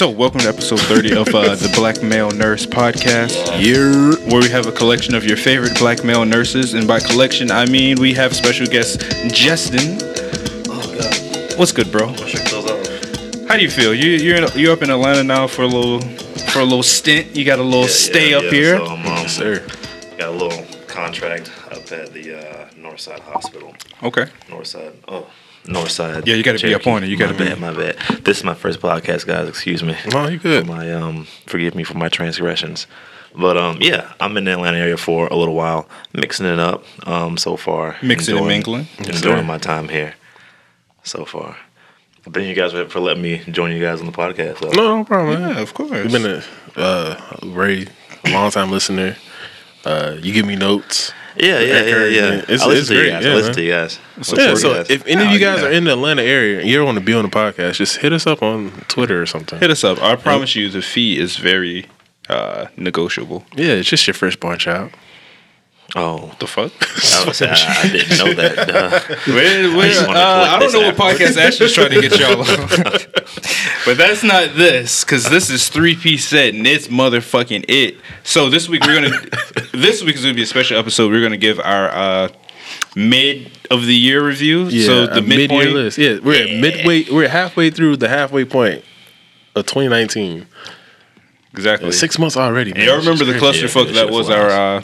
So, 0.00 0.08
welcome 0.08 0.40
to 0.40 0.48
episode 0.48 0.80
30 0.80 1.14
of 1.14 1.28
uh, 1.34 1.54
the 1.56 1.70
Black 1.74 2.02
Male 2.02 2.30
Nurse 2.30 2.64
Podcast, 2.64 3.36
Yeah. 3.60 4.32
where 4.32 4.40
we 4.40 4.48
have 4.48 4.66
a 4.66 4.72
collection 4.72 5.14
of 5.14 5.26
your 5.26 5.36
favorite 5.36 5.78
black 5.78 6.02
male 6.04 6.24
nurses. 6.24 6.72
And 6.72 6.88
by 6.88 7.00
collection, 7.00 7.50
I 7.50 7.66
mean 7.66 8.00
we 8.00 8.14
have 8.14 8.34
special 8.34 8.66
guest 8.66 9.02
Justin. 9.30 9.98
Oh 10.70 10.96
god, 10.96 11.58
What's 11.58 11.72
good, 11.72 11.92
bro? 11.92 12.06
my 12.06 12.16
shirt 12.16 12.46
close 12.46 12.70
off. 12.70 13.46
How 13.46 13.58
do 13.58 13.62
you 13.62 13.68
feel? 13.70 13.92
You, 13.94 14.12
you're 14.12 14.36
in, 14.36 14.48
you're 14.58 14.72
up 14.72 14.80
in 14.80 14.88
Atlanta 14.88 15.22
now 15.22 15.46
for 15.46 15.64
a 15.64 15.66
little 15.66 16.00
for 16.46 16.60
a 16.60 16.64
little 16.64 16.82
stint. 16.82 17.36
You 17.36 17.44
got 17.44 17.58
a 17.58 17.62
little 17.62 17.86
stay 17.86 18.32
up 18.32 18.44
here. 18.44 18.78
So 18.78 18.86
um, 18.86 19.28
Sir. 19.28 19.66
got 20.16 20.30
a 20.30 20.30
little 20.30 20.64
contract 20.86 21.52
up 21.66 21.92
at 21.92 22.14
the 22.14 22.38
uh, 22.38 22.70
Northside 22.70 23.20
Hospital. 23.20 23.74
Okay. 24.02 24.24
Northside. 24.48 24.94
Oh, 25.08 25.26
Northside. 25.70 26.26
Yeah, 26.26 26.34
you 26.34 26.42
gotta 26.42 26.58
be 26.58 26.74
up 26.74 26.82
Cherokee. 26.82 26.90
on 26.90 27.04
it. 27.04 27.08
You 27.08 27.16
gotta 27.16 27.32
my 27.34 27.38
be- 27.38 27.44
bad, 27.48 27.60
my 27.60 27.72
bad. 27.72 27.96
This 28.24 28.38
is 28.38 28.44
my 28.44 28.54
first 28.54 28.80
podcast, 28.80 29.26
guys. 29.26 29.48
Excuse 29.48 29.82
me. 29.82 29.96
No, 30.12 30.26
you 30.28 30.38
good. 30.38 30.66
For 30.66 30.72
my 30.72 30.92
um, 30.92 31.26
forgive 31.46 31.74
me 31.74 31.84
for 31.84 31.96
my 31.96 32.08
transgressions. 32.08 32.86
But 33.34 33.56
um, 33.56 33.78
yeah, 33.80 34.12
I'm 34.20 34.36
in 34.36 34.44
the 34.44 34.52
Atlanta 34.52 34.78
area 34.78 34.96
for 34.96 35.28
a 35.28 35.36
little 35.36 35.54
while, 35.54 35.88
mixing 36.12 36.46
it 36.46 36.58
up. 36.58 36.84
Um, 37.06 37.36
so 37.36 37.56
far, 37.56 37.96
Mixing 38.02 38.36
and 38.36 38.44
Enjoying- 38.46 38.48
mingling. 38.48 38.88
enjoying 38.98 39.36
sir. 39.38 39.42
my 39.44 39.58
time 39.58 39.88
here. 39.88 40.14
So 41.04 41.24
far, 41.24 41.56
thank 42.24 42.46
you 42.48 42.54
guys 42.54 42.72
for, 42.72 42.88
for 42.88 43.00
letting 43.00 43.22
me 43.22 43.38
join 43.50 43.70
you 43.72 43.80
guys 43.80 44.00
on 44.00 44.06
the 44.06 44.12
podcast. 44.12 44.58
though. 44.58 44.70
No, 44.70 44.98
no 44.98 45.04
problem. 45.04 45.40
man. 45.40 45.54
Yeah, 45.54 45.60
of 45.62 45.72
course. 45.74 45.90
You've 45.92 46.12
been 46.12 46.26
a 46.26 46.42
uh, 46.76 47.20
very 47.44 47.86
long 48.28 48.50
time 48.50 48.70
listener. 48.70 49.16
Uh, 49.84 50.16
you 50.20 50.32
give 50.34 50.44
me 50.44 50.56
notes. 50.56 51.12
Yeah, 51.36 51.60
yeah, 51.60 51.82
yeah, 51.84 52.04
yeah. 52.04 52.32
It's- 52.34 52.60
I 52.62 52.66
listen 52.66 52.78
it's 52.78 52.88
to 52.88 52.94
you 52.94 53.00
great, 53.00 53.10
guys. 53.10 53.24
yeah, 53.24 53.30
I 53.30 53.34
listen 53.34 53.46
man. 53.48 53.54
to 53.56 53.62
you 53.62 53.70
guys. 53.72 53.98
I 53.98 54.18
Yeah, 54.18 54.54
so 54.54 54.68
you 54.68 54.74
guys. 54.74 54.90
if 54.90 55.06
any 55.06 55.24
of 55.26 55.30
you 55.32 55.38
guys 55.38 55.60
yeah. 55.60 55.66
are 55.68 55.70
in 55.70 55.84
the 55.84 55.92
Atlanta 55.92 56.22
area 56.22 56.60
and 56.60 56.68
you 56.68 56.76
don't 56.76 56.86
want 56.86 56.98
to 56.98 57.04
be 57.04 57.14
on 57.14 57.22
the 57.24 57.30
podcast, 57.30 57.74
just 57.74 57.98
hit 57.98 58.12
us 58.12 58.26
up 58.26 58.42
on 58.42 58.70
Twitter 58.88 59.20
or 59.22 59.26
something. 59.26 59.58
Hit 59.58 59.70
us 59.70 59.84
up. 59.84 60.02
I 60.02 60.16
promise 60.16 60.54
you, 60.56 60.68
the 60.70 60.82
fee 60.82 61.18
is 61.18 61.36
very 61.36 61.86
uh, 62.28 62.66
negotiable. 62.76 63.44
Yeah, 63.54 63.72
it's 63.74 63.88
just 63.88 64.06
your 64.06 64.14
firstborn 64.14 64.58
child. 64.58 64.90
Oh, 65.96 66.34
The 66.38 66.46
fuck? 66.46 66.72
I, 66.80 67.24
was, 67.26 67.42
I, 67.42 67.52
I 67.54 67.88
didn't 67.88 68.18
know 68.18 68.34
that. 68.34 68.70
Uh, 68.70 69.00
Where, 69.32 69.76
where, 69.76 69.88
just 69.88 70.08
uh, 70.08 70.12
I 70.12 70.58
don't 70.58 70.72
know 70.72 70.80
this 70.80 70.98
what 70.98 71.10
afterwards. 71.10 71.36
podcast 71.36 71.40
Ashley's 71.40 71.72
trying 71.72 71.90
to 71.90 72.00
get 72.00 72.18
y'all 72.18 72.40
on. 72.40 72.68
but 73.84 73.96
that's 73.96 74.22
not 74.22 74.54
this, 74.54 75.04
because 75.04 75.24
this 75.28 75.50
is 75.50 75.68
three 75.68 75.96
piece 75.96 76.28
set 76.28 76.54
and 76.54 76.66
it's 76.66 76.88
motherfucking 76.88 77.64
it. 77.68 77.96
So 78.22 78.48
this 78.48 78.68
week 78.68 78.84
we're 78.84 78.94
gonna 79.00 79.20
this 79.72 80.02
week 80.02 80.16
is 80.16 80.22
gonna 80.22 80.34
be 80.34 80.42
a 80.42 80.46
special 80.46 80.78
episode. 80.78 81.10
We're 81.10 81.22
gonna 81.22 81.36
give 81.36 81.58
our 81.60 81.88
uh 81.90 82.28
mid 82.94 83.50
of 83.70 83.86
the 83.86 83.94
year 83.94 84.24
review. 84.24 84.64
Yeah, 84.64 84.86
so 84.86 85.06
the 85.06 85.22
mid-year 85.22 85.38
midpoint 85.48 85.70
list. 85.72 85.98
Yeah, 85.98 86.18
we're 86.22 86.44
at 86.44 86.60
midway. 86.60 87.04
We're 87.10 87.28
halfway 87.28 87.70
through 87.70 87.96
the 87.96 88.08
halfway 88.08 88.44
point 88.44 88.84
of 89.54 89.66
2019. 89.66 90.46
Exactly. 91.52 91.90
Six 91.92 92.18
months 92.18 92.36
already. 92.36 92.72
Man. 92.72 92.86
Y'all 92.86 92.98
remember 92.98 93.24
the 93.24 93.32
clusterfuck 93.32 93.86
Yeah, 93.86 94.04
that 94.04 94.10
was 94.10 94.26
flies. 94.28 94.38
our 94.38 94.50
uh, 94.50 94.82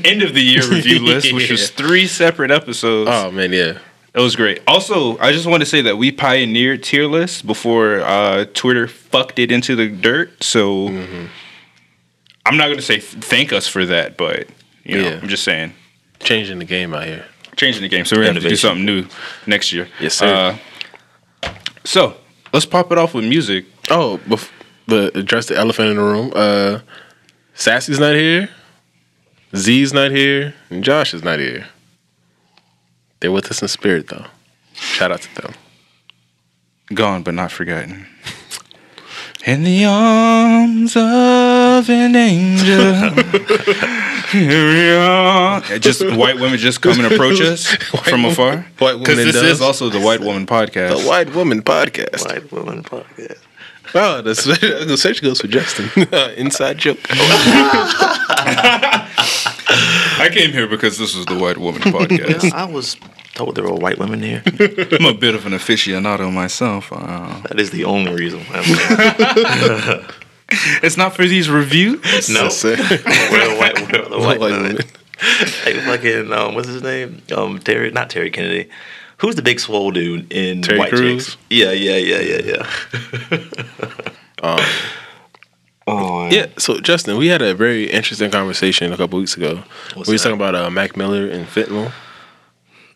end 0.04 0.22
of 0.22 0.32
the 0.34 0.40
year 0.42 0.62
review 0.68 0.98
list, 1.04 1.32
which 1.32 1.50
was 1.50 1.70
three 1.70 2.06
separate 2.06 2.50
episodes. 2.52 3.10
Oh 3.12 3.30
man, 3.32 3.52
yeah. 3.52 3.78
It 4.14 4.20
was 4.20 4.36
great. 4.36 4.62
Also, 4.68 5.18
I 5.18 5.32
just 5.32 5.44
want 5.46 5.62
to 5.62 5.66
say 5.66 5.80
that 5.82 5.96
we 5.96 6.12
pioneered 6.12 6.84
tier 6.84 7.06
lists 7.06 7.42
before 7.42 8.00
uh, 8.00 8.44
Twitter 8.54 8.86
fucked 8.86 9.40
it 9.40 9.50
into 9.50 9.74
the 9.74 9.88
dirt. 9.88 10.42
So 10.44 10.88
Mm-hmm. 10.88 11.26
I'm 12.46 12.56
not 12.58 12.66
going 12.66 12.76
to 12.76 12.82
say 12.82 13.00
thank 13.00 13.52
us 13.52 13.66
for 13.66 13.84
that, 13.86 14.16
but 14.16 14.48
you 14.84 14.98
know, 15.02 15.08
Yeah. 15.08 15.18
I'm 15.20 15.28
just 15.28 15.42
saying 15.44 15.72
Changing 16.20 16.58
the 16.60 16.64
game 16.64 16.94
out 16.94 17.06
here. 17.06 17.24
changing 17.56 17.82
the 17.82 17.88
game. 17.88 18.04
So 18.04 18.16
we're 18.16 18.22
going 18.24 18.34
to 18.36 18.40
do 18.48 18.54
something 18.56 18.84
new 18.84 19.06
next 19.46 19.72
year. 19.72 19.88
Yes, 20.00 20.14
sir. 20.14 20.58
Uh, 21.42 21.52
so 21.84 22.16
let's 22.52 22.66
pop 22.66 22.92
it 22.92 22.98
off 22.98 23.14
with 23.14 23.24
music. 23.24 23.64
Oh, 23.90 24.20
bef- 24.26 24.50
but 24.86 25.16
address 25.16 25.46
the 25.46 25.56
elephant 25.56 25.90
in 25.90 25.96
the 25.96 26.02
room. 26.02 26.32
Uh, 26.34 26.80
Sassy's 27.54 27.98
not 27.98 28.14
here. 28.14 28.48
Z's 29.56 29.92
not 29.92 30.10
here, 30.10 30.54
and 30.70 30.82
Josh 30.82 31.14
is 31.14 31.22
not 31.22 31.38
here. 31.38 31.68
They're 33.20 33.30
with 33.32 33.50
us 33.50 33.62
in 33.62 33.68
spirit, 33.68 34.08
though. 34.08 34.26
Shout 34.74 35.12
out 35.12 35.22
to 35.22 35.34
them. 35.42 35.54
Gone 36.92 37.22
but 37.22 37.34
not 37.34 37.52
forgotten. 37.52 38.06
In 39.46 39.62
the 39.62 39.84
arms 39.84 40.96
of 40.96 41.88
an 41.90 42.16
angel. 42.16 43.10
Here 44.30 44.72
we 44.72 44.90
are. 44.90 45.60
Just 45.78 46.02
white 46.16 46.36
women 46.40 46.58
just 46.58 46.80
come 46.80 46.98
and 46.98 47.12
approach 47.12 47.40
us 47.40 47.66
from 48.08 48.24
afar. 48.24 48.66
white 48.78 48.98
Because 48.98 49.16
woman 49.16 49.24
this 49.26 49.34
does. 49.34 49.44
is 49.44 49.60
also 49.60 49.88
the 49.90 50.00
White 50.00 50.20
Woman 50.20 50.46
Podcast. 50.46 51.02
The 51.02 51.08
White 51.08 51.34
Woman 51.34 51.62
Podcast. 51.62 52.26
White 52.26 52.50
Woman 52.50 52.82
Podcast. 52.82 53.38
Oh, 53.96 54.20
the 54.22 54.34
se- 54.34 54.84
the 54.86 54.96
search 54.96 55.22
goes 55.22 55.40
for 55.40 55.46
Justin. 55.46 55.88
Inside 56.36 56.78
joke. 56.78 56.98
I 60.16 60.28
came 60.32 60.52
here 60.52 60.66
because 60.66 60.98
this 60.98 61.14
was 61.14 61.26
the 61.26 61.36
White 61.38 61.58
Woman 61.58 61.80
Podcast. 61.92 62.52
I 62.52 62.64
was 62.64 62.96
told 63.34 63.56
there 63.56 63.64
were 63.64 63.74
white 63.74 63.98
women 63.98 64.22
here. 64.22 64.42
I'm 64.92 65.06
a 65.06 65.14
bit 65.14 65.34
of 65.34 65.46
an 65.46 65.52
aficionado 65.52 66.32
myself. 66.32 66.92
Uh, 66.92 67.40
That 67.48 67.58
is 67.60 67.70
the 67.70 67.84
only 67.84 68.12
reason. 68.14 68.40
I'm 68.50 68.64
it's 70.82 70.96
not 70.96 71.16
for 71.16 71.26
these 71.26 71.48
reviews. 71.48 72.28
no, 72.28 72.48
Sir. 72.48 72.76
we're 72.76 73.48
the 73.48 73.56
white, 73.58 73.80
we're 73.92 74.08
the 74.08 74.18
white, 74.18 74.38
White 74.38 74.40
women. 74.40 74.62
women. 74.62 74.86
Like 75.64 75.76
fucking, 75.76 76.32
um, 76.32 76.54
what's 76.54 76.68
his 76.68 76.82
name? 76.82 77.22
Um, 77.34 77.58
Terry, 77.60 77.90
not 77.90 78.10
Terry 78.10 78.30
Kennedy. 78.30 78.68
Who's 79.18 79.36
the 79.36 79.42
big 79.42 79.60
swole 79.60 79.90
dude 79.90 80.32
in 80.32 80.62
Terry 80.62 80.78
White 80.78 80.90
Crews? 80.90 81.26
Chicks? 81.26 81.36
Yeah, 81.50 81.70
yeah, 81.72 81.96
yeah, 81.96 82.20
yeah, 82.20 82.40
yeah. 82.42 82.66
oh, 85.86 86.28
Yeah, 86.30 86.46
so 86.58 86.80
Justin, 86.80 87.16
we 87.16 87.28
had 87.28 87.42
a 87.42 87.54
very 87.54 87.90
interesting 87.90 88.30
conversation 88.30 88.92
a 88.92 88.96
couple 88.96 89.18
weeks 89.18 89.36
ago. 89.36 89.62
What's 89.94 90.08
we 90.08 90.14
were 90.14 90.18
talking 90.18 90.34
about 90.34 90.54
uh, 90.54 90.70
Mac 90.70 90.96
Miller 90.96 91.28
and 91.28 91.46
fentanyl. 91.46 91.92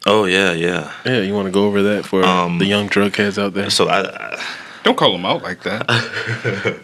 Oh 0.07 0.25
yeah, 0.25 0.53
yeah. 0.53 0.93
Yeah, 1.05 1.21
you 1.21 1.35
want 1.35 1.47
to 1.47 1.53
go 1.53 1.67
over 1.67 1.83
that 1.83 2.05
for 2.05 2.25
Um, 2.25 2.59
the 2.59 2.67
young 2.67 2.87
drug 2.89 3.15
heads 3.17 3.39
out 3.39 3.55
there? 3.55 3.71
So 3.71 3.89
I, 3.89 4.01
I 4.35 4.45
Don't 4.83 4.97
call 4.97 5.13
them 5.13 5.27
out 5.27 5.43
like 5.43 5.63
that. 5.65 5.87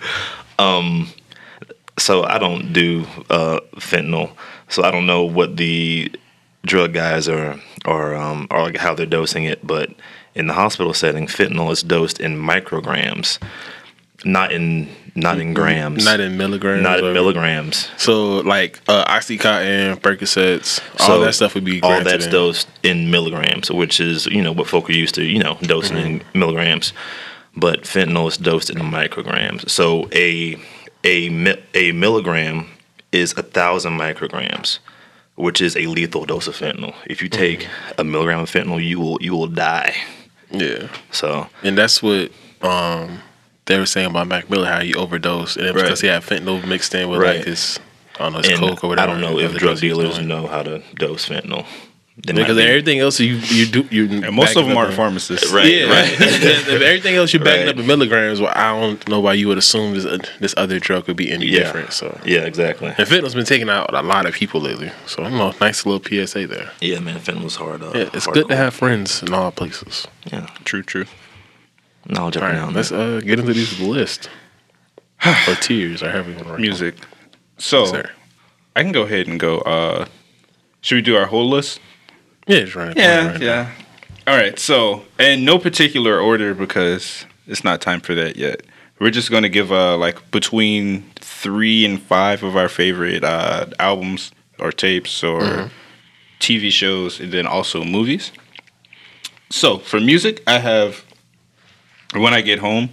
so 1.98 2.24
I 2.24 2.38
don't 2.38 2.72
do 2.72 3.06
uh, 3.30 3.60
fentanyl, 3.76 4.32
so 4.68 4.82
I 4.82 4.90
don't 4.90 5.06
know 5.06 5.24
what 5.24 5.56
the 5.56 6.10
drug 6.64 6.92
guys 6.92 7.28
are 7.28 7.60
are 7.84 8.14
um, 8.14 8.46
or 8.50 8.62
like 8.62 8.76
how 8.76 8.94
they're 8.94 9.06
dosing 9.06 9.44
it. 9.44 9.66
But 9.66 9.90
in 10.34 10.46
the 10.46 10.54
hospital 10.54 10.94
setting, 10.94 11.26
fentanyl 11.26 11.70
is 11.70 11.82
dosed 11.82 12.20
in 12.20 12.36
micrograms, 12.38 13.38
not 14.24 14.52
in 14.52 14.88
not 15.16 15.38
in 15.38 15.54
grams, 15.54 16.04
Not 16.04 16.18
in 16.18 16.36
milligrams. 16.36 16.82
not 16.82 16.98
in 16.98 17.12
milligrams. 17.12 17.88
So 17.98 18.38
like 18.38 18.80
uh, 18.88 19.04
OxyContin, 19.04 20.00
Percocets, 20.00 20.80
all 21.00 21.06
So 21.06 21.20
that 21.20 21.34
stuff 21.34 21.54
would 21.54 21.64
be 21.64 21.80
all 21.82 22.02
that's 22.02 22.24
in. 22.26 22.32
dosed 22.32 22.68
in 22.82 23.10
milligrams, 23.12 23.70
which 23.70 24.00
is 24.00 24.26
you 24.26 24.42
know 24.42 24.52
what 24.52 24.66
folk 24.66 24.88
are 24.90 24.92
used 24.92 25.14
to, 25.16 25.22
you 25.24 25.38
know, 25.42 25.56
dosing 25.62 25.96
in 25.98 26.20
Mm-hmm. 26.20 26.38
milligrams. 26.38 26.92
But 27.56 27.82
fentanyl 27.82 28.26
is 28.26 28.36
dosed 28.36 28.70
in 28.70 28.78
micrograms. 28.78 29.70
So 29.70 30.08
a 30.12 30.56
a 31.04 31.56
a 31.74 31.92
milligram 31.92 32.66
is 33.12 33.32
a 33.36 33.42
thousand 33.44 33.96
micrograms, 33.96 34.80
which 35.36 35.60
is 35.60 35.76
a 35.76 35.86
lethal 35.86 36.24
dose 36.24 36.46
of 36.46 36.56
fentanyl. 36.56 36.94
If 37.06 37.22
you 37.22 37.28
take 37.28 37.60
Mm-hmm. 37.60 38.00
a 38.00 38.04
milligram 38.04 38.40
of 38.40 38.50
fentanyl, 38.50 38.82
you 38.84 39.00
will 39.00 39.18
you 39.20 39.32
will 39.34 39.46
die. 39.48 39.94
Yeah, 40.50 40.88
So 41.10 41.48
and 41.62 41.76
that's 41.76 42.02
what 42.02 42.30
um, 42.62 43.20
they 43.66 43.78
were 43.78 43.86
saying 43.86 44.10
about 44.10 44.28
Mac 44.28 44.48
Miller, 44.48 44.66
how 44.66 44.80
he 44.80 44.94
overdosed, 44.94 45.56
and 45.56 45.66
it 45.66 45.72
was 45.74 45.82
Right. 45.82 45.88
because 45.88 46.00
he 46.00 46.06
had 46.08 46.22
fentanyl 46.22 46.64
mixed 46.66 46.94
in 46.94 47.08
with 47.08 47.20
Right. 47.20 47.38
like 47.38 47.46
his, 47.46 47.80
I 48.16 48.24
don't 48.24 48.32
know, 48.34 48.38
his 48.38 48.48
and 48.50 48.58
coke 48.60 48.84
or 48.84 48.88
whatever. 48.90 49.08
I 49.08 49.12
don't 49.12 49.20
know 49.20 49.38
if 49.40 49.50
drug 49.52 49.60
drugs 49.60 49.80
he 49.80 49.92
was 49.92 49.98
dealers 49.98 50.18
know 50.26 50.46
how 50.46 50.62
to 50.62 50.82
dose 50.94 51.28
fentanyl. 51.28 51.66
They 52.16 52.32
might 52.32 52.42
because 52.42 52.56
be- 52.58 52.62
everything 52.62 53.00
else 53.00 53.18
you 53.18 53.34
you 53.34 53.66
do 53.66 53.88
you 53.90 54.04
And 54.24 54.36
most 54.36 54.56
of 54.56 54.66
them 54.66 54.76
aren't 54.76 54.94
pharmacists. 54.94 55.50
Right. 55.52 55.66
Yeah, 55.66 55.90
right. 55.90 56.08
if 56.20 56.68
everything 56.80 57.16
else 57.16 57.32
you're 57.32 57.42
backing 57.42 57.66
Right. 57.66 57.74
up 57.74 57.80
in 57.80 57.86
milligrams, 57.88 58.40
well, 58.40 58.52
I 58.54 58.70
don't 58.80 59.08
know 59.08 59.18
why 59.18 59.32
you 59.34 59.48
would 59.48 59.58
assume 59.58 59.94
this 59.94 60.06
this 60.38 60.54
other 60.56 60.78
drug 60.78 61.08
would 61.08 61.16
be 61.16 61.32
any 61.32 61.46
Yeah. 61.46 61.58
different. 61.64 61.92
So, 61.92 62.20
Yeah, 62.24 62.42
exactly. 62.42 62.88
and 62.96 63.08
fentanyl's 63.08 63.34
been 63.34 63.44
taking 63.44 63.68
out 63.68 63.92
a 63.92 64.02
lot 64.02 64.26
of 64.26 64.34
people 64.34 64.60
lately. 64.60 64.92
So, 65.06 65.22
you 65.24 65.30
know, 65.30 65.52
nice 65.60 65.84
little 65.84 66.00
PSA 66.00 66.46
there. 66.46 66.70
Yeah, 66.80 67.00
man, 67.00 67.18
fentanyl's 67.18 67.56
hard. 67.56 67.82
Uh, 67.82 67.90
Yeah, 67.94 68.10
it's 68.14 68.26
hard 68.26 68.34
good 68.36 68.48
to 68.48 68.56
have 68.56 68.74
friends 68.74 69.20
in 69.22 69.34
all 69.34 69.50
places. 69.50 70.06
Yeah, 70.32 70.46
True, 70.64 70.84
true. 70.84 71.06
knowledge 72.08 72.36
All 72.36 72.44
every 72.44 72.56
right, 72.58 72.66
now 72.68 72.70
let's 72.76 72.92
uh, 72.92 73.20
get 73.24 73.40
into 73.40 73.52
these 73.54 73.80
list 73.80 74.30
or 75.48 75.54
tiers 75.56 76.00
or 76.02 76.10
however 76.12 76.30
you 76.30 76.36
want 76.36 76.48
to 76.48 76.58
Music. 76.58 76.94
So 77.58 77.86
them. 77.86 77.94
Sir. 78.04 78.10
I 78.76 78.82
can 78.82 78.92
go 78.92 79.02
ahead 79.02 79.26
and 79.26 79.40
go. 79.40 79.58
Uh, 79.60 80.06
should 80.80 80.94
we 80.96 81.02
do 81.02 81.16
our 81.16 81.26
whole 81.26 81.48
list? 81.48 81.80
Yeah, 82.46 82.64
run. 82.74 82.94
Yeah, 82.96 83.38
yeah. 83.40 83.70
All 84.26 84.36
right. 84.36 84.58
So, 84.58 85.04
in 85.18 85.44
no 85.44 85.58
particular 85.58 86.18
order 86.18 86.54
because 86.54 87.26
it's 87.46 87.64
not 87.64 87.80
time 87.80 88.00
for 88.00 88.14
that 88.14 88.36
yet. 88.36 88.62
We're 89.00 89.10
just 89.10 89.30
going 89.30 89.42
to 89.42 89.48
give 89.48 89.72
uh 89.72 89.96
like 89.96 90.30
between 90.30 91.02
three 91.16 91.84
and 91.84 92.00
five 92.00 92.42
of 92.42 92.56
our 92.56 92.68
favorite 92.68 93.24
uh 93.24 93.66
albums 93.78 94.30
or 94.58 94.72
tapes 94.72 95.22
or 95.24 95.70
TV 96.40 96.70
shows, 96.70 97.20
and 97.20 97.32
then 97.32 97.46
also 97.46 97.84
movies. 97.84 98.30
So 99.50 99.78
for 99.78 100.00
music, 100.00 100.42
I 100.46 100.58
have 100.58 101.04
when 102.14 102.32
I 102.34 102.40
get 102.40 102.58
home, 102.60 102.90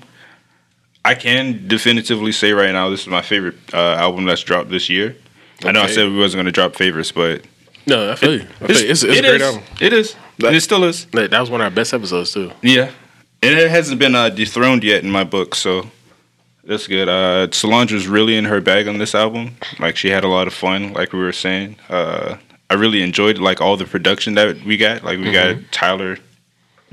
I 1.04 1.16
can 1.16 1.68
definitively 1.68 2.32
say 2.32 2.52
right 2.54 2.72
now 2.72 2.90
this 2.90 3.02
is 3.02 3.08
my 3.08 3.22
favorite 3.22 3.56
uh, 3.74 3.96
album 4.00 4.26
that's 4.26 4.42
dropped 4.44 4.70
this 4.70 4.90
year. 4.90 5.16
I 5.64 5.72
know 5.72 5.82
I 5.82 5.88
said 5.88 6.10
we 6.10 6.18
wasn't 6.18 6.40
going 6.40 6.46
to 6.48 6.52
drop 6.52 6.76
favorites, 6.76 7.12
but 7.12 7.44
No, 7.88 8.12
I 8.12 8.16
feel 8.16 8.34
you. 8.36 8.48
I 8.62 8.68
feel 8.68 8.78
you. 8.78 8.90
It's, 8.92 9.04
it's 9.04 9.04
a 9.04 9.12
it 9.12 9.22
great 9.22 9.36
is. 9.36 9.42
album. 9.42 9.64
It 9.80 9.94
is. 9.94 10.16
Like- 10.40 10.54
it 10.56 10.62
still 10.62 10.84
is. 10.84 11.06
That 11.08 11.32
that 11.32 11.40
was 11.40 11.50
one 11.50 11.62
of 11.62 11.66
our 11.66 11.72
best 11.72 11.94
episodes 11.94 12.32
too. 12.34 12.52
Yeah, 12.62 12.92
and 13.42 13.58
it 13.60 13.70
hasn't 13.70 14.00
been 14.00 14.16
uh, 14.16 14.30
dethroned 14.30 14.84
yet 14.84 15.04
in 15.04 15.12
my 15.12 15.24
book, 15.24 15.56
so 15.56 15.90
that's 16.64 16.88
good. 16.88 17.10
Uh, 17.10 17.50
Solange 17.52 17.92
was 17.92 18.08
really 18.08 18.36
in 18.38 18.46
her 18.46 18.62
bag 18.62 18.88
on 18.88 18.98
this 18.98 19.14
album. 19.16 19.56
Like 19.80 19.98
she 19.98 20.10
had 20.10 20.24
a 20.24 20.28
lot 20.28 20.48
of 20.48 20.54
fun, 20.54 20.94
like 20.94 21.14
we 21.14 21.20
were 21.20 21.32
saying. 21.34 21.76
Uh, 21.90 22.38
I 22.70 22.76
really 22.76 23.02
enjoyed 23.04 23.38
like 23.38 23.60
all 23.62 23.78
the 23.78 23.86
production 23.86 24.36
that 24.36 24.64
we 24.64 24.78
got. 24.78 25.04
Like 25.04 25.20
we 25.20 25.32
got 25.32 25.58
Tyler 25.72 26.18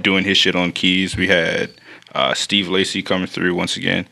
doing 0.00 0.24
his 0.24 0.36
shit 0.38 0.54
on 0.56 0.72
keys. 0.72 1.16
We 1.16 1.28
had 1.28 1.70
uh, 2.14 2.34
Steve 2.34 2.68
Lacy 2.68 3.02
coming 3.02 3.26
through 3.28 3.54
once 3.54 3.76
again. 3.76 4.06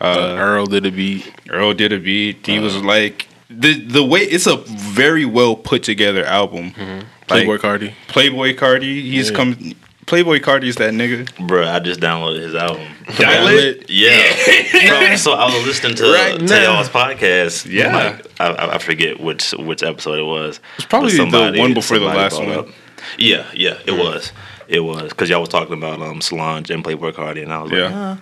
Uh, 0.00 0.04
Uh, 0.04 0.36
Earl 0.38 0.66
did 0.66 0.86
a 0.86 0.90
beat. 0.90 1.30
Earl 1.50 1.74
did 1.74 1.92
a 1.92 1.98
beat. 1.98 2.46
He 2.46 2.58
was 2.58 2.76
like 2.82 3.26
the 3.50 3.74
the 3.80 4.04
way 4.04 4.20
it's 4.20 4.46
a 4.46 4.56
very 4.56 5.24
well 5.24 5.56
put 5.56 5.82
together 5.82 6.24
album. 6.24 6.72
Like, 7.28 7.46
Playboi 7.46 7.58
Carti. 7.58 7.92
Playboi 8.08 8.54
Carti. 8.56 9.02
He's 9.02 9.30
Yeah. 9.30 9.36
come. 9.36 9.54
Playboi 10.06 10.40
Carti 10.40 10.64
is 10.64 10.74
that 10.76 10.92
nigga. 10.92 11.28
Bro, 11.46 11.68
I 11.68 11.78
just 11.78 12.00
downloaded 12.00 12.42
his 12.42 12.54
album. 12.56 12.82
Dial? 13.16 13.74
Yeah. 13.88 15.14
so, 15.14 15.16
so 15.16 15.32
I 15.34 15.44
was 15.54 15.64
listening 15.66 15.94
to, 15.96 16.12
Right 16.12 16.36
to 16.38 16.44
now. 16.44 16.62
y'all's 16.74 16.88
podcast. 16.88 17.70
Yeah. 17.70 17.94
Like, 17.96 18.26
I, 18.40 18.46
I 18.48 18.74
I 18.74 18.78
forget 18.78 19.20
which 19.20 19.52
which 19.52 19.82
episode 19.84 20.18
it 20.18 20.24
was. 20.24 20.58
It's 20.78 20.86
probably 20.86 21.16
But 21.16 21.52
the 21.52 21.60
one 21.60 21.74
before 21.74 21.98
the 22.00 22.06
last 22.06 22.38
one. 22.40 22.50
up- 22.50 22.68
Yeah, 23.18 23.46
yeah, 23.54 23.78
it 23.86 23.92
was. 23.92 24.32
It 24.66 24.80
was. 24.80 25.10
Because 25.10 25.28
y'all 25.30 25.40
was 25.40 25.48
talking 25.48 25.74
about 25.74 26.00
um, 26.02 26.20
Solange 26.20 26.70
and 26.70 26.82
Playboi 26.84 27.12
Carti, 27.12 27.42
and 27.42 27.52
I 27.52 27.62
was 27.62 27.70
like, 27.70 27.80
Yeah. 27.80 27.90
"Huh." 27.90 28.16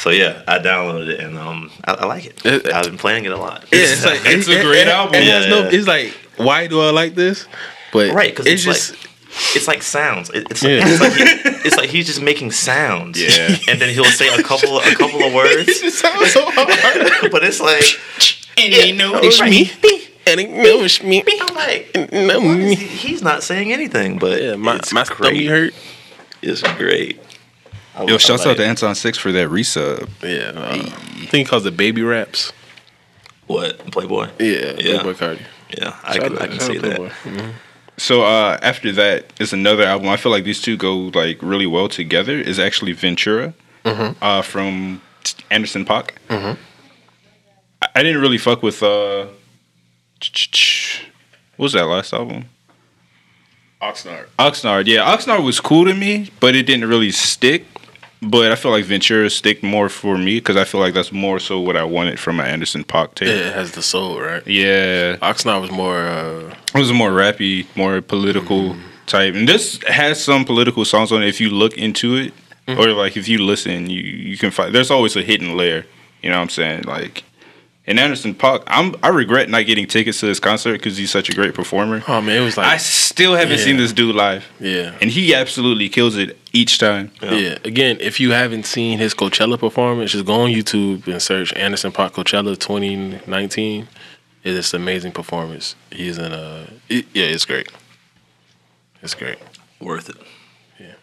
So 0.00 0.08
yeah, 0.10 0.42
I 0.48 0.58
downloaded 0.58 1.08
it, 1.08 1.20
and 1.20 1.36
um, 1.36 1.70
I, 1.84 1.92
I 1.92 2.06
like 2.06 2.24
it. 2.26 2.40
It- 2.44 2.66
I've 2.72 2.84
been 2.86 2.96
playing 2.98 3.26
it 3.26 3.32
a 3.32 3.36
lot. 3.36 3.64
Yeah, 3.70 3.80
it's 3.82 4.04
like 4.04 4.20
It's 4.24 4.48
a 4.48 4.62
great 4.68 4.86
album. 4.88 5.14
It 5.16 5.24
has 5.24 5.46
no. 5.46 5.60
Yeah. 5.64 5.70
It's 5.72 5.86
like, 5.86 6.12
why 6.36 6.66
do 6.68 6.80
I 6.80 6.90
like 6.90 7.14
this? 7.14 7.46
But 7.92 8.12
Right, 8.14 8.30
because 8.30 8.46
it's, 8.46 8.64
it's, 8.66 8.88
just 8.90 8.92
like 8.92 9.56
it's 9.56 9.68
like 9.68 9.82
sounds. 9.82 10.30
It- 10.30 10.46
it's, 10.50 10.62
like, 10.62 10.70
Yeah. 10.70 10.84
it's 10.86 11.00
like 11.00 11.12
he, 11.12 11.68
it's 11.68 11.76
like 11.76 11.90
he's 11.90 12.06
just 12.06 12.22
making 12.22 12.50
sounds. 12.52 13.20
Yeah. 13.20 13.54
and 13.68 13.78
then 13.80 13.92
he'll 13.92 14.04
say 14.06 14.28
a 14.34 14.42
couple 14.42 14.78
a 14.78 14.94
couple 14.94 15.22
of 15.22 15.34
words, 15.34 15.68
it 15.68 15.92
sounds 15.92 16.32
so 16.32 16.44
hard. 16.50 17.30
but 17.30 17.44
it's 17.44 17.60
like 17.60 17.84
And 18.56 18.72
you 18.72 18.94
know 18.96 19.20
it's 19.22 19.40
me, 19.42 19.70
and 20.26 20.40
it 20.40 20.50
knows 20.50 21.02
me. 21.02 21.22
I'm 21.42 21.54
like, 21.54 21.94
No 22.12 22.40
what 22.40 22.58
is 22.58 22.68
me. 22.70 22.74
he- 22.74 23.08
he's 23.08 23.22
not 23.22 23.42
saying 23.42 23.70
anything, 23.72 24.18
but 24.18 24.40
Yeah, 24.40 24.56
my 24.56 24.76
it's 24.76 24.92
my 24.94 25.04
great. 25.04 25.34
stomach 25.36 25.46
hurt. 25.50 25.74
It's 26.42 26.62
great. 26.78 27.20
I- 28.00 28.04
Yo, 28.08 28.14
I 28.14 28.18
shouts 28.18 28.44
like 28.46 28.52
out 28.52 28.56
to. 28.58 28.66
Anton 28.66 28.94
Six 28.94 29.18
for 29.18 29.30
that 29.32 29.48
resub. 29.48 30.08
Yeah, 30.22 30.58
uh, 30.60 30.72
I 30.72 30.78
think 31.26 31.30
he 31.32 31.44
calls 31.44 31.66
it 31.66 31.76
baby 31.76 32.02
raps. 32.02 32.52
what 33.46 33.78
Playboi. 33.90 34.30
Yeah, 34.38 34.74
Yeah. 34.78 35.02
Playboi 35.02 35.14
Carti. 35.16 35.42
Yeah, 35.76 35.94
I 36.04 36.14
Shout 36.14 36.22
can 36.24 36.32
out- 36.36 36.42
I 36.42 36.46
can 36.48 36.60
see 36.60 36.78
that. 36.78 36.98
Playboi. 36.98 37.10
Mhm. 37.24 37.52
So 37.98 38.22
uh, 38.22 38.58
after 38.62 38.90
that 38.92 39.32
is 39.38 39.52
another 39.52 39.84
album. 39.84 40.08
I 40.08 40.16
feel 40.16 40.32
like 40.32 40.44
these 40.44 40.60
two 40.62 40.76
go 40.76 40.96
like 41.14 41.38
really 41.42 41.66
well 41.66 41.88
together. 41.88 42.38
Is 42.40 42.58
actually 42.58 42.92
Ventura 42.92 43.52
uh, 43.84 44.40
from 44.42 45.02
Anderson 45.50 45.84
Paak. 45.84 46.10
I, 46.30 46.56
I 47.94 48.02
didn't 48.02 48.20
really 48.22 48.38
fuck 48.38 48.62
with 48.62 48.82
uh, 48.82 49.26
what 51.56 51.64
was 51.64 51.72
that 51.74 51.84
last 51.86 52.12
album? 52.12 52.46
Oxnard. 53.82 54.26
Oxnard. 54.38 54.86
Yeah, 54.86 55.00
Oxnard 55.14 55.42
was 55.44 55.60
cool 55.60 55.84
to 55.86 55.94
me, 55.94 56.30
but 56.40 56.54
it 56.54 56.64
didn't 56.64 56.88
really 56.88 57.10
stick. 57.10 57.66
But 58.22 58.52
I 58.52 58.54
feel 58.54 58.70
like 58.70 58.84
Ventura 58.84 59.30
stick 59.30 59.62
more 59.62 59.88
for 59.88 60.18
me 60.18 60.36
because 60.36 60.56
I 60.56 60.64
feel 60.64 60.80
like 60.80 60.92
that's 60.92 61.10
more 61.10 61.38
so 61.38 61.58
what 61.58 61.76
I 61.76 61.84
wanted 61.84 62.20
from 62.20 62.36
my 62.36 62.46
Anderson 62.46 62.84
Paak 62.84 63.14
tape. 63.14 63.28
Yeah, 63.28 63.48
it 63.48 63.54
has 63.54 63.72
the 63.72 63.82
soul, 63.82 64.20
right? 64.20 64.46
Yeah, 64.46 65.16
Oxnard 65.16 65.62
was 65.62 65.70
more. 65.70 66.00
uh 66.06 66.54
it 66.74 66.78
was 66.78 66.90
a 66.90 66.94
more 66.94 67.10
rappy, 67.10 67.64
more 67.76 68.00
political 68.02 68.76
type, 69.06 69.34
and 69.34 69.48
this 69.48 69.80
has 69.88 70.22
some 70.22 70.44
political 70.44 70.84
songs 70.84 71.10
on 71.12 71.22
it. 71.22 71.28
If 71.28 71.40
you 71.40 71.48
look 71.50 71.76
into 71.78 72.14
it, 72.16 72.34
or 72.68 72.88
like 72.92 73.16
if 73.16 73.26
you 73.26 73.38
listen, 73.38 73.88
you 73.90 74.02
you 74.02 74.36
can 74.36 74.50
find. 74.50 74.74
There's 74.74 74.90
always 74.90 75.16
a 75.16 75.22
hidden 75.22 75.56
layer. 75.56 75.86
You 76.22 76.28
know 76.30 76.36
what 76.36 76.42
I'm 76.42 76.48
saying? 76.50 76.82
Like, 76.84 77.24
in 77.86 77.98
Anderson 77.98 78.34
Paak, 78.34 78.62
I'm 78.66 78.94
I 79.02 79.08
regret 79.08 79.48
not 79.48 79.66
getting 79.66 79.86
tickets 79.86 80.20
to 80.20 80.26
this 80.26 80.38
concert 80.40 80.74
because 80.74 80.96
he's 80.96 81.10
such 81.10 81.28
a 81.28 81.32
great 81.34 81.54
performer. 81.54 82.02
Oh 82.06 82.20
man, 82.20 82.40
it 82.42 82.44
was 82.44 82.56
like 82.56 82.66
I 82.66 82.76
still 82.76 83.34
haven't 83.34 83.58
Yeah. 83.58 83.64
seen 83.64 83.76
this 83.78 83.92
dude 83.92 84.14
live, 84.14 84.46
yeah. 84.60 84.94
and 85.00 85.10
he 85.10 85.34
absolutely 85.34 85.88
kills 85.88 86.16
it 86.16 86.38
each 86.52 86.78
time. 86.78 87.10
Yeah. 87.22 87.58
Again, 87.64 87.96
if 88.00 88.20
you 88.20 88.32
haven't 88.32 88.66
seen 88.66 88.98
his 88.98 89.14
Coachella 89.14 89.58
performance, 89.58 90.12
just 90.12 90.26
go 90.26 90.34
on 90.42 90.50
YouTube 90.50 91.06
and 91.08 91.20
search 91.22 91.52
Anderson 91.54 91.90
Paak 91.92 92.12
Coachella 92.12 92.56
2019. 92.58 93.88
It 94.42 94.54
is 94.54 94.72
an 94.72 94.80
amazing 94.82 95.12
performance. 95.12 95.74
He's 95.92 96.16
in 96.18 96.32
a 96.32 96.66
it, 96.88 97.06
yeah, 97.12 97.26
it's 97.26 97.44
great. 97.44 97.68
It's 99.02 99.14
great. 99.14 99.38
Worth 99.80 100.08
it. 100.10 100.16
Yeah. 100.78 100.94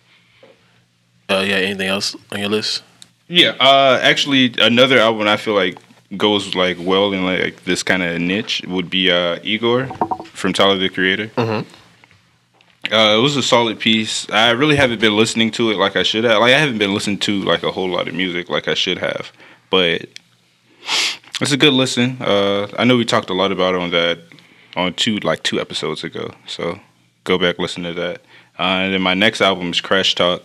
Uh, 1.29 1.41
yeah. 1.45 1.55
Anything 1.55 1.87
else 1.87 2.15
on 2.31 2.39
your 2.39 2.49
list? 2.49 2.83
Yeah, 3.27 3.49
uh, 3.59 3.99
actually, 4.01 4.53
another 4.59 4.99
album 4.99 5.27
I 5.27 5.35
feel 5.35 5.53
like 5.53 5.77
goes 6.15 6.55
like 6.55 6.77
well 6.79 7.11
in 7.11 7.25
like 7.25 7.63
this 7.65 7.83
kind 7.83 8.01
of 8.01 8.19
niche 8.21 8.61
would 8.67 8.89
be 8.89 9.11
uh, 9.11 9.39
Igor 9.43 9.87
from 10.25 10.53
Tyler 10.53 10.77
the 10.77 10.89
Creator. 10.89 11.31
Uh, 12.89 13.17
it 13.17 13.21
was 13.21 13.35
a 13.35 13.43
solid 13.43 13.79
piece. 13.79 14.29
I 14.29 14.51
really 14.51 14.77
haven't 14.77 15.01
been 15.01 15.17
listening 15.17 15.51
to 15.51 15.71
it 15.71 15.77
like 15.77 15.97
I 15.97 16.03
should 16.03 16.23
have. 16.23 16.39
Like 16.39 16.53
I 16.53 16.59
haven't 16.59 16.77
been 16.77 16.93
listening 16.93 17.17
to 17.19 17.41
like 17.41 17.63
a 17.63 17.71
whole 17.71 17.89
lot 17.89 18.07
of 18.07 18.13
music 18.15 18.49
like 18.49 18.69
I 18.69 18.75
should 18.75 18.99
have, 18.99 19.31
but 19.69 20.07
it's 21.41 21.51
a 21.51 21.57
good 21.57 21.73
listen. 21.73 22.17
Uh, 22.21 22.67
I 22.77 22.85
know 22.85 22.95
we 22.95 23.03
talked 23.03 23.29
a 23.29 23.33
lot 23.33 23.51
about 23.51 23.75
it 23.75 23.81
on 23.81 23.91
that 23.91 24.19
on 24.77 24.93
two 24.93 25.17
like 25.17 25.43
two 25.43 25.59
episodes 25.59 26.03
ago. 26.05 26.31
So 26.45 26.79
go 27.25 27.37
back 27.37 27.59
listen 27.59 27.83
to 27.83 27.93
that. 27.93 28.21
Uh, 28.57 28.63
and 28.83 28.93
then 28.93 29.01
my 29.01 29.13
next 29.13 29.41
album 29.41 29.71
is 29.71 29.81
Crash 29.81 30.15
Talk. 30.15 30.43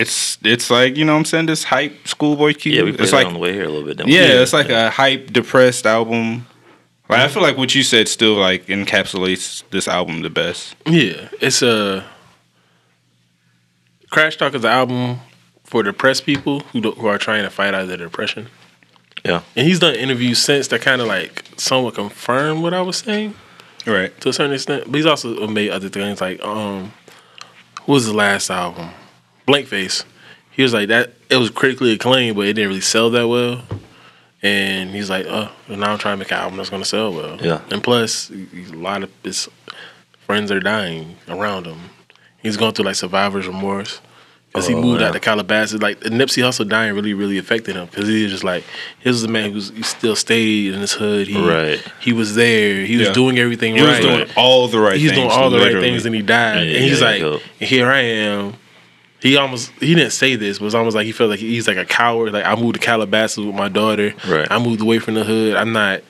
It's 0.00 0.38
it's 0.42 0.70
like 0.70 0.96
you 0.96 1.04
know 1.04 1.12
what 1.12 1.18
I'm 1.18 1.24
saying 1.26 1.46
this 1.46 1.64
hype 1.64 2.08
schoolboy 2.08 2.54
Q. 2.54 2.72
Yeah, 2.72 2.82
we 2.84 2.92
played 2.92 3.00
it's 3.02 3.12
it 3.12 3.16
like 3.16 3.26
on 3.26 3.34
the 3.34 3.38
way 3.38 3.52
here 3.52 3.64
a 3.64 3.68
little 3.68 3.84
bit. 3.84 3.98
didn't 3.98 4.08
we? 4.08 4.16
yeah, 4.16 4.40
it's 4.40 4.54
like 4.54 4.70
a 4.70 4.88
hype 4.88 5.30
depressed 5.30 5.84
album. 5.84 6.46
Like 7.10 7.20
I 7.20 7.28
feel 7.28 7.42
like 7.42 7.58
what 7.58 7.74
you 7.74 7.82
said 7.82 8.08
still 8.08 8.34
like 8.34 8.66
encapsulates 8.66 9.62
this 9.70 9.86
album 9.88 10.22
the 10.22 10.30
best. 10.30 10.74
Yeah, 10.86 11.28
it's 11.40 11.60
a 11.60 12.08
Crash 14.10 14.38
Talk 14.38 14.54
is 14.54 14.64
an 14.64 14.70
album 14.70 15.20
for 15.64 15.82
depressed 15.82 16.24
people 16.24 16.60
who 16.60 16.80
do, 16.80 16.92
who 16.92 17.06
are 17.06 17.18
trying 17.18 17.44
to 17.44 17.50
fight 17.50 17.74
out 17.74 17.82
of 17.82 17.88
their 17.88 17.98
depression. 17.98 18.48
Yeah. 19.24 19.42
And 19.54 19.66
he's 19.66 19.80
done 19.80 19.94
interviews 19.94 20.38
since 20.38 20.68
that 20.68 20.80
kind 20.80 21.02
of 21.02 21.08
like 21.08 21.44
somewhat 21.58 21.94
confirm 21.94 22.62
what 22.62 22.72
I 22.72 22.80
was 22.80 22.96
saying. 22.96 23.34
Right. 23.86 24.18
to 24.20 24.30
a 24.30 24.32
certain 24.32 24.52
extent. 24.52 24.84
But 24.86 24.94
he's 24.94 25.06
also 25.06 25.46
made 25.46 25.70
other 25.70 25.88
things 25.88 26.20
like 26.20 26.42
um, 26.42 26.92
what 27.84 27.94
was 27.94 28.06
the 28.06 28.12
last 28.14 28.50
album? 28.50 28.90
Blank 29.50 29.66
Face. 29.66 30.04
He 30.52 30.62
was 30.62 30.72
like 30.74 30.88
that. 30.88 31.12
It 31.28 31.36
was 31.36 31.50
critically 31.50 31.92
acclaimed, 31.92 32.36
but 32.36 32.46
it 32.46 32.52
didn't 32.54 32.68
really 32.68 32.80
sell 32.80 33.10
that 33.10 33.26
well. 33.28 33.62
And 34.42 34.90
he's 34.90 35.10
like, 35.10 35.26
oh, 35.28 35.50
now 35.68 35.92
I'm 35.92 35.98
trying 35.98 36.14
to 36.14 36.18
make 36.18 36.30
an 36.32 36.38
album 36.38 36.56
that's 36.56 36.70
gonna 36.70 36.84
sell 36.84 37.12
well. 37.12 37.38
Yeah. 37.40 37.60
And 37.70 37.82
plus, 37.82 38.30
a 38.30 38.72
lot 38.74 39.02
of 39.02 39.10
his 39.22 39.48
friends 40.26 40.50
are 40.50 40.60
dying 40.60 41.16
around 41.28 41.66
him. 41.66 41.78
He's 42.38 42.56
going 42.56 42.72
through 42.72 42.86
like 42.86 42.94
survivor's 42.96 43.46
remorse. 43.46 44.00
Because 44.48 44.66
he 44.66 44.74
Oh, 44.74 44.80
moved 44.82 45.00
yeah. 45.00 45.08
out 45.08 45.12
to 45.12 45.20
Calabasas, 45.20 45.80
like 45.80 46.00
Nipsey 46.00 46.42
Hussle 46.42 46.68
dying 46.68 46.92
really, 46.94 47.14
really 47.14 47.38
affected 47.38 47.76
him. 47.76 47.86
Because 47.86 48.08
he 48.08 48.24
was 48.24 48.32
just 48.32 48.42
like, 48.42 48.64
he 48.98 49.08
was 49.08 49.22
a 49.22 49.28
man 49.28 49.52
who's 49.52 49.70
he 49.70 49.82
still 49.84 50.16
stayed 50.16 50.74
in 50.74 50.80
his 50.80 50.92
hood. 50.92 51.28
He, 51.28 51.38
Right. 51.40 51.80
He 52.00 52.12
was 52.12 52.34
there. 52.34 52.84
He 52.84 52.96
was 52.96 53.08
Yeah. 53.08 53.12
doing 53.12 53.38
everything 53.38 53.74
right. 53.74 53.80
He 53.82 53.86
was 53.86 54.00
doing 54.00 54.28
all 54.36 54.66
the 54.66 54.80
right 54.80 54.96
he's 54.96 55.10
things. 55.12 55.20
doing 55.22 55.30
all 55.30 55.50
the 55.50 55.56
literally. 55.58 55.74
right 55.76 55.92
things 55.92 56.04
and 56.06 56.14
he 56.16 56.22
died. 56.22 56.66
Yeah, 56.66 56.74
and 56.76 56.84
he's 56.84 57.00
yeah, 57.00 57.06
like, 57.06 57.20
yeah. 57.60 57.66
here 57.66 57.88
I 57.90 58.00
am. 58.00 58.54
He 59.22 59.36
almost 59.36 59.70
he 59.80 59.94
didn't 59.94 60.12
say 60.12 60.36
this, 60.36 60.58
but 60.58 60.66
it's 60.66 60.74
almost 60.74 60.96
like 60.96 61.04
he 61.06 61.12
felt 61.12 61.30
like 61.30 61.38
he's 61.40 61.68
like 61.68 61.76
a 61.76 61.84
coward. 61.84 62.32
Like 62.32 62.44
I 62.46 62.54
moved 62.54 62.74
to 62.74 62.80
Calabasas 62.80 63.44
with 63.44 63.54
my 63.54 63.68
daughter. 63.68 64.14
Right. 64.26 64.50
I 64.50 64.58
moved 64.58 64.80
away 64.80 64.98
from 64.98 65.14
the 65.14 65.24
hood. 65.24 65.56
I'm 65.56 65.72
not 65.72 66.00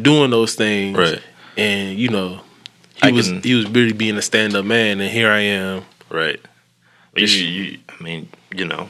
doing 0.00 0.30
those 0.30 0.54
things. 0.54 0.96
Right. 0.98 1.20
And 1.56 1.98
you 1.98 2.08
know, 2.08 2.40
he 3.02 3.08
I 3.08 3.10
was 3.12 3.28
can- 3.28 3.42
he 3.42 3.54
was 3.54 3.68
really 3.70 3.92
being 3.92 4.16
a 4.16 4.22
stand 4.22 4.54
up 4.56 4.64
man, 4.64 5.00
and 5.00 5.10
here 5.10 5.30
I 5.30 5.40
am. 5.40 5.84
Right. 6.10 6.40
But 7.12 7.22
you, 7.22 7.44
you, 7.44 7.78
I 7.88 8.02
mean, 8.02 8.28
you 8.54 8.64
know, 8.64 8.88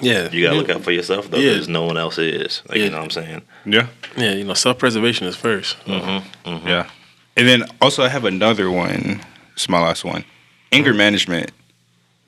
Yeah. 0.00 0.28
you 0.30 0.42
gotta 0.44 0.56
look 0.56 0.70
out 0.70 0.82
for 0.82 0.92
yourself 0.92 1.30
though, 1.30 1.38
Yeah. 1.38 1.52
because 1.54 1.68
no 1.68 1.84
one 1.84 1.96
else 1.96 2.18
is. 2.18 2.62
Like, 2.68 2.78
Yeah. 2.78 2.84
you 2.84 2.90
know 2.90 2.98
what 2.98 3.04
I'm 3.04 3.10
saying? 3.10 3.42
Yeah. 3.66 3.86
Yeah. 4.16 4.32
You 4.34 4.44
know, 4.44 4.54
self 4.54 4.78
preservation 4.78 5.26
is 5.26 5.36
1st 5.36 5.76
Mm-hmm. 5.86 6.66
Yeah. 6.68 6.88
And 7.36 7.48
then 7.48 7.64
also 7.80 8.02
I 8.04 8.08
have 8.08 8.24
another 8.24 8.70
one. 8.70 9.20
It's 9.54 9.68
my 9.68 9.80
last 9.80 10.04
one. 10.04 10.24
Anger 10.72 10.94
Management 10.94 11.50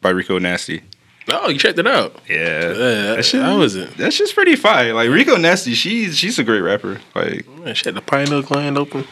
by 0.02 0.10
Rico 0.10 0.38
Nasty. 0.38 0.82
Oh, 1.28 1.48
you 1.48 1.58
checked 1.58 1.78
it 1.78 1.86
out. 1.86 2.16
Yeah. 2.28 2.68
Yeah, 2.72 3.14
that 3.14 3.24
shit, 3.24 3.40
I 3.40 3.56
wasn't. 3.56 3.96
That's 3.96 4.18
just 4.18 4.34
pretty 4.34 4.56
fire. 4.56 4.92
Like 4.92 5.08
Rico 5.08 5.36
Nasty, 5.36 5.72
she's 5.74 6.18
she's 6.18 6.38
a 6.38 6.44
great 6.44 6.60
rapper. 6.60 7.00
Like 7.14 7.48
Man, 7.48 7.74
she 7.74 7.84
had 7.84 7.94
the 7.94 8.02
pineal 8.02 8.42
gland 8.42 8.76
open. 8.76 9.06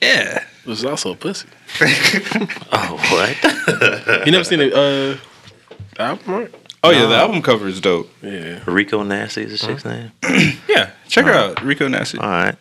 yeah. 0.00 0.44
It 0.64 0.68
was 0.68 0.84
also 0.84 1.12
a 1.12 1.16
pussy. 1.16 1.48
Oh, 2.72 2.96
what? 3.10 4.22
You 4.26 4.32
never 4.32 4.44
seen 4.44 4.60
the 4.60 4.68
uh, 4.74 5.18
the 5.96 6.02
album, 6.02 6.34
right? 6.34 6.54
Oh 6.84 6.90
yeah, 6.90 7.06
the 7.06 7.14
album 7.16 7.42
cover 7.42 7.68
is 7.68 7.80
dope. 7.80 8.10
Yeah. 8.22 8.60
Rico 8.66 9.02
Nasty 9.02 9.42
is 9.42 9.60
the 9.60 9.66
chick's 9.66 9.84
name. 9.84 10.10
Yeah, 10.68 10.90
check 11.08 11.26
her 11.26 11.32
out, 11.32 11.62
Rico 11.62 11.86
Nasty. 11.88 12.18
All 12.18 12.28
right. 12.30 12.56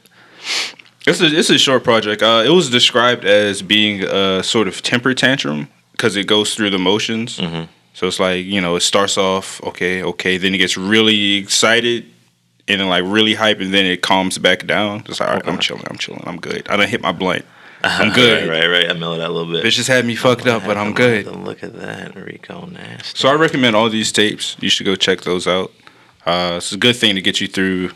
It's 1.08 1.22
a 1.22 1.26
it's 1.28 1.50
a 1.50 1.58
short 1.58 1.84
project. 1.84 2.22
Uh, 2.22 2.44
it 2.46 2.50
was 2.50 2.70
described 2.70 3.24
as 3.26 3.62
being 3.62 4.04
a 4.04 4.44
sort 4.44 4.68
of 4.68 4.82
temper 4.82 5.14
tantrum 5.14 5.70
because 6.02 6.16
it 6.16 6.26
goes 6.26 6.56
through 6.56 6.72
the 6.72 6.80
motions. 6.80 7.38
Mhm. 7.38 7.68
So 7.94 8.08
it's 8.08 8.20
like 8.20 8.44
you 8.46 8.60
know 8.60 8.76
it 8.76 8.82
starts 8.82 9.18
off 9.18 9.62
okay, 9.64 10.02
okay, 10.02 10.38
then 10.38 10.56
it 10.56 10.58
gets 10.58 10.76
really 10.76 11.36
excited 11.36 12.06
and 12.68 12.82
then 12.82 12.90
like 12.90 13.04
really 13.06 13.36
hype, 13.36 13.60
and 13.60 13.72
then 13.72 13.86
it 13.86 14.02
calms 14.02 14.40
back 14.40 14.66
down. 14.66 15.04
It's 15.08 15.20
like 15.20 15.30
all 15.30 15.36
right, 15.36 15.48
I'm 15.48 15.60
chilling, 15.60 15.84
I'm 15.88 15.98
chilling, 15.98 16.24
I'm 16.26 16.40
good. 16.40 16.68
I 16.70 16.78
don't 16.78 16.90
hit 16.90 17.02
my 17.02 17.12
blunt. 17.12 17.46
I'm 17.84 18.12
good. 18.14 18.48
right, 18.50 18.62
right, 18.62 18.68
right. 18.68 18.90
I 18.90 18.94
mellowed 18.94 19.22
out 19.22 19.30
a 19.30 19.34
little 19.34 19.52
bit. 19.52 19.64
Bitch 19.64 19.72
just 19.76 19.90
had 19.90 20.06
me 20.06 20.16
fucked 20.16 20.48
up, 20.48 20.64
but 20.66 20.78
I'm 20.78 20.94
good. 20.94 21.26
Look 21.28 21.64
at 21.64 21.74
that, 21.80 22.16
Rico 22.16 22.66
Nasty. 22.66 23.18
So 23.18 23.30
I 23.30 23.34
recommend 23.34 23.76
all 23.76 23.90
these 23.90 24.12
tapes. 24.12 24.56
You 24.60 24.70
should 24.70 24.86
go 24.86 24.96
check 24.96 25.22
those 25.22 25.48
out. 25.48 25.72
Uh, 26.26 26.54
it's 26.58 26.72
a 26.72 26.78
good 26.78 26.96
thing 26.96 27.16
to 27.16 27.22
get 27.22 27.42
you 27.42 27.48
through 27.48 27.92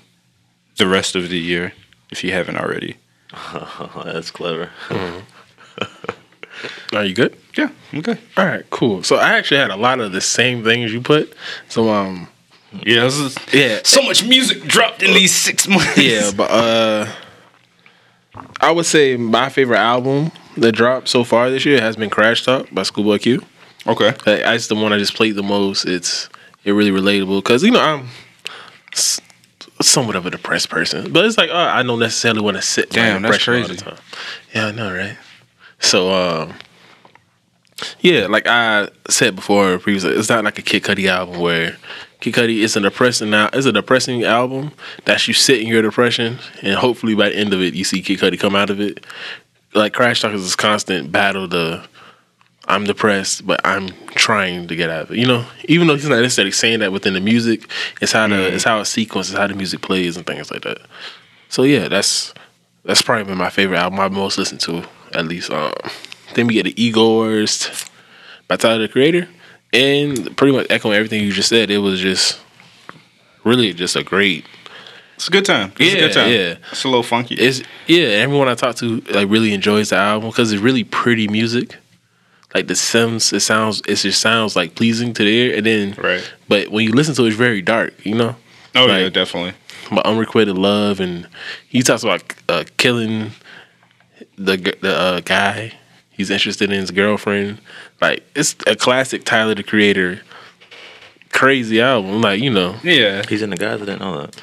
the 0.77 0.87
rest 0.87 1.15
of 1.15 1.29
the 1.29 1.37
year 1.39 1.73
if 2.11 2.23
you 2.23 2.31
haven't 2.31 2.57
already. 2.57 2.97
Oh, 3.33 4.01
that's 4.05 4.31
clever. 4.31 4.69
Are 6.93 7.05
you 7.05 7.13
good? 7.13 7.35
Yeah, 7.57 7.69
I'm 7.93 8.01
good. 8.01 8.19
All 8.37 8.45
right, 8.45 8.63
cool. 8.69 9.03
So 9.03 9.15
I 9.15 9.33
actually 9.37 9.57
had 9.57 9.71
a 9.71 9.75
lot 9.77 9.99
of 9.99 10.11
the 10.11 10.21
same 10.21 10.63
things 10.63 10.91
you 10.93 11.01
put. 11.01 11.33
So 11.69 11.89
um, 11.89 12.27
Yeah, 12.85 13.01
this 13.01 13.17
is, 13.17 13.37
yeah, 13.53 13.79
so 13.83 14.01
much 14.01 14.25
music 14.27 14.63
dropped 14.63 15.01
in 15.03 15.13
these 15.13 15.33
six 15.33 15.67
months. 15.67 15.97
yeah, 15.97 16.31
but 16.35 16.51
uh, 16.51 17.07
I 18.59 18.71
would 18.71 18.85
say 18.85 19.15
my 19.15 19.49
favorite 19.49 19.77
album 19.79 20.31
that 20.57 20.73
dropped 20.73 21.07
so 21.07 21.23
far 21.23 21.49
this 21.49 21.65
year 21.65 21.79
has 21.81 21.95
been 21.95 22.09
Crash 22.09 22.43
Talk 22.43 22.67
by 22.71 22.83
Schoolboy 22.83 23.19
Q. 23.19 23.41
Okay. 23.87 24.13
That's 24.25 24.67
the 24.67 24.75
one 24.75 24.91
I 24.91 24.97
just 24.97 25.13
played 25.15 25.35
the 25.35 25.43
most. 25.43 25.85
It's 25.85 26.27
it 26.63 26.71
really 26.71 26.91
relatable 26.91 27.41
because 27.43 27.63
you 27.63 27.71
know 27.71 27.79
I'm 27.79 28.07
somewhat 29.81 30.15
of 30.15 30.25
a 30.25 30.31
depressed 30.31 30.69
person, 30.69 31.11
but 31.11 31.25
it's 31.25 31.37
like 31.37 31.49
uh, 31.49 31.53
I 31.55 31.83
don't 31.83 31.99
necessarily 31.99 32.41
want 32.41 32.57
to 32.57 32.61
sit 32.63 32.89
Damn, 32.89 33.21
that's 33.21 33.37
depression 33.37 33.53
all 33.53 33.61
the 33.61 33.67
crazy. 33.67 33.83
time. 33.83 33.97
Yeah, 34.53 34.65
I 34.67 34.71
know, 34.71 34.93
right? 34.95 35.17
So 35.79 36.11
um, 36.11 36.53
yeah, 37.99 38.27
like 38.27 38.47
I 38.47 38.89
said 39.09 39.35
before 39.35 39.77
previously, 39.79 40.11
it's 40.11 40.29
not 40.29 40.43
like 40.43 40.59
a 40.59 40.61
Kid 40.61 40.83
Cudi 40.83 41.07
album 41.07 41.39
where 41.39 41.77
Kid 42.19 42.33
Cudi 42.33 42.59
is 42.59 42.75
a 42.75 42.79
depressing 42.79 43.29
now. 43.29 43.49
It's 43.53 43.65
a 43.65 43.71
depressing 43.71 44.23
album 44.23 44.71
that 45.05 45.27
you 45.27 45.33
sit 45.33 45.61
in 45.61 45.67
your 45.67 45.81
depression, 45.81 46.39
and 46.61 46.75
hopefully 46.75 47.15
by 47.15 47.29
the 47.29 47.35
end 47.35 47.53
of 47.53 47.61
it, 47.61 47.73
you 47.73 47.83
see 47.83 48.01
Kid 48.01 48.19
Cudi 48.19 48.39
come 48.39 48.55
out 48.55 48.69
of 48.69 48.79
it. 48.79 49.05
Like 49.73 49.93
Crash 49.93 50.21
Talk 50.21 50.33
is 50.33 50.43
this 50.43 50.55
constant 50.55 51.11
battle 51.11 51.49
to 51.49 51.87
I'm 52.67 52.85
depressed, 52.85 53.45
but 53.45 53.61
I'm 53.63 53.89
trying 54.15 54.67
to 54.67 54.75
get 54.75 54.89
out 54.89 55.03
of 55.03 55.11
it. 55.11 55.17
You 55.17 55.27
know, 55.27 55.45
even 55.65 55.87
though 55.87 55.95
he's 55.95 56.09
not 56.09 56.21
necessarily 56.21 56.51
saying 56.51 56.79
that 56.79 56.91
within 56.91 57.13
the 57.13 57.19
music, 57.19 57.69
it's 58.01 58.11
how 58.11 58.27
the 58.27 58.53
it's 58.53 58.63
how 58.63 58.79
a 58.79 58.85
sequence, 58.85 59.29
it's 59.29 59.37
how 59.37 59.47
the 59.47 59.53
music 59.53 59.81
plays 59.81 60.17
and 60.17 60.25
things 60.25 60.49
like 60.49 60.63
that. 60.63 60.79
So 61.49 61.63
yeah, 61.63 61.87
that's 61.87 62.33
that's 62.83 63.01
probably 63.01 63.25
been 63.25 63.37
my 63.37 63.49
favorite 63.49 63.77
album 63.77 63.99
I 63.99 64.07
most 64.09 64.37
listened 64.37 64.61
to 64.61 64.83
at 65.15 65.25
least. 65.25 65.49
Um, 65.49 65.73
then 66.35 66.47
we 66.47 66.53
get 66.53 66.63
the 66.63 66.73
Igors 66.73 67.89
by 68.47 68.55
Tyler 68.57 68.79
the 68.79 68.87
Creator, 68.87 69.27
and 69.73 70.35
pretty 70.37 70.55
much 70.55 70.67
echoing 70.69 70.95
everything 70.95 71.23
you 71.23 71.31
just 71.31 71.49
said. 71.49 71.71
It 71.71 71.79
was 71.79 71.99
just 71.99 72.39
really 73.43 73.73
just 73.73 73.95
a 73.95 74.03
great. 74.03 74.45
It's 75.15 75.27
a 75.29 75.31
good 75.31 75.45
time. 75.45 75.71
It's 75.79 75.93
a 75.93 75.95
Yeah, 75.97 75.99
good 76.07 76.13
time. 76.13 76.31
yeah. 76.31 76.55
It's 76.71 76.83
a 76.83 76.87
little 76.89 77.03
funky. 77.03 77.35
It's 77.35 77.61
yeah. 77.87 78.07
Everyone 78.07 78.49
I 78.49 78.55
talk 78.55 78.75
to 78.77 78.99
like 79.11 79.29
really 79.29 79.53
enjoys 79.53 79.89
the 79.89 79.95
album 79.97 80.29
because 80.29 80.51
it's 80.51 80.61
really 80.61 80.83
pretty 80.83 81.27
music. 81.27 81.77
Like 82.53 82.67
the 82.67 82.75
Sims, 82.75 83.33
it 83.33 83.41
sounds 83.41 83.81
it 83.87 83.95
just 83.95 84.21
sounds 84.21 84.55
like 84.55 84.75
pleasing 84.75 85.13
to 85.13 85.23
the 85.23 85.29
ear, 85.29 85.57
and 85.57 85.65
then 85.65 85.95
right. 86.01 86.23
but 86.47 86.69
when 86.69 86.85
you 86.85 86.91
listen 86.93 87.13
to 87.15 87.23
it, 87.25 87.27
it's 87.29 87.35
very 87.37 87.61
dark. 87.61 87.93
You 88.05 88.15
know, 88.15 88.35
Oh 88.75 88.87
yeah, 88.87 89.09
definitely. 89.09 89.53
about 89.91 90.05
unrequited 90.05 90.57
love, 90.57 90.99
and 91.01 91.27
he 91.67 91.81
talks 91.81 92.03
about 92.03 92.21
uh, 92.49 92.63
killing 92.77 93.31
the 94.37 94.57
the 94.81 94.95
uh, 94.95 95.19
guy 95.21 95.73
he's 96.11 96.29
interested 96.29 96.71
in 96.71 96.79
his 96.79 96.91
girlfriend. 96.91 97.59
Like 98.01 98.23
it's 98.35 98.55
a 98.67 98.75
classic 98.75 99.23
Tyler 99.25 99.55
the 99.55 99.63
Creator, 99.63 100.21
crazy 101.31 101.81
album. 101.81 102.21
Like 102.21 102.41
you 102.41 102.49
know, 102.49 102.75
Yeah. 102.83 103.23
He's 103.27 103.41
in 103.41 103.49
the 103.49 103.57
guys. 103.57 103.81
I 103.81 103.85
didn't 103.85 103.99
know 103.99 104.21
that. 104.21 104.41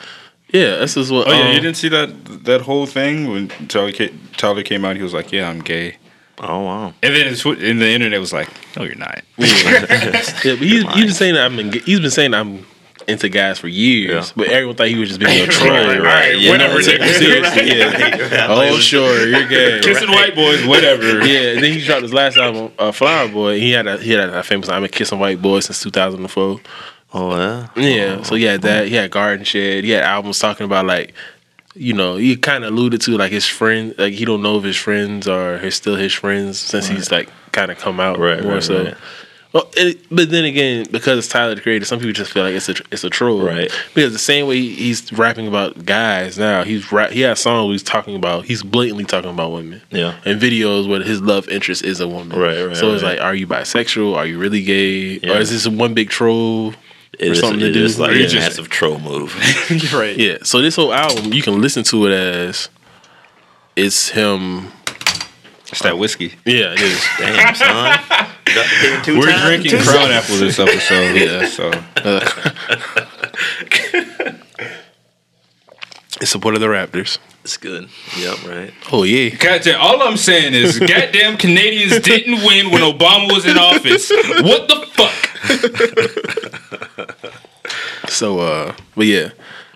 yeah, 0.48 0.76
this 0.76 0.96
is 0.96 1.10
what. 1.10 1.28
Oh 1.28 1.32
yeah, 1.32 1.48
um, 1.48 1.54
you 1.54 1.60
didn't 1.60 1.76
see 1.76 1.88
that 1.88 2.44
that 2.44 2.60
whole 2.62 2.86
thing 2.86 3.30
when 3.30 3.48
Tyler 3.68 3.92
came, 3.92 4.20
Tyler 4.36 4.62
came 4.62 4.84
out. 4.84 4.96
He 4.96 5.02
was 5.02 5.14
like, 5.14 5.32
"Yeah, 5.32 5.48
I'm 5.48 5.60
gay," 5.60 5.96
Oh 6.40 6.60
wow. 6.60 6.94
and 7.02 7.14
then 7.14 7.26
it's, 7.28 7.44
and 7.44 7.80
the 7.80 7.88
internet 7.90 8.20
was 8.20 8.32
like, 8.32 8.48
"No, 8.76 8.82
you're 8.84 8.94
not." 8.96 9.22
Yeah, 9.38 9.86
but 10.44 10.58
he's, 10.58 10.82
he's 10.82 11.04
been 11.04 11.10
saying 11.12 11.34
that 11.34 11.46
I'm 11.46 11.58
in, 11.58 11.72
he's 11.72 12.00
been 12.00 12.10
saying 12.10 12.34
I'm 12.34 12.66
into 13.08 13.28
guys 13.28 13.58
for 13.58 13.68
years, 13.68 14.28
Yeah. 14.28 14.32
but 14.36 14.48
everyone 14.48 14.76
thought 14.76 14.88
he 14.88 14.96
was 14.98 15.08
just 15.08 15.20
being 15.20 15.42
a 15.42 15.46
troll. 15.50 15.70
Right, 15.72 16.00
right. 16.00 16.38
Yeah, 16.38 16.50
Whatever, 16.50 16.74
never 16.74 16.82
take 16.82 17.00
him 17.00 17.08
nigga. 17.08 17.18
seriously. 17.18 17.62
Yeah. 18.32 18.46
oh 18.50 18.78
sure, 18.78 19.26
you're 19.28 19.48
gay. 19.48 19.80
Kissing 19.82 20.10
white 20.10 20.34
boys, 20.34 20.64
whatever. 20.66 21.24
Yeah, 21.26 21.52
and 21.54 21.62
then 21.64 21.72
he 21.72 21.84
dropped 21.84 22.02
his 22.02 22.12
last 22.14 22.36
album, 22.36 22.72
uh, 22.78 22.92
Flower 22.92 23.28
Boy. 23.28 23.58
He 23.60 23.72
had 23.72 23.86
a 23.86 23.96
he 23.98 24.12
had 24.12 24.28
a 24.30 24.42
famous 24.42 24.68
"I've 24.68 24.80
been 24.82 24.90
kissing 24.90 25.18
white 25.18 25.40
boys" 25.42 25.66
since 25.66 25.82
2004. 25.82 26.60
Oh 27.14 27.36
yeah. 27.36 27.68
Yeah, 27.76 28.22
so 28.22 28.34
he 28.36 28.44
had 28.44 28.62
that. 28.62 28.88
He 28.88 28.94
had 28.94 29.10
Garden 29.10 29.44
Shed. 29.44 29.84
He 29.84 29.90
had 29.90 30.02
albums 30.04 30.38
talking 30.38 30.64
about 30.64 30.86
like, 30.86 31.12
you 31.74 31.92
know, 31.92 32.16
he 32.16 32.36
kind 32.36 32.64
of 32.64 32.72
alluded 32.72 33.00
to 33.02 33.16
like 33.18 33.32
his 33.32 33.46
friend. 33.46 33.94
Like 33.98 34.14
he 34.14 34.24
don't 34.24 34.40
know 34.42 34.56
if 34.58 34.64
his 34.64 34.76
friends 34.76 35.28
are 35.28 35.58
his 35.58 35.74
still 35.74 35.96
his 35.96 36.12
friends 36.14 36.58
since 36.58 36.86
he's 36.88 37.10
like 37.12 37.28
kind 37.52 37.70
of 37.70 37.76
come 37.78 38.00
out 38.00 38.18
Right, 38.18 38.42
more 38.42 38.54
right, 38.54 38.62
so. 38.62 38.84
right. 38.84 38.94
Well, 39.52 39.68
it, 39.76 39.98
but 40.10 40.30
then 40.30 40.44
again, 40.46 40.86
because 40.90 41.18
it's 41.18 41.28
Tyler 41.28 41.54
the 41.54 41.60
Creator, 41.60 41.84
some 41.84 41.98
people 41.98 42.12
just 42.14 42.32
feel 42.32 42.42
like 42.42 42.54
it's 42.54 42.68
a 42.70 42.74
it's 42.90 43.04
a 43.04 43.10
troll, 43.10 43.42
Right. 43.44 43.70
Because 43.94 44.12
the 44.12 44.18
same 44.18 44.46
way 44.46 44.60
he's 44.60 45.12
rapping 45.12 45.46
about 45.46 45.84
guys 45.84 46.38
now, 46.38 46.64
he's 46.64 46.90
rap, 46.90 47.10
he 47.10 47.20
has 47.20 47.40
songs 47.40 47.66
where 47.66 47.72
he's 47.72 47.82
talking 47.82 48.16
about 48.16 48.46
he's 48.46 48.62
blatantly 48.62 49.04
talking 49.04 49.30
about 49.30 49.52
women, 49.52 49.82
Yeah. 49.90 50.16
and 50.24 50.40
videos 50.40 50.88
where 50.88 51.02
his 51.02 51.20
love 51.20 51.48
interest 51.50 51.84
is 51.84 52.00
a 52.00 52.08
woman, 52.08 52.38
Right, 52.38 52.62
right, 52.64 52.76
So 52.76 52.94
it's 52.94 53.02
right. 53.02 53.18
like, 53.18 53.20
are 53.20 53.34
you 53.34 53.46
bisexual? 53.46 54.16
Are 54.16 54.24
you 54.24 54.38
really 54.38 54.62
gay? 54.62 55.18
Yeah. 55.22 55.34
Or 55.34 55.36
is 55.40 55.50
this 55.50 55.68
one 55.68 55.92
big 55.92 56.08
troll? 56.08 56.72
It 57.18 57.28
or 57.28 57.32
is, 57.32 57.40
something 57.40 57.60
to 57.60 57.70
do? 57.72 57.84
is 57.84 57.98
like 58.00 58.12
a 58.12 58.34
massive 58.34 58.70
troll 58.70 58.98
move. 58.98 59.34
right. 59.92 60.16
Yeah. 60.16 60.38
So 60.44 60.62
this 60.62 60.76
whole 60.76 60.94
album, 60.94 61.34
you 61.34 61.42
can 61.42 61.60
listen 61.60 61.82
to 61.84 62.06
it 62.06 62.12
as 62.12 62.70
it's 63.76 64.08
him. 64.08 64.72
It's 65.70 65.82
that 65.82 65.98
whiskey. 65.98 66.32
Yeah, 66.46 66.72
it 66.72 66.80
is. 66.80 67.06
Damn, 67.18 67.54
son. 67.54 68.26
Got 68.54 68.66
the 68.66 68.76
pin 68.80 69.02
two 69.04 69.18
We're 69.18 69.30
times, 69.30 69.42
drinking 69.42 69.70
two 69.70 69.82
Crown 69.84 70.10
Apple 70.10 70.36
this 70.36 70.58
episode. 70.58 71.16
Yeah, 71.16 71.46
so 71.46 71.70
It's 76.20 76.30
support 76.30 76.54
of 76.54 76.60
the 76.60 76.66
Raptors. 76.68 77.18
It's 77.42 77.56
good. 77.56 77.88
Yep, 78.16 78.44
right. 78.46 78.72
Oh 78.92 79.02
yeah. 79.02 79.30
goddamn. 79.30 79.80
All 79.80 80.00
I'm 80.02 80.16
saying 80.16 80.54
is, 80.54 80.78
goddamn 80.78 81.36
Canadians 81.36 81.98
didn't 82.00 82.44
win 82.44 82.70
when 82.70 82.82
Obama 82.82 83.32
was 83.32 83.44
in 83.44 83.58
office. 83.58 84.08
What 84.10 84.68
the 84.68 84.86
fuck? 84.92 85.12
So 88.08 88.40
uh, 88.40 88.74
but 88.94 89.06
yeah. 89.06 89.30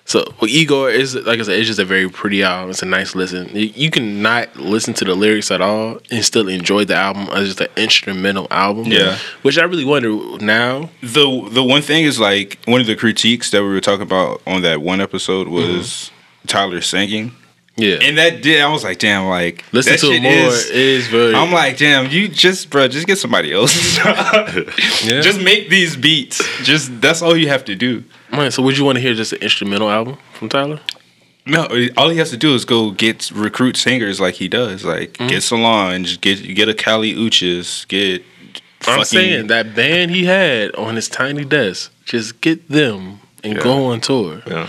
So 0.06 0.24
well, 0.40 0.48
Igor 0.48 0.88
is 0.90 1.14
like 1.14 1.40
I 1.40 1.42
said, 1.42 1.58
it's 1.58 1.66
just 1.66 1.80
a 1.80 1.84
very 1.84 2.08
pretty 2.08 2.42
album. 2.42 2.70
It's 2.70 2.82
a 2.82 2.86
nice 2.86 3.14
listen. 3.14 3.48
You- 3.52 3.72
You 3.74 3.90
can 3.90 4.22
not 4.22 4.54
listen 4.56 4.94
to 4.94 5.04
the 5.04 5.14
lyrics 5.14 5.50
at 5.50 5.60
all 5.60 5.98
and 6.10 6.24
still 6.24 6.48
enjoy 6.48 6.84
the 6.84 6.94
album 6.94 7.28
as 7.32 7.48
just 7.48 7.60
an 7.60 7.68
instrumental 7.76 8.46
album. 8.50 8.84
Yeah. 8.86 9.18
Which 9.42 9.58
I 9.58 9.64
really 9.64 9.84
wonder 9.84 10.10
now. 10.38 10.90
The 11.02 11.48
the 11.50 11.62
one 11.64 11.82
thing 11.82 12.04
is 12.04 12.18
like 12.20 12.58
one 12.66 12.80
of 12.80 12.86
the 12.86 12.96
critiques 12.96 13.50
that 13.50 13.62
we 13.62 13.68
were 13.68 13.80
talking 13.80 14.02
about 14.02 14.40
on 14.46 14.62
that 14.62 14.80
one 14.80 15.00
episode 15.00 15.48
was 15.48 15.86
mm-hmm. 15.86 16.46
Tyler 16.46 16.80
singing, 16.80 17.32
Yeah. 17.78 17.98
and 18.00 18.16
that 18.16 18.40
did. 18.42 18.62
I 18.62 18.68
was 18.68 18.82
like, 18.84 18.98
damn, 18.98 19.26
like 19.28 19.64
listen 19.72 19.96
to 19.98 20.12
it 20.12 20.22
more. 20.22 20.32
is- 20.32 20.70
is 20.70 21.06
very. 21.08 21.34
I'm 21.34 21.52
like, 21.52 21.76
damn, 21.76 22.10
you 22.10 22.26
just, 22.28 22.70
bro, 22.70 22.88
just 22.88 23.06
get 23.06 23.18
somebody 23.18 23.52
else. 23.52 23.98
Yeah. 25.04 25.20
Just 25.20 25.40
make 25.40 25.68
these 25.68 25.96
beats. 25.96 26.38
Just 26.64 27.00
that's 27.00 27.22
all 27.22 27.36
you 27.36 27.48
have 27.48 27.64
to 27.66 27.74
do. 27.74 28.02
Man, 28.32 28.50
so 28.50 28.62
would 28.62 28.76
you 28.78 28.84
want 28.84 28.96
to 28.96 29.02
hear 29.02 29.14
just 29.14 29.32
an 29.32 29.40
instrumental 29.42 29.90
album 29.90 30.16
from 30.34 30.48
Tyler? 30.48 30.80
No, 31.46 31.68
all 31.96 32.08
he 32.08 32.18
has 32.18 32.30
to 32.30 32.36
do 32.36 32.54
is 32.54 32.64
go 32.64 32.90
get 32.90 33.30
recruit 33.30 33.76
singers 33.76 34.20
like 34.20 34.34
he 34.34 34.48
does. 34.48 34.84
Like 34.84 35.12
Mm-hmm. 35.14 35.28
get 35.28 35.42
Solange, 35.42 36.20
get 36.20 36.54
get 36.54 36.68
a 36.68 36.74
Kali 36.74 37.14
Uchis, 37.14 37.86
get. 37.88 38.22
I'm 38.86 38.98
fucking- 39.00 39.04
saying 39.04 39.46
that 39.48 39.74
band 39.74 40.10
he 40.10 40.24
had 40.24 40.74
on 40.76 40.96
his 40.96 41.08
tiny 41.08 41.44
desk, 41.44 41.92
just 42.04 42.40
get 42.40 42.68
them 42.68 43.20
and 43.44 43.54
Yeah. 43.56 43.62
go 43.62 43.86
on 43.86 44.00
tour. 44.00 44.42
Yeah. 44.46 44.68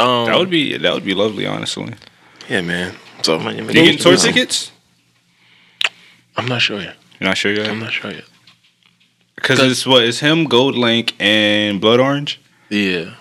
Um, 0.00 0.26
that 0.26 0.38
would 0.38 0.50
be 0.50 0.76
that 0.76 0.92
would 0.94 1.04
be 1.04 1.14
lovely, 1.14 1.46
honestly. 1.46 1.92
Yeah, 2.48 2.60
man. 2.62 2.94
So 3.22 3.38
Man, 3.38 3.56
you 3.58 3.64
You 3.64 3.72
getting 3.72 3.98
tour 3.98 4.16
tickets? 4.16 4.70
I'm 6.36 6.46
not 6.46 6.62
sure 6.62 6.80
yet. 6.80 6.96
You're 7.18 7.28
not 7.28 7.36
sure 7.36 7.52
yet. 7.52 7.68
I'm 7.68 7.80
not 7.80 7.92
sure 7.92 8.10
yet. 8.12 8.24
Because 9.34 9.60
it's 9.60 9.86
what 9.86 10.04
it's 10.04 10.20
him, 10.20 10.44
Gold 10.44 10.74
Link, 10.76 11.14
and 11.20 11.80
Blood 11.80 12.00
Orange. 12.00 12.40
Yeah, 12.70 13.14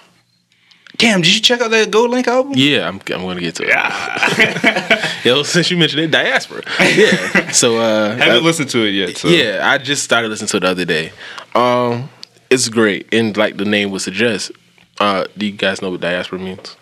Damn, 0.98 1.22
did 1.22 1.34
you 1.34 1.42
check 1.42 1.62
out 1.62 1.70
that 1.70 1.92
Gold 1.92 2.10
Link 2.10 2.28
album? 2.28 2.54
yeah. 2.56 2.88
I'm 2.88 2.96
I'm 3.14 3.22
gonna 3.22 3.40
get 3.40 3.56
to 3.56 3.64
it. 3.68 5.26
Yo, 5.26 5.44
since 5.44 5.70
you 5.70 5.78
mentioned 5.78 6.02
it, 6.02 6.12
diaspora. 6.12 6.64
Yeah. 6.80 7.52
So 7.54 7.78
uh, 7.78 8.16
Haven't 8.16 8.44
listened 8.44 8.70
to 8.72 8.86
it 8.86 8.92
yet. 8.92 9.18
So. 9.18 9.30
Yeah, 9.30 9.62
I 9.64 9.78
just 9.78 10.04
started 10.04 10.28
listening 10.30 10.50
to 10.50 10.58
it 10.58 10.60
the 10.62 10.68
other 10.68 10.86
day. 10.86 11.12
Um, 11.56 12.10
it's 12.50 12.68
great, 12.68 13.08
and 13.14 13.36
like 13.38 13.58
the 13.58 13.66
name 13.66 13.92
would 13.92 14.02
suggest. 14.02 14.52
Uh, 15.00 15.26
do 15.38 15.46
you 15.46 15.52
guys 15.54 15.82
know 15.82 15.92
what 15.92 16.02
diaspora 16.02 16.40
means? 16.40 16.76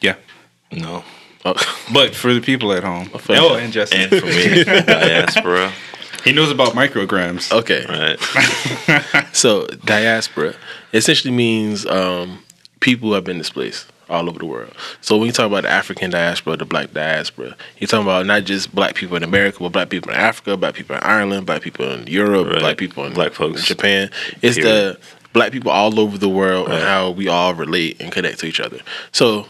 Yeah. 0.00 0.16
No. 0.72 1.04
Oh, 1.46 1.54
But 1.92 2.14
for 2.14 2.34
the 2.34 2.40
people 2.40 2.72
at 2.72 2.82
home. 2.82 3.06
for- 3.06 3.36
Oh, 3.36 3.54
and 3.54 3.72
Justin. 3.72 4.00
And 4.02 4.10
for 4.20 4.26
me, 4.26 4.64
diaspora. 4.64 5.72
he 6.24 6.32
knows 6.32 6.50
about 6.50 6.72
micrograms. 6.74 7.52
okay. 7.52 7.84
Right. 7.88 9.24
So 9.32 9.66
diaspora 9.84 10.54
essentially 10.94 11.32
means 11.34 11.84
um, 11.86 12.42
people 12.80 13.08
who 13.08 13.14
have 13.14 13.24
been 13.24 13.38
displaced 13.38 13.86
all 14.08 14.28
over 14.28 14.38
the 14.38 14.46
world. 14.46 14.72
So 15.02 15.16
when 15.18 15.26
you 15.26 15.32
talk 15.32 15.46
about 15.46 15.64
the 15.64 15.68
African 15.70 16.10
diaspora, 16.10 16.56
the 16.56 16.64
black 16.64 16.92
diaspora, 16.94 17.54
you're 17.78 17.88
talking 17.88 18.06
about 18.06 18.24
not 18.24 18.44
just 18.44 18.74
black 18.74 18.94
people 18.94 19.16
in 19.16 19.22
America, 19.22 19.58
but 19.60 19.72
black 19.72 19.90
people 19.90 20.10
in 20.12 20.16
Africa, 20.16 20.56
black 20.56 20.74
people 20.74 20.96
in 20.96 21.02
Ireland, 21.02 21.44
black 21.46 21.60
people 21.62 21.90
in 21.92 22.06
Europe, 22.06 22.48
Right. 22.48 22.60
black 22.60 22.76
people 22.78 23.04
in 23.04 23.12
Black 23.12 23.32
folks. 23.32 23.64
Japan. 23.66 24.10
It's 24.42 24.56
the 24.56 24.98
black 25.32 25.52
people 25.52 25.70
all 25.70 25.98
over 26.00 26.16
the 26.16 26.28
world 26.30 26.68
and 26.70 26.82
how 26.82 27.10
we 27.10 27.28
all 27.28 27.52
relate 27.54 28.00
and 28.00 28.10
connect 28.10 28.38
to 28.40 28.46
each 28.46 28.60
other. 28.60 28.78
So 29.12 29.46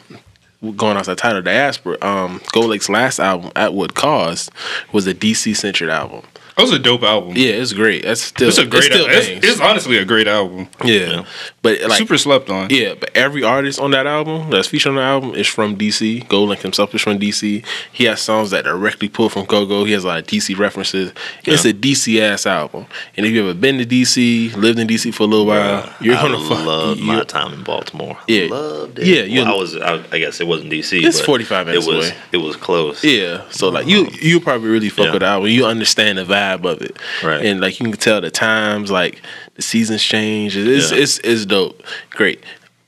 going 0.72 0.96
off 0.96 1.06
the 1.06 1.14
title 1.14 1.42
diaspora, 1.42 1.98
um, 2.02 2.40
Gold 2.52 2.66
Link's 2.66 2.88
last 2.88 3.18
album, 3.18 3.50
At 3.56 3.74
What 3.74 3.94
Cost, 3.94 4.50
was 4.92 5.06
a 5.06 5.14
DC 5.14 5.56
centered 5.56 5.90
album. 5.90 6.22
That 6.56 6.62
was 6.62 6.72
a 6.72 6.78
dope 6.78 7.02
album. 7.02 7.34
Yeah, 7.36 7.50
it's 7.50 7.74
great. 7.74 8.02
That's 8.04 8.22
still 8.22 8.48
It's 8.48 8.56
a 8.56 8.64
great 8.64 8.84
still 8.84 9.06
album. 9.06 9.14
It's, 9.14 9.46
it's 9.46 9.60
honestly 9.60 9.98
a 9.98 10.06
great 10.06 10.26
album. 10.26 10.68
Yeah. 10.82 11.26
But 11.60 11.82
like 11.82 11.98
Super 11.98 12.16
slept 12.16 12.48
on. 12.48 12.70
yeah, 12.70 12.94
but 12.98 13.10
every 13.14 13.42
artist 13.42 13.78
on 13.78 13.90
that 13.90 14.06
album 14.06 14.48
that's 14.48 14.68
featured 14.68 14.90
on 14.90 14.96
the 14.96 15.02
album 15.02 15.34
is 15.34 15.46
from 15.46 15.76
DC. 15.76 16.26
Gold 16.28 16.48
Link 16.48 16.62
himself 16.62 16.94
is 16.94 17.02
from 17.02 17.18
DC. 17.18 17.62
He 17.92 18.04
has 18.04 18.22
songs 18.22 18.52
that 18.52 18.64
directly 18.64 19.08
pull 19.10 19.28
from 19.28 19.44
Go-Go. 19.44 19.84
He 19.84 19.92
has 19.92 20.04
a 20.04 20.06
lot 20.06 20.20
of 20.20 20.26
DC 20.26 20.56
references. 20.56 21.12
It's 21.44 21.66
a 21.66 21.74
DC 21.74 22.18
ass 22.22 22.46
album. 22.46 22.86
And 23.18 23.26
if 23.26 23.32
you 23.32 23.40
have 23.40 23.50
ever 23.50 23.58
been 23.58 23.76
to 23.76 23.84
DC, 23.84 24.56
lived 24.56 24.78
in 24.78 24.88
DC 24.88 25.12
for 25.12 25.24
a 25.24 25.26
little 25.26 25.44
while, 25.44 25.82
Bruh, 25.82 26.00
you're 26.00 26.16
I 26.16 26.22
gonna 26.22 26.38
fuck. 26.48 26.64
love 26.64 26.96
you- 26.98 27.04
my 27.04 27.22
time 27.24 27.52
in 27.52 27.64
Baltimore. 27.64 28.16
Yeah. 28.28 28.46
loved 28.48 28.98
it. 28.98 29.06
Yeah, 29.06 29.22
you- 29.24 29.42
well, 29.42 29.54
I 29.54 29.58
was. 29.58 29.76
I, 29.76 29.94
I 30.10 30.18
guess 30.18 30.40
it 30.40 30.46
wasn't 30.46 30.72
DC. 30.72 31.02
It's 31.04 31.18
but 31.18 31.26
45 31.26 31.66
minutes 31.66 31.86
It 31.86 31.94
was. 31.94 32.06
away. 32.08 32.16
It 32.32 32.36
was 32.38 32.56
close. 32.56 33.04
Yeah, 33.04 33.42
so 33.50 33.68
like 33.68 33.86
you, 33.86 34.06
um, 34.06 34.10
you 34.22 34.40
probably 34.40 34.68
really 34.70 34.88
fuck 34.88 35.06
Yeah. 35.06 35.12
with 35.12 35.20
the 35.20 35.26
album. 35.26 35.50
You 35.50 35.66
understand 35.66 36.16
the 36.16 36.24
vibe 36.24 36.45
of 36.54 36.80
it, 36.82 36.96
Right. 37.22 37.44
And 37.44 37.60
like 37.60 37.80
you 37.80 37.86
can 37.86 37.96
tell 37.98 38.20
the 38.20 38.30
times, 38.30 38.90
like 38.90 39.20
the 39.54 39.62
seasons 39.62 40.02
change. 40.02 40.56
It's 40.56 40.90
Yeah. 40.92 40.98
it's 40.98 41.18
it's 41.24 41.44
dope, 41.46 41.82
great. 42.10 42.42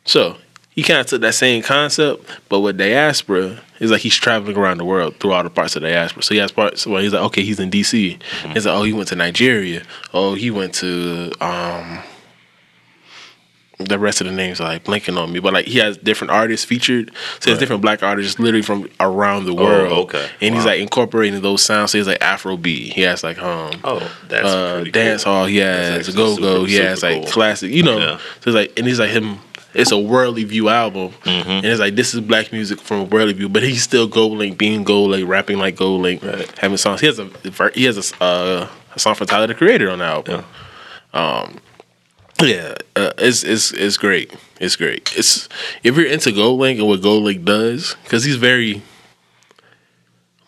So 0.05 0.37
he 0.71 0.83
kind 0.83 1.01
of 1.01 1.07
took 1.07 1.21
that 1.23 1.35
same 1.35 1.63
concept, 1.63 2.25
but 2.49 2.61
with 2.61 2.79
diaspora, 2.79 3.61
it's 3.81 3.91
like 3.91 4.01
he's 4.01 4.15
traveling 4.17 4.57
around 4.57 4.79
the 4.79 4.85
world 4.85 5.17
through 5.19 5.33
all 5.33 5.43
the 5.43 5.51
parts 5.51 5.75
of 5.77 5.83
diaspora. 5.83 6.23
So 6.23 6.35
he 6.35 6.41
has 6.41 6.53
parts 6.53 6.87
where 6.87 7.03
he's 7.03 7.13
like, 7.13 7.23
okay, 7.25 7.43
he's 7.43 7.59
in 7.61 7.71
DC. 7.71 8.19
Mm-hmm. 8.19 8.53
He's 8.53 8.65
like, 8.67 8.75
oh, 8.77 8.83
he 8.85 8.93
went 8.93 9.09
to 9.09 9.17
Nigeria. 9.17 9.83
Oh, 10.15 10.35
he 10.35 10.51
went 10.51 10.75
to 10.77 11.33
um. 11.41 11.99
The 13.81 13.97
rest 13.99 14.21
of 14.21 14.27
the 14.27 14.33
names 14.33 14.61
are 14.61 14.65
like 14.65 14.85
blinking 14.85 15.17
on 15.17 15.33
me, 15.33 15.39
but 15.39 15.53
like 15.53 15.67
he 15.67 15.79
has 15.79 15.97
different 15.97 16.33
artists 16.33 16.67
featured. 16.67 17.13
So 17.39 17.51
there's 17.51 17.61
different 17.61 17.81
black 17.81 18.03
artists 18.03 18.39
literally 18.41 18.63
from 18.63 18.91
around 18.99 19.45
the 19.45 19.55
world. 19.55 19.93
Oh, 19.93 20.03
okay. 20.03 20.29
And 20.41 20.53
he's 20.55 20.65
like 20.65 20.81
incorporating 20.81 21.41
those 21.43 21.63
sounds. 21.63 21.93
So 21.93 21.99
he's 21.99 22.09
like 22.09 22.21
Afro 22.21 22.57
beat. 22.57 22.93
He 22.95 23.03
has 23.03 23.23
like 23.23 23.39
um 23.41 23.79
Oh, 23.85 24.01
that's 24.29 24.45
uh, 24.47 24.85
dance 24.91 25.23
cool. 25.23 25.33
hall. 25.33 25.47
He 25.47 25.59
has 25.59 26.09
go 26.15 26.37
go. 26.37 26.65
He 26.65 26.75
has 26.75 27.05
like 27.05 27.23
cool. 27.23 27.31
classic. 27.31 27.71
You 27.71 27.85
know. 27.85 27.99
Yeah. 27.99 28.19
So 28.41 28.51
it's 28.51 28.55
like 28.57 28.73
and 28.77 28.85
he's 28.87 28.99
like 28.99 29.11
him. 29.11 29.39
It's 29.75 29.93
a 29.93 29.99
worldly 29.99 30.43
view 30.45 30.71
album, 30.71 31.11
Mm-hmm. 31.23 31.49
and 31.51 31.65
it's 31.67 31.79
like 31.79 31.95
this 31.95 32.15
is 32.15 32.21
black 32.21 32.51
music 32.53 32.81
from 32.81 33.01
a 33.01 33.05
worldly 33.05 33.35
view. 33.35 33.49
But 33.49 33.63
he's 33.63 33.83
still 33.85 34.09
Gold 34.09 34.39
Link, 34.39 34.59
being 34.59 34.83
Gold 34.83 35.11
Link, 35.11 35.29
rapping 35.29 35.59
like 35.59 35.77
Gold 35.77 36.03
Link, 36.03 36.25
Right. 36.25 36.51
having 36.59 36.79
songs. 36.79 37.01
He 37.01 37.07
has 37.07 37.19
a 37.21 37.31
he 37.75 37.85
has 37.85 38.13
a, 38.13 38.25
uh, 38.25 38.69
a 38.97 38.99
song 38.99 39.15
for 39.15 39.25
Tyler 39.27 39.47
the 39.47 39.55
Creator 39.55 39.89
on 39.91 39.99
the 40.01 40.05
album. 40.07 40.45
Um, 41.15 41.59
yeah, 42.41 42.75
uh, 42.95 43.13
it's 43.19 43.43
it's 43.43 43.73
it's 43.73 43.97
great. 43.97 44.35
It's 44.61 44.77
great. 44.77 45.13
It's 45.17 45.49
if 45.83 45.97
you're 45.97 46.07
into 46.07 46.33
Gold 46.33 46.61
Link 46.61 46.79
and 46.79 46.89
what 46.89 47.03
Gold 47.03 47.25
Link 47.25 47.45
does, 47.45 47.97
because 48.05 48.25
he's 48.25 48.37
very 48.37 48.83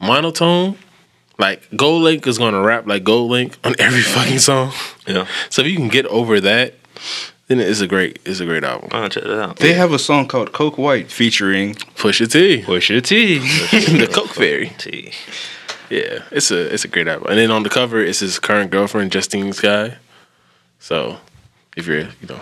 monotone. 0.00 0.76
Like 1.38 1.62
Gold 1.74 2.02
Link 2.02 2.26
is 2.26 2.38
gonna 2.38 2.60
rap 2.60 2.86
like 2.86 3.02
Gold 3.02 3.30
Link 3.30 3.56
on 3.64 3.74
every 3.78 4.02
fucking 4.02 4.38
song. 4.38 4.72
Yeah. 5.06 5.26
So 5.48 5.62
if 5.62 5.68
you 5.68 5.76
can 5.76 5.88
get 5.88 6.06
over 6.06 6.40
that, 6.40 6.74
then 7.48 7.58
it's 7.58 7.80
a 7.80 7.88
great 7.88 8.20
it's 8.24 8.40
a 8.40 8.44
great 8.44 8.62
album. 8.62 8.90
Oh, 8.92 9.08
check 9.08 9.24
that 9.24 9.42
out. 9.42 9.56
They 9.56 9.72
have 9.72 9.92
a 9.92 9.98
song 9.98 10.28
called 10.28 10.52
Coke 10.52 10.78
White 10.78 11.10
featuring 11.10 11.74
Push 11.96 12.20
it 12.20 12.30
T, 12.30 12.62
Pusha 12.62 13.02
T. 13.02 13.38
the 13.98 14.06
Coke 14.06 14.28
Fairy. 14.28 14.72
T. 14.78 15.12
Yeah, 15.88 16.22
it's 16.30 16.52
a 16.52 16.72
it's 16.72 16.84
a 16.84 16.88
great 16.88 17.08
album. 17.08 17.30
And 17.30 17.38
then 17.38 17.50
on 17.50 17.64
the 17.64 17.68
cover, 17.68 18.00
it's 18.00 18.20
his 18.20 18.38
current 18.38 18.70
girlfriend, 18.70 19.10
Justine 19.10 19.52
Skye. 19.52 19.96
So 20.78 21.18
if 21.76 21.86
you're 21.86 21.98
you 22.00 22.26
know 22.28 22.40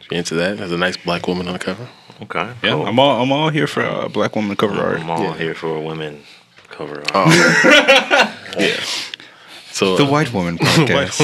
if 0.00 0.10
you're 0.10 0.18
into 0.18 0.34
that, 0.36 0.58
there's 0.58 0.72
a 0.72 0.76
nice 0.78 0.96
black 0.96 1.26
woman 1.28 1.46
on 1.48 1.52
the 1.54 1.58
cover. 1.58 1.88
Okay. 2.22 2.52
Yeah, 2.62 2.70
cool. 2.72 2.86
I'm 2.86 2.98
all 2.98 3.22
I'm 3.22 3.30
all 3.32 3.50
here 3.50 3.66
for 3.66 3.82
uh, 3.82 4.08
black 4.08 4.34
woman 4.36 4.56
cover 4.56 4.74
art. 4.80 5.00
I'm 5.00 5.10
all 5.10 5.22
Yeah. 5.22 5.36
here 5.36 5.54
for 5.54 5.76
a 5.76 5.80
women 5.80 6.22
cover. 6.70 6.98
art. 7.00 7.10
Oh. 7.14 7.30
yeah. 8.58 8.80
So 9.70 9.96
The 9.96 10.04
uh, 10.06 10.10
White 10.10 10.32
Woman 10.32 10.56
White 10.60 10.88
podcast. 10.88 11.20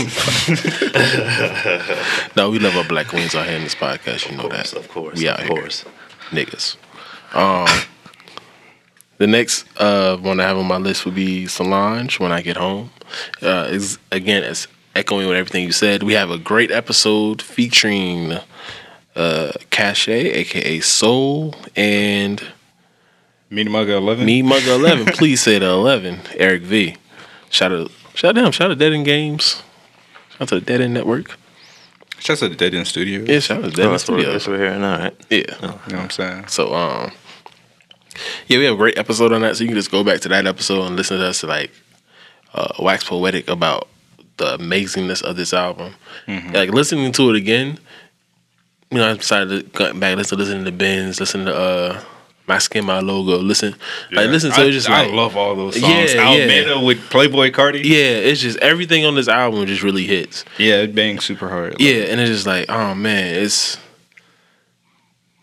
no, 2.36 2.50
we 2.50 2.58
love 2.60 2.76
our 2.76 2.84
black 2.84 3.08
queens 3.08 3.34
out 3.34 3.46
here 3.46 3.56
in 3.56 3.64
this 3.64 3.74
podcast. 3.74 4.30
You 4.30 4.36
know 4.36 4.44
of 4.44 4.50
course, 4.50 4.70
that. 4.70 4.78
of 4.80 4.88
course, 4.88 5.18
We 5.18 5.26
of 5.26 5.34
out 5.34 5.40
here. 5.40 5.48
course. 5.48 5.84
niggas. 6.30 6.76
Um, 7.34 7.66
the 9.18 9.26
next 9.26 9.64
uh, 9.78 10.16
one 10.18 10.38
I 10.38 10.44
have 10.44 10.56
on 10.56 10.66
my 10.66 10.76
list 10.76 11.04
would 11.04 11.14
be 11.16 11.46
Solange 11.48 12.20
when 12.20 12.30
I 12.30 12.42
get 12.42 12.56
home. 12.56 12.90
Uh, 13.42 13.66
is 13.70 13.98
again, 14.12 14.44
it's 14.44 14.68
echoing 14.94 15.26
with 15.28 15.36
everything 15.36 15.64
you 15.64 15.72
said. 15.72 16.02
We 16.02 16.12
have 16.14 16.30
a 16.30 16.38
great 16.38 16.70
episode 16.70 17.42
featuring 17.42 18.38
uh, 19.16 19.52
Cache, 19.70 20.08
aka 20.08 20.80
Soul, 20.80 21.54
and 21.76 22.42
Meet 23.50 23.68
Mugga 23.68 23.96
11. 23.98 24.24
Me 24.24 24.42
Mugger 24.42 24.72
Eleven. 24.72 25.06
Please 25.14 25.40
say 25.40 25.58
the 25.58 25.66
Eleven. 25.66 26.20
Eric 26.36 26.62
V. 26.62 26.96
Shout 27.50 27.70
out, 27.72 27.90
shout 28.14 28.30
out 28.30 28.40
to 28.40 28.46
him. 28.46 28.52
Shout 28.52 28.70
out 28.70 28.74
to 28.74 28.76
Dead 28.80 28.92
End 28.92 29.04
Games. 29.04 29.62
Shout 30.30 30.42
out 30.42 30.48
to 30.48 30.54
the 30.56 30.60
Dead 30.60 30.80
End 30.80 30.94
Network. 30.94 31.36
Shout 32.18 32.42
out 32.42 32.50
to 32.50 32.56
Dead 32.56 32.74
End 32.74 32.86
Studio. 32.86 33.20
Yeah, 33.22 33.38
shout 33.40 33.58
out 33.58 33.70
to 33.70 33.70
Dead 33.70 33.82
Oh, 33.82 33.84
End 33.84 33.94
that's, 33.94 34.08
what, 34.08 34.14
Studios. 34.20 34.32
that's 34.32 34.46
what 34.48 34.58
we're 34.58 34.64
hearing 34.64 34.80
now, 34.80 34.98
right? 34.98 35.16
Yeah. 35.30 35.36
You 35.38 35.68
know 35.68 35.72
what 35.86 35.94
I'm 35.94 36.10
saying? 36.10 36.46
So 36.48 36.74
um 36.74 37.12
yeah, 38.46 38.58
we 38.58 38.64
have 38.64 38.74
a 38.74 38.78
great 38.78 38.96
episode 38.96 39.32
on 39.32 39.40
that. 39.42 39.56
So 39.56 39.62
you 39.64 39.68
can 39.68 39.76
just 39.76 39.90
go 39.90 40.04
back 40.04 40.20
to 40.20 40.28
that 40.28 40.46
episode 40.46 40.82
and 40.86 40.96
listen 40.96 41.18
to 41.18 41.26
us 41.26 41.42
like 41.42 41.70
uh, 42.54 42.72
wax 42.78 43.04
poetic 43.04 43.48
about 43.48 43.88
the 44.36 44.56
amazingness 44.58 45.22
of 45.22 45.36
this 45.36 45.52
album. 45.52 45.94
Like 46.26 46.70
listening 46.70 47.12
to 47.12 47.30
it 47.30 47.36
again, 47.36 47.78
you 48.90 48.98
know, 48.98 49.10
I 49.10 49.14
decided 49.16 49.48
to 49.48 49.78
go 49.78 49.92
back 49.94 50.16
listen 50.16 50.38
listen 50.38 50.64
to 50.64 50.72
Binz, 50.72 51.20
listen 51.20 51.44
to 51.46 51.54
uh 51.54 52.00
my 52.46 52.58
skin, 52.58 52.84
my 52.84 53.00
logo. 53.00 53.38
Listen, 53.38 53.74
like 54.12 54.28
listen 54.28 54.50
to 54.52 54.60
I, 54.60 54.64
it. 54.64 54.72
Just 54.72 54.90
I 54.90 55.04
like 55.04 55.12
love 55.12 55.36
all 55.36 55.54
those 55.56 55.80
songs. 55.80 56.14
yeah. 56.14 56.20
Almeda 56.22 56.80
with 56.80 56.98
Playboi 57.08 57.50
Carti. 57.52 57.82
yeah, 57.84 57.96
it's 57.96 58.40
just 58.40 58.58
everything 58.58 59.04
on 59.06 59.14
this 59.14 59.28
album 59.28 59.64
just 59.66 59.82
really 59.82 60.04
hits. 60.06 60.44
Yeah, 60.58 60.82
it 60.82 60.94
bangs 60.94 61.24
super 61.24 61.48
hard. 61.48 61.80
Yeah, 61.80 62.04
and 62.04 62.20
it's 62.20 62.30
just 62.30 62.46
like, 62.46 62.68
oh 62.68 62.94
man, 62.94 63.34
it's 63.36 63.78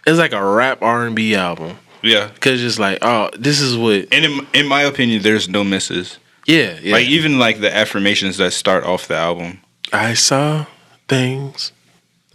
it's 0.05 0.19
like 0.19 0.33
a 0.33 0.43
rap 0.43 0.81
R 0.81 1.05
and 1.05 1.15
B 1.15 1.35
album. 1.35 1.77
yeah. 2.03 2.29
Cause 2.39 2.59
just 2.59 2.79
like, 2.79 2.99
oh, 3.01 3.29
this 3.37 3.59
is 3.61 3.77
what 3.77 4.07
And 4.11 4.25
in, 4.25 4.47
in 4.53 4.67
my 4.67 4.81
opinion, 4.81 5.21
there's 5.23 5.49
no 5.49 5.63
misses. 5.63 6.17
Yeah, 6.47 6.79
yeah. 6.81 6.93
Like 6.93 7.07
even 7.07 7.37
like 7.39 7.59
the 7.61 7.73
affirmations 7.75 8.37
that 8.37 8.51
start 8.53 8.83
off 8.83 9.07
the 9.07 9.15
album. 9.15 9.59
I 9.93 10.13
saw 10.13 10.65
things 11.07 11.71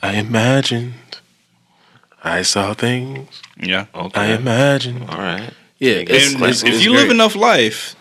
I 0.02 0.14
imagined. 0.16 0.94
I 2.22 2.42
saw 2.42 2.74
things 2.74 3.28
Yeah. 3.60 3.86
Okay. 3.94 4.20
I 4.20 4.26
imagined. 4.34 5.08
All 5.08 5.18
right. 5.18 5.50
Yeah, 5.78 5.92
it's, 6.06 6.34
and 6.34 6.42
it's- 6.42 6.62
if 6.62 6.74
it's 6.74 6.84
you 6.84 6.92
live 6.92 7.10
enough 7.10 7.34
life, 7.36 7.94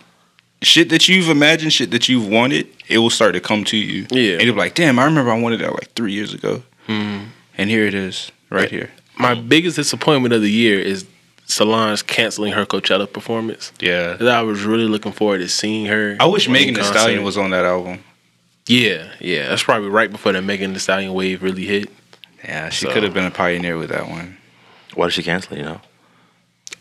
shit 0.62 0.90
that 0.90 1.08
you've 1.08 1.30
imagined, 1.30 1.74
shit 1.74 1.92
that 1.92 2.08
you've 2.10 2.28
wanted, 2.28 2.68
it 2.88 2.98
will 3.00 3.10
start 3.10 3.34
to 3.34 3.40
come 3.42 3.64
to 3.66 3.78
you. 3.78 4.08
Yeah. 4.12 4.34
And 4.34 4.44
you'll 4.44 4.56
be 4.56 4.60
like, 4.62 4.76
damn, 4.76 4.98
I 5.00 5.06
remember 5.06 5.32
I 5.32 5.40
wanted 5.40 5.60
that 5.62 5.72
like 5.74 5.92
three 5.96 6.14
years 6.14 6.34
ago. 6.34 6.64
Mhm. 6.88 7.26
And 7.58 7.70
here 7.70 7.86
it 7.86 7.94
is, 7.94 8.32
right 8.50 8.70
here. 8.70 8.92
my 9.18 9.34
biggest 9.34 9.76
disappointment 9.78 10.34
of 10.34 10.42
the 10.42 10.52
year 10.52 10.80
is 10.80 11.06
Solange 11.48 12.06
canceling 12.08 12.54
her 12.54 12.66
Coachella 12.66 13.12
performance. 13.12 13.72
Yeah. 13.80 14.18
I 14.20 14.42
was 14.42 14.64
really 14.64 14.86
looking 14.88 15.12
forward 15.12 15.40
to 15.40 15.48
seeing 15.50 15.86
her. 15.86 16.18
I 16.20 16.26
wish 16.26 16.50
Megan 16.50 16.74
Thee. 16.74 16.84
Stallion 16.84 17.24
was 17.24 17.38
on 17.38 17.52
that 17.52 17.66
album. 17.66 18.04
Yeah, 18.68 19.12
yeah. 19.20 19.50
That's 19.50 19.62
probably 19.64 19.90
right 19.90 20.12
before 20.12 20.32
the 20.32 20.42
Megan 20.42 20.74
Thee 20.74 20.80
Stallion 20.80 21.14
wave 21.14 21.44
really 21.44 21.66
hit. 21.66 21.90
Yeah, 22.44 22.70
she 22.70 22.86
So- 22.88 22.94
could 22.94 23.04
have 23.04 23.14
been 23.14 23.26
a 23.26 23.32
pioneer 23.32 23.78
with 23.78 23.90
that 23.90 24.10
one. 24.10 24.38
Why 24.96 25.06
did 25.06 25.14
she 25.14 25.24
cancel? 25.24 25.54
it, 25.54 25.60
You 25.60 25.66
know. 25.66 25.82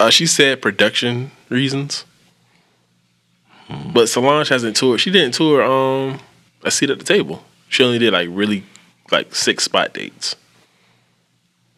Uh, 0.00 0.11
she 0.11 0.27
said 0.27 0.61
production 0.62 1.31
reasons. 1.50 2.05
But 3.92 4.09
Solange 4.09 4.48
hasn't 4.48 4.77
toured. 4.77 5.00
She 5.00 5.11
didn't 5.11 5.35
tour 5.35 5.62
um 5.62 6.20
a 6.62 6.70
seat 6.70 6.90
at 6.90 6.98
the 6.98 7.05
table. 7.05 7.44
She 7.68 7.83
only 7.83 7.98
did 7.98 8.12
like 8.12 8.29
really 8.31 8.64
like 9.11 9.35
six 9.35 9.64
spot 9.64 9.92
dates. 9.94 10.37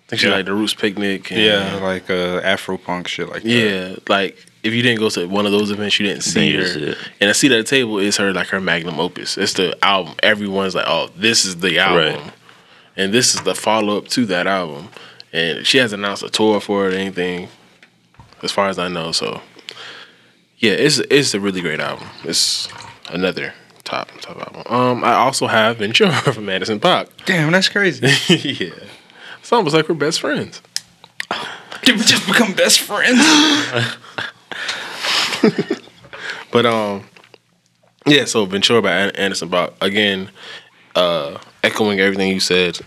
I 0.07 0.09
think 0.11 0.21
she 0.21 0.29
Yeah. 0.29 0.35
like 0.35 0.45
the 0.47 0.55
Roots 0.55 0.75
Picnic. 0.75 1.31
And, 1.33 1.41
Yeah, 1.41 1.77
like 1.83 2.09
uh, 2.11 2.41
Afro 2.45 2.77
punk 2.79 3.09
shit 3.09 3.29
like 3.29 3.43
that. 3.43 3.49
yeah. 3.49 3.97
Like 4.09 4.37
if 4.63 4.73
you 4.73 4.83
didn't 4.83 5.01
go 5.01 5.09
to 5.11 5.27
one 5.27 5.47
of 5.47 5.53
those 5.53 5.71
events, 5.71 5.99
you 5.99 6.07
didn't 6.07 6.23
see 6.23 6.51
you 6.51 6.59
her. 6.59 6.65
didn't 6.65 6.75
see 6.81 6.87
it. 6.91 6.99
And 7.21 7.31
a 7.31 7.35
seat 7.35 7.53
at 7.53 7.57
the 7.59 7.65
table 7.69 7.99
is 7.99 8.17
her 8.19 8.33
like 8.33 8.49
her 8.49 8.61
magnum 8.61 9.01
opus. 9.01 9.37
It's 9.37 9.55
the 9.55 9.77
album. 9.85 10.15
Everyone's 10.23 10.75
like, 10.75 10.87
oh, 10.89 11.11
this 11.17 11.45
is 11.45 11.57
the 11.57 11.79
album. 11.79 12.21
Right. 12.23 12.33
and 12.97 13.13
this 13.13 13.35
is 13.35 13.43
the 13.43 13.55
follow 13.55 13.99
up 13.99 14.09
to 14.09 14.27
that 14.27 14.47
album. 14.47 14.89
And 15.33 15.67
she 15.67 15.79
hasn't 15.79 16.01
announced 16.01 16.23
a 16.23 16.31
tour 16.31 16.61
for 16.61 16.89
it 16.89 16.95
or 16.95 16.97
anything, 16.99 17.49
as 18.43 18.53
far 18.53 18.69
as 18.69 18.79
I 18.79 18.89
know. 18.89 19.13
So, 19.13 19.43
yeah, 20.59 20.73
it's 20.73 20.99
it's 20.99 21.35
a 21.35 21.41
really 21.41 21.61
great 21.61 21.81
album. 21.81 22.09
It's 22.25 22.69
another 23.11 23.53
top 23.85 24.09
top 24.21 24.39
album. 24.39 24.63
Um, 24.73 25.05
I 25.05 25.15
also 25.15 25.47
have 25.47 25.77
Ventura 25.79 26.13
from 26.33 26.47
Madison 26.47 26.81
Park. 26.81 27.09
Damn, 27.27 27.53
that's 27.53 27.69
crazy. 27.69 28.07
yeah, 28.35 28.71
it's 29.47 29.53
almost 29.53 29.77
like 29.77 29.89
we're 29.89 29.95
best 29.95 30.21
friends. 30.21 30.61
Did 31.85 31.99
we 31.99 32.03
just 32.03 32.27
become 32.27 32.53
best 32.53 32.81
friends? 32.81 33.21
But 36.57 36.65
um, 36.65 37.05
yeah. 38.07 38.25
So 38.25 38.47
Ventura 38.47 38.81
by 38.81 38.91
Anderson 38.91 39.51
Paak 39.51 39.75
again, 39.83 40.31
uh, 40.95 41.37
echoing 41.63 42.01
everything 42.01 42.31
you 42.31 42.41
said. 42.41 42.81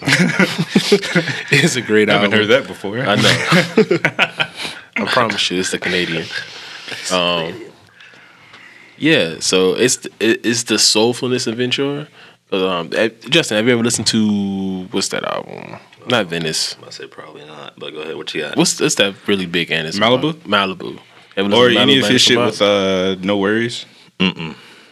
it's 1.51 1.75
a 1.75 1.81
great 1.81 2.09
album. 2.09 2.33
I 2.33 2.35
haven't 2.35 2.39
heard 2.39 2.47
that 2.47 2.67
before. 2.67 2.99
I 2.99 3.15
know. 3.15 4.49
I 5.05 5.11
promise 5.11 5.51
you, 5.51 5.59
it's 5.59 5.69
the 5.69 5.77
Canadian. 5.77 6.25
Um, 7.11 7.63
yeah. 8.97 9.35
So 9.39 9.75
it's 9.75 9.97
the, 9.97 10.11
it's 10.19 10.63
the 10.63 10.75
soulfulness 10.75 11.45
of 11.45 11.57
Ventura. 11.57 12.07
Um, 12.51 12.89
Justin, 13.29 13.57
have 13.57 13.67
you 13.67 13.73
ever 13.73 13.83
listened 13.83 14.07
to 14.07 14.85
what's 14.85 15.09
that 15.09 15.25
album? 15.25 15.79
Not 16.09 16.27
Venice. 16.27 16.75
I 16.85 16.89
say 16.89 17.07
probably 17.07 17.45
not, 17.45 17.77
but 17.77 17.93
go 17.93 17.99
ahead. 18.01 18.15
What 18.15 18.33
you 18.33 18.41
got? 18.41 18.57
What's 18.57 18.79
what's 18.79 18.95
that 18.95 19.15
really 19.27 19.45
big 19.45 19.71
Anderson? 19.71 20.01
Malibu? 20.01 20.33
Malibu. 20.43 20.99
Ever 21.37 21.53
Or 21.55 21.69
to 21.69 21.77
any 21.77 21.99
of 21.99 22.07
his 22.07 22.21
shit 22.21 22.37
with 22.37 22.61
uh, 22.61 23.15
No 23.21 23.37
Worries. 23.37 23.85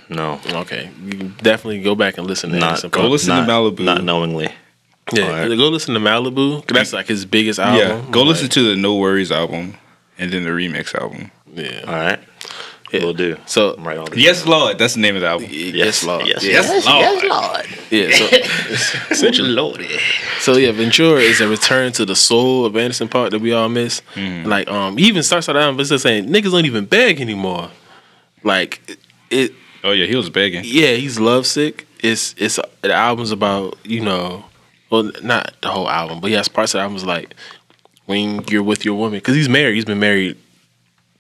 no, 0.10 0.40
Okay, 0.48 0.90
you 1.04 1.12
can 1.18 1.30
definitely 1.42 1.82
go 1.82 1.96
back 1.96 2.18
and 2.18 2.26
listen 2.28 2.52
to 2.52 2.60
not 2.60 2.82
Go 2.84 2.90
Paak. 3.02 3.10
listen 3.10 3.36
to 3.36 3.42
Malibu. 3.52 3.80
Not 3.84 4.04
knowingly. 4.04 4.50
Yeah, 5.14 5.24
Alright. 5.26 5.58
go 5.58 5.70
listen 5.70 5.94
to 5.94 6.00
Malibu. 6.00 6.66
That's 6.68 6.94
like 6.94 7.08
his 7.08 7.26
biggest 7.26 7.60
album. 7.60 7.80
yeah, 7.80 8.12
go 8.12 8.20
Like, 8.22 8.30
listen 8.30 8.50
to 8.50 8.62
the 8.64 8.76
NxWorries 8.82 9.32
album 9.32 9.76
and 10.18 10.32
then 10.32 10.44
the 10.44 10.50
remix 10.52 10.94
album. 10.96 11.32
Yeah. 11.54 11.82
All 11.88 11.94
right, 11.94 12.20
Yeah. 12.92 13.04
we'll 13.04 13.14
do. 13.14 13.38
So 13.46 13.74
I'm 13.78 13.86
right 13.86 13.98
all 13.98 14.06
this. 14.08 14.18
Yes, 14.20 14.46
Lord. 14.46 14.78
That's 14.78 14.94
the 14.94 15.02
name 15.02 15.16
of 15.16 15.22
the 15.22 15.28
album. 15.28 15.48
yes, 15.52 16.04
Lord. 16.06 16.26
Yes, 16.26 16.44
Yes, 16.44 16.86
Lord. 16.86 17.66
yes 17.92 17.92
Yeah. 17.92 18.16
So 18.16 19.08
essentially, 19.12 19.50
Lordy. 19.50 20.00
so 20.40 20.56
yeah, 20.58 20.72
Ventura 20.72 21.20
is 21.20 21.42
a 21.42 21.48
return 21.50 21.92
to 21.94 22.06
the 22.06 22.16
soul 22.16 22.66
of 22.66 22.78
Anderson 22.78 23.10
Paak 23.10 23.32
that 23.32 23.40
we 23.40 23.52
all 23.52 23.68
miss. 23.70 24.02
Like, 24.16 24.70
um, 24.70 24.98
he 24.98 25.06
even 25.08 25.24
starts 25.24 25.50
out 25.50 25.54
the 25.54 25.60
album, 25.60 25.78
but 25.78 25.86
just 25.86 26.04
saying 26.04 26.28
niggas 26.28 26.52
don't 26.52 26.66
even 26.66 26.86
beg 26.86 27.20
anymore. 27.20 27.70
Like, 28.44 28.98
it. 29.30 29.52
Oh 29.84 29.92
yeah, 29.92 30.06
he 30.06 30.16
was 30.16 30.30
begging. 30.30 30.62
Yeah, 30.66 30.94
he's 30.96 31.20
lovesick. 31.20 31.88
It's 32.02 32.36
it's 32.38 32.60
the 32.82 32.94
album's 32.94 33.32
about 33.32 33.78
you 33.84 34.02
know, 34.02 34.46
well, 34.90 35.12
not 35.24 35.54
the 35.62 35.70
whole 35.70 35.90
album, 35.90 36.20
but 36.22 36.32
yes, 36.32 36.48
parts 36.48 36.74
of 36.74 36.80
the 36.80 36.84
album's 36.84 37.06
like 37.06 37.34
when 38.06 38.44
you're 38.50 38.64
with 38.64 38.86
your 38.86 38.96
woman 38.96 39.20
because 39.20 39.36
he's 39.36 39.50
married. 39.50 39.76
He's 39.76 39.86
been 39.86 40.00
married 40.00 40.38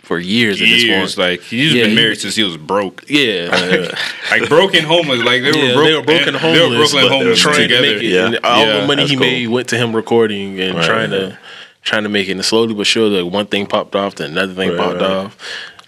for 0.07 0.19
years. 0.19 0.61
at 0.61 0.67
this 0.67 0.83
Years, 0.83 1.15
point. 1.15 1.29
like 1.29 1.41
he's 1.41 1.73
Yeah, 1.73 1.83
been 1.83 1.89
he- 1.91 1.95
married 1.95 2.19
since 2.19 2.35
he 2.35 2.43
was 2.43 2.55
broke. 2.57 3.03
yeah, 3.07 3.49
like, 4.31 4.41
like 4.41 4.49
broken 4.49 4.85
homeless. 4.85 5.19
Like 5.23 5.41
they 5.43 5.51
were 5.51 5.57
Yeah, 5.57 5.73
broke. 5.73 5.85
they 5.87 5.95
were 5.95 6.01
broken 6.03 6.27
and- 6.29 6.37
homeless, 6.37 6.59
They 6.59 6.69
were 6.69 6.77
Brooklyn 6.77 7.07
homeless 7.11 7.39
trying 7.41 7.61
together. 7.63 7.85
to 7.87 7.93
make 7.95 8.03
it. 8.03 8.09
Yeah. 8.11 8.25
And 8.27 8.39
all 8.43 8.65
Yeah, 8.65 8.79
the 8.81 8.87
money 8.87 9.05
he 9.05 9.15
cool. 9.15 9.25
made 9.25 9.47
went 9.49 9.67
to 9.69 9.77
him 9.77 9.95
recording 9.95 10.59
and 10.59 10.75
Right, 10.77 10.85
trying 10.85 11.11
right. 11.11 11.17
to 11.31 11.37
trying 11.83 12.03
to 12.03 12.09
make 12.09 12.27
it. 12.27 12.31
And 12.31 12.43
slowly 12.45 12.73
but 12.73 12.87
surely, 12.87 13.21
like 13.21 13.31
one 13.31 13.45
thing 13.47 13.65
popped 13.67 13.95
off, 13.95 14.15
then 14.15 14.31
another 14.31 14.53
thing 14.53 14.69
Right, 14.69 14.77
popped 14.79 15.01
right. 15.01 15.11
off. 15.11 15.37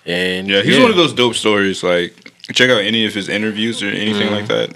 And 0.06 0.48
Yeah, 0.50 0.62
he's 0.62 0.80
one 0.80 0.92
of 0.92 0.98
those 0.98 1.14
dope 1.14 1.36
stories. 1.36 1.82
Like 1.84 2.14
check 2.54 2.70
out 2.70 2.82
any 2.82 3.06
of 3.06 3.14
his 3.14 3.30
interviews 3.30 3.82
or 3.82 3.88
anything 3.88 4.28
Mm-hmm. 4.28 4.36
like 4.36 4.48
that. 4.48 4.70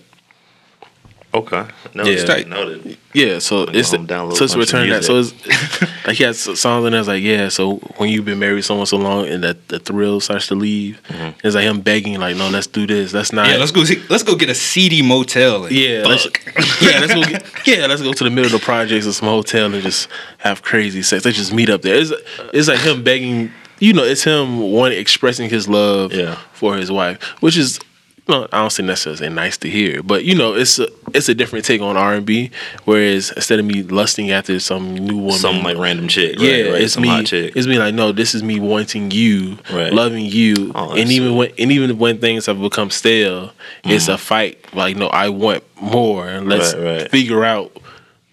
Okay. 1.35 1.65
No, 1.95 2.03
Yeah. 2.03 2.11
it's 2.11 2.23
Tight. 2.25 2.47
noted. 2.47 2.97
Yeah, 3.13 3.39
so 3.39 3.63
it's 3.63 3.91
home, 3.91 4.05
download 4.05 4.35
so 4.37 4.45
it's 4.45 4.53
a 4.53 4.57
bunch 4.57 4.73
return 4.73 4.89
that. 4.89 5.03
So 5.03 5.17
it's 5.19 5.33
like 6.07 6.15
he 6.17 6.23
has 6.25 6.39
songs 6.59 6.85
in 6.85 6.91
there. 6.91 6.99
It's 6.99 7.07
like 7.07 7.23
yeah. 7.23 7.49
So 7.49 7.77
when 7.97 8.09
you've 8.09 8.25
been 8.25 8.37
married 8.37 8.63
someone 8.63 8.85
so 8.85 8.97
long 8.97 9.27
and 9.27 9.43
that 9.43 9.67
the 9.67 9.79
thrill 9.79 10.19
starts 10.19 10.47
to 10.47 10.55
leave, 10.55 11.01
mm-hmm. 11.07 11.31
it's 11.43 11.55
like 11.55 11.63
him 11.63 11.81
begging 11.81 12.19
like, 12.19 12.37
no, 12.37 12.49
let's 12.49 12.67
do 12.67 12.85
this. 12.85 13.13
Let's 13.13 13.33
not. 13.33 13.47
Yeah, 13.47 13.57
let's 13.57 13.71
go. 13.71 13.83
See, 13.83 14.01
let's 14.09 14.21
go 14.23 14.35
get 14.35 14.49
a 14.49 14.55
seedy 14.55 15.01
motel. 15.01 15.65
And 15.65 15.75
Yeah, 15.75 16.03
let's, 16.05 16.25
yeah, 16.81 16.99
let's 16.99 17.13
go. 17.13 17.23
Get, 17.23 17.45
yeah, 17.65 17.85
let's 17.87 18.01
go 18.03 18.13
to 18.13 18.23
the 18.23 18.29
middle 18.29 18.45
of 18.45 18.51
the 18.51 18.63
projects 18.63 19.07
or 19.07 19.13
some 19.13 19.27
hotel 19.27 19.73
and 19.73 19.81
just 19.81 20.09
have 20.37 20.61
crazy 20.61 21.01
sex. 21.01 21.25
Let's 21.25 21.37
just 21.37 21.53
meet 21.53 21.69
up 21.69 21.81
there. 21.81 21.95
It's, 21.95 22.11
it's 22.53 22.67
like 22.67 22.79
him 22.79 23.03
begging. 23.03 23.51
You 23.79 23.93
know, 23.93 24.03
it's 24.03 24.23
him 24.23 24.59
one 24.59 24.91
expressing 24.91 25.49
his 25.49 25.67
love 25.67 26.13
Yeah. 26.13 26.35
for 26.53 26.75
his 26.75 26.91
wife, 26.91 27.21
which 27.41 27.57
is. 27.57 27.79
No, 28.25 28.47
I 28.53 28.59
don't 28.62 28.69
say 28.69 28.83
necessarily 28.83 29.36
nice 29.36 29.57
to 29.57 29.69
hear, 29.69 30.01
but 30.01 30.23
you 30.23 30.33
know, 30.33 30.53
it's 30.53 30.79
a 30.79 30.88
it's 31.13 31.27
a 31.27 31.36
different 31.36 31.65
take 31.65 31.81
on 31.81 31.97
R 31.97 32.13
and 32.13 32.25
B. 32.25 32.51
Whereas 32.86 33.31
instead 33.36 33.59
of 33.59 33.65
me 33.65 33.83
lusting 33.83 34.31
after 34.31 34.57
some 34.62 34.93
new 34.93 35.17
woman, 35.17 35.33
Some 35.39 35.62
like 35.62 35.77
random 35.77 36.07
chick. 36.07 36.39
yeah, 36.39 36.62
right, 36.62 36.71
right, 36.71 36.81
it's 36.81 36.97
me. 36.97 37.09
It's 37.19 37.67
me 37.67 37.77
like 37.77 37.93
no, 37.93 38.13
this 38.13 38.33
is 38.33 38.41
me 38.41 38.62
wanting 38.62 39.12
you, 39.12 39.57
Right. 39.69 39.91
loving 39.91 40.23
you, 40.25 40.71
Oh, 40.73 40.95
and 40.95 41.12
even 41.12 41.36
when 41.36 41.51
and 41.59 41.69
even 41.69 41.97
when 41.97 42.19
things 42.19 42.45
have 42.45 42.62
become 42.62 42.89
stale, 42.91 43.51
it's 43.83 44.07
a 44.07 44.12
mm-hmm. 44.12 44.17
fight. 44.21 44.73
Like 44.73 44.95
no, 44.95 45.07
I 45.07 45.27
want 45.27 45.63
more. 45.81 46.25
and 46.29 46.47
Let's 46.47 46.71
figure 47.12 47.43
out 47.43 47.75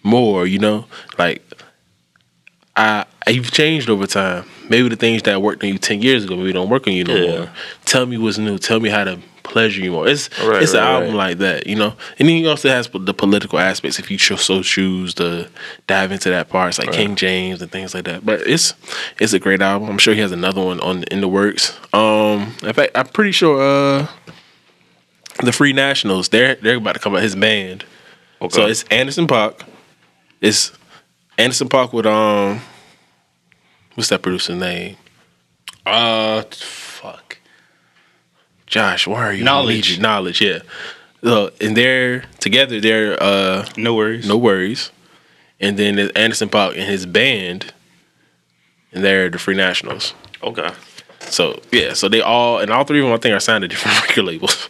more. 0.03 0.47
You 0.47 0.59
know, 0.59 0.85
like 1.19 1.41
I 2.77 3.05
you've 3.27 3.51
changed 3.51 3.89
over 3.89 4.07
time. 4.07 4.45
Maybe 4.69 4.87
the 4.87 4.95
things 4.95 5.23
that 5.23 5.41
worked 5.41 5.63
on 5.63 5.69
you 5.69 5.77
ten 5.77 6.01
years 6.01 6.23
ago 6.23 6.37
maybe 6.37 6.53
don't 6.53 6.69
work 6.69 6.87
on 6.87 6.93
you 6.93 7.03
no 7.03 7.15
Yeah. 7.15 7.37
more. 7.39 7.49
Tell 7.83 8.05
me 8.05 8.17
what's 8.17 8.37
new. 8.37 8.57
Tell 8.57 8.79
me 8.79 8.87
how 8.89 9.03
to 9.03 9.19
pleasure 9.43 9.81
you 9.81 9.91
more. 9.91 10.07
It's 10.07 10.29
Right, 10.41 10.61
it's 10.61 10.73
an 10.73 10.79
album 10.79 11.09
right. 11.09 11.29
like 11.29 11.37
that, 11.39 11.67
you 11.67 11.75
know. 11.75 11.93
And 12.19 12.27
then 12.27 12.37
he 12.37 12.47
also 12.47 12.69
has 12.69 12.89
the 12.91 13.13
political 13.13 13.59
aspects 13.59 13.99
if 13.99 14.09
you 14.09 14.17
so 14.17 14.61
choose 14.61 15.13
to 15.15 15.49
dive 15.87 16.11
into 16.11 16.29
that 16.29 16.49
part. 16.49 16.69
It's 16.69 16.79
like 16.79 16.91
King 16.91 17.15
James 17.15 17.61
and 17.61 17.71
things 17.71 17.93
like 17.93 18.05
that. 18.05 18.25
But 18.25 18.41
it's 18.41 18.73
it's 19.19 19.33
a 19.33 19.39
great 19.39 19.61
album. 19.61 19.89
I'm 19.89 19.97
sure 19.97 20.13
he 20.13 20.21
has 20.21 20.31
another 20.31 20.63
one 20.63 20.79
on 20.79 21.03
in 21.03 21.21
the 21.21 21.27
works. 21.27 21.77
Um, 21.93 22.55
in 22.63 22.73
fact, 22.73 22.91
I'm 22.95 23.07
pretty 23.07 23.31
sure 23.31 23.61
uh, 23.61 24.07
the 25.43 25.51
Free 25.51 25.73
Nationals 25.73 26.29
they're 26.29 26.55
they're 26.55 26.77
about 26.77 26.93
to 26.93 26.99
come 26.99 27.15
out 27.15 27.21
his 27.21 27.35
band. 27.35 27.85
Okay. 28.41 28.55
So 28.55 28.65
it's 28.67 28.83
Anderson 28.83 29.27
Paak. 29.27 29.61
It's 30.39 30.71
Anderson 31.37 31.69
Paak 31.69 31.93
with 31.93 32.05
um, 32.05 32.61
what's 33.95 34.09
that 34.09 34.21
producer's 34.21 34.59
name? 34.59 34.97
Uh. 35.85 36.43
Josh, 38.71 39.05
why 39.05 39.27
are 39.27 39.33
you 39.33 39.43
Knxwledge. 39.43 39.67
Need. 39.97 40.03
Knxwledge, 40.05 40.41
yeah. 40.41 40.59
So 41.23 41.51
and 41.61 41.77
they're 41.77 42.23
together. 42.39 42.79
They're 42.81 43.21
uh, 43.21 43.65
NxWorries. 43.75 44.27
no 44.27 44.37
worries. 44.37 44.91
And 45.59 45.77
then 45.77 45.97
there's 45.97 46.09
Anderson 46.11 46.49
Paak 46.49 46.71
and 46.71 46.89
his 46.89 47.05
band, 47.05 47.71
and 48.91 49.03
they're 49.03 49.29
the 49.29 49.37
Free 49.37 49.55
Nationals. 49.55 50.13
okay. 50.41 50.69
So 51.19 51.61
yeah, 51.71 51.93
so 51.93 52.09
they 52.09 52.21
all 52.21 52.57
and 52.59 52.71
all 52.71 52.83
three 52.83 52.99
of 52.99 53.05
them 53.05 53.13
I 53.13 53.17
think 53.17 53.35
are 53.35 53.39
signed 53.39 53.61
to 53.61 53.67
different 53.67 54.01
record 54.07 54.23
labels. 54.25 54.69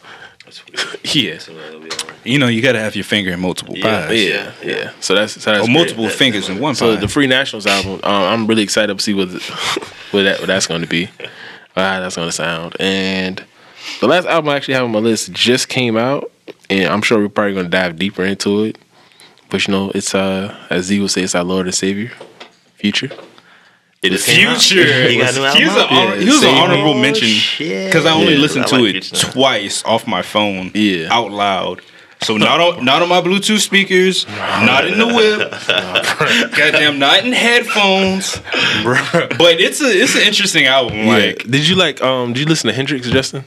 Yeah, 1.06 1.38
So 1.38 1.54
that'll 1.54 1.80
be 1.80 1.90
all 1.92 1.98
right. 2.10 2.18
You 2.26 2.38
know, 2.38 2.48
you 2.48 2.62
got 2.62 2.74
to 2.74 2.80
have 2.80 2.94
your 2.96 3.06
finger 3.06 3.32
in 3.32 3.40
multiple 3.40 3.78
Yeah, 3.78 4.08
pies. 4.08 4.24
yeah, 4.26 4.52
yeah. 4.64 4.92
So 5.00 5.16
that's 5.16 5.34
so 5.42 5.52
that's 5.52 5.64
Or 5.64 5.66
great. 5.68 5.74
multiple 5.74 6.10
fingers 6.10 6.50
in 6.50 6.60
one 6.60 6.76
So 6.76 6.96
pie. 6.96 7.00
the 7.02 7.08
Free 7.08 7.26
Nationals 7.28 7.66
album, 7.66 7.94
um, 8.04 8.24
I'm 8.24 8.48
really 8.48 8.62
excited 8.64 8.96
to 8.98 9.02
see 9.04 9.14
what 9.14 9.32
the, 9.32 9.40
what 10.12 10.24
that 10.24 10.40
what 10.40 10.48
that's 10.48 10.68
going 10.68 10.82
to 10.82 10.88
be, 10.88 11.06
uh, 11.20 11.28
how 11.82 12.00
that's 12.02 12.18
going 12.18 12.28
to 12.28 12.34
sound. 12.34 12.76
And 12.82 13.44
the 14.00 14.08
last 14.08 14.28
album 14.28 14.50
I 14.50 14.56
actually 14.56 14.76
have 14.76 14.84
on 14.84 14.92
my 14.92 15.00
list 15.00 15.32
just 15.32 15.68
came 15.70 15.98
out, 15.98 16.32
and 16.70 16.92
I'm 16.92 17.02
sure 17.02 17.20
we're 17.20 17.30
probably 17.30 17.54
going 17.54 17.66
to 17.66 17.70
dive 17.72 17.98
deeper 17.98 18.24
into 18.24 18.64
it. 18.64 18.78
But 19.50 19.68
you 19.68 19.74
know, 19.74 19.92
it's 19.94 20.16
uh, 20.16 20.56
as 20.70 20.86
Z 20.86 21.00
would 21.02 21.12
say, 21.12 21.22
it's 21.24 21.36
our 21.36 21.44
Lord 21.44 21.66
and 21.66 21.76
Savior, 21.76 22.12
Future. 22.76 23.12
It 24.02 24.10
just 24.10 24.26
came 24.26 24.48
out? 24.48 24.60
Future. 24.62 25.08
He 25.10 25.18
got 25.18 25.36
a 25.36 25.38
new 25.38 25.60
He 25.60 25.66
was, 25.66 25.76
album 25.78 25.98
an 25.98 26.18
Yeah, 26.18 26.24
he 26.24 26.30
was 26.32 26.44
an 26.44 26.50
honorable 26.56 26.92
Oh, 26.92 27.02
mention 27.02 27.28
because 27.86 28.06
I 28.06 28.14
only 28.14 28.34
Yeah, 28.34 28.40
listened 28.40 28.66
I 28.66 28.68
to 28.70 28.76
like 28.78 28.96
it 28.96 29.04
Future 29.06 29.32
twice 29.32 29.84
off 29.86 30.08
my 30.08 30.22
phone, 30.24 30.72
Yeah. 30.74 31.14
out 31.14 31.32
loud. 31.32 31.82
So 32.24 32.38
not 32.38 32.60
on 32.60 32.86
not 32.86 33.02
on 33.02 33.10
my 33.10 33.20
Bluetooth 33.20 33.60
speakers, 33.62 34.28
not 34.28 34.86
in 34.88 35.00
the 35.00 35.08
whip, 35.08 35.52
goddamn, 36.56 37.00
not 37.00 37.26
in 37.26 37.34
headphones. 37.34 38.40
But 38.84 39.60
it's 39.60 39.82
a 39.82 39.86
it's 39.88 40.16
an 40.16 40.22
interesting 40.22 40.66
album. 40.66 41.08
Like 41.08 41.44
did 41.50 41.68
you 41.68 41.76
like 41.76 42.00
um? 42.02 42.34
Did 42.34 42.42
you 42.42 42.46
listen 42.46 42.68
to 42.70 42.74
Hendrix, 42.76 43.10
Justin? 43.10 43.44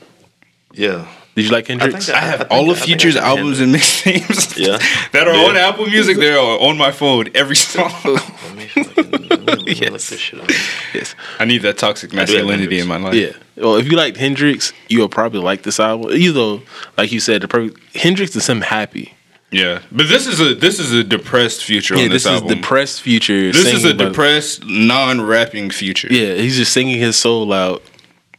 Yeah. 0.74 1.06
Did 1.34 1.46
you 1.46 1.50
like 1.50 1.66
Hendrix? 1.66 2.06
think 2.06 2.16
I 2.16 2.20
have 2.20 2.42
I 2.42 2.44
all 2.56 2.70
of 2.70 2.78
Future's 2.78 3.16
albums 3.16 3.58
and 3.60 3.74
mixtapes. 3.74 4.56
Yeah. 4.56 4.78
that 5.12 5.26
are 5.26 5.34
Yeah. 5.34 5.48
on 5.48 5.56
Apple 5.56 5.86
Music. 5.86 6.16
They're 6.16 6.38
on 6.38 6.78
my 6.78 6.92
phone. 6.92 7.28
Every 7.34 7.56
song. 7.72 7.90
Let 8.04 8.56
me, 8.56 8.66
fucking, 8.66 9.10
let 9.10 9.20
me 9.20 9.74
look 9.74 9.90
this 10.00 10.18
shit 10.20 10.40
up. 10.40 10.48
yes. 10.94 11.16
I 11.40 11.44
need 11.44 11.62
that 11.62 11.76
toxic 11.78 12.12
masculinity 12.12 12.78
in 12.78 12.86
my 12.86 12.98
life. 12.98 13.14
Yeah. 13.14 13.32
Well, 13.56 13.76
if 13.76 13.86
you 13.90 13.96
like 13.96 14.16
Hendrix, 14.16 14.72
you'll 14.88 15.08
probably 15.08 15.40
like 15.40 15.62
this 15.62 15.80
album. 15.80 16.12
Even 16.12 16.34
though, 16.34 16.62
like 16.96 17.10
you 17.10 17.18
said, 17.20 17.42
the 17.42 17.48
perfect 17.48 17.96
Hendrix 17.96 18.36
is 18.36 18.46
him 18.48 18.60
happy. 18.60 19.14
Yeah, 19.50 19.82
but 19.92 20.08
this 20.08 20.26
is 20.26 20.40
a 20.40 20.54
this 20.54 20.80
is 20.80 20.92
a 20.92 21.04
depressed 21.04 21.62
future 21.62 21.94
Yeah, 21.94 22.04
on 22.04 22.08
this, 22.10 22.24
this 22.24 22.32
is 22.32 22.40
album. 22.42 22.56
depressed 22.60 23.02
future. 23.02 23.52
this 23.52 23.72
is 23.72 23.84
a 23.84 23.94
depressed, 23.94 24.64
non-rapping 24.64 25.70
future. 25.70 26.08
Yeah, 26.12 26.34
he's 26.34 26.56
just 26.56 26.72
singing 26.72 26.98
his 26.98 27.16
soul 27.16 27.52
out, 27.52 27.82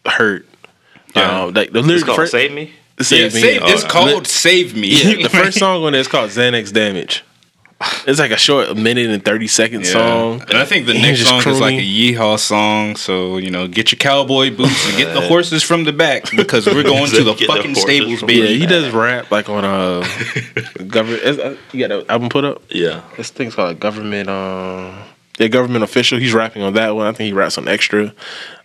hurt. 0.06 0.46
Yeah. 1.16 1.44
Um, 1.44 1.54
like 1.54 1.72
the 1.72 1.80
It's 1.80 1.88
lyric, 1.88 2.06
called 2.06 2.16
first, 2.18 2.32
Save 2.32 2.52
Me. 2.52 2.72
Yeah, 2.98 3.04
Save 3.04 3.34
Me. 3.34 3.42
save- 3.42 3.62
it's 3.64 3.84
Uh, 3.84 3.88
called 3.88 4.10
li- 4.10 4.26
"Save 4.26 4.76
Me." 4.76 4.88
Yeah, 4.90 5.24
the 5.24 5.30
first 5.44 5.60
song 5.60 5.84
on 5.84 5.92
there 5.94 6.02
is 6.02 6.08
called 6.08 6.30
Xanax 6.30 6.72
Damage. 6.74 7.24
It's 8.08 8.20
like 8.20 8.32
a 8.32 8.38
short 8.38 8.76
minute 8.78 9.10
and 9.10 9.24
thirty 9.24 9.48
second 9.48 9.82
Yeah. 9.86 9.92
song. 9.92 10.42
And 10.48 10.58
I 10.58 10.64
think 10.64 10.86
the 10.86 10.94
He's 10.94 11.02
next 11.02 11.20
just 11.20 11.30
song 11.44 11.54
is 11.54 11.60
like 11.60 11.76
a 11.76 11.82
yeehaw 11.82 12.40
song. 12.40 12.96
So, 12.96 13.38
you 13.38 13.52
know, 13.52 13.68
get 13.68 13.92
your 13.92 13.98
cowboy 13.98 14.50
boots 14.56 14.88
and 14.88 14.98
get 14.98 15.14
the 15.14 15.20
horses 15.28 15.62
from 15.62 15.84
the 15.84 15.92
back 15.92 16.32
because 16.36 16.66
we're 16.68 16.84
going 16.84 17.10
to 17.12 17.24
the 17.24 17.34
Get 17.34 17.40
the 17.40 17.46
fucking 17.54 17.76
horses 17.76 17.84
stables, 17.84 18.22
baby. 18.24 18.48
Yeah, 18.48 18.58
he 18.60 18.66
does 18.66 18.94
rap 18.94 19.30
like 19.30 19.50
on 19.50 19.66
uh 19.66 20.08
government. 20.88 21.24
uh, 21.40 21.54
You 21.74 21.88
got 21.88 22.06
the 22.06 22.12
album 22.12 22.30
put 22.30 22.46
up. 22.46 22.62
Yeah. 22.70 23.02
This 23.18 23.30
thing's 23.30 23.56
called 23.56 23.78
government. 23.80 24.30
Um, 24.30 24.96
yeah, 25.40 25.48
government 25.48 25.84
official. 25.84 26.18
He's 26.20 26.34
rapping 26.34 26.62
on 26.62 26.74
that 26.74 26.96
one. 26.96 27.08
I 27.08 27.12
think 27.12 27.28
he 27.28 27.34
raps 27.34 27.58
on 27.58 27.68
extra. 27.68 28.14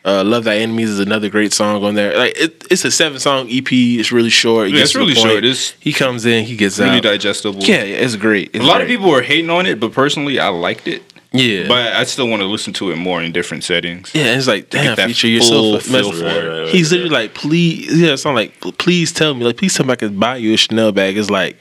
Uh, 0.05 0.25
Love 0.25 0.45
Thy 0.45 0.57
Enemies 0.59 0.89
is 0.89 0.99
another 0.99 1.29
great 1.29 1.53
song 1.53 1.83
on 1.85 1.95
there. 1.95 2.17
Like 2.17 2.39
it, 2.39 2.65
it's 2.71 2.85
a 2.85 2.91
seven 2.91 3.19
song 3.19 3.49
EP. 3.51 3.67
It's 3.71 4.13
really 4.13 4.31
short. 4.31 4.69
It 4.69 4.75
Yeah, 4.75 4.83
it's 4.83 4.95
really 4.95 5.15
short. 5.15 5.45
It's 5.45 5.73
he 5.81 5.93
comes 5.93 6.25
in, 6.25 6.45
he 6.45 6.57
gets 6.57 6.81
out. 6.81 6.85
really 6.85 6.97
out. 6.99 7.03
digestible. 7.03 7.61
Yeah, 7.63 7.83
yeah, 7.85 7.97
it's 7.97 8.17
great. 8.17 8.51
It's 8.55 8.65
A 8.65 8.67
lot 8.67 8.77
great. 8.77 8.85
of 8.85 8.89
people 8.89 9.11
were 9.11 9.21
hating 9.23 9.51
on 9.51 9.67
it, 9.67 9.79
but 9.81 9.93
personally, 9.93 10.39
I 10.39 10.49
liked 10.49 10.87
it. 10.89 11.03
Yeah, 11.33 11.69
But 11.69 11.93
I 11.95 12.03
still 12.05 12.27
want 12.29 12.43
to 12.43 12.47
listen 12.47 12.73
to 12.73 12.91
it 12.91 12.97
more 12.97 13.23
in 13.23 13.31
different 13.31 13.63
settings. 13.63 14.11
yeah, 14.13 14.37
it's 14.37 14.49
like 14.49 14.69
damn, 14.69 14.97
that 14.97 15.07
feature 15.07 15.29
you're 15.29 15.43
feel 15.43 15.79
for 15.79 15.93
Right, 15.93 16.03
right, 16.03 16.69
He's 16.71 16.91
right. 16.91 16.99
literally 16.99 17.09
like, 17.09 17.35
please, 17.35 18.01
yeah, 18.01 18.15
it's 18.15 18.25
not 18.25 18.35
like, 18.35 18.59
please 18.79 19.13
tell 19.13 19.33
me, 19.35 19.45
like, 19.45 19.57
please 19.57 19.73
tell 19.75 19.87
me 19.87 19.93
I 19.93 19.97
can 19.97 20.19
buy 20.19 20.39
you 20.39 20.55
a 20.55 20.57
Chanel 20.57 20.91
bag. 20.91 21.17
It's 21.17 21.31
like, 21.31 21.57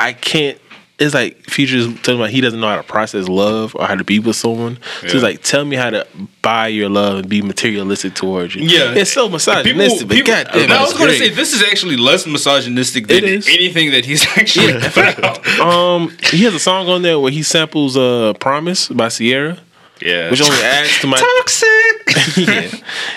I 0.00 0.14
can't. 0.14 0.58
It's 0.96 1.12
like 1.12 1.42
Future's 1.50 1.88
telling 2.02 2.20
me 2.22 2.30
he 2.30 2.40
doesn't 2.40 2.60
know 2.60 2.68
how 2.68 2.76
to 2.76 2.84
process 2.84 3.26
love 3.26 3.74
or 3.74 3.84
how 3.84 3.96
to 3.96 4.04
be 4.04 4.20
with 4.20 4.36
someone. 4.36 4.78
So 5.00 5.06
it's 5.08 5.22
like, 5.24 5.42
tell 5.42 5.64
me 5.64 5.74
how 5.74 5.90
to 5.90 6.06
buy 6.40 6.68
your 6.68 6.88
love 6.88 7.18
and 7.18 7.28
be 7.28 7.42
materialistic 7.42 8.14
towards 8.14 8.54
you. 8.54 8.62
Yeah. 8.62 8.94
it's 8.94 9.10
so 9.12 9.28
misogynistic, 9.28 10.06
but 10.06 10.24
goddamn, 10.24 10.70
I 10.70 10.82
was 10.82 10.92
going 10.94 11.10
to 11.10 11.16
say 11.18 11.30
this 11.30 11.52
is 11.52 11.64
actually 11.64 11.96
less 11.96 12.28
misogynistic 12.28 13.08
than 13.08 13.24
anything 13.24 13.90
that 13.90 14.04
he's 14.04 14.24
actually 14.38 14.74
put 14.90 15.24
out. 15.24 15.44
Um, 15.58 16.16
he 16.30 16.44
has 16.44 16.54
a 16.54 16.60
song 16.60 16.88
on 16.88 17.02
there 17.02 17.18
where 17.18 17.32
he 17.32 17.42
samples 17.42 17.96
uh 17.96 18.32
"Promise" 18.38 18.88
by 18.88 19.08
Ciara, 19.08 19.58
Yeah, 20.00 20.30
which 20.30 20.40
only 20.42 20.62
adds 20.62 20.96
to 21.00 21.08
my 21.08 21.16
toxic. 21.38 22.36
yeah, 22.36 22.70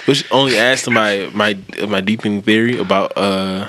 which 0.05 0.25
only 0.31 0.57
adds 0.57 0.81
to 0.83 0.89
my 0.91 1.29
my 1.33 1.55
my 1.87 2.01
deepening 2.01 2.41
theory 2.41 2.79
about 2.79 3.15
uh 3.15 3.67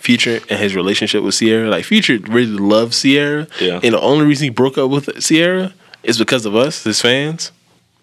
Future 0.00 0.40
and 0.48 0.58
his 0.58 0.74
relationship 0.74 1.22
with 1.22 1.38
Ciara. 1.38 1.68
Like 1.68 1.84
Future 1.84 2.18
really 2.28 2.46
loves 2.46 3.00
Ciara, 3.02 3.46
Yeah. 3.60 3.80
and 3.82 3.94
the 3.94 4.00
only 4.00 4.24
reason 4.26 4.44
he 4.44 4.50
broke 4.50 4.76
up 4.78 4.90
with 4.90 5.08
Ciara 5.22 5.72
is 6.02 6.18
because 6.18 6.46
of 6.46 6.56
us, 6.56 6.82
his 6.84 7.00
fans. 7.00 7.52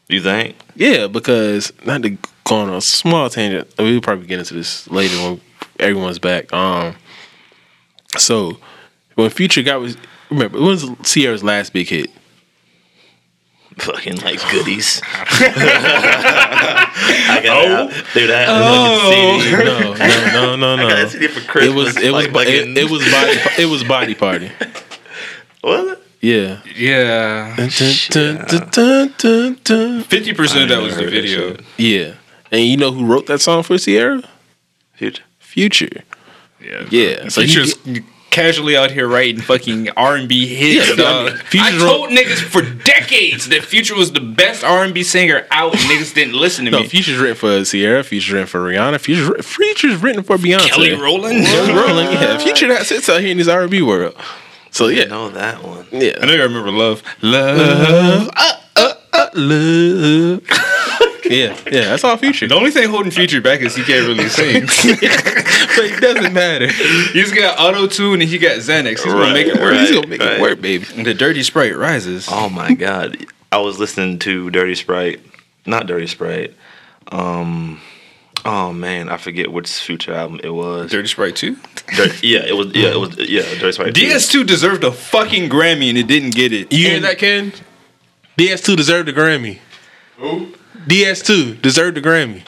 You 0.08 0.22
think? 0.22 0.56
Yeah, 0.76 1.08
because 1.08 1.74
not 1.86 2.02
to 2.04 2.12
go 2.46 2.56
on 2.56 2.70
a 2.74 2.80
small 2.82 3.30
tangent. 3.30 3.68
We'll 3.78 4.00
probably 4.00 4.28
get 4.28 4.40
into 4.40 4.54
this 4.54 4.88
later 4.90 5.16
when 5.18 5.42
everyone's 5.80 6.20
back. 6.20 6.54
Um, 6.54 6.96
so 8.18 8.58
when 9.16 9.30
Future 9.30 9.64
got 9.64 9.82
was 9.82 9.98
remember 10.30 10.58
it 10.58 10.62
was 10.62 10.86
Ciara's 11.04 11.44
last 11.44 11.74
big 11.74 11.88
hit. 11.90 12.10
Fucking 13.80 14.18
like 14.18 14.40
goodies. 14.50 15.02
I 17.30 17.42
got 17.44 17.58
oh. 17.58 17.88
that. 17.88 18.06
Dude, 18.14 18.32
I 18.32 18.40
had 18.40 18.50
the 18.50 18.62
fucking 18.66 18.90
oh. 18.90 19.38
CD. 19.40 19.52
No, 19.64 20.56
no, 20.56 20.56
no, 20.56 20.76
no, 20.76 20.86
I 20.88 20.90
got 20.90 20.96
that. 20.96 21.10
CD 21.12 21.28
for 21.28 21.42
Christmas. 21.48 21.70
It 21.70 21.76
was 21.76 21.98
it 21.98 22.12
was 22.12 22.26
like, 22.26 22.34
like 22.34 22.48
it, 22.48 22.78
it 22.78 22.90
was 22.90 23.04
body 23.12 23.40
it 23.62 23.66
was 23.68 23.84
body 23.84 24.16
party. 24.16 24.52
Was 25.64 25.92
it? 25.92 26.00
Yeah. 26.22 26.62
yeah, 26.76 27.56
fifty 30.04 30.34
percent 30.34 30.64
of 30.64 30.70
that 30.70 30.82
was 30.82 30.96
the 30.96 31.08
video. 31.08 31.56
shit. 31.56 31.66
Yeah. 31.78 32.14
And 32.52 32.62
you 32.62 32.78
know 32.78 32.92
who 32.92 33.06
wrote 33.06 33.26
that 33.26 33.42
song 33.42 33.64
for 33.64 33.78
Ciara? 33.78 34.24
Future. 34.94 35.24
Future. 35.40 36.04
Yeah, 36.62 36.86
Yeah, 36.90 37.28
so 37.28 37.42
Future's 37.42 37.76
casually 38.38 38.78
out 38.78 38.92
here 38.92 39.08
writing 39.08 39.42
fucking 39.42 39.90
R 39.98 40.16
and 40.16 40.30
B 40.30 40.46
hits. 40.46 40.90
Yeah, 40.90 40.96
dog. 40.96 41.28
I 41.30 41.32
mean, 41.32 41.64
I 41.64 41.78
told 41.80 42.10
niggas 42.12 42.40
for 42.40 42.62
decades 42.84 43.50
that 43.50 43.64
Future 43.64 43.96
was 43.96 44.12
the 44.12 44.20
best 44.20 44.64
R 44.64 44.84
and 44.84 44.94
B 44.94 45.02
singer 45.02 45.48
out, 45.50 45.74
and 45.74 45.82
niggas 45.82 46.14
didn't 46.14 46.36
listen 46.36 46.66
to 46.66 46.72
No, 46.72 46.82
me. 46.82 46.88
Future's 46.88 47.18
written 47.18 47.36
for 47.36 47.64
Ciara. 47.66 48.04
Future's 48.04 48.32
written 48.32 48.48
for 48.48 48.60
Rihanna. 48.60 49.00
Future's, 49.00 49.44
Future's 49.46 49.96
written 50.04 50.22
for 50.22 50.38
Beyonce. 50.38 50.70
Kelly 50.70 50.94
Rowland. 50.94 51.46
Kelly 51.46 51.74
Rowland. 51.74 52.14
Yeah. 52.14 52.38
Future 52.38 52.68
that 52.68 52.86
sits 52.86 53.10
out 53.10 53.22
here 53.22 53.32
in 53.32 53.38
this 53.38 53.48
R&B 53.48 53.82
world. 53.82 54.16
So 54.70 54.88
I 54.88 54.92
yeah, 54.92 55.06
know 55.06 55.30
that 55.30 55.64
one. 55.64 55.88
Yeah. 55.92 56.00
I 56.00 56.04
yeah. 56.04 56.26
know 56.26 56.34
you 56.34 56.44
remember 56.44 56.72
Love, 56.72 57.02
Love. 57.24 57.58
Love. 57.58 58.30
Uh, 58.36 58.54
uh, 58.76 58.94
uh, 59.14 60.68
yeah, 61.30 61.58
yeah. 61.66 61.82
That's 61.86 62.04
all 62.04 62.18
Future. 62.18 62.48
The 62.48 62.56
only 62.56 62.72
thing 62.72 62.90
holding 62.90 63.12
Future 63.12 63.42
back 63.42 63.62
is 63.62 63.76
he 63.76 63.84
can't 63.84 64.08
really 64.08 64.30
sing. 64.30 64.66
but 64.66 65.86
it 65.86 66.02
doesn't 66.02 66.34
matter. 66.34 66.68
He's 67.14 67.32
got 67.32 67.60
auto 67.60 67.88
tune 67.88 68.22
and 68.22 68.30
he 68.30 68.38
got 68.38 68.58
Xanax. 68.58 68.90
He's 68.90 69.06
gonna 69.06 69.34
make 69.34 69.48
it 69.48 69.56
work. 69.56 69.72
right. 69.74 69.80
He's 69.82 69.92
gonna 69.92 70.08
make 70.08 70.22
it 70.22 70.42
work, 70.42 70.62
baby. 70.62 70.86
And 70.96 71.06
the 71.06 71.14
dirty 71.14 71.44
sprite 71.44 71.76
rises. 71.78 72.28
Oh 72.32 72.50
my 72.50 72.74
god. 72.74 73.26
I 73.52 73.58
was 73.60 73.80
listening 73.80 74.20
to 74.20 74.50
Dirty 74.50 74.76
Sprite. 74.76 75.22
Not 75.66 75.88
Dirty 75.88 76.08
Sprite. 76.08 76.54
Um 77.12 77.80
Oh 78.46 78.72
man, 78.72 79.10
I 79.10 79.18
forget 79.18 79.52
which 79.52 79.68
future 79.70 80.14
album 80.14 80.40
it 80.44 80.50
was. 80.52 80.92
Dirty 80.92 81.08
Sprite 81.08 81.36
2? 81.36 81.58
Dirty, 81.96 82.28
yeah, 82.28 82.46
it 82.46 82.56
was 82.56 82.74
yeah, 82.76 82.90
it 82.90 83.00
was 83.00 83.18
yeah, 83.18 83.42
Dirty 83.60 83.72
Sprite. 83.72 83.94
DS2 83.94 84.46
deserved 84.46 84.84
a 84.84 84.92
fucking 84.92 85.50
Grammy 85.50 85.90
and 85.90 85.98
it 85.98 86.08
didn't 86.08 86.34
get 86.36 86.54
it. 86.54 86.72
You 86.72 86.88
hear 86.90 87.00
that, 87.02 87.18
Ken? 87.18 87.52
DS2 88.38 88.78
deserved 88.78 89.10
a 89.10 89.14
Grammy. 89.14 89.60
Who? 90.18 90.54
DS2 90.86 91.62
deserved 91.62 91.98
a 91.98 92.02
Grammy. 92.02 92.44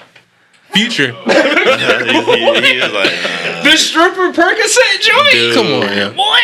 Future. 0.71 1.11
he, 1.25 1.31
he, 1.31 2.73
he 2.73 2.79
like, 2.79 3.09
The 3.63 3.75
stripper 3.75 4.31
Percocet 4.31 5.01
joint? 5.01 5.31
Dude. 5.31 5.53
Come 5.55 5.65
on, 5.67 5.81
yeah. 5.97 6.09
Boy! 6.11 6.39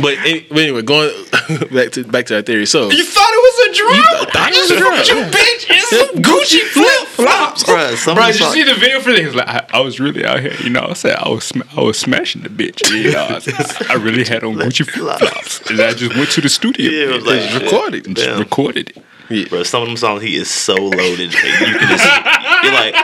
But, 0.00 0.16
any, 0.24 0.40
but 0.48 0.56
anyway, 0.58 0.80
going 0.80 1.10
back 1.70 1.92
to 1.92 2.04
back 2.04 2.24
to 2.26 2.36
our 2.36 2.42
theory. 2.42 2.64
So 2.64 2.90
You 2.90 3.04
thought 3.04 3.28
it 3.30 3.42
was 3.42 3.58
a 3.66 3.78
drop? 3.78 4.32
thought 4.32 4.50
it 4.50 4.58
was 4.58 4.70
a 4.70 4.78
drop, 4.78 5.06
You 5.06 5.14
bitch! 5.30 5.66
It's 5.68 5.90
some 5.90 6.22
Gucci 6.22 6.60
flip 6.60 7.08
flops. 7.08 7.64
Bruh, 7.64 7.94
some 7.96 8.14
Bro, 8.14 8.28
of 8.28 8.32
did 8.32 8.40
you 8.40 8.46
song- 8.46 8.54
see 8.54 8.62
the 8.62 8.74
video 8.74 9.00
for 9.00 9.12
this? 9.12 9.34
Like, 9.34 9.46
I, 9.48 9.66
I 9.74 9.80
was 9.80 10.00
really 10.00 10.24
out 10.24 10.40
here, 10.40 10.54
you 10.64 10.70
know. 10.70 10.86
I 10.88 10.94
said 10.94 11.16
I 11.16 11.28
was, 11.28 11.44
sm- 11.44 11.60
I 11.76 11.82
was 11.82 11.98
smashing 11.98 12.40
the 12.42 12.48
bitch. 12.48 12.90
You 12.90 13.12
know, 13.12 13.26
I, 13.28 13.92
I 13.92 13.96
really 13.96 14.24
had 14.24 14.44
on 14.44 14.54
Gucci 14.54 14.88
flip 14.88 15.18
flops, 15.18 15.60
and 15.70 15.78
I 15.78 15.92
just 15.92 16.16
went 16.16 16.30
to 16.30 16.40
the 16.40 16.48
studio. 16.48 16.90
Yeah, 16.90 17.10
it 17.10 17.14
was 17.16 17.26
like, 17.26 17.40
and 17.42 17.50
shit. 17.50 17.62
recorded, 17.62 18.06
and 18.06 18.16
just 18.16 18.38
recorded 18.38 18.90
it. 18.96 19.04
Bro, 19.48 19.62
some 19.64 19.82
of 19.82 19.88
them 19.88 19.96
songs 19.96 20.22
he 20.22 20.36
is 20.36 20.50
so 20.50 20.74
loaded. 20.74 21.32
like, 21.34 21.44
you 21.44 21.78
can 21.78 21.88
just 21.88 22.64
you're 22.64 22.72
like, 22.72 22.94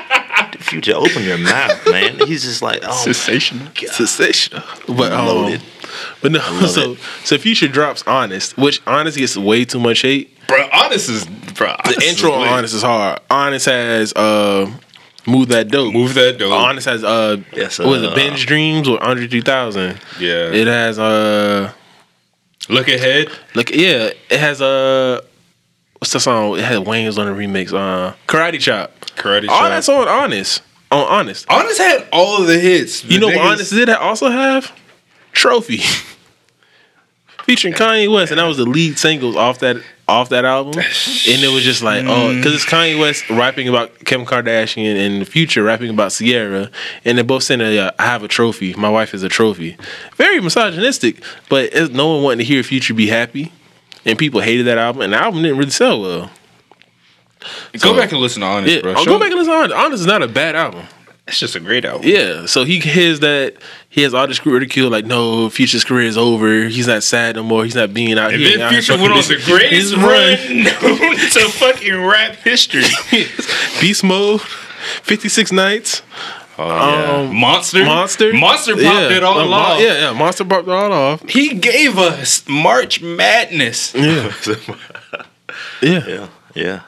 Future, 0.60 0.94
open 0.94 1.22
your 1.22 1.38
mouth, 1.38 1.80
man. 1.90 2.18
He's 2.26 2.42
just 2.42 2.62
like, 2.62 2.80
oh, 2.82 2.92
Sensational. 3.04 3.68
sensational. 3.74 4.62
But 4.86 5.12
um, 5.12 5.26
Loaded. 5.26 5.62
But 6.20 6.32
no, 6.32 6.38
love 6.38 6.70
so 6.70 6.94
so 7.24 7.38
Future 7.38 7.68
drops 7.68 8.02
Honest, 8.06 8.56
which 8.58 8.80
Honest 8.86 9.16
gets 9.18 9.36
way 9.36 9.64
too 9.64 9.80
much 9.80 10.02
hate. 10.02 10.34
Bro, 10.46 10.68
honest 10.72 11.08
is 11.10 11.26
bro. 11.54 11.74
The 11.84 12.04
intro 12.08 12.32
on 12.32 12.48
Honest 12.48 12.74
is 12.74 12.82
hard. 12.82 13.20
Honest 13.30 13.66
has 13.66 14.12
uh 14.14 14.70
Move 15.26 15.48
That 15.48 15.68
Dope. 15.68 15.92
Move 15.92 16.14
that 16.14 16.38
dope. 16.38 16.52
Honest 16.52 16.86
has 16.86 17.04
uh 17.04 17.36
Yes, 17.54 17.78
what 17.78 17.98
is 17.98 18.02
it, 18.04 18.12
uh, 18.12 18.14
Benz 18.14 18.44
Friendz 18.44 18.88
or 18.88 19.02
Andre 19.02 19.26
3000. 19.26 19.98
Yeah. 20.18 20.50
It 20.52 20.66
has 20.66 20.98
uh 20.98 21.72
Look 22.68 22.88
ahead. 22.88 23.28
Look, 23.54 23.70
yeah, 23.70 24.10
it 24.30 24.40
has 24.40 24.60
uh 24.62 25.20
what's 25.98 26.12
the 26.12 26.20
song? 26.20 26.58
It 26.58 26.64
had 26.64 26.86
Wayne's 26.86 27.18
on 27.18 27.26
the 27.26 27.32
remix. 27.32 27.72
Uh 27.72 28.14
Karate 28.26 28.60
Chop. 28.60 28.92
Karate 29.16 29.48
All 29.48 29.58
Chop. 29.58 29.68
that's 29.70 29.88
on 29.88 30.08
Honest. 30.08 30.62
On 30.90 31.06
Honest. 31.06 31.46
Honest 31.50 31.78
had 31.78 32.06
all 32.12 32.40
of 32.40 32.46
the 32.46 32.58
hits. 32.58 33.04
You 33.04 33.20
know 33.20 33.26
what 33.28 33.38
Honest 33.38 33.72
did 33.72 33.88
also 33.90 34.30
have? 34.30 34.72
Trophy. 35.32 35.80
Featuring 37.44 37.72
Kanye 37.72 38.12
West, 38.12 38.30
and 38.30 38.38
that 38.38 38.44
was 38.44 38.58
the 38.58 38.66
lead 38.66 38.98
singles 38.98 39.34
off 39.34 39.60
that 39.60 39.78
off 40.06 40.30
that 40.30 40.44
album. 40.44 40.74
And 40.78 41.42
it 41.42 41.52
was 41.52 41.62
just 41.64 41.82
like, 41.82 42.04
oh, 42.06 42.34
because 42.34 42.54
it's 42.54 42.64
Kanye 42.66 42.98
West 42.98 43.28
rapping 43.30 43.68
about 43.68 44.04
Kim 44.04 44.24
Kardashian 44.26 44.96
and 44.96 45.20
the 45.22 45.24
future 45.24 45.62
rapping 45.62 45.90
about 45.90 46.12
Ciara, 46.12 46.70
and 47.04 47.16
they're 47.16 47.24
both 47.24 47.44
saying, 47.44 47.60
uh, 47.60 47.90
"I 47.98 48.04
have 48.04 48.22
a 48.22 48.28
trophy. 48.28 48.74
My 48.74 48.90
wife 48.90 49.14
is 49.14 49.22
a 49.22 49.28
trophy." 49.30 49.76
Very 50.16 50.40
misogynistic, 50.40 51.22
but 51.48 51.72
no 51.92 52.14
one 52.14 52.22
wanting 52.22 52.38
to 52.38 52.44
hear 52.44 52.62
Future 52.62 52.92
be 52.94 53.06
happy, 53.06 53.52
and 54.08 54.18
people 54.18 54.40
hated 54.40 54.66
that 54.66 54.78
album, 54.78 55.02
and 55.02 55.12
the 55.12 55.18
album 55.18 55.42
didn't 55.42 55.58
really 55.58 55.70
sell 55.70 56.00
well. 56.00 56.30
Go 57.80 57.96
back 57.96 58.10
and 58.10 58.20
listen 58.20 58.40
to 58.40 58.46
Honest, 58.46 58.74
Yeah, 58.74 58.80
bro. 58.82 58.94
Show- 58.96 59.04
go 59.04 59.18
back 59.18 59.28
and 59.30 59.36
listen. 59.38 59.52
to 59.52 59.58
Honest. 59.60 59.74
Honest 59.76 60.00
is 60.00 60.06
not 60.06 60.22
a 60.22 60.28
bad 60.28 60.56
album. 60.56 60.86
It's 61.28 61.38
just 61.38 61.54
a 61.54 61.60
great 61.60 61.84
album. 61.84 62.08
Yeah, 62.08 62.46
so 62.46 62.64
he 62.64 62.80
hears 62.80 63.20
that 63.20 63.56
he 63.90 64.00
has 64.02 64.14
all 64.14 64.26
this 64.26 64.44
ridicule, 64.46 64.88
like 64.90 65.04
no, 65.04 65.50
Future's 65.50 65.84
career 65.84 66.06
is 66.06 66.16
over. 66.16 66.64
He's 66.64 66.86
not 66.86 67.02
sad 67.02 67.36
no 67.36 67.42
more. 67.42 67.64
He's 67.64 67.74
not 67.74 67.92
being 67.92 68.18
out 68.18 68.32
And 68.32 68.40
here. 68.42 68.56
then 68.56 68.70
Future 68.72 68.96
went 68.96 69.12
on 69.12 69.18
the 69.20 69.40
greatest 69.44 69.94
run 69.94 70.36
to 71.32 71.48
fucking 71.50 72.02
rap 72.02 72.36
history. 72.36 72.82
Beast 73.78 74.02
mode, 74.04 74.40
fifty 74.40 75.28
six 75.28 75.52
nights, 75.52 76.00
Um, 76.58 77.36
Monster, 77.36 77.84
monster, 77.84 78.32
Monster 78.32 78.72
popped 78.72 78.82
yeah. 79.10 79.16
it 79.16 79.22
all 79.22 79.36
Mon- 79.36 79.52
off. 79.52 79.80
Yeah, 79.80 80.00
yeah, 80.00 80.12
monster 80.12 80.44
popped 80.44 80.66
it 80.66 80.72
all 80.72 80.92
off. 80.92 81.28
He 81.28 81.54
gave 81.54 81.96
us 81.98 82.46
March 82.48 83.00
Madness. 83.00 83.94
Yeah, 83.94 84.32
yeah, 85.82 86.06
yeah, 86.08 86.28
yeah. 86.54 86.80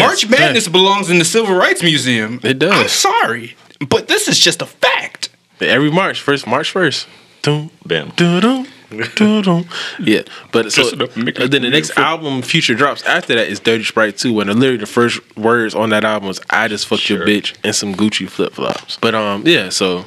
March 0.00 0.28
Madness 0.28 0.66
belongs 0.68 1.10
in 1.10 1.18
the 1.18 1.24
Civil 1.24 1.54
Rights 1.54 1.82
Museum. 1.82 2.40
It 2.42 2.58
does. 2.58 2.72
I'm 2.72 2.88
sorry, 2.88 3.56
but 3.88 4.08
this 4.08 4.26
is 4.26 4.38
just 4.38 4.60
a 4.62 4.66
fact. 4.66 5.28
Every 5.60 5.90
March, 5.90 6.20
first 6.20 6.46
March 6.46 6.70
first. 6.70 7.06
Doom, 7.42 7.70
Bam. 7.86 8.10
doo, 8.16 8.40
doo, 8.40 8.64
Doo-doo. 8.64 8.70
Yeah, 9.98 10.22
but 10.52 10.72
so 10.72 10.82
Just 10.82 10.94
enough 10.94 11.14
to 11.14 11.24
make 11.24 11.38
it 11.38 11.50
then 11.50 11.62
the 11.62 11.70
next 11.70 11.96
album 11.98 12.42
Future 12.42 12.74
drops 12.74 13.02
after 13.04 13.34
that 13.34 13.48
is 13.48 13.60
Dirty 13.60 13.84
Sprite 13.84 14.16
2 14.16 14.32
when 14.32 14.46
literally 14.48 14.76
the 14.76 14.86
first 14.86 15.20
words 15.36 15.74
on 15.74 15.90
that 15.90 16.04
album 16.04 16.30
is 16.30 16.40
I 16.50 16.68
just 16.68 16.86
fucked 16.86 17.08
your 17.08 17.26
bitch 17.26 17.56
and 17.64 17.74
some 17.74 17.94
Gucci 17.94 18.28
flip 18.28 18.54
flops. 18.54 18.98
But 19.00 19.14
um 19.14 19.42
yeah, 19.46 19.68
so 19.68 20.04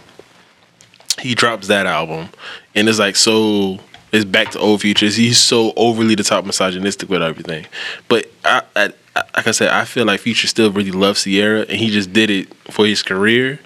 he 1.19 1.35
drops 1.35 1.67
that 1.67 1.85
album 1.85 2.29
and 2.73 2.89
it's 2.89 2.99
like 2.99 3.15
so 3.15 3.79
it's 4.11 4.25
back 4.25 4.51
to 4.51 4.59
old 4.59 4.81
futures. 4.81 5.15
He's 5.15 5.37
so 5.37 5.73
overly 5.75 6.15
the 6.15 6.23
top 6.23 6.45
misogynistic 6.45 7.09
with 7.09 7.21
everything. 7.21 7.65
But 8.07 8.31
I, 8.43 8.61
I, 8.75 8.93
I 9.15 9.23
like 9.35 9.47
I 9.47 9.51
said, 9.51 9.69
I 9.69 9.85
feel 9.85 10.05
like 10.05 10.21
Future 10.21 10.47
still 10.47 10.71
really 10.71 10.91
loves 10.91 11.23
Ciara 11.23 11.61
and 11.61 11.71
he 11.71 11.89
just 11.89 12.13
did 12.13 12.29
it 12.29 12.53
for 12.71 12.85
his 12.85 13.03
career. 13.03 13.59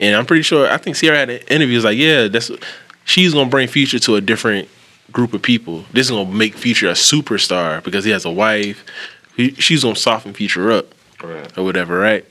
And 0.00 0.16
I'm 0.16 0.26
pretty 0.26 0.42
sure 0.42 0.68
I 0.68 0.78
think 0.78 0.96
Ciara 0.96 1.18
had 1.18 1.30
an 1.30 1.40
interview 1.48 1.76
was 1.76 1.84
like, 1.84 1.98
yeah, 1.98 2.26
that's 2.28 2.50
she's 3.04 3.34
gonna 3.34 3.50
bring 3.50 3.68
Future 3.68 3.98
to 4.00 4.16
a 4.16 4.20
different 4.20 4.68
group 5.10 5.32
of 5.34 5.42
people. 5.42 5.84
This 5.92 6.06
is 6.06 6.10
gonna 6.10 6.30
make 6.30 6.54
Future 6.54 6.88
a 6.88 6.92
superstar 6.92 7.82
because 7.82 8.04
he 8.04 8.10
has 8.10 8.24
a 8.24 8.30
wife. 8.30 8.84
He, 9.36 9.52
she's 9.54 9.82
gonna 9.82 9.96
soften 9.96 10.32
Future 10.34 10.70
up 10.72 10.86
Right. 11.22 11.56
or 11.56 11.64
whatever, 11.64 11.98
right? 11.98 12.24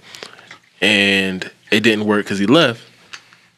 And 0.82 1.50
it 1.72 1.82
didn't 1.82 2.06
work 2.06 2.26
because 2.26 2.40
he 2.40 2.46
left. 2.46 2.82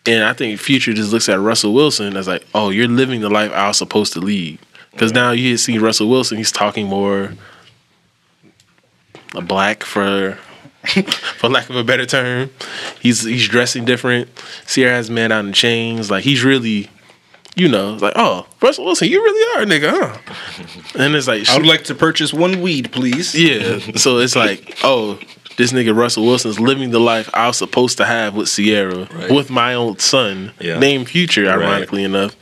And 0.05 0.23
I 0.25 0.33
think 0.33 0.59
Future 0.59 0.93
just 0.93 1.11
looks 1.13 1.29
at 1.29 1.39
Russell 1.39 1.73
Wilson 1.73 2.17
as 2.17 2.27
like, 2.27 2.45
oh, 2.53 2.69
you're 2.69 2.87
living 2.89 3.21
the 3.21 3.29
life 3.29 3.51
I 3.53 3.67
was 3.69 3.77
supposed 3.77 4.11
to 4.13 4.19
lead. 4.19 4.59
Because 4.91 5.11
now 5.13 5.31
you 5.31 5.57
see 5.57 5.77
Russell 5.77 6.09
Wilson, 6.09 6.37
he's 6.37 6.51
talking 6.51 6.87
more 6.87 7.31
a 9.35 9.41
black 9.41 9.83
for 9.83 10.37
for 11.37 11.49
lack 11.49 11.69
of 11.69 11.75
a 11.75 11.83
better 11.83 12.05
term. 12.05 12.49
He's 13.01 13.23
he's 13.23 13.47
dressing 13.47 13.85
different. 13.85 14.29
Ciara 14.67 14.93
has 14.95 15.09
man 15.09 15.31
out 15.31 15.45
in 15.45 15.53
chains. 15.53 16.11
Like 16.11 16.23
he's 16.23 16.43
really, 16.43 16.89
you 17.55 17.67
know, 17.67 17.93
like, 17.95 18.13
oh, 18.15 18.45
Russell 18.61 18.85
Wilson, 18.85 19.07
you 19.09 19.21
really 19.23 19.59
are 19.59 19.63
a 19.63 19.65
nigga, 19.65 19.89
huh? 19.89 20.99
And 20.99 21.15
it's 21.15 21.27
like 21.27 21.47
I 21.49 21.57
would 21.57 21.65
like 21.65 21.83
to 21.85 21.95
purchase 21.95 22.33
one 22.33 22.61
weed, 22.61 22.91
please. 22.91 23.35
yeah. 23.35 23.79
So 23.95 24.17
it's 24.19 24.35
like, 24.35 24.77
oh, 24.83 25.19
this 25.57 25.71
nigga 25.71 25.95
Russell 25.95 26.25
Wilson's 26.25 26.59
living 26.59 26.89
the 26.89 26.99
life 26.99 27.29
I 27.31 27.45
was 27.45 27.57
supposed 27.57 27.97
to 27.97 28.05
have 28.05 28.33
with 28.35 28.49
Ciara, 28.49 29.07
Right. 29.13 29.29
with 29.31 29.51
my 29.51 29.75
own 29.75 29.99
son, 29.99 30.51
Yeah. 30.59 30.79
named 30.79 31.09
Future, 31.09 31.47
ironically 31.47 32.03
enough. 32.03 32.35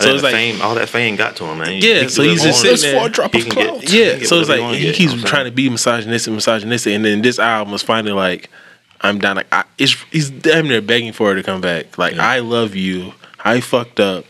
So 0.00 0.10
it's 0.14 0.22
like, 0.22 0.34
fame, 0.34 0.60
all 0.60 0.74
that 0.74 0.90
fame 0.90 1.16
got 1.16 1.34
to 1.36 1.44
him, 1.46 1.58
man. 1.60 1.80
Yeah, 1.80 2.08
so 2.08 2.22
he's 2.22 2.42
just 2.42 2.60
sitting 2.60 2.90
there. 2.92 3.00
for 3.00 3.06
a 3.06 3.10
drop 3.10 3.34
He 3.34 3.40
of 3.40 3.46
get- 3.48 3.52
clout. 3.68 3.84
he 3.84 4.04
yeah. 4.04 4.24
So 4.26 4.38
it's 4.40 4.50
like 4.50 4.60
he 4.74 4.86
he 4.88 4.92
keeps 4.92 4.98
you 5.00 5.06
know 5.06 5.12
what 5.12 5.20
I'm 5.22 5.26
trying 5.28 5.44
to 5.46 5.50
be 5.50 5.70
misogynistic, 5.70 6.34
misogynistic, 6.34 6.94
and 6.94 7.04
then 7.06 7.22
this 7.22 7.38
album 7.38 7.72
is 7.72 7.82
finally 7.82 8.12
like, 8.12 8.50
I'm 9.00 9.18
down. 9.18 9.36
Like, 9.36 9.46
I, 9.50 9.64
it's, 9.78 9.96
he's 10.10 10.28
damn 10.28 10.68
near 10.68 10.82
begging 10.82 11.12
for 11.12 11.28
her 11.30 11.36
to 11.36 11.42
come 11.42 11.60
back. 11.62 11.96
Like, 11.96 12.16
Yeah. 12.16 12.28
I 12.28 12.40
love 12.40 12.74
you. 12.76 13.14
I 13.42 13.60
fucked 13.60 13.98
up. 14.00 14.24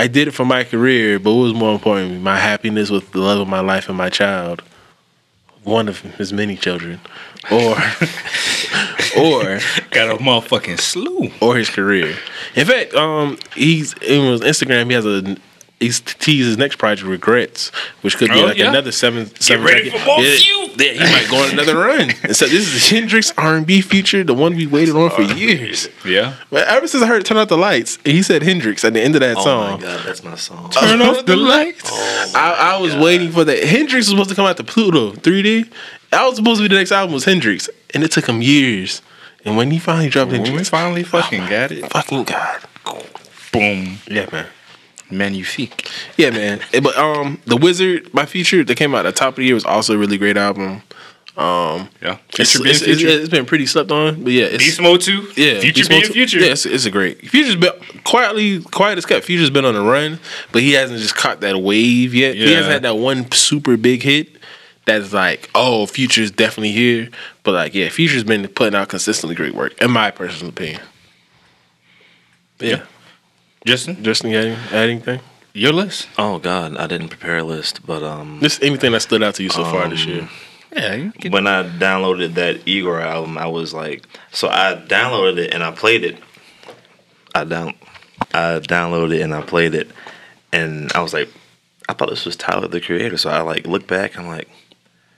I 0.00 0.06
did 0.06 0.28
it 0.28 0.30
for 0.30 0.46
my 0.46 0.64
career, 0.64 1.18
but 1.18 1.34
what 1.34 1.42
was 1.42 1.52
more 1.52 1.74
important? 1.74 2.22
My 2.22 2.38
happiness 2.38 2.88
with 2.88 3.12
the 3.12 3.18
love 3.18 3.38
of 3.38 3.48
my 3.48 3.60
life 3.60 3.86
and 3.90 3.98
my 3.98 4.08
child, 4.08 4.62
one 5.62 5.88
of 5.88 6.00
his 6.00 6.32
many 6.32 6.56
children, 6.56 7.00
or 7.52 7.72
or 9.18 9.60
Got 9.90 10.08
a 10.08 10.16
motherfucking 10.16 10.80
slew. 10.80 11.30
or 11.42 11.54
his 11.54 11.68
career. 11.68 12.16
In 12.54 12.66
fact, 12.66 12.94
um, 12.94 13.36
he's 13.54 13.92
in 13.92 14.24
his 14.32 14.40
Instagram. 14.40 14.86
He 14.86 14.94
has 14.94 15.04
a 15.04 15.36
he's 15.80 16.00
teased 16.00 16.46
his 16.46 16.58
next 16.58 16.76
project, 16.76 17.08
Regrets, 17.08 17.70
which 18.02 18.16
could 18.16 18.30
be 18.30 18.40
Oh, 18.40 18.46
like 18.46 18.56
yeah? 18.58 18.68
another 18.68 18.92
seven. 18.92 19.26
seven 19.40 19.64
ready 19.64 19.84
record- 19.88 20.00
for 20.00 20.06
more 20.06 20.20
yeah, 20.22 20.36
feud. 20.36 20.80
Yeah, 20.80 20.92
he 20.92 20.98
might 21.00 21.26
go 21.28 21.36
on 21.42 21.50
another 21.50 21.76
run. 21.76 22.10
And 22.22 22.36
so 22.36 22.46
this 22.46 22.72
is 22.72 22.88
Hendrix 22.88 23.32
R 23.36 23.56
and 23.56 23.66
B 23.66 23.80
feature, 23.80 24.22
the 24.22 24.34
one 24.34 24.54
we 24.56 24.66
waited 24.66 24.94
on 24.94 25.10
for 25.10 25.22
years. 25.22 25.88
Yeah. 26.04 26.34
But 26.50 26.68
ever 26.68 26.86
since 26.86 27.02
I 27.02 27.06
heard 27.06 27.24
"Turn 27.24 27.36
Out 27.38 27.48
the 27.48 27.56
Lights," 27.58 27.98
he 28.04 28.22
said 28.22 28.42
Hendrix 28.42 28.84
at 28.84 28.92
the 28.94 29.00
end 29.00 29.14
of 29.16 29.20
that 29.20 29.36
Oh 29.38 29.42
song. 29.44 29.80
my 29.80 29.86
god, 29.86 30.00
that's 30.06 30.22
my 30.22 30.36
song. 30.36 30.70
Turn 30.70 31.02
off 31.02 31.26
the 31.26 31.36
lights. 31.36 31.90
I, 32.34 32.74
I 32.76 32.78
was 32.78 32.94
oh, 32.94 33.02
waiting 33.02 33.30
for 33.32 33.44
that. 33.44 33.64
Hendrix 33.64 34.06
was 34.06 34.08
supposed 34.08 34.30
to 34.30 34.36
come 34.36 34.46
out 34.46 34.56
to 34.58 34.64
Pluto 34.64 35.12
3D. 35.12 35.70
That 36.10 36.24
was 36.26 36.36
supposed 36.36 36.58
to 36.58 36.64
be 36.64 36.68
the 36.68 36.78
next 36.78 36.92
album 36.92 37.14
was 37.14 37.24
Hendrix, 37.24 37.68
and 37.94 38.02
it 38.04 38.10
took 38.12 38.26
him 38.28 38.42
years. 38.42 39.02
And 39.44 39.56
when 39.56 39.70
he 39.70 39.78
finally 39.78 40.08
dropped 40.10 40.30
When 40.32 40.42
we 40.42 40.48
Hendrix, 40.48 40.68
finally 40.68 41.02
oh, 41.02 41.06
fucking 41.06 41.46
got 41.48 41.72
it. 41.72 41.90
fucking 41.90 42.24
god, 42.24 42.60
Boom. 43.52 43.98
yeah, 44.08 44.26
man. 44.30 44.46
Magnifique. 45.10 45.88
Yeah, 46.16 46.30
man. 46.30 46.60
Eh, 46.72 46.80
But 46.80 46.96
um, 46.96 47.40
the 47.46 47.56
Wizard 47.56 48.12
by 48.12 48.26
Future 48.26 48.64
that 48.64 48.74
came 48.76 48.94
out 48.94 49.06
at 49.06 49.14
the 49.14 49.18
top 49.18 49.30
of 49.30 49.36
the 49.36 49.44
year 49.44 49.54
was 49.54 49.64
also 49.64 49.94
a 49.94 49.98
really 49.98 50.18
great 50.18 50.36
album. 50.36 50.82
Um, 51.36 51.88
Yeah. 52.02 52.18
it's, 52.38 52.52
Future 52.52 52.66
it's- 52.68 52.82
it's- 52.82 52.98
future. 52.98 53.08
it's 53.08 53.28
been 53.28 53.46
pretty 53.46 53.64
slept 53.66 53.90
on, 53.90 54.22
but 54.24 54.32
yeah, 54.32 54.44
it's 54.46 54.58
Beast 54.64 54.80
Mode 54.80 55.00
2. 55.00 55.32
yeah, 55.36 55.60
Future 55.60 55.74
Beast 55.74 55.88
being 55.88 56.02
Mode 56.02 56.12
future. 56.12 56.38
Yeah, 56.40 56.46
it's, 56.52 56.66
it's 56.66 56.84
a 56.84 56.90
great. 56.90 57.26
Future's 57.28 57.56
been 57.56 57.72
quietly, 58.04 58.60
quiet 58.60 58.98
as 58.98 59.06
kept. 59.06 59.24
Future's 59.24 59.48
been 59.50 59.64
on 59.64 59.74
a 59.76 59.82
run, 59.82 60.18
but 60.52 60.62
he 60.62 60.72
hasn't 60.72 60.98
just 61.00 61.14
caught 61.16 61.40
that 61.40 61.56
wave 61.58 62.14
yet. 62.14 62.34
He 62.34 62.52
hasn't 62.52 62.72
had 62.72 62.82
that 62.82 62.96
one 62.98 63.30
super 63.32 63.76
big 63.76 64.02
hit 64.02 64.28
that's 64.84 65.12
like, 65.12 65.48
oh, 65.54 65.86
Future's 65.86 66.30
definitely 66.30 66.72
here. 66.72 67.08
But 67.42 67.52
like, 67.54 67.74
yeah, 67.74 67.88
Future's 67.88 68.24
been 68.24 68.46
putting 68.48 68.74
out 68.74 68.88
consistently 68.88 69.34
great 69.36 69.54
work, 69.54 69.80
in 69.80 69.90
my 69.92 70.10
personal 70.10 70.50
opinion. 70.50 70.80
Yeah, 72.58 72.82
Justin, 73.64 74.02
Justin, 74.02 74.30
you 74.30 74.38
adding, 74.38 74.56
adding 74.72 74.96
anything? 74.96 75.20
your 75.52 75.72
list. 75.72 76.08
Oh 76.18 76.38
god, 76.38 76.76
I 76.76 76.86
didn't 76.86 77.08
prepare 77.08 77.38
a 77.38 77.44
list, 77.44 77.84
but 77.86 78.02
um, 78.02 78.38
Just 78.40 78.62
anything 78.62 78.92
that 78.92 79.02
stood 79.02 79.22
out 79.22 79.34
to 79.36 79.42
you 79.42 79.50
so 79.50 79.64
far 79.64 79.88
this 79.88 80.04
year. 80.04 80.28
Yeah. 80.72 80.94
You 80.94 81.12
can, 81.12 81.32
when 81.32 81.46
I 81.46 81.64
downloaded 81.64 82.34
that 82.34 82.66
Igor 82.66 83.00
album, 83.00 83.36
I 83.36 83.46
was 83.46 83.74
like, 83.74 84.06
so 84.30 84.48
I 84.48 84.82
downloaded 84.86 85.38
it 85.38 85.54
and 85.54 85.64
I 85.64 85.72
played 85.72 86.04
it. 86.04 86.18
I 87.34 87.44
down, 87.44 87.74
I 88.32 88.60
downloaded 88.60 89.16
it 89.16 89.22
and 89.22 89.34
I 89.34 89.42
played 89.42 89.74
it, 89.74 89.90
and 90.52 90.90
I 90.92 91.00
was 91.00 91.12
like, 91.12 91.28
I 91.88 91.92
thought 91.92 92.10
this 92.10 92.24
was 92.24 92.36
Tyler 92.36 92.68
the 92.68 92.80
Creator. 92.80 93.18
So 93.18 93.30
I 93.30 93.40
like 93.40 93.66
look 93.66 93.86
back, 93.86 94.18
I'm 94.18 94.26
like, 94.26 94.48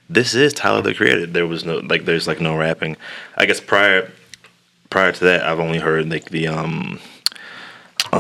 this 0.09 0.35
is 0.35 0.53
Tyler 0.53 0.83
the 0.83 0.95
Creator. 0.95 1.27
There 1.27 1.47
was 1.47 1.65
no 1.65 1.79
like, 1.79 2.07
there's 2.07 2.27
like 2.27 2.41
no 2.41 2.57
rapping. 2.57 2.97
I 3.37 3.47
guess 3.47 3.61
prior, 3.61 4.11
prior 4.91 5.13
to 5.13 5.25
that, 5.25 5.43
I've 5.43 5.61
only 5.61 5.79
heard 5.79 6.11
like 6.11 6.31
the 6.31 6.49
um. 6.49 6.99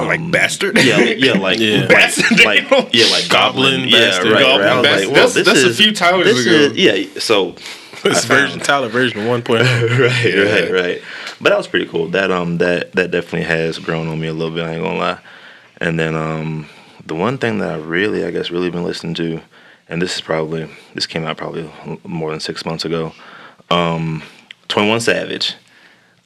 Like 0.00 0.30
bastard. 0.30 0.76
Yeah, 0.78 0.98
yeah, 1.00 1.32
like, 1.38 1.58
Yeah. 1.58 1.80
like, 1.80 1.88
Bastard. 1.88 2.44
like, 2.44 2.70
yeah, 2.92 3.06
like 3.10 3.28
Goblin, 3.28 3.28
Goblin, 3.28 3.80
yeah, 3.88 3.98
Bastard. 3.98 4.24
right, 4.32 4.32
right. 4.34 4.42
Goblin, 4.42 4.68
I 4.68 4.74
was 4.76 4.82
Bastard. 4.86 5.06
like, 5.08 5.14
well, 5.14 5.14
That's- 5.28 5.34
this 5.34 5.46
that's 5.46 5.62
a 5.64 5.68
is- 5.68 5.76
few 5.78 5.92
Tylers 5.92 6.24
this 6.26 6.46
ago. 6.46 6.54
is- 6.54 6.76
yeah, 6.76 7.20
so 7.20 7.50
It's 8.04 8.24
I 8.24 8.28
version 8.28 8.58
found- 8.58 8.64
Tyler 8.64 8.88
version 8.88 9.20
oh. 9.20 9.40
1.0. 9.40 9.48
right, 10.00 10.34
right, 10.34 10.72
right. 10.72 11.02
But 11.40 11.50
that 11.50 11.56
was 11.58 11.68
pretty 11.68 11.86
cool. 11.86 12.08
That 12.08 12.30
um, 12.30 12.58
that 12.58 12.92
that 12.92 13.10
definitely 13.10 13.42
has 13.48 13.78
grown 13.78 14.08
on 14.08 14.18
me 14.20 14.26
a 14.28 14.32
little 14.32 14.54
bit. 14.54 14.64
I 14.64 14.74
ain't 14.74 14.82
gonna 14.82 14.98
lie. 14.98 15.18
And 15.80 15.98
then 16.00 16.14
um, 16.14 16.68
the 17.06 17.14
one 17.14 17.38
thing 17.38 17.58
that 17.58 17.72
I 17.72 17.76
really, 17.76 18.24
I 18.24 18.30
guess, 18.30 18.50
really 18.50 18.70
been 18.70 18.84
listening 18.84 19.14
to, 19.14 19.40
and 19.88 20.00
this 20.00 20.14
is 20.14 20.20
probably 20.20 20.68
this 20.94 21.06
came 21.06 21.24
out 21.24 21.36
probably 21.36 21.68
more 22.04 22.30
than 22.30 22.40
six 22.40 22.64
months 22.64 22.84
ago. 22.84 23.12
Um, 23.70 24.22
Twenty 24.68 24.88
One 24.88 25.00
Savage. 25.00 25.54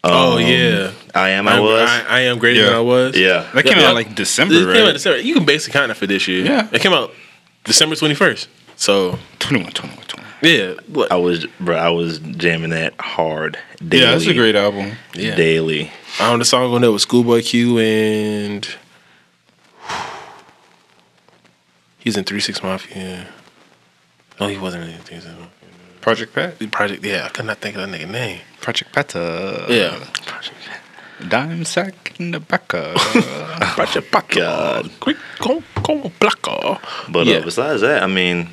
Oh 0.09 0.37
Um, 0.39 0.41
yeah, 0.43 0.93
I 1.15 1.31
am. 1.31 1.49
I, 1.49 1.57
I, 1.57 1.61
was. 1.61 1.89
I, 1.89 2.05
I 2.09 2.21
am 2.21 2.39
greater 2.39 2.61
Yeah. 2.61 2.67
than 2.67 2.75
I 2.77 2.81
was. 2.81 3.17
yeah. 3.17 3.49
That 3.55 3.65
came 3.65 3.79
Yeah. 3.79 3.89
out 3.89 3.95
like 3.95 4.15
December, 4.15 4.55
It 4.55 4.75
came 4.75 4.87
out? 4.87 4.93
December. 4.93 5.19
You 5.21 5.35
can 5.35 5.45
basically 5.45 5.79
count 5.79 5.91
it 5.91 5.95
for 5.95 6.07
this 6.07 6.27
year. 6.29 6.45
Yeah. 6.45 6.69
it 6.73 6.81
came 6.81 6.93
out 6.93 7.13
December 7.65 7.95
21st. 7.97 8.47
So 8.77 9.19
21, 9.39 9.73
21, 9.73 10.05
21. 10.07 10.33
yeah, 10.43 10.75
what? 10.89 11.11
I 11.11 11.17
was, 11.17 11.47
bro. 11.61 11.77
I 11.77 11.89
was 11.91 12.19
jamming 12.19 12.71
that 12.71 12.95
hard. 13.01 13.59
Daily, 13.87 14.03
Yeah, 14.05 14.11
that's 14.13 14.27
a 14.27 14.35
great 14.35 14.55
album. 14.57 14.93
yeah. 15.15 15.35
Daily. 15.35 15.91
I 16.21 16.33
um, 16.33 16.39
the 16.39 16.45
song 16.45 16.73
on 16.75 16.81
there 16.83 16.93
was 16.93 17.03
Schoolboy 17.03 17.43
Q 17.43 17.79
and 17.79 18.69
he's 21.99 22.17
in 22.17 22.25
Three 22.25 22.41
Six 22.41 22.63
Mafia. 22.63 23.27
No, 24.41 24.49
he 24.49 24.59
wasn't 24.59 24.85
in 24.85 24.99
Three 25.01 25.17
Six 25.21 25.27
Mafia. 25.27 25.51
Project 26.07 26.35
Pat. 26.35 26.71
Project. 26.71 27.05
Yeah, 27.05 27.25
I 27.27 27.31
could 27.31 27.47
not 27.47 27.59
think 27.59 27.75
of 27.77 27.83
that 27.83 27.91
nigga 27.91 28.09
name. 28.09 28.39
Project 28.61 28.93
Pata. 28.93 29.67
Yeah, 29.69 29.99
Project 30.25 30.55
Dime 31.29 31.65
sack 31.65 32.15
in 32.21 32.31
the 32.31 32.39
back. 32.39 32.69
Project 33.75 34.13
Paca. 34.13 34.35
God. 34.37 34.91
Quick, 35.01 35.17
go, 35.41 35.65
go, 35.83 36.13
Placa. 36.21 36.79
But 37.11 37.27
Yeah. 37.27 37.39
uh, 37.39 37.45
besides 37.45 37.81
that, 37.81 38.05
I 38.05 38.07
mean, 38.07 38.51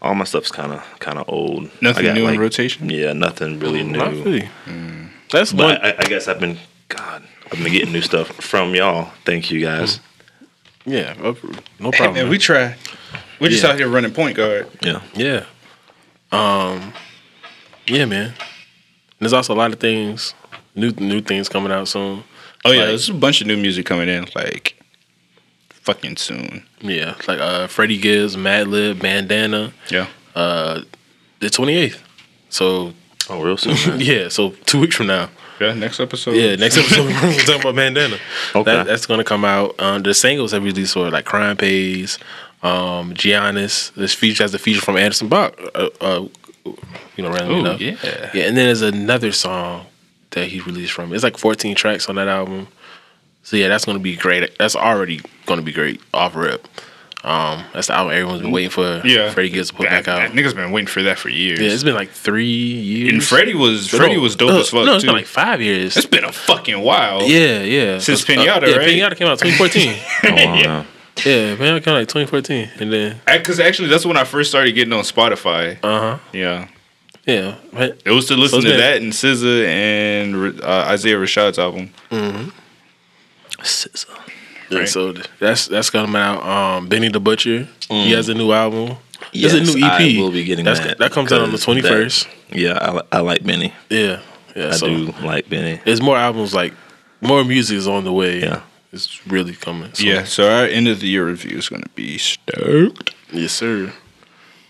all 0.00 0.14
my 0.14 0.24
stuff's 0.24 0.50
kind 0.50 0.72
of 0.72 0.80
kind 1.00 1.18
of 1.18 1.28
old. 1.28 1.68
Nothing 1.82 2.04
got, 2.06 2.14
new 2.14 2.26
in 2.28 2.40
rotation? 2.40 2.88
Yeah, 2.88 3.12
nothing 3.12 3.58
really 3.60 3.82
new. 3.84 3.98
Not 3.98 4.12
really. 4.12 4.48
That's 5.30 5.52
one. 5.52 5.74
But 5.74 5.84
I, 5.84 5.90
I 5.98 6.04
guess 6.04 6.28
I've 6.28 6.40
been 6.40 6.56
God. 6.88 7.24
I've 7.52 7.62
been 7.62 7.72
getting 7.72 7.92
new 7.92 8.00
stuff 8.00 8.28
from 8.40 8.74
y'all. 8.74 9.10
Thank 9.26 9.50
you 9.50 9.60
guys. 9.60 10.00
yeah, 10.86 11.14
uh, 11.22 11.34
no 11.78 11.90
Hey, 11.90 11.98
problem. 11.98 12.14
man, 12.14 12.28
we 12.30 12.38
try. 12.38 12.74
We're 13.38 13.50
just 13.50 13.62
Yeah. 13.64 13.70
out 13.72 13.78
here 13.78 13.88
running 13.88 14.12
point 14.14 14.34
guard. 14.38 14.66
Yeah. 14.80 15.02
Yeah. 15.14 15.44
Um. 16.32 16.92
Yeah, 17.86 18.04
man. 18.04 18.34
There's 19.18 19.32
also 19.32 19.54
a 19.54 19.56
lot 19.56 19.72
of 19.72 19.80
things, 19.80 20.34
new 20.74 20.90
new 20.92 21.20
things 21.20 21.48
coming 21.48 21.72
out 21.72 21.88
soon. 21.88 22.22
Oh 22.64 22.70
yeah, 22.72 22.80
Like- 22.80 22.88
there's 22.88 23.08
a 23.08 23.14
bunch 23.14 23.40
of 23.40 23.46
new 23.46 23.56
music 23.56 23.86
coming 23.86 24.08
in 24.08 24.26
like 24.34 24.74
fucking 25.70 26.16
soon. 26.16 26.64
Yeah, 26.80 27.14
like 27.26 27.40
uh, 27.40 27.66
Freddie 27.66 27.98
Gibbs, 27.98 28.36
Madlib, 28.36 29.00
Bandana, 29.00 29.72
Yeah. 29.90 30.06
uh, 30.34 30.82
the 31.40 31.46
28th. 31.48 31.98
So 32.50 32.92
Oh, 33.30 33.42
real 33.42 33.56
soon. 33.56 33.74
man. 33.96 34.00
yeah, 34.00 34.28
so 34.28 34.50
two 34.66 34.80
weeks 34.80 34.96
from 34.96 35.06
now. 35.08 35.28
Yeah, 35.60 35.74
next 35.74 35.98
episode. 36.00 36.36
Yeah, 36.36 36.54
next 36.56 36.76
episode 36.78 37.06
we're 37.22 37.34
talking 37.44 37.60
about 37.60 37.74
Bandana. 37.74 38.16
Okay. 38.54 38.62
That, 38.70 38.86
that's 38.86 39.06
gonna 39.06 39.24
come 39.24 39.44
out. 39.44 39.74
Um, 39.80 40.02
the 40.02 40.14
singles 40.14 40.52
have 40.52 40.62
released 40.62 40.94
for 40.94 41.10
like 41.10 41.24
Crime 41.24 41.56
Pays, 41.56 42.18
um, 42.62 43.14
Giannis. 43.14 43.92
This 43.94 44.14
feature 44.14 44.44
has 44.44 44.54
a 44.54 44.58
feature 44.58 44.80
from 44.80 44.96
Anderson 44.96 45.28
Paak. 45.28 45.54
Uh, 45.74 45.88
uh, 46.00 46.28
you 47.16 47.24
know, 47.24 47.30
randomly 47.30 47.56
Ooh, 47.56 47.60
enough. 47.60 47.80
yeah. 47.80 47.96
yeah. 48.34 48.44
And 48.46 48.56
then 48.56 48.66
there's 48.66 48.82
another 48.82 49.32
song 49.32 49.86
that 50.30 50.48
he 50.48 50.60
released 50.60 50.92
from. 50.92 51.12
It's 51.14 51.24
like 51.24 51.38
14 51.38 51.74
tracks 51.74 52.08
on 52.08 52.16
that 52.16 52.28
album. 52.28 52.68
So 53.42 53.56
yeah, 53.56 53.68
that's 53.68 53.84
gonna 53.86 53.98
be 53.98 54.14
great. 54.16 54.58
That's 54.58 54.76
already 54.76 55.20
gonna 55.46 55.62
be 55.62 55.72
great 55.72 56.00
off 56.12 56.34
rip. 56.36 56.68
Um, 57.24 57.64
that's 57.72 57.88
the 57.88 57.94
album 57.94 58.12
everyone's 58.12 58.42
been 58.42 58.52
waiting 58.52 58.70
for. 58.70 59.00
Yeah. 59.04 59.30
Freddie 59.30 59.48
Gibbs 59.50 59.68
to 59.68 59.74
put 59.74 59.84
That, 59.88 60.04
back 60.04 60.08
out. 60.08 60.18
that 60.18 60.32
nigga's 60.38 60.54
been 60.54 60.70
waiting 60.70 60.86
for 60.86 61.02
that 61.04 61.18
for 61.18 61.30
years. 61.30 61.58
Yeah, 61.58 61.70
it's 61.70 61.82
been 61.82 61.94
like 61.94 62.10
three 62.10 62.44
years. 62.46 63.12
and 63.14 63.24
Freddie 63.24 63.54
was 63.54 63.90
No, 63.92 63.98
Freddie 63.98 64.18
was 64.18 64.36
dope 64.36 64.50
uh, 64.52 64.60
as 64.60 64.68
fuck 64.70 64.84
No, 64.84 64.94
it's 64.94 65.02
too. 65.02 65.08
been 65.08 65.16
like 65.16 65.26
five 65.26 65.60
years. 65.62 65.96
it's 65.96 66.06
been 66.06 66.24
a 66.24 66.30
fucking 66.32 66.78
while. 66.80 67.22
Yeah, 67.22 67.62
yeah. 67.62 67.98
Since 67.98 68.22
Uh, 68.22 68.26
Pinata, 68.34 68.66
yeah, 68.68 68.76
right? 68.76 68.88
Pinata 68.88 69.16
came 69.16 69.26
out 69.28 69.38
2014. 69.38 69.96
Oh, 70.24 70.34
wow. 70.34 70.54
Yeah. 70.54 70.84
Yeah, 71.24 71.56
Pinata 71.56 71.82
came 71.82 71.94
out 71.94 71.98
like 71.98 72.08
2014, 72.08 72.70
and 72.80 72.92
then 72.92 73.20
Because 73.26 73.60
actually, 73.60 73.88
that's 73.88 74.04
when 74.06 74.16
I 74.16 74.24
first 74.24 74.50
started 74.50 74.72
getting 74.72 74.92
on 74.92 75.04
Spotify. 75.04 75.78
uh 75.82 76.00
huh, 76.00 76.18
Yeah, 76.32 76.68
yeah. 77.26 77.56
But, 77.72 78.00
it 78.04 78.10
was 78.10 78.26
to 78.26 78.36
listen 78.36 78.58
it's 78.58 78.64
to 78.66 78.70
been- 78.72 78.78
that 78.80 78.96
and 79.02 79.12
SZA 79.12 79.66
and 79.66 80.60
uh, 80.62 80.84
Isaiah 80.88 81.16
Rashad's 81.16 81.58
album. 81.58 81.90
SZA. 83.60 84.04
yeah, 84.70 84.78
Right. 84.80 84.88
so 84.88 85.14
that's 85.40 85.66
that's 85.66 85.90
coming 85.90 86.16
out. 86.20 86.42
Um, 86.44 86.88
Benny 86.88 87.08
the 87.08 87.20
Butcher, 87.20 87.68
he 87.88 88.12
has 88.12 88.28
a 88.28 88.34
new 88.34 88.52
album. 88.52 88.96
Yes, 89.32 89.52
There's 89.52 89.74
a 89.74 89.78
new 89.78 89.84
EP. 89.84 89.92
I 89.92 90.20
will 90.20 90.30
be 90.30 90.44
getting 90.44 90.64
That's, 90.64 90.80
that. 90.80 90.98
That 90.98 91.10
comes 91.12 91.32
out 91.32 91.40
on 91.42 91.50
the 91.50 91.58
21st. 91.58 92.26
that- 92.50 92.56
yeah, 92.58 92.78
I, 93.12 93.18
I 93.18 93.20
like 93.20 93.42
Benny. 93.44 93.74
yeah, 93.90 94.20
yeah. 94.56 94.68
I 94.68 94.70
so 94.72 94.86
do 94.86 95.12
like 95.22 95.48
Benny. 95.50 95.80
there's 95.84 96.00
more 96.00 96.16
albums 96.16 96.54
like 96.54 96.72
more 97.20 97.44
music 97.44 97.76
is 97.76 97.88
on 97.88 98.04
the 98.04 98.12
way. 98.12 98.40
Yeah. 98.40 98.62
It's 98.92 99.26
really 99.26 99.54
coming. 99.54 99.92
So, 99.94 100.02
Yeah, 100.04 100.24
so 100.24 100.50
our 100.50 100.64
end 100.64 100.88
of 100.88 101.00
the 101.00 101.08
year 101.08 101.26
review 101.26 101.58
is 101.58 101.68
gonna 101.68 101.84
be 101.94 102.18
stoked. 102.18 103.14
yes, 103.32 103.52
sir. 103.52 103.92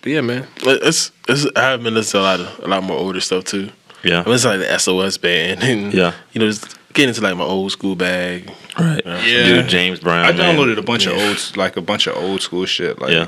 But 0.02 0.10
yeah, 0.12 0.20
man, 0.20 0.46
it's, 0.64 1.10
it's 1.28 1.46
I 1.56 1.62
have 1.70 1.82
been 1.82 1.94
listening 1.94 2.22
to 2.22 2.26
a 2.26 2.28
lot 2.30 2.40
of 2.40 2.64
a 2.64 2.68
lot 2.68 2.82
more 2.84 2.96
older 2.96 3.20
stuff 3.20 3.44
too. 3.44 3.70
Yeah. 4.04 4.22
I 4.24 4.28
listen 4.30 4.52
to 4.52 4.58
like 4.58 4.68
the 4.68 4.78
SOS 4.78 5.18
band 5.18 5.62
and 5.62 5.92
Yeah. 5.92 6.12
you 6.32 6.40
know 6.40 6.46
just 6.48 6.76
getting 6.94 7.08
into 7.10 7.20
like 7.20 7.36
my 7.36 7.44
old 7.44 7.72
school 7.72 7.96
bag. 7.96 8.50
Right. 8.78 9.02
Yeah. 9.04 9.44
Dude, 9.46 9.68
James 9.68 10.00
Brown. 10.00 10.24
I 10.24 10.32
man. 10.32 10.56
downloaded 10.56 10.78
a 10.78 10.82
bunch 10.82 11.06
of 11.06 11.12
old, 11.14 11.56
like 11.56 11.76
a 11.76 11.80
bunch 11.82 12.06
of 12.06 12.16
old 12.16 12.40
school 12.42 12.64
shit, 12.66 13.00
like 13.00 13.10
Yeah. 13.12 13.26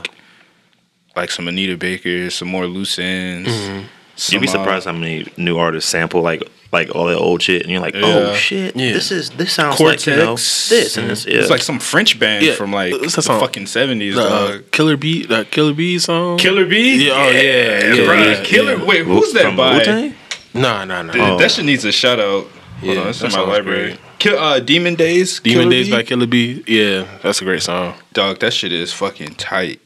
like 1.16 1.30
some 1.30 1.48
Anita 1.48 1.76
Baker, 1.76 2.30
some 2.30 2.48
more 2.48 2.66
loose 2.66 2.98
ends. 2.98 3.48
Mm-hmm. 3.50 3.86
some, 4.16 4.34
You'd 4.34 4.42
be 4.42 4.48
uh, 4.48 4.52
surprised 4.52 4.86
how 4.86 4.92
many 4.92 5.26
new 5.36 5.58
artists 5.58 5.90
sample 5.90 6.22
like 6.22 6.42
like 6.72 6.94
all 6.94 7.06
that 7.06 7.18
old 7.18 7.42
shit, 7.42 7.62
and 7.62 7.70
you're 7.70 7.80
like, 7.80 7.94
Yeah. 7.94 8.02
oh 8.04 8.34
shit, 8.34 8.76
Yeah. 8.76 8.92
this 8.92 9.10
is 9.10 9.30
this 9.30 9.52
sounds 9.52 9.80
like 9.80 10.06
you 10.06 10.14
know 10.16 10.34
this 10.36 10.96
and 10.96 11.10
this. 11.10 11.26
Yeah. 11.26 11.38
It's 11.40 11.50
like 11.50 11.62
some 11.62 11.78
French 11.80 12.18
band 12.18 12.44
Yeah, 12.44 12.54
from 12.54 12.72
like 12.72 12.92
it's 12.94 13.16
the 13.16 13.22
song. 13.22 13.40
fucking 13.40 13.66
seventies. 13.66 14.14
The 14.14 14.22
uh, 14.22 14.58
Killer 14.70 14.96
Bee, 14.96 15.26
the 15.26 15.44
Killer 15.46 15.74
Bee 15.74 15.98
song. 15.98 16.38
Killer 16.38 16.66
Bee. 16.66 17.06
Yeah, 17.08 17.12
oh, 17.14 17.28
yeah, 17.30 17.40
yeah, 17.40 17.94
bruh. 18.06 18.24
yeah, 18.38 18.44
Killer. 18.44 18.76
yeah. 18.76 18.84
Wait, 18.84 19.04
who's 19.04 19.32
that 19.32 19.42
From 19.42 19.56
by? 19.56 19.78
Wu-Tang? 19.78 20.14
Nah, 20.54 20.84
nah, 20.84 21.02
nah. 21.02 21.12
Dude, 21.12 21.22
Oh. 21.22 21.38
That 21.38 21.50
shit 21.50 21.64
needs 21.64 21.84
a 21.84 21.92
shout 21.92 22.18
out. 22.20 22.46
Hold 22.80 22.94
Yeah, 22.94 23.00
on, 23.02 23.08
it's 23.08 23.18
that 23.20 23.32
in 23.32 23.38
my 23.38 23.46
library. 23.46 23.98
Kill, 24.18 24.38
uh, 24.38 24.58
Demon 24.60 24.94
Days. 24.94 25.38
Demon 25.40 25.64
Killer 25.64 25.70
Days 25.70 25.86
Bee? 25.86 25.92
by 25.92 26.02
Killer 26.02 26.26
B. 26.26 26.64
Yeah, 26.66 27.06
that's 27.22 27.40
a 27.40 27.44
great 27.44 27.62
song. 27.62 27.94
Dog, 28.12 28.38
that 28.40 28.52
shit 28.52 28.72
is 28.72 28.92
fucking 28.92 29.34
tight. 29.34 29.80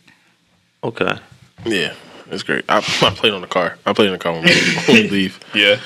Okay. 0.82 1.18
Yeah, 1.66 1.93
it's 2.30 2.43
great. 2.43 2.64
I, 2.68 2.76
I 2.78 2.80
played 3.11 3.32
on 3.32 3.41
the 3.41 3.47
car. 3.47 3.76
I 3.87 3.93
played 3.95 4.07
in 4.07 4.12
the 4.12 4.18
car 4.18 4.32
when 4.32 4.43
we, 4.45 4.51
when 4.87 5.03
we 5.03 5.09
leave. 5.16 5.41
Yeah. 5.55 5.80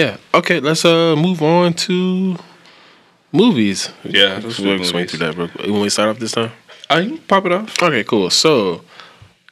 Yeah. 0.00 0.16
Okay, 0.34 0.60
let's 0.60 0.84
uh 0.84 1.16
move 1.16 1.42
on 1.42 1.72
to 1.88 2.36
movies. 3.32 3.90
Yeah, 4.04 4.34
let's 4.34 4.44
let's 4.44 4.58
go 4.58 4.64
do 4.64 4.68
ahead 4.70 4.80
and 4.80 4.86
swing 4.88 5.00
movies. 5.02 5.10
through 5.10 5.26
that. 5.26 5.36
Real 5.36 5.48
quick. 5.48 5.66
You 5.66 5.72
want 5.72 5.82
me 5.84 5.86
to 5.86 5.90
start 5.90 6.08
off 6.10 6.18
this 6.18 6.32
time? 6.32 6.52
I 6.90 7.02
can 7.02 7.18
pop 7.18 7.44
it 7.46 7.52
off. 7.52 7.82
Okay, 7.82 8.04
cool. 8.04 8.30
So 8.30 8.82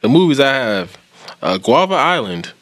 the 0.01 0.09
movies 0.09 0.39
I 0.39 0.53
have, 0.53 0.97
uh, 1.41 1.57
Guava 1.57 1.95
Island, 1.95 2.53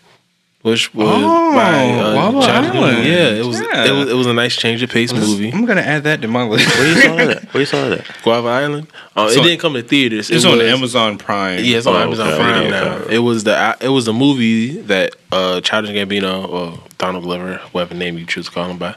which 0.61 0.93
was 0.93 1.07
Oh, 1.09 1.53
by 1.53 1.89
uh, 1.89 2.13
Guava 2.31 2.39
Green. 2.71 2.84
Island. 2.84 3.05
Yeah, 3.07 3.27
it 3.41 3.45
was 3.45 3.59
Yeah. 3.61 3.86
it 3.86 3.91
was 3.91 4.09
it 4.09 4.15
was 4.15 4.27
a 4.27 4.34
nice 4.34 4.55
change 4.55 4.81
of 4.81 4.89
pace 4.89 5.11
movie. 5.13 5.51
I'm 5.51 5.65
gonna 5.65 5.81
add 5.81 6.03
that 6.05 6.21
to 6.23 6.27
my 6.27 6.43
list. 6.43 6.67
Where 6.77 6.88
you 6.88 7.01
saw 7.01 7.15
that? 7.17 7.43
Where 7.53 7.61
you 7.61 7.65
saw 7.65 7.89
that? 7.89 8.07
Guava 8.23 8.47
Island. 8.47 8.88
Uh, 9.15 9.27
it 9.29 9.43
didn't 9.43 9.59
come 9.59 9.73
to 9.73 9.84
theaters. 9.84 10.29
It 10.31 10.38
It's 10.38 10.45
on 10.45 10.59
Amazon 10.61 11.17
Prime. 11.17 11.63
Yeah, 11.63 11.77
it's 11.77 11.86
on 11.88 11.95
Oh, 11.95 11.99
Amazon 12.03 12.27
okay. 12.29 12.38
Prime 12.38 12.61
Okay. 12.67 12.69
now. 12.71 12.97
It 13.09 13.19
was 13.19 13.43
the 13.43 13.77
it 13.81 13.89
was 13.89 14.05
the 14.05 14.13
movie 14.13 14.81
that 14.84 15.15
uh 15.34 15.59
Childish 15.61 15.91
Gambino 15.91 16.47
or 16.49 16.79
Donald 17.04 17.26
Glover, 17.26 17.58
whatever 17.74 17.95
name 17.95 18.18
you 18.18 18.26
choose 18.26 18.45
to 18.45 18.51
call 18.51 18.70
him 18.70 18.78
by. 18.78 18.95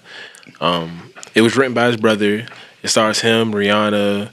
Um, 0.60 1.12
it 1.34 1.40
was 1.42 1.56
written 1.56 1.74
by 1.74 1.88
his 1.88 1.96
brother. 1.96 2.46
It 2.84 2.88
stars 2.88 3.18
him, 3.20 3.50
Rihanna, 3.52 4.30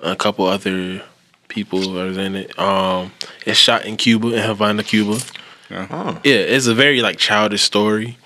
a 0.00 0.16
couple 0.16 0.46
other 0.46 1.00
people 1.46 1.96
are 1.96 2.08
in 2.08 2.34
it. 2.34 2.58
Um, 2.58 3.12
it's 3.46 3.56
shot 3.56 3.84
in 3.86 3.96
Cuba, 3.96 4.32
in 4.34 4.42
Havana, 4.42 4.82
Cuba. 4.82 5.20
Oh. 5.70 6.20
Yeah, 6.24 6.34
it's 6.34 6.66
a 6.66 6.74
very 6.74 7.02
like 7.02 7.16
childish 7.18 7.62
story. 7.62 8.18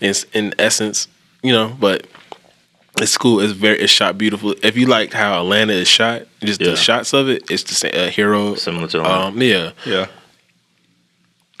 It's 0.00 0.22
in 0.32 0.54
essence, 0.56 1.08
you 1.42 1.52
know, 1.52 1.76
but 1.80 2.06
it's 3.00 3.18
cool. 3.18 3.40
It's 3.40 3.52
very 3.52 3.80
it's 3.80 3.92
shot 3.92 4.16
beautiful. 4.18 4.54
If 4.62 4.76
you 4.76 4.86
liked 4.86 5.14
how 5.14 5.40
Atlanta 5.40 5.72
is 5.72 5.88
shot, 5.88 6.22
just 6.44 6.60
Yeah. 6.60 6.70
the 6.70 6.76
shots 6.76 7.12
of 7.12 7.28
it, 7.28 7.50
it's 7.50 7.64
the 7.64 7.74
same. 7.74 7.92
Uh, 7.92 8.06
hero 8.06 8.54
Similar 8.54 8.86
to 8.88 8.98
Atlanta. 8.98 9.24
um, 9.26 9.42
yeah. 9.42 9.72
Yeah. 9.84 10.06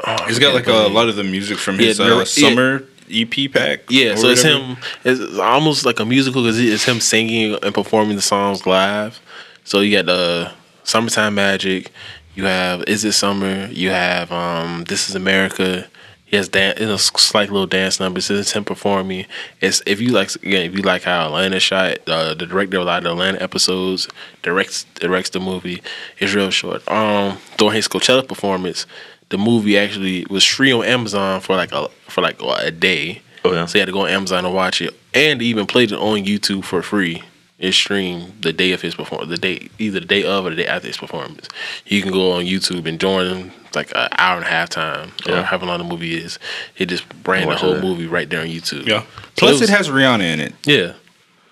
Oh, 0.06 0.24
He's 0.26 0.38
got 0.38 0.54
like 0.54 0.64
forget 0.64 0.84
a 0.90 0.94
lot 0.94 1.08
of 1.08 1.16
the 1.16 1.24
music 1.24 1.58
from 1.58 1.78
his 1.78 1.98
the- 1.98 2.04
uh, 2.14 2.18
yeah. 2.18 2.24
summer 2.24 2.84
EP 3.10 3.50
pack. 3.52 3.80
Yeah, 3.88 4.12
or 4.12 4.16
so 4.16 4.28
it's 4.28 4.42
him. 4.42 4.76
It's 5.04 5.38
almost 5.38 5.84
like 5.86 5.98
a 5.98 6.04
musical 6.04 6.42
because 6.42 6.58
it's 6.60 6.84
him 6.84 7.00
singing 7.00 7.56
and 7.62 7.74
performing 7.74 8.16
the 8.16 8.22
songs 8.22 8.66
live. 8.66 9.18
So 9.64 9.80
you 9.80 9.96
got 9.96 10.06
the 10.06 10.52
"Summertime 10.84 11.34
Magic." 11.34 11.90
You 12.34 12.44
have 12.44 12.84
"Is 12.86 13.04
It 13.04 13.12
Summer?" 13.12 13.66
You 13.72 13.90
have 13.90 14.30
um, 14.30 14.84
"This 14.84 15.08
Is 15.08 15.14
America." 15.16 15.86
He 16.26 16.36
has 16.36 16.46
dan- 16.46 16.74
you 16.78 16.84
know, 16.84 16.98
slight 16.98 17.50
little 17.50 17.66
dance 17.66 17.98
numbers. 17.98 18.28
It's 18.30 18.52
him 18.52 18.62
performing. 18.62 19.24
It's 19.62 19.82
if 19.86 19.98
you 19.98 20.10
like 20.10 20.34
again 20.36 20.66
if 20.70 20.76
you 20.76 20.82
like 20.82 21.02
how 21.04 21.26
Atlanta 21.26 21.58
shot 21.58 21.98
uh, 22.06 22.34
the 22.34 22.44
director 22.46 22.76
of 22.76 22.82
a 22.82 22.86
lot 22.86 22.98
of 22.98 23.04
the 23.04 23.10
Atlanta 23.12 23.42
episodes 23.42 24.06
directs 24.42 24.84
directs 24.96 25.30
the 25.30 25.40
movie. 25.40 25.82
It's 26.18 26.34
real 26.34 26.50
short. 26.50 26.86
Um, 26.86 27.38
during 27.56 27.76
his 27.76 27.88
Coachella 27.88 28.28
performance, 28.28 28.84
the 29.30 29.38
movie 29.38 29.78
actually 29.78 30.26
was 30.30 30.44
free 30.44 30.72
on 30.72 30.84
Amazon 30.84 31.40
for 31.40 31.56
like 31.56 31.72
a 31.72 31.88
for 32.08 32.20
like 32.22 32.40
a 32.42 32.70
day. 32.70 33.22
Oh, 33.44 33.52
yeah. 33.52 33.66
So 33.66 33.78
you 33.78 33.80
had 33.80 33.86
to 33.86 33.92
go 33.92 34.02
on 34.02 34.08
Amazon 34.10 34.44
and 34.44 34.54
watch 34.54 34.80
it, 34.82 34.94
and 35.14 35.40
even 35.42 35.66
played 35.66 35.92
it 35.92 35.98
on 35.98 36.24
YouTube 36.24 36.64
for 36.64 36.82
free. 36.82 37.22
It 37.58 37.72
streamed 37.72 38.42
the 38.42 38.52
day 38.52 38.70
of 38.72 38.82
his 38.82 38.94
performance, 38.94 39.30
the 39.30 39.36
day 39.36 39.68
either 39.78 39.98
the 40.00 40.06
day 40.06 40.22
of 40.22 40.46
or 40.46 40.50
the 40.50 40.56
day 40.56 40.66
after 40.66 40.86
his 40.86 40.96
performance. 40.96 41.48
You 41.86 42.02
can 42.02 42.12
go 42.12 42.32
on 42.32 42.44
YouTube 42.44 42.86
and 42.86 43.00
join 43.00 43.50
like 43.74 43.90
an 43.96 44.08
hour 44.16 44.36
and 44.36 44.46
a 44.46 44.48
half 44.48 44.68
time, 44.70 45.12
or 45.26 45.32
Yeah. 45.34 45.42
however 45.42 45.66
long 45.66 45.78
the 45.78 45.84
movie 45.84 46.16
is. 46.16 46.38
It 46.76 46.86
just 46.86 47.04
ran 47.26 47.48
the 47.48 47.56
whole 47.56 47.74
that. 47.74 47.82
movie 47.82 48.06
right 48.06 48.28
there 48.30 48.40
on 48.40 48.46
YouTube. 48.46 48.86
Yeah. 48.86 49.00
So 49.00 49.06
Plus, 49.36 49.52
was- 49.60 49.62
it 49.62 49.68
has 49.70 49.88
Rihanna 49.88 50.22
in 50.22 50.40
it. 50.40 50.54
yeah, 50.64 50.92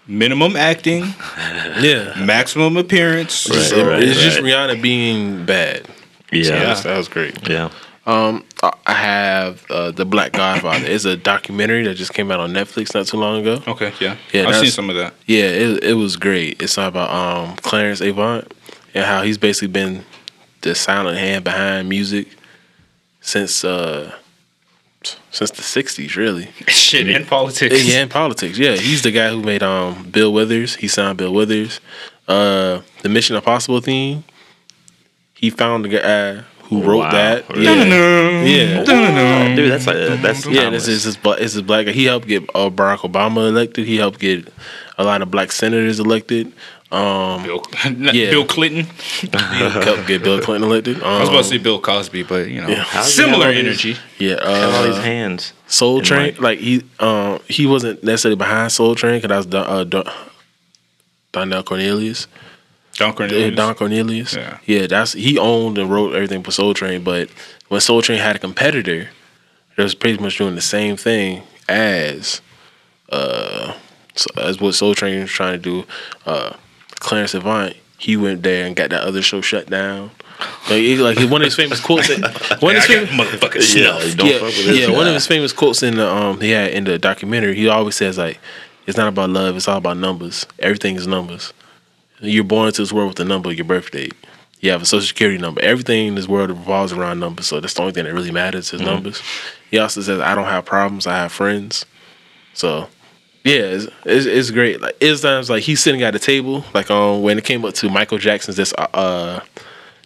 Minimum 0.09 0.55
acting, 0.57 1.03
yeah. 1.81 2.15
maximum 2.17 2.77
appearance. 2.77 3.49
Right, 3.51 3.59
So- 3.63 3.89
right. 3.91 4.03
it's 4.03 4.21
just 4.21 4.39
Rihanna 4.39 4.81
being 4.81 5.45
bad. 5.45 5.87
Yeah. 6.33 6.43
So 6.45 6.53
Yeah. 6.55 6.59
that's- 6.61 6.83
that 6.85 6.97
was 6.97 7.09
great. 7.09 7.37
Yeah. 7.49 7.71
Um, 8.07 8.45
I 8.63 8.71
I 8.87 8.93
have 8.95 9.65
uh, 9.69 9.91
the 9.91 10.05
Black 10.05 10.31
Godfather. 10.33 10.87
It's 10.87 11.05
a 11.05 11.17
documentary 11.17 11.83
that 11.85 11.95
just 11.97 12.15
came 12.15 12.31
out 12.31 12.39
on 12.39 12.53
Netflix 12.53 12.95
not 12.95 13.07
too 13.09 13.17
long 13.17 13.41
ago. 13.41 13.61
Okay, 13.67 13.93
yeah. 13.99 14.15
Yeah, 14.33 14.47
I've 14.49 14.57
seen 14.61 14.71
some 14.71 14.89
of 14.91 14.97
that. 14.97 15.15
Yeah, 15.27 15.47
it 15.47 15.83
it 15.83 15.95
was 15.95 16.17
great. 16.17 16.63
It's 16.63 16.79
all 16.79 16.87
about 16.89 17.11
um 17.11 17.57
Clarence 17.57 18.01
Avant 18.01 18.53
and 18.95 19.05
how 19.05 19.23
he's 19.23 19.39
basically 19.39 19.69
been 19.69 20.05
the 20.61 20.75
silent 20.77 21.19
hand 21.19 21.43
behind 21.43 21.89
music 21.89 22.29
since 23.21 23.65
uh 23.65 24.13
since 25.31 25.51
the 25.51 25.63
'60s, 25.63 26.17
really. 26.17 26.49
Shit, 26.69 27.09
in 27.09 27.25
politics. 27.27 27.85
Yeah, 27.85 28.03
in 28.03 28.09
politics. 28.09 28.57
Yeah, 28.59 28.77
he's 28.77 29.03
the 29.03 29.11
guy 29.11 29.31
who 29.31 29.43
made 29.43 29.63
um 29.65 30.09
Bill 30.11 30.33
Withers. 30.33 30.77
He 30.77 30.87
signed 30.89 31.19
Bill 31.19 31.33
Withers. 31.35 31.81
Uh, 32.29 32.81
the 33.03 33.09
Mission 33.09 33.35
Impossible 33.37 33.81
theme. 33.81 34.23
He 35.37 35.51
found 35.51 35.85
the 35.85 35.89
guy 35.91 36.43
who 36.69 36.83
wrote 36.83 36.99
Wow. 36.99 37.13
that. 37.13 37.49
Really? 37.51 37.67
Yeah, 37.89 38.83
yeah. 38.85 39.55
Dude, 39.55 39.71
that's 39.71 39.87
like 39.87 39.97
that's 40.23 40.47
Yeah, 40.47 40.71
this 40.71 40.89
is 40.89 41.05
his, 41.05 41.17
bla- 41.17 41.37
it's 41.39 41.53
his 41.53 41.63
black. 41.63 41.87
He 41.89 42.05
helped 42.07 42.27
get 42.27 42.43
uh, 42.55 42.71
Barack 42.71 42.99
Obama 43.11 43.49
elected. 43.49 43.87
He 43.87 43.97
helped 43.97 44.19
get 44.19 44.49
a 44.99 45.05
lot 45.05 45.23
of 45.23 45.31
black 45.31 45.53
senators 45.53 46.01
elected. 46.01 46.53
Um, 46.91 47.43
Bill, 47.43 47.63
Yeah. 48.13 48.31
Bill 48.31 48.47
Clinton. 48.47 48.85
helped 49.33 50.07
get 50.07 50.23
Bill 50.23 50.41
Clinton 50.41 50.69
elected. 50.71 50.97
Um, 51.03 51.05
I 51.05 51.21
was 51.21 51.29
about 51.29 51.39
to 51.39 51.45
say 51.45 51.59
Bill 51.59 51.81
Cosby, 51.81 52.23
but 52.23 52.49
you 52.49 52.63
know, 52.63 52.75
How 52.77 53.03
does 53.03 53.07
he 53.15 53.23
similar 53.23 53.47
have 53.47 53.55
these- 53.55 53.65
energy. 53.85 53.97
yeah, 54.19 54.37
Have 54.43 54.75
all 54.75 54.85
these 54.85 54.97
uh, 54.97 55.03
hands. 55.03 55.53
Soul 55.67 56.01
Train. 56.01 56.35
Mike. 56.35 56.41
Like 56.41 56.59
he, 56.61 56.83
um, 57.01 57.41
he 57.49 57.67
wasn't 57.67 58.03
necessarily 58.03 58.37
behind 58.37 58.73
Soul 58.73 58.95
Train 58.95 59.21
because 59.21 59.47
that 59.49 59.69
was 59.69 59.69
uh, 59.69 59.85
Don, 59.85 60.05
Donnell 61.33 61.63
Cornelius. 61.63 62.27
Don 62.97 63.09
Yeah, 63.11 63.15
Cornelius. 63.15 63.57
Don 63.57 63.75
Cornelius. 63.75 64.35
Yeah. 64.35 64.59
yeah, 64.67 64.87
that's 64.87 65.13
he 65.13 65.39
owned 65.39 65.79
and 65.79 65.91
wrote 65.91 66.15
everything 66.15 66.43
for 66.43 66.51
Soul 66.51 66.75
Train. 66.75 67.03
But 67.05 67.29
when 67.69 67.81
Soul 67.81 68.03
Train 68.03 68.19
had 68.19 68.37
a 68.37 68.39
competitor 68.39 69.11
that 69.77 69.83
was 69.83 69.95
pretty 69.95 70.23
much 70.23 70.39
doing 70.39 70.55
the 70.55 70.61
same 70.61 70.97
thing 70.97 71.43
as 71.69 72.41
uh, 73.11 73.75
so 74.15 74.27
that's 74.35 74.61
what 74.61 74.75
Soul 74.75 74.95
Train 74.95 75.21
was 75.21 75.31
trying 75.31 75.61
to 75.61 75.83
do. 75.83 75.87
Uh, 76.25 76.55
Clarence 76.99 77.35
Avant, 77.35 77.75
he 77.99 78.17
went 78.17 78.43
there 78.43 78.67
and 78.67 78.75
got 78.75 78.91
that 78.91 79.03
other 79.03 79.23
show 79.23 79.41
shut 79.41 79.69
down. 79.69 80.11
Like, 80.69 80.79
he- 80.81 80.97
like 80.97 81.19
one 81.31 81.41
of 81.43 81.47
his 81.47 81.55
famous 81.57 81.81
quotes. 81.81 82.09
One 82.61 82.77
of 82.77 82.85
his 82.85 82.87
famous, 82.87 83.11
motherfucking 83.11 83.55
Yeah, 83.75 83.99
snuff. 84.01 84.17
don't 84.17 84.27
yeah, 84.27 84.33
fuck 84.35 84.43
with 84.43 84.67
this 84.67 84.79
yeah. 84.89 84.95
One 84.95 85.07
of 85.07 85.15
his 85.15 85.27
famous 85.27 85.53
quotes 85.53 85.83
in 85.83 85.97
the 85.97 86.07
um 86.11 86.41
he 86.41 86.51
had 86.51 86.73
in 86.73 86.85
the 86.85 86.99
documentary. 86.99 87.55
He 87.55 87.69
always 87.69 87.95
says 87.97 88.19
like, 88.19 88.39
"It's 88.87 88.97
not 88.99 89.09
about 89.09 89.31
love. 89.31 89.57
It's 89.57 89.67
all 89.69 89.79
about 89.79 89.97
numbers. 89.97 90.47
Everything 90.59 90.97
is 90.97 91.07
numbers. 91.07 91.53
You're 92.21 92.45
born 92.45 92.69
into 92.69 92.83
this 92.83 92.93
world 92.93 93.09
with 93.09 93.21
a 93.21 93.25
number, 93.25 93.51
of 93.51 93.57
your 93.57 93.65
birth 93.65 93.91
date. 93.91 94.15
You 94.61 94.71
have 94.71 94.83
a 94.83 94.87
social 94.87 95.07
security 95.07 95.39
number. 95.39 95.61
Everything 95.61 96.09
in 96.09 96.15
this 96.15 96.27
world 96.27 96.49
revolves 96.51 96.93
around 96.93 97.21
numbers. 97.21 97.47
So 97.47 97.61
that's 97.61 97.75
the 97.75 97.83
only 97.83 97.93
thing 97.93 98.05
that 98.05 98.15
really 98.15 98.31
matters 98.31 98.73
is 98.73 98.81
numbers." 98.81 99.23
He 99.71 99.79
also 99.79 100.01
says, 100.01 100.21
"I 100.21 100.35
don't 100.35 100.47
have 100.47 100.65
problems. 100.65 101.07
I 101.07 101.17
have 101.17 101.33
friends." 101.33 101.85
So. 102.55 102.89
Yeah, 103.45 103.61
it's, 103.61 103.87
it's, 104.05 104.27
it's 104.27 104.51
great. 104.51 104.81
Like 104.81 104.97
it's 105.01 105.21
times 105.21 105.49
like 105.49 105.63
he's 105.63 105.81
sitting 105.81 106.03
at 106.03 106.13
the 106.13 106.19
table, 106.19 106.65
like 106.75 106.91
um 106.91 107.23
when 107.23 107.39
it 107.39 107.45
came 107.45 107.65
up 107.65 107.75
to 107.75 107.89
Michael 107.89 108.19
Jackson's 108.19 108.57
this 108.57 108.75
uh 108.75 109.39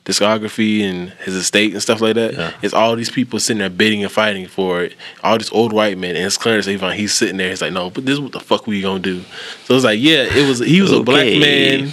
discography 0.04 0.82
and 0.82 1.10
his 1.24 1.34
estate 1.34 1.72
and 1.72 1.82
stuff 1.82 2.00
like 2.00 2.14
that. 2.14 2.34
Yeah. 2.34 2.52
It's 2.62 2.74
all 2.74 2.96
these 2.96 3.10
people 3.10 3.38
sitting 3.38 3.58
there 3.58 3.70
bidding 3.70 4.02
and 4.02 4.10
fighting 4.12 4.46
for 4.46 4.82
it. 4.82 4.94
All 5.22 5.38
these 5.38 5.52
old 5.52 5.72
white 5.72 5.98
men, 5.98 6.16
and 6.16 6.24
it's 6.24 6.36
Clarence 6.36 6.66
Avant. 6.66 6.94
He's 6.94 7.14
sitting 7.14 7.36
there. 7.36 7.50
He's 7.50 7.62
like, 7.62 7.72
"No, 7.72 7.90
but 7.90 8.06
this 8.06 8.14
is 8.14 8.20
what 8.20 8.32
the 8.32 8.40
fuck 8.40 8.66
we 8.66 8.80
gonna 8.82 8.98
do?" 9.00 9.22
So 9.64 9.74
it's 9.74 9.84
like, 9.84 10.00
yeah, 10.00 10.22
it 10.24 10.48
was. 10.48 10.58
He 10.60 10.80
was 10.80 10.92
a 10.92 11.02
black 11.02 11.26
man 11.26 11.92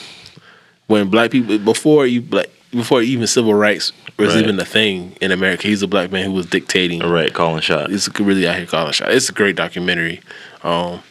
when 0.88 1.10
black 1.10 1.32
people 1.32 1.58
before 1.60 2.08
you 2.08 2.22
black 2.22 2.48
before 2.72 3.02
even 3.02 3.28
civil 3.28 3.54
rights 3.54 3.92
was 4.18 4.34
Right. 4.36 4.44
even 4.44 4.60
a 4.60 4.66
thing 4.66 5.16
in 5.22 5.32
America. 5.32 5.68
He's 5.68 5.82
a 5.84 5.88
black 5.88 6.12
man 6.12 6.26
who 6.26 6.32
was 6.32 6.46
dictating. 6.46 7.00
Right, 7.02 7.34
calling 7.34 7.62
shot. 7.62 7.92
It's 7.92 8.10
really 8.20 8.48
out 8.48 8.58
here 8.58 8.66
calling 8.66 8.92
shot. 8.94 9.12
It's 9.12 9.30
a 9.30 9.34
great 9.34 9.56
documentary. 9.56 10.22
Um, 10.64 11.02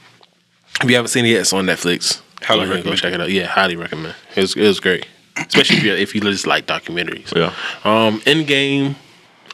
if 0.83 0.91
you 0.91 0.97
haven't 0.97 1.09
seen 1.09 1.25
it 1.25 1.29
yet, 1.31 1.41
it's 1.43 1.53
on 1.53 1.65
Netflix. 1.67 2.21
Highly 2.43 2.67
Go 2.67 2.83
go 2.83 2.95
check 2.97 3.15
it 3.15 3.21
out. 3.21 3.31
Yeah, 3.31 3.47
highly 3.47 3.77
recommend. 3.77 4.15
It 4.35 4.41
was 4.41 4.55
it 4.57 4.67
was 4.67 4.81
great, 4.81 5.07
especially 5.37 5.77
if 5.79 5.85
you 5.85 5.95
if 5.95 6.15
you 6.15 6.21
just 6.21 6.47
like 6.47 6.67
documentaries. 6.67 7.35
Yeah. 7.35 7.53
Um, 7.85 8.21
Endgame, 8.23 8.95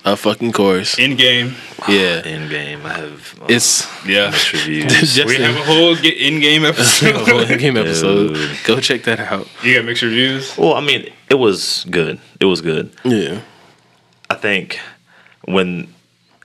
a 0.04 0.16
fucking 0.16 0.52
course. 0.52 0.98
In 0.98 1.16
game. 1.16 1.54
Yeah, 1.88 2.22
In 2.26 2.48
game, 2.48 2.86
I 2.86 2.92
have 2.94 3.40
uh, 3.42 3.46
it's 3.48 3.86
Yeah. 4.06 4.30
mixed 4.30 4.52
reviews. 4.52 5.18
We 5.26 5.36
have 5.36 5.56
a 5.56 5.64
whole 5.64 5.96
get 5.96 6.16
in 6.16 6.40
game 6.40 6.64
a 6.68 6.68
episode. 6.68 7.14
whole 7.16 7.44
Endgame 7.44 7.76
episode. 7.84 8.34
Dude. 8.34 8.58
Go 8.64 8.78
check 8.80 9.02
that 9.04 9.18
out. 9.20 9.48
you 9.64 9.74
got 9.74 9.84
mixed 9.84 10.02
reviews. 10.02 10.56
well, 10.56 10.74
I 10.74 10.80
mean, 10.80 11.10
it 11.28 11.34
was 11.38 11.84
good. 11.90 12.20
It 12.40 12.44
was 12.46 12.60
good. 12.60 12.90
Yeah, 13.04 13.40
I 14.30 14.34
think 14.34 14.78
when 15.46 15.88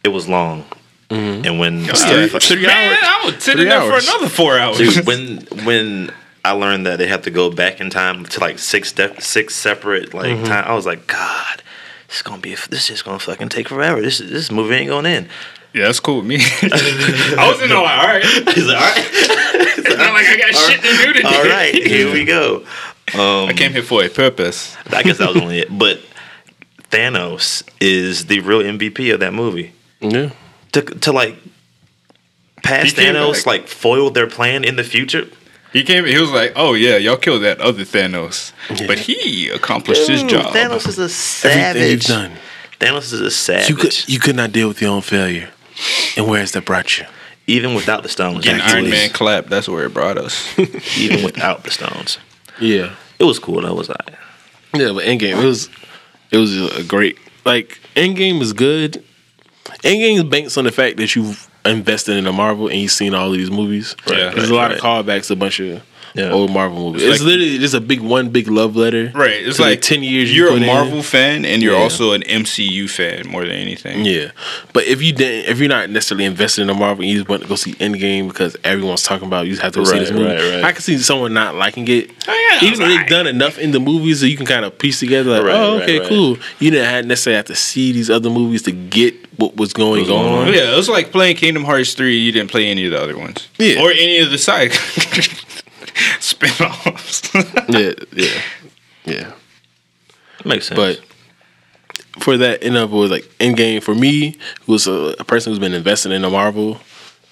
it 0.03 0.09
was 0.09 0.27
long, 0.27 0.65
and 1.09 1.59
when 1.59 1.85
three- 1.85 2.29
uh, 2.33 2.39
three 2.39 2.65
Man, 2.65 2.89
hours. 2.91 2.97
I 3.03 3.21
would 3.25 3.41
sit 3.41 3.59
in 3.59 3.69
there 3.69 3.79
hours. 3.79 4.05
for 4.05 4.11
another 4.11 4.29
four 4.29 4.57
hours. 4.57 4.77
dude, 4.77 5.05
when 5.05 5.38
when 5.65 6.11
I 6.47 6.51
learned 6.51 6.85
that 6.85 6.97
they 6.97 7.07
have 7.07 7.21
to 7.23 7.31
go 7.31 7.49
back 7.51 7.79
in 7.81 7.89
time 7.89 8.25
to 8.25 8.39
like 8.39 8.59
six 8.59 8.91
de- 8.91 9.19
six 9.21 9.55
separate 9.55 10.13
like 10.13 10.27
Mm-hmm. 10.31 10.45
time, 10.45 10.65
I 10.65 10.73
was 10.73 10.85
like, 10.85 11.07
God, 11.07 11.61
this 12.07 12.17
is 12.17 12.21
gonna 12.21 12.41
be 12.41 12.55
this 12.69 12.89
is 12.89 13.01
gonna 13.01 13.19
fucking 13.19 13.49
take 13.49 13.67
forever. 13.69 14.01
This 14.01 14.17
this 14.19 14.51
movie 14.51 14.75
ain't 14.75 14.89
going 14.89 15.05
in. 15.05 15.27
yeah, 15.73 15.85
that's 15.85 15.99
cool 15.99 16.17
with 16.17 16.25
me. 16.25 16.37
I 16.63 17.47
was 17.51 17.61
in 17.61 17.69
there 17.69 17.81
like, 17.81 17.97
all 17.99 18.07
right. 18.07 18.23
He's 18.55 18.65
like, 18.67 18.77
all 18.77 18.91
right, 18.91 19.07
It's 19.79 19.97
not 19.97 20.13
like 20.13 20.25
I 20.25 20.37
got 20.37 20.55
shit 20.55 20.81
to 20.81 21.05
do 21.05 21.13
today. 21.13 21.27
all 21.27 21.43
right, 21.45 21.73
here 21.75 22.11
we 22.11 22.25
go. 22.25 22.65
Um, 23.13 23.47
I 23.49 23.53
came 23.53 23.71
here 23.71 23.83
for 23.83 24.03
a 24.03 24.09
purpose. 24.09 24.75
I 24.91 25.01
guess 25.03 25.17
that 25.19 25.29
was 25.33 25.41
only 25.41 25.59
it. 25.59 25.67
But 25.77 25.99
Thanos 26.91 27.63
is 27.79 28.25
the 28.27 28.39
real 28.41 28.59
MVP 28.61 29.13
of 29.13 29.19
that 29.21 29.33
movie. 29.33 29.73
yeah. 30.01 30.31
To 30.73 30.81
to 30.81 31.11
like 31.11 31.35
He 31.35 31.51
past 32.63 32.95
Thanos, 32.97 33.33
back. 33.37 33.45
like 33.45 33.67
foiled 33.67 34.13
their 34.13 34.27
plan 34.27 34.63
in 34.63 34.75
the 34.75 34.83
future. 34.83 35.27
He 35.74 35.84
came. 35.84 36.05
He 36.05 36.18
was 36.20 36.32
like, 36.32 36.53
"Oh 36.55 36.74
yeah, 36.74 36.97
y'all 36.97 37.18
killed 37.18 37.43
that 37.43 37.59
other 37.59 37.84
Thanos, 37.84 38.51
but 38.88 38.99
he 38.99 39.49
accomplished 39.49 40.07
his 40.07 40.24
job." 40.24 40.53
Thanos 40.53 40.88
is 40.88 40.97
a 40.97 41.47
Everything 41.49 41.91
you've 41.91 42.03
savage. 42.03 42.07
done, 42.07 42.32
Thanos 42.80 43.13
is 43.13 43.22
a 43.22 43.32
savage. 43.32 43.70
you 43.70 43.76
could 43.76 44.09
you 44.09 44.20
could 44.20 44.36
not 44.36 44.51
deal 44.51 44.68
with 44.68 44.82
your 44.82 44.91
own 44.91 45.01
failure. 45.01 45.49
And 46.15 46.28
where 46.28 46.39
has 46.39 46.51
that 46.53 46.65
brought 46.65 46.97
you? 46.97 47.05
even 47.47 47.74
without 47.74 48.03
the 48.03 48.09
stones. 48.09 48.43
Getting 48.43 48.61
actually. 48.61 48.82
Iron 48.82 48.89
Man 48.89 49.09
clap. 49.11 49.45
That's 49.45 49.68
where 49.70 49.86
it 49.86 49.93
brought 49.93 50.18
us. 50.18 50.57
even 50.97 51.24
without 51.24 51.63
the 51.63 51.72
stones. 51.72 52.20
Yeah. 52.59 52.93
It 53.20 53.24
was 53.24 53.39
cool. 53.39 53.61
That 53.61 53.74
was 53.74 53.89
I. 53.89 53.95
Yeah, 54.74 54.91
but 54.91 55.05
Endgame 55.05 55.41
it 55.41 55.45
was 55.45 55.70
it 56.30 56.38
was 56.38 56.78
a 56.78 56.84
great 56.84 57.18
like 57.45 57.80
Endgame 57.95 58.41
is 58.41 58.53
good. 58.53 59.03
Endgame 59.84 60.18
is 60.18 60.24
banks 60.26 60.57
on 60.57 60.65
the 60.65 60.72
fact 60.72 60.97
that 60.97 61.15
you've 61.15 61.49
invested 61.68 62.18
in 62.18 62.28
a 62.28 62.34
Marvel 62.34 62.68
and 62.68 62.80
you've 62.80 62.91
seen 62.91 63.13
all 63.13 63.28
of 63.28 63.34
these 63.34 63.51
movies. 63.51 63.95
Yeah. 64.07 64.32
There's 64.32 64.49
a 64.49 64.55
lot 64.55 64.72
of 64.72 64.80
callbacks 64.80 65.32
a 65.32 65.36
bunch 65.36 65.59
of 65.59 65.84
Yeah. 66.18 66.32
old 66.32 66.51
Marvel 66.51 66.80
movies. 66.91 67.03
It's 67.03 67.11
It's, 67.15 67.24
like- 67.24 67.28
literally 67.28 67.57
just 67.59 67.74
a 67.74 67.80
big 67.82 67.99
one 68.01 68.30
big 68.30 68.47
love 68.49 68.76
letter. 68.76 69.11
Right. 69.13 69.45
It's 69.47 69.59
like 69.59 69.82
10 69.82 70.03
years 70.03 70.30
you 70.32 70.38
You're 70.43 70.47
a 70.47 70.53
put 70.53 70.61
in. 70.61 70.68
Marvel 70.68 71.03
fan, 71.03 71.45
and 71.45 71.61
you're 71.61 71.74
Yeah. 71.76 71.80
also 71.82 72.11
an 72.13 72.24
MCU 72.24 72.88
fan 72.89 73.28
more 73.28 73.43
than 73.43 73.51
anything. 73.55 74.03
Yeah, 74.05 74.32
but 74.74 74.86
if 74.86 75.01
you 75.01 75.13
didn't, 75.13 75.49
if 75.49 75.59
you're 75.59 75.70
not 75.70 75.89
necessarily 75.89 76.26
invested 76.26 76.63
in 76.63 76.70
a 76.70 76.74
Marvel, 76.74 77.03
and 77.03 77.11
you 77.11 77.18
just 77.20 77.30
want 77.30 77.43
to 77.43 77.47
go 77.47 77.55
see 77.55 77.74
Endgame 77.76 78.28
because 78.28 78.55
everyone's 78.63 79.03
talking 79.03 79.28
about, 79.28 79.45
it, 79.45 79.49
you 79.49 79.53
just 79.53 79.61
have 79.63 79.74
to 79.74 79.80
go 79.80 79.86
see 79.86 79.99
this 79.99 80.11
movie. 80.11 80.26
right, 80.26 80.55
right. 80.55 80.63
I 80.63 80.72
can 80.72 80.82
see 80.82 80.97
someone 80.97 81.34
not 81.34 81.55
liking 81.55 81.88
it, 81.88 82.09
Oh, 82.28 82.57
yeah, 82.61 82.68
even 82.68 82.80
though 82.80 82.88
they've 82.88 83.07
done 83.07 83.28
enough 83.28 83.57
in 83.57 83.72
the 83.72 83.80
movies 83.80 84.22
that 84.22 84.30
you 84.30 84.38
can 84.38 84.45
kind 84.45 84.65
of 84.65 84.78
piece 84.80 84.99
together. 84.99 85.32
Like, 85.32 85.43
Right, 85.43 85.55
oh, 85.55 85.80
okay, 85.82 85.99
right. 85.99 86.09
cool. 86.09 86.38
You 86.59 86.72
didn't 86.72 86.89
have 86.89 87.05
necessarily 87.05 87.38
have 87.38 87.45
to 87.45 87.55
see 87.55 87.91
these 87.91 88.09
other 88.09 88.30
movies 88.30 88.63
to 88.63 88.72
get 88.72 89.13
what 89.38 89.55
was 89.55 89.72
going 89.72 89.99
What's 90.01 90.09
going 90.09 90.26
on. 90.34 90.47
on. 90.47 90.53
Yeah, 90.53 90.74
it 90.74 90.76
was 90.76 90.89
like 90.89 91.11
playing 91.11 91.36
Kingdom 91.36 91.63
Hearts 91.63 91.93
three. 91.93 92.18
You 92.18 92.32
didn't 92.32 92.49
play 92.49 92.65
any 92.68 92.86
of 92.86 92.91
the 92.91 92.99
other 92.99 93.15
ones, 93.18 93.47
Yeah. 93.59 93.82
or 93.82 93.91
any 93.91 94.18
of 94.18 94.32
the 94.32 94.38
side 94.39 94.72
spin-offs. 96.19 97.33
yeah, 97.69 97.93
yeah, 98.13 98.41
yeah. 99.05 99.31
Makes 100.45 100.67
sense. 100.67 100.77
But 100.77 101.01
for 102.21 102.37
that, 102.37 102.63
in 102.63 102.75
other 102.75 102.93
words, 102.93 103.11
like 103.11 103.23
Endgame 103.39 103.81
for 103.81 103.95
me, 103.95 104.37
who 104.65 104.73
was 104.73 104.87
a, 104.87 105.15
a 105.19 105.23
person 105.23 105.51
who's 105.51 105.59
been 105.59 105.73
investing 105.73 106.11
in 106.11 106.21
the 106.21 106.29
Marvel 106.29 106.79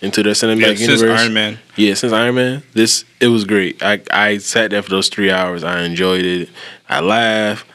into 0.01 0.24
their 0.24 0.34
cinematic 0.34 0.80
yeah, 0.80 0.88
since 0.88 1.01
universe. 1.01 1.22
Iron 1.22 1.34
Man. 1.34 1.59
Yeah, 1.76 1.93
since 1.93 2.13
Iron 2.13 2.36
Man, 2.36 2.63
this 2.74 3.05
it 3.20 3.28
was 3.28 3.45
great. 3.45 3.82
I 3.82 4.01
I 4.11 4.38
sat 4.38 4.72
there 4.72 4.82
for 4.82 4.89
those 4.89 5.09
three 5.09 5.32
hours. 5.32 5.63
I 5.63 5.84
enjoyed 5.84 6.26
it. 6.26 6.49
I 6.89 6.99
laughed. 6.99 7.66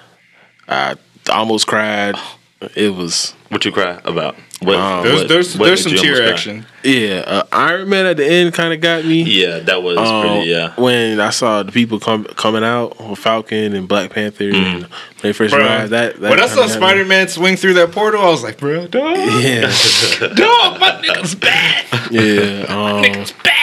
I 0.69 0.97
almost 1.31 1.67
cried. 1.67 2.15
Oh. 2.17 2.37
It 2.75 2.95
was 2.95 3.33
what 3.49 3.65
you 3.65 3.73
cry 3.73 4.01
about? 4.05 4.37
What, 4.61 4.77
Um, 4.77 5.03
There's 5.05 5.19
what- 5.21 5.29
there's 5.29 5.57
what 5.59 5.65
there's 5.67 5.83
some 5.85 5.93
tear 5.95 6.17
cry? 6.17 6.29
action. 6.29 6.67
yeah. 6.83 7.23
Uh, 7.27 7.43
Iron 7.51 7.89
Man 7.89 8.05
at 8.05 8.19
the 8.19 8.27
end 8.27 8.53
kind 8.53 8.75
of 8.75 8.81
got 8.83 9.07
me. 9.07 9.23
Yeah, 9.23 9.61
that 9.61 9.83
was 9.83 9.97
Um, 9.97 10.21
pretty. 10.21 10.51
Yeah, 10.51 10.73
When 10.77 11.19
I 11.19 11.31
saw 11.31 11.63
the 11.63 11.73
people 11.73 11.99
come 11.99 12.25
coming 12.37 12.63
out 12.63 13.01
with 13.09 13.19
Falcon 13.19 13.75
and 13.75 13.89
Black 13.89 14.11
Panther 14.13 14.51
and 14.51 14.87
they 15.23 15.33
first 15.33 15.55
Bro, 15.55 15.65
arrived, 15.65 15.93
that, 15.93 16.21
that 16.21 16.31
when 16.31 16.39
I 16.41 16.47
saw 16.47 16.57
kinda 16.57 16.61
got 16.61 16.69
me. 16.69 16.77
Spider 16.77 17.05
Man 17.07 17.29
swing 17.29 17.57
through 17.57 17.75
that 17.75 17.91
portal, 17.93 18.21
I 18.21 18.29
was 18.29 18.43
like, 18.43 18.59
bro, 18.59 18.87
dog, 18.87 19.17
Yeah, 19.17 19.61
dog, 20.21 20.79
my 20.79 21.01
nigga's 21.03 21.35
back. 21.35 21.87
yeah. 22.11 22.21
Um, 22.69 23.03
Nigga's 23.03 23.33
back. 23.43 23.57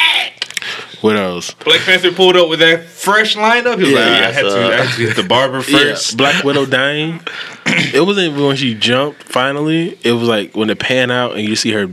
What 1.02 1.16
else? 1.16 1.54
Black 1.54 1.82
Panther 1.82 2.12
pulled 2.12 2.36
up 2.36 2.50
with 2.50 2.60
that 2.60 2.86
fresh 2.86 3.36
lineup. 3.36 3.78
He 3.78 3.84
was 3.84 3.92
Yeah, 3.92 4.00
like, 4.00 4.24
I 4.24 4.32
had, 4.32 4.42
to, 4.44 4.58
I 4.58 4.76
had 4.86 4.96
to 4.96 5.08
hit 5.08 5.16
the 5.16 5.24
barber 5.24 5.62
first. 5.62 6.12
Yeah, 6.14 6.18
Black 6.18 6.44
Widow 6.44 6.66
dying. 6.66 7.22
it 7.66 8.06
wasn't 8.06 8.32
even 8.34 8.46
when 8.46 8.56
she 8.56 8.74
jumped. 8.74 9.24
Finally, 9.24 9.98
it 10.04 10.14
was 10.14 10.28
like 10.28 10.56
when 10.56 10.70
it 10.70 10.80
pan 10.80 11.12
out 11.12 11.36
and 11.36 11.48
you 11.48 11.56
see 11.56 11.72
her 11.72 11.90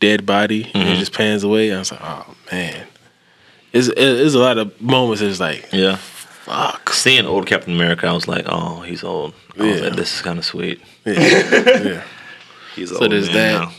dead 0.00 0.26
body 0.26 0.64
and 0.74 0.82
it 0.82 0.86
mm-hmm. 0.86 0.98
just 0.98 1.12
pans 1.12 1.44
away. 1.44 1.72
I 1.72 1.78
was 1.78 1.92
like, 1.92 2.00
oh 2.02 2.34
man, 2.50 2.86
it's 3.72 3.88
it's 3.88 4.34
a 4.34 4.38
lot 4.38 4.58
of 4.58 4.80
moments. 4.80 5.20
It's 5.22 5.38
like 5.40 5.68
yeah. 5.72 5.96
fuck. 5.96 6.90
Seeing 6.92 7.26
old 7.26 7.46
Captain 7.46 7.74
America, 7.74 8.06
I 8.08 8.12
was 8.12 8.26
like, 8.26 8.44
oh, 8.48 8.80
he's 8.80 9.04
old. 9.04 9.34
I 9.58 9.62
was 9.62 9.76
Yeah. 9.80 9.86
like, 9.88 9.96
this 9.96 10.14
is 10.14 10.22
kind 10.22 10.38
of 10.38 10.44
sweet. 10.44 10.80
Yeah, 11.04 11.12
yeah, 11.82 12.02
He's 12.74 12.90
old 12.92 13.02
So 13.02 13.08
there's 13.08 13.28
that. 13.28 13.72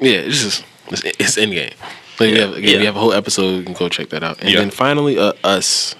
yeah. 0.00 0.10
It's 0.18 0.42
just 0.42 0.64
it's, 0.88 1.02
it's 1.04 1.36
Endgame. 1.36 1.72
Like 1.78 1.78
we 2.20 2.32
Yeah, 2.34 2.40
have 2.46 2.52
again, 2.54 2.70
yeah. 2.74 2.78
we 2.80 2.84
have 2.86 2.96
a 2.96 3.00
whole 3.00 3.12
episode. 3.12 3.56
You 3.58 3.62
can 3.64 3.74
go 3.74 3.88
check 3.88 4.08
that 4.10 4.22
out. 4.22 4.40
And 4.40 4.50
Yeah. 4.50 4.60
then 4.60 4.70
finally, 4.70 5.18
uh, 5.18 5.32
us. 5.42 5.94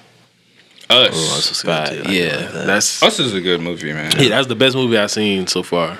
Us. 0.90 1.10
Oh, 1.12 1.34
that's 1.34 1.62
good 1.62 2.04
too. 2.06 2.12
Yeah, 2.12 2.36
like 2.36 2.52
that. 2.52 2.66
that's 2.66 3.02
Us 3.02 3.18
is 3.18 3.32
a 3.34 3.40
good 3.40 3.60
movie, 3.60 3.92
man. 3.92 4.12
Yeah, 4.18 4.28
that's 4.30 4.48
the 4.48 4.54
best 4.54 4.76
movie 4.76 4.98
I've 4.98 5.10
seen 5.10 5.46
so 5.46 5.62
far. 5.62 5.98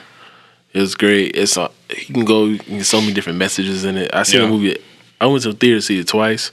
It 0.74 0.80
was 0.80 0.94
great. 0.94 1.36
It's 1.36 1.56
uh, 1.56 1.68
you 1.90 2.14
can 2.14 2.24
go 2.24 2.44
you 2.46 2.58
can 2.58 2.78
get 2.78 2.86
so 2.86 3.00
many 3.00 3.12
different 3.14 3.38
messages 3.38 3.84
in 3.84 3.96
it. 3.96 4.10
I 4.14 4.24
seen 4.24 4.40
Yeah. 4.40 4.46
the 4.46 4.52
movie. 4.52 4.76
I 5.20 5.26
went 5.26 5.42
to 5.44 5.52
the 5.52 5.58
theater 5.58 5.76
to 5.78 5.82
see 5.82 5.98
it 6.00 6.06
twice, 6.08 6.50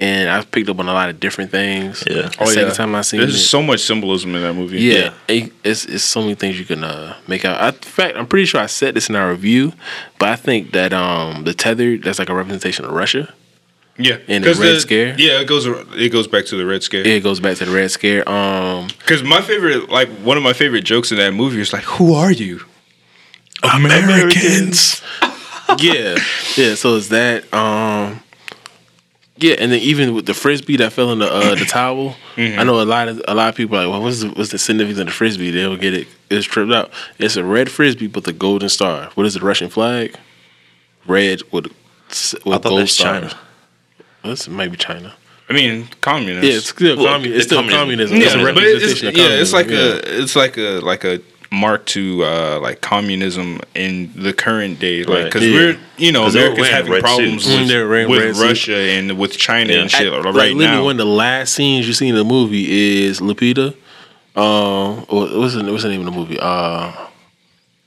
and 0.00 0.30
I 0.30 0.42
picked 0.44 0.68
up 0.68 0.78
on 0.78 0.88
a 0.88 0.92
lot 0.92 1.08
of 1.10 1.18
different 1.18 1.50
things. 1.50 2.04
Yeah. 2.08 2.28
The 2.38 2.46
second 2.46 2.74
time 2.74 2.94
I 2.94 3.00
seen 3.02 3.20
There's 3.20 3.34
it, 3.34 3.38
so 3.38 3.62
much 3.62 3.80
symbolism 3.80 4.34
in 4.36 4.42
that 4.42 4.54
movie. 4.54 4.80
yeah, 4.80 5.12
it- 5.26 5.52
it's 5.64 5.84
it's 5.86 6.04
so 6.04 6.20
many 6.20 6.34
things 6.36 6.58
you 6.58 6.64
can 6.64 6.84
uh, 6.84 7.16
make 7.26 7.44
out. 7.44 7.60
I, 7.60 7.68
in 7.68 7.74
fact, 7.74 8.16
I'm 8.16 8.26
pretty 8.26 8.46
sure 8.46 8.60
I 8.60 8.66
said 8.66 8.94
this 8.94 9.08
in 9.08 9.16
our 9.16 9.30
review, 9.30 9.72
but 10.18 10.28
I 10.28 10.36
think 10.36 10.72
that 10.72 10.92
um 10.92 11.44
the 11.44 11.54
tether 11.54 11.96
that's 11.98 12.18
like 12.18 12.28
a 12.28 12.34
representation 12.34 12.84
of 12.84 12.92
Russia. 12.92 13.32
yeah. 13.98 14.18
And 14.28 14.44
the 14.44 14.54
Red 14.54 14.80
Scare? 14.80 15.16
Yeah, 15.18 15.40
it 15.40 15.46
goes. 15.48 15.66
It 15.66 16.12
goes 16.12 16.28
back 16.28 16.44
to 16.46 16.56
the 16.56 16.64
Red 16.64 16.82
Scare. 16.84 17.04
It 17.06 17.22
goes 17.24 17.40
back 17.40 17.56
to 17.56 17.64
the 17.64 17.72
Red 17.72 17.90
Scare. 17.90 18.22
Um, 18.28 18.86
Because 19.00 19.24
my 19.24 19.40
favorite, 19.40 19.90
like 19.90 20.08
one 20.22 20.36
of 20.36 20.42
my 20.44 20.52
favorite 20.52 20.84
jokes 20.84 21.10
in 21.10 21.18
that 21.18 21.32
movie 21.34 21.60
is 21.60 21.72
like, 21.72 21.82
"Who 21.98 22.14
are 22.14 22.30
you?" 22.30 22.60
Americans. 23.74 25.02
yeah, 25.80 26.16
yeah. 26.56 26.74
So 26.76 26.96
it's 26.96 27.08
that. 27.08 27.52
Um, 27.52 28.20
Yeah, 29.40 29.54
and 29.58 29.70
then 29.72 29.80
even 29.80 30.14
with 30.14 30.26
the 30.26 30.34
frisbee 30.34 30.76
that 30.78 30.92
fell 30.92 31.12
in 31.12 31.18
the 31.20 31.26
uh, 31.32 31.54
the 31.54 31.64
towel, 31.64 32.16
I 32.36 32.64
know 32.64 32.80
a 32.80 32.84
lot 32.84 33.08
of 33.08 33.22
a 33.28 33.34
lot 33.34 33.48
of 33.50 33.54
people 33.54 33.76
are 33.76 33.84
like, 33.86 33.92
well, 33.92 34.02
what's 34.02 34.20
the, 34.22 34.28
what's 34.30 34.50
the 34.50 34.58
significance 34.58 34.98
of 35.00 35.06
the 35.06 35.12
frisbee? 35.12 35.50
They'll 35.50 35.76
get 35.76 35.94
it. 35.94 36.08
It's 36.30 36.46
tripped 36.46 36.72
out. 36.72 36.90
It's 37.18 37.36
a 37.36 37.44
red 37.44 37.70
frisbee 37.70 38.08
with 38.08 38.26
a 38.28 38.32
golden 38.32 38.68
star. 38.68 39.10
What 39.14 39.26
is 39.26 39.34
the 39.34 39.40
Russian 39.40 39.68
flag? 39.68 40.16
Red 41.06 41.42
with 41.52 41.66
with 41.66 41.74
I 42.46 42.50
thought 42.58 42.62
gold 42.64 42.80
that's 42.80 42.92
star. 42.92 43.20
China. 43.20 43.38
This 44.24 44.48
might 44.48 44.70
be 44.70 44.76
China. 44.76 45.14
I 45.48 45.52
mean, 45.54 45.88
communist. 46.02 46.46
Yeah, 46.46 46.54
it's 46.56 46.68
still, 46.68 46.96
Well, 46.98 47.14
commun- 47.14 47.28
it's 47.28 47.36
it's 47.36 47.46
still 47.46 47.62
communism. 47.68 47.78
communism. 47.78 48.16
yeah, 48.18 48.24
It's 48.26 48.34
a 48.34 48.54
but 48.54 48.62
it's, 48.64 49.02
yeah, 49.02 49.40
it's 49.40 49.52
like 49.54 49.66
communism. 49.68 50.00
a 50.04 50.22
it's 50.22 50.36
like 50.36 50.56
a 50.58 50.80
like 50.80 51.04
a 51.04 51.20
mark 51.50 51.86
to 51.86 52.22
uh 52.24 52.58
like 52.60 52.80
communism 52.82 53.60
in 53.74 54.12
the 54.14 54.32
current 54.32 54.78
day, 54.78 55.02
like 55.04 55.08
Right. 55.08 55.24
because 55.24 55.46
Yeah. 55.46 55.54
we're 55.54 55.78
you 55.96 56.12
know 56.12 56.26
America's 56.26 56.68
having 56.68 57.00
problems 57.00 57.44
suits. 57.44 57.56
Mm, 57.56 57.60
with, 57.68 57.76
were 57.76 57.88
wearing 57.88 58.10
with 58.10 58.20
red 58.22 58.36
suits. 58.36 58.46
Russia 58.68 58.76
and 58.76 59.18
with 59.18 59.36
China 59.38 59.72
Yeah. 59.72 59.80
and 59.80 59.90
shit 59.90 60.12
At- 60.12 60.24
right 60.24 60.34
like 60.34 60.56
now. 60.56 60.84
one 60.84 60.92
of 60.92 60.98
the 60.98 61.06
last 61.06 61.54
scenes 61.54 61.86
you 61.86 61.94
see 61.94 62.08
in 62.08 62.14
the 62.14 62.24
movie 62.24 63.04
is 63.06 63.20
Lupita. 63.20 63.74
Um, 64.36 64.98
what- 65.08 65.34
what's 65.36 65.54
the, 65.54 65.64
what's 65.64 65.82
the 65.84 65.88
name 65.88 66.00
of 66.00 66.06
the 66.06 66.12
movie? 66.12 66.38
Uh, 66.38 66.92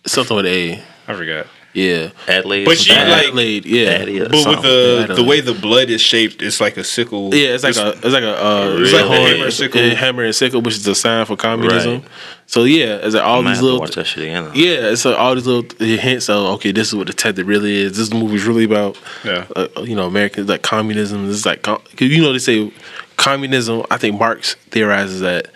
something 0.06 0.36
with 0.36 0.46
A. 0.48 0.82
I 1.08 1.14
forgot. 1.14 1.46
Yeah, 1.74 2.10
Adelaide. 2.28 2.66
But 2.66 2.78
she, 2.78 2.90
something 2.90 3.10
like- 3.10 3.28
Adelaide. 3.28 3.66
Yeah, 3.66 3.88
Adelaide. 3.90 4.20
But 4.32 4.46
with 4.48 4.62
the 4.62 5.06
Yeah, 5.08 5.14
I 5.14 5.16
the 5.16 5.24
way 5.24 5.40
the 5.42 5.54
blood 5.54 5.90
is 5.90 6.02
shaped, 6.02 6.42
it's 6.42 6.60
like 6.60 6.76
a 6.78 6.84
sickle. 6.84 7.34
Yeah, 7.34 7.50
it's 7.56 7.64
like 7.64 7.78
a 7.78 7.90
it's 7.92 8.04
like 8.14 8.24
a 8.24 8.46
uh, 8.46 8.76
It's 8.80 8.92
like 8.94 9.06
a 9.06 9.08
hammer 9.10 9.44
and 9.46 9.54
sickle. 9.54 9.82
yeah, 9.82 9.94
hammer 9.94 10.24
and 10.26 10.36
sickle, 10.36 10.62
which 10.62 10.76
is 10.76 10.86
a 10.88 10.96
sign 10.96 11.26
for 11.26 11.38
communism. 11.38 12.02
Right. 12.02 12.04
So 12.48 12.66
yeah, 12.66 12.96
it's 12.98 13.16
like 13.16 13.24
all 13.24 13.48
I 13.48 13.52
these 13.54 13.62
little 13.62 13.80
watch 13.80 13.96
that 13.96 14.06
shit 14.06 14.24
again. 14.24 14.52
yeah, 14.54 14.92
it's 14.92 15.06
like 15.06 15.18
all 15.18 15.34
these 15.34 15.48
little 15.48 15.64
hints 15.80 16.28
of 16.30 16.46
okay, 16.56 16.74
this 16.74 16.90
is 16.90 16.96
what 16.96 17.08
the 17.08 17.14
detective 17.14 17.48
really 17.48 17.74
is. 17.84 17.96
This 17.98 18.12
movie's 18.14 18.46
really 18.46 18.66
about 18.66 18.98
Yeah. 19.24 19.46
uh, 19.56 19.68
you 19.84 19.96
know 19.96 20.08
Americans 20.08 20.50
like 20.50 20.64
communism. 20.64 21.28
This 21.28 21.38
is 21.38 21.46
like 21.46 21.62
com- 21.62 21.78
'cause 21.96 22.10
you 22.10 22.22
know 22.22 22.34
they 22.34 22.40
say 22.40 22.70
communism. 23.16 23.84
I 23.90 23.96
think 23.98 24.20
Marx 24.20 24.56
theorizes 24.72 25.22
that 25.22 25.48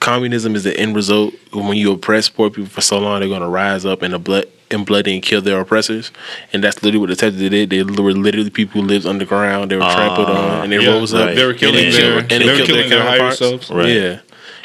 communism 0.00 0.54
is 0.54 0.64
the 0.64 0.76
end 0.78 0.94
result. 0.96 1.32
When 1.52 1.76
you 1.76 1.92
oppress 1.92 2.28
poor 2.28 2.50
people 2.50 2.68
for 2.68 2.80
so 2.82 2.98
long, 2.98 3.20
they're 3.20 3.28
going 3.28 3.40
to 3.40 3.48
rise 3.48 3.86
up 3.86 4.02
and 4.02 4.12
the 4.12 4.18
blood 4.18 4.46
and 4.72 4.84
bloody 4.86 5.14
and 5.14 5.22
kill 5.22 5.40
their 5.42 5.60
oppressors. 5.60 6.10
And 6.52 6.62
that's 6.64 6.82
literally 6.82 6.98
what 7.00 7.08
the 7.10 7.14
detectives 7.14 7.50
did. 7.50 7.70
They 7.70 7.82
were 7.82 8.12
literally 8.12 8.50
people 8.50 8.80
who 8.82 8.86
lived 8.88 9.06
underground. 9.06 9.70
They 9.70 9.76
were 9.76 9.82
trampled 9.82 10.28
ah, 10.28 10.58
on, 10.58 10.64
and 10.64 10.72
they 10.72 10.78
Yeah, 10.78 10.90
rose 10.92 11.12
up. 11.14 11.34
They 11.34 11.44
were 11.44 11.50
and 11.50 11.58
killing 11.60 11.74
they 11.76 11.90
their, 11.90 12.00
killed- 12.20 12.20
and 12.20 12.30
they 12.30 12.38
they 12.38 12.46
were 12.46 12.56
killed 12.56 12.66
killing 12.68 12.90
their 12.90 12.98
their 12.98 13.08
higher 13.08 13.18
counterparts. 13.18 13.38
selves. 13.38 13.70
Right. 13.70 13.88
Yeah. 13.88 14.20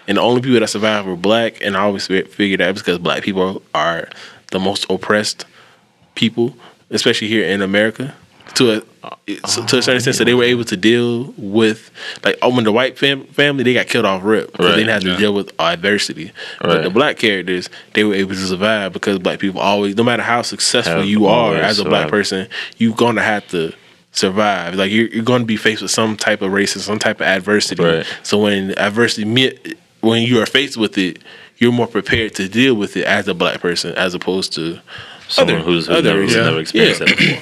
And 0.07 0.17
the 0.17 0.21
only 0.21 0.41
people 0.41 0.59
that 0.61 0.67
survived 0.69 1.07
were 1.07 1.15
black, 1.17 1.61
and 1.61 1.75
I 1.75 1.81
always 1.81 2.07
fi- 2.07 2.23
figured 2.23 2.61
that 2.61 2.75
because 2.75 2.97
black 2.97 3.23
people 3.23 3.61
are 3.75 4.07
the 4.51 4.59
most 4.59 4.85
oppressed 4.89 5.45
people, 6.15 6.55
especially 6.89 7.27
here 7.27 7.45
in 7.45 7.61
America. 7.61 8.15
To 8.57 8.71
a 8.71 8.81
so 9.47 9.65
to 9.65 9.77
a 9.77 9.81
certain 9.81 9.95
extent, 9.97 10.15
so 10.15 10.23
they 10.23 10.33
were 10.33 10.43
able 10.43 10.63
to 10.65 10.77
deal 10.77 11.33
with 11.37 11.91
like 12.23 12.37
oh, 12.41 12.53
when 12.55 12.63
the 12.63 12.71
white 12.71 12.97
fam- 12.97 13.25
family 13.27 13.63
they 13.63 13.73
got 13.73 13.87
killed 13.87 14.05
off 14.05 14.23
rip 14.23 14.51
because 14.51 14.65
they 14.65 14.71
Right, 14.71 14.75
didn't 14.77 14.89
have 14.93 15.01
to 15.03 15.09
yeah. 15.11 15.17
deal 15.17 15.33
with 15.33 15.51
adversity. 15.59 16.31
But 16.61 16.83
the 16.83 16.89
black 16.89 17.17
characters 17.17 17.69
they 17.93 18.03
were 18.03 18.13
able 18.15 18.33
to 18.35 18.45
survive 18.47 18.93
because 18.93 19.19
black 19.19 19.39
people 19.39 19.61
always, 19.61 19.95
no 19.95 20.03
matter 20.03 20.23
how 20.23 20.41
successful 20.43 20.97
Have 20.97 21.05
you 21.05 21.25
are 21.27 21.55
as 21.55 21.79
a 21.79 21.85
black 21.85 22.09
person, 22.09 22.47
you're 22.77 22.95
gonna 22.95 23.21
have 23.21 23.47
to 23.49 23.73
survive. 24.11 24.75
Like 24.75 24.91
you're, 24.91 25.07
you're 25.09 25.23
going 25.23 25.41
to 25.41 25.45
be 25.45 25.57
faced 25.57 25.81
with 25.83 25.91
some 25.91 26.17
type 26.17 26.41
of 26.41 26.51
racism, 26.51 26.79
some 26.79 26.97
type 26.99 27.17
of 27.21 27.27
adversity. 27.27 27.83
Right. 27.83 28.05
So 28.23 28.39
when 28.41 28.71
adversity, 28.79 29.25
when 30.01 30.23
you 30.23 30.41
are 30.41 30.45
faced 30.47 30.75
with 30.77 30.97
it, 30.97 31.19
you're 31.57 31.71
more 31.71 31.85
prepared 31.87 32.33
to 32.35 32.49
deal 32.49 32.73
with 32.73 32.97
it 32.97 33.05
as 33.05 33.27
a 33.27 33.35
black 33.35 33.59
person, 33.61 33.93
as 33.95 34.15
opposed 34.15 34.53
to 34.53 34.79
Someone 35.27 35.55
other- 35.57 35.63
who's, 35.65 35.85
who's 35.87 35.97
other- 35.97 36.09
never, 36.09 36.21
who's 36.21 36.35
yeah. 36.35 36.43
never 36.43 36.59
experienced 36.59 37.01
Yeah. 37.01 37.05
that 37.07 37.17
before. 37.17 37.41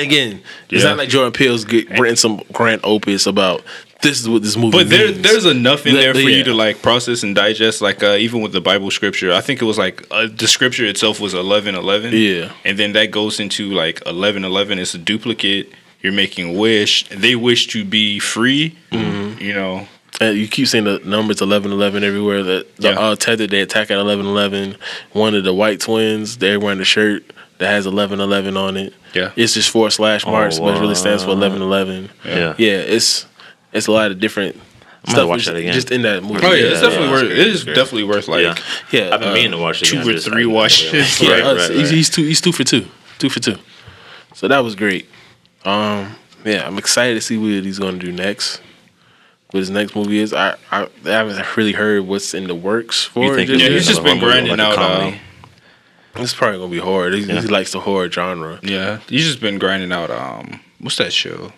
Again. 0.00 0.40
It's 0.70 0.82
Yeah. 0.82 0.90
not 0.90 0.98
like 0.98 1.08
Jordan 1.08 1.32
Peele's 1.32 1.64
get, 1.64 1.88
written 1.98 2.16
some 2.16 2.42
grand 2.52 2.80
opus 2.84 3.26
about 3.26 3.62
this 4.02 4.20
is 4.20 4.28
what 4.28 4.42
this 4.42 4.56
movie. 4.56 4.78
But 4.78 4.90
there, 4.90 5.08
means. 5.08 5.22
there's 5.22 5.44
enough 5.44 5.86
in 5.86 5.94
there 5.94 6.14
for 6.14 6.20
yeah. 6.20 6.36
you 6.36 6.44
to 6.44 6.54
like 6.54 6.82
process 6.82 7.22
and 7.22 7.34
digest. 7.34 7.80
Like 7.80 8.02
uh, 8.02 8.16
even 8.18 8.40
with 8.40 8.52
the 8.52 8.60
Bible 8.60 8.90
scripture, 8.90 9.32
I 9.32 9.40
think 9.40 9.60
it 9.60 9.64
was 9.64 9.78
like 9.78 10.06
uh, 10.10 10.28
the 10.32 10.46
scripture 10.46 10.84
itself 10.86 11.20
was 11.20 11.34
eleven 11.34 11.74
eleven. 11.74 12.12
Yeah. 12.14 12.52
and 12.64 12.78
then 12.78 12.92
that 12.92 13.10
goes 13.10 13.40
into 13.40 13.70
like 13.72 14.00
eleven 14.06 14.44
eleven. 14.44 14.78
It's 14.78 14.94
a 14.94 14.98
duplicate. 14.98 15.72
You're 16.00 16.12
making 16.12 16.56
wish. 16.56 17.08
They 17.08 17.34
wish 17.34 17.66
to 17.68 17.84
be 17.84 18.20
free. 18.20 18.76
Mm-hmm. 18.92 19.42
You 19.42 19.52
know. 19.54 19.88
Uh, 20.20 20.26
you 20.26 20.48
keep 20.48 20.66
saying 20.66 20.84
the 20.84 21.00
numbers 21.04 21.40
eleven 21.40 21.72
eleven 21.72 22.02
everywhere. 22.04 22.42
That 22.44 22.76
the 22.76 22.90
Yeah. 22.90 22.98
uh, 22.98 23.16
tethered 23.16 23.50
they 23.50 23.60
attack 23.60 23.90
at 23.90 23.98
eleven 23.98 24.26
eleven. 24.26 24.76
One 25.12 25.34
of 25.34 25.42
the 25.44 25.52
white 25.54 25.80
twins 25.80 26.38
they're 26.38 26.60
wearing 26.60 26.80
a 26.80 26.84
shirt 26.84 27.24
that 27.58 27.68
has 27.68 27.84
eleven 27.86 28.20
eleven 28.20 28.56
on 28.56 28.76
it. 28.76 28.94
Yeah. 29.14 29.32
it's 29.36 29.54
just 29.54 29.70
four 29.70 29.90
slash 29.90 30.24
marks, 30.26 30.58
but 30.58 30.76
it 30.76 30.80
really 30.80 30.94
stands 30.94 31.24
for 31.24 31.30
eleven 31.30 31.62
eleven. 31.62 32.10
Yeah. 32.24 32.54
Yeah, 32.58 32.72
it's 32.78 33.26
it's 33.72 33.86
a 33.86 33.92
lot 33.92 34.10
of 34.10 34.18
different 34.20 34.56
gonna 35.06 35.16
stuff 35.16 35.28
watch 35.28 35.38
just, 35.40 35.46
that 35.52 35.56
again. 35.56 35.72
just 35.72 35.90
in 35.90 36.02
that 36.02 36.22
movie. 36.22 36.40
Oh 36.44 36.52
yeah, 36.52 36.66
it's 36.66 36.80
definitely 36.80 37.06
yeah. 37.06 37.12
worth. 37.12 37.22
It 37.30 37.38
is 37.38 37.64
definitely 37.64 38.04
worth 38.04 38.28
like 38.28 38.42
Yeah. 38.42 38.54
Yeah, 38.90 39.14
I've 39.14 39.20
been 39.20 39.30
uh, 39.30 39.34
meaning 39.34 39.50
to 39.52 39.58
watch 39.58 39.82
it. 39.82 39.86
two 39.86 40.00
or 40.08 40.18
three 40.18 40.44
I- 40.44 40.46
watches. 40.46 41.20
Yeah, 41.20 41.30
Right, 41.30 41.42
us- 41.44 41.68
right, 41.68 41.78
He's, 41.78 41.90
he's 41.90 42.10
two. 42.10 42.22
He's 42.24 42.40
two 42.40 42.52
for 42.52 42.64
two. 42.64 42.86
Two 43.18 43.28
for 43.30 43.40
two. 43.40 43.56
So 44.34 44.46
that 44.48 44.60
was 44.60 44.74
great. 44.74 45.08
Um, 45.64 46.14
yeah, 46.44 46.66
I'm 46.66 46.78
excited 46.78 47.14
to 47.14 47.20
see 47.20 47.36
what 47.36 47.64
he's 47.64 47.78
going 47.78 47.98
to 47.98 48.06
do 48.06 48.12
next. 48.12 48.60
What 49.50 49.60
his 49.60 49.70
next 49.70 49.96
movie 49.96 50.18
is. 50.18 50.32
I, 50.34 50.56
I 50.70 50.86
I 51.04 51.08
haven't 51.08 51.56
really 51.56 51.72
heard 51.72 52.06
what's 52.06 52.34
in 52.34 52.46
the 52.46 52.54
works 52.54 53.04
for 53.04 53.24
You 53.24 53.32
it. 53.32 53.36
think 53.36 53.48
just 53.50 53.64
Yeah, 53.64 53.70
he's 53.70 53.86
just 53.86 54.04
been 54.04 54.18
grinding 54.20 54.50
like 54.56 54.60
out. 54.60 54.74
comedy? 54.76 55.16
Uh, 55.16 55.18
It's 56.18 56.34
probably 56.34 56.58
gonna 56.58 56.70
be 56.70 56.78
horror. 56.78 57.10
He, 57.10 57.22
Yeah. 57.22 57.40
he 57.40 57.48
likes 57.48 57.72
the 57.72 57.80
horror 57.80 58.10
genre. 58.10 58.58
yeah, 58.62 58.98
he's 59.08 59.24
just 59.26 59.40
been 59.40 59.58
grinding 59.58 59.92
out. 59.92 60.10
Um, 60.10 60.60
what's 60.80 60.96
that 60.96 61.12
show? 61.12 61.52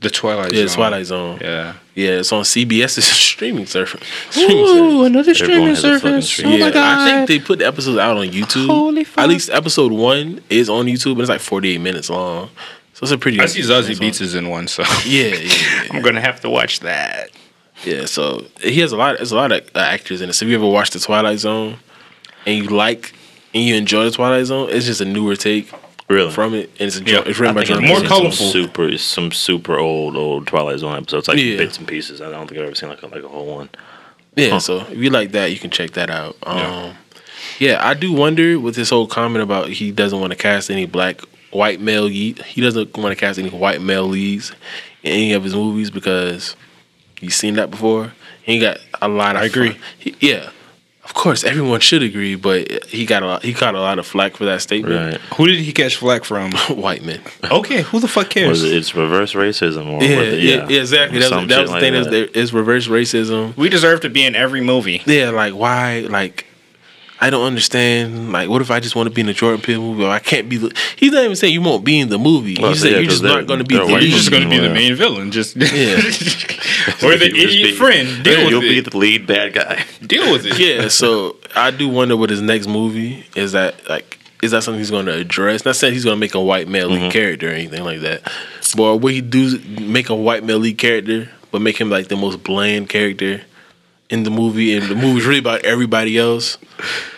The 0.00 0.10
Twilight 0.10 0.52
Yeah, 0.52 0.68
Zone. 0.68 0.76
Twilight 0.76 1.06
Zone. 1.06 1.38
Yeah. 1.40 1.72
Yeah, 1.96 2.10
it's 2.20 2.32
on 2.32 2.44
CBS's 2.44 3.04
streaming 3.32 3.66
service. 3.66 4.00
Streaming 4.30 4.66
service. 4.66 5.06
another 5.06 5.30
Everyone 5.32 5.68
has 5.70 5.84
Oh 5.84 5.98
fucking 5.98 6.22
stream. 6.22 6.52
yeah, 6.60 6.70
I 6.74 7.26
think 7.26 7.28
they 7.28 7.44
put 7.44 7.58
the 7.58 7.66
episodes 7.66 7.98
out 7.98 8.16
on 8.16 8.28
YouTube. 8.28 8.66
Holy 8.66 9.02
fuck. 9.02 9.24
At 9.24 9.28
least 9.28 9.50
episode 9.50 9.90
one 9.90 10.40
is 10.50 10.68
on 10.70 10.86
YouTube, 10.86 11.12
and 11.12 11.20
it's 11.22 11.28
like 11.30 11.40
48 11.40 11.78
minutes 11.80 12.08
long. 12.10 12.48
So 12.94 13.02
it's 13.04 13.10
a 13.12 13.18
pretty. 13.18 13.40
I 13.40 13.46
see 13.46 13.60
Zazie 13.62 13.90
it's 13.90 13.98
Beetz 14.00 14.20
is 14.20 14.34
in 14.36 14.48
one, 14.48 14.68
so 14.68 14.82
Yeah, 15.04 15.24
yeah, 15.26 15.34
yeah. 15.36 15.88
I'm 15.90 16.02
gonna 16.02 16.20
have 16.20 16.40
to 16.42 16.50
watch 16.50 16.78
that. 16.80 17.30
Yeah, 17.84 18.06
so 18.06 18.44
he 18.60 18.78
has 18.80 18.92
a 18.92 18.96
lot. 18.96 19.16
There's 19.16 19.32
a 19.32 19.36
lot 19.36 19.50
of 19.50 19.62
uh, 19.74 19.78
actors 19.80 20.20
in 20.20 20.30
it. 20.30 20.34
So 20.34 20.44
if 20.44 20.50
you 20.50 20.56
ever 20.56 20.66
watched 20.66 20.92
the 20.92 21.00
Twilight 21.00 21.38
Zone 21.40 21.76
and 22.48 22.64
you 22.64 22.68
like 22.70 23.12
and 23.54 23.62
you 23.64 23.74
enjoy 23.76 24.04
the 24.04 24.10
Twilight 24.10 24.46
Zone, 24.46 24.68
it's 24.70 24.86
just 24.86 25.00
a 25.00 25.04
newer 25.04 25.36
take 25.36 25.70
Really? 26.08 26.30
from 26.30 26.54
it, 26.54 26.70
and 26.78 26.86
it's 26.88 26.98
a, 26.98 27.02
Yeah. 27.04 27.22
it's 27.26 27.38
written 27.38 27.54
by 27.54 27.62
I 27.62 27.64
think 27.64 27.80
Jordan 27.80 27.88
more 27.88 27.98
seen 27.98 28.08
Peele. 28.08 28.08
some 28.08 28.18
colorful. 28.18 28.50
Super, 28.50 28.98
some 28.98 29.32
super 29.32 29.78
old, 29.78 30.16
old 30.16 30.46
Twilight 30.46 30.78
Zone 30.78 30.96
episodes, 30.96 31.28
like 31.28 31.38
Yeah. 31.38 31.56
bits 31.58 31.78
and 31.78 31.86
pieces. 31.86 32.20
I 32.20 32.30
don't 32.30 32.46
think 32.48 32.58
I've 32.60 32.66
ever 32.66 32.74
seen 32.74 32.88
like 32.88 33.02
a, 33.02 33.06
like 33.06 33.22
a 33.24 33.28
whole 33.28 33.46
one. 33.46 33.68
Yeah, 34.36 34.50
Huh. 34.50 34.60
so 34.60 34.76
if 34.90 34.96
you 34.98 35.10
like 35.10 35.32
that, 35.32 35.50
you 35.50 35.58
can 35.58 35.70
check 35.70 35.90
that 35.92 36.10
out. 36.10 36.36
Um, 36.44 36.56
Yeah. 36.58 36.92
yeah. 37.58 37.86
I 37.88 37.94
do 37.94 38.12
wonder 38.12 38.58
with 38.60 38.74
this 38.76 38.90
whole 38.90 39.06
comment 39.06 39.42
about 39.42 39.68
he 39.68 39.90
doesn't 39.90 40.18
want 40.20 40.30
to 40.32 40.36
cast 40.38 40.70
any 40.70 40.86
black 40.86 41.20
white 41.50 41.80
male 41.80 42.04
lead. 42.04 42.42
He 42.42 42.60
doesn't 42.60 42.96
want 42.96 43.12
to 43.12 43.16
cast 43.16 43.38
any 43.38 43.48
white 43.50 43.80
male 43.82 44.06
leads 44.06 44.52
in 45.02 45.12
any 45.12 45.32
of 45.32 45.42
his 45.44 45.54
movies 45.54 45.90
because 45.90 46.54
he's 47.20 47.34
seen 47.36 47.54
that 47.54 47.70
before. 47.70 48.12
He 48.42 48.58
got 48.60 48.78
a 49.02 49.08
lot 49.08 49.36
of. 49.36 49.42
I 49.42 49.44
agree. 49.46 49.76
He, 49.98 50.14
yeah, 50.20 50.50
of 51.08 51.14
course, 51.14 51.42
everyone 51.42 51.80
should 51.80 52.02
agree, 52.02 52.34
but 52.34 52.84
he 52.84 53.06
got 53.06 53.22
a 53.22 53.26
lot, 53.26 53.42
he 53.42 53.54
caught 53.54 53.74
a 53.74 53.80
lot 53.80 53.98
of 53.98 54.06
flack 54.06 54.36
for 54.36 54.44
that 54.44 54.60
statement. 54.60 55.12
Right? 55.14 55.20
Who 55.36 55.46
did 55.46 55.58
he 55.58 55.72
catch 55.72 55.96
flack 55.96 56.22
from? 56.24 56.52
white 56.68 57.02
men. 57.02 57.20
okay, 57.50 57.80
who 57.80 57.98
the 57.98 58.08
fuck 58.08 58.28
cares? 58.28 58.62
it, 58.62 58.76
it's 58.76 58.94
reverse 58.94 59.32
racism 59.32 59.86
or 59.86 60.02
Yeah, 60.04 60.16
what 60.16 60.24
the- 60.30 60.36
yeah, 60.38 60.66
yeah, 60.68 60.80
exactly. 60.80 61.18
That 61.20 61.28
Some 61.30 61.44
was, 61.44 61.48
that 61.48 61.60
was 61.62 61.70
the 61.70 61.74
like 61.74 61.80
thing. 61.82 61.92
that. 61.94 62.10
That. 62.10 62.36
It's 62.38 62.52
reverse 62.52 62.88
racism. 62.88 63.56
We 63.56 63.70
deserve 63.70 64.02
to 64.02 64.10
be 64.10 64.24
in 64.24 64.34
every 64.36 64.60
movie. 64.60 65.02
Yeah, 65.06 65.30
like 65.30 65.54
why? 65.54 66.00
Like 66.00 66.44
I 67.20 67.30
don't 67.30 67.44
understand. 67.44 68.30
Like, 68.32 68.48
what 68.48 68.62
if 68.62 68.70
I 68.70 68.78
just 68.78 68.94
want 68.94 69.08
to 69.08 69.14
be 69.14 69.22
in 69.22 69.28
a 69.28 69.34
Jordan 69.34 69.60
Peele 69.60 69.80
movie? 69.80 70.04
Or 70.04 70.10
I 70.10 70.20
can't 70.20 70.48
be. 70.48 70.56
The, 70.56 70.72
he's 70.96 71.10
not 71.12 71.24
even 71.24 71.34
saying 71.36 71.52
you 71.52 71.60
won't 71.60 71.84
be 71.84 71.98
in 71.98 72.08
the 72.10 72.18
movie. 72.18 72.56
Well, 72.60 72.70
He's 72.70 72.84
yeah, 72.84 72.90
you're 72.92 73.04
'cause 73.04 73.20
just 73.20 73.22
not 73.24 73.46
going 73.46 73.58
to 73.58 73.64
be 73.64 73.74
they're 73.76 73.86
the 73.86 73.92
white 73.92 74.02
You're 74.02 74.12
just 74.16 74.30
gonna 74.30 74.48
be 74.48 74.58
the 74.58 74.70
main 74.70 74.94
villain. 74.94 75.32
Just 75.32 75.56
Yeah. 75.56 75.64
or 77.02 77.16
the 77.16 77.26
idiot 77.26 77.50
be- 77.50 77.74
friend. 77.74 78.22
Deal 78.22 78.48
You'll 78.48 78.60
with 78.60 78.68
be 78.70 78.78
it. 78.78 78.90
the 78.90 78.96
lead 78.96 79.26
bad 79.26 79.52
guy. 79.52 79.84
Deal 80.06 80.30
with 80.30 80.46
it. 80.46 80.58
yeah. 80.58 80.88
So 80.88 81.36
I 81.56 81.70
do 81.72 81.88
wonder 81.88 82.16
what 82.16 82.30
his 82.30 82.40
next 82.40 82.68
movie 82.68 83.26
is. 83.34 83.52
That 83.52 83.88
like 83.88 84.18
is 84.40 84.52
that 84.52 84.62
something 84.62 84.78
he's 84.78 84.90
going 84.90 85.06
to 85.06 85.14
address? 85.14 85.64
Not 85.64 85.74
saying 85.74 85.94
he's 85.94 86.04
going 86.04 86.16
to 86.16 86.20
make 86.20 86.34
a 86.34 86.40
white 86.40 86.68
male 86.68 86.88
lead 86.88 87.00
mm-hmm. 87.00 87.10
character 87.10 87.48
or 87.48 87.52
anything 87.52 87.82
like 87.82 88.00
that, 88.00 88.22
but 88.76 88.98
will 88.98 89.12
he 89.12 89.20
do 89.20 89.58
make 89.80 90.08
a 90.08 90.14
white 90.14 90.44
male 90.44 90.58
lead 90.60 90.78
character, 90.78 91.28
but 91.50 91.60
make 91.60 91.80
him 91.80 91.90
like 91.90 92.06
the 92.06 92.16
most 92.16 92.44
bland 92.44 92.88
character 92.88 93.42
in 94.10 94.22
the 94.22 94.30
movie, 94.30 94.76
and 94.76 94.86
the 94.88 94.94
movie's 94.94 95.26
really 95.26 95.38
about 95.38 95.64
everybody 95.64 96.18
else 96.18 96.58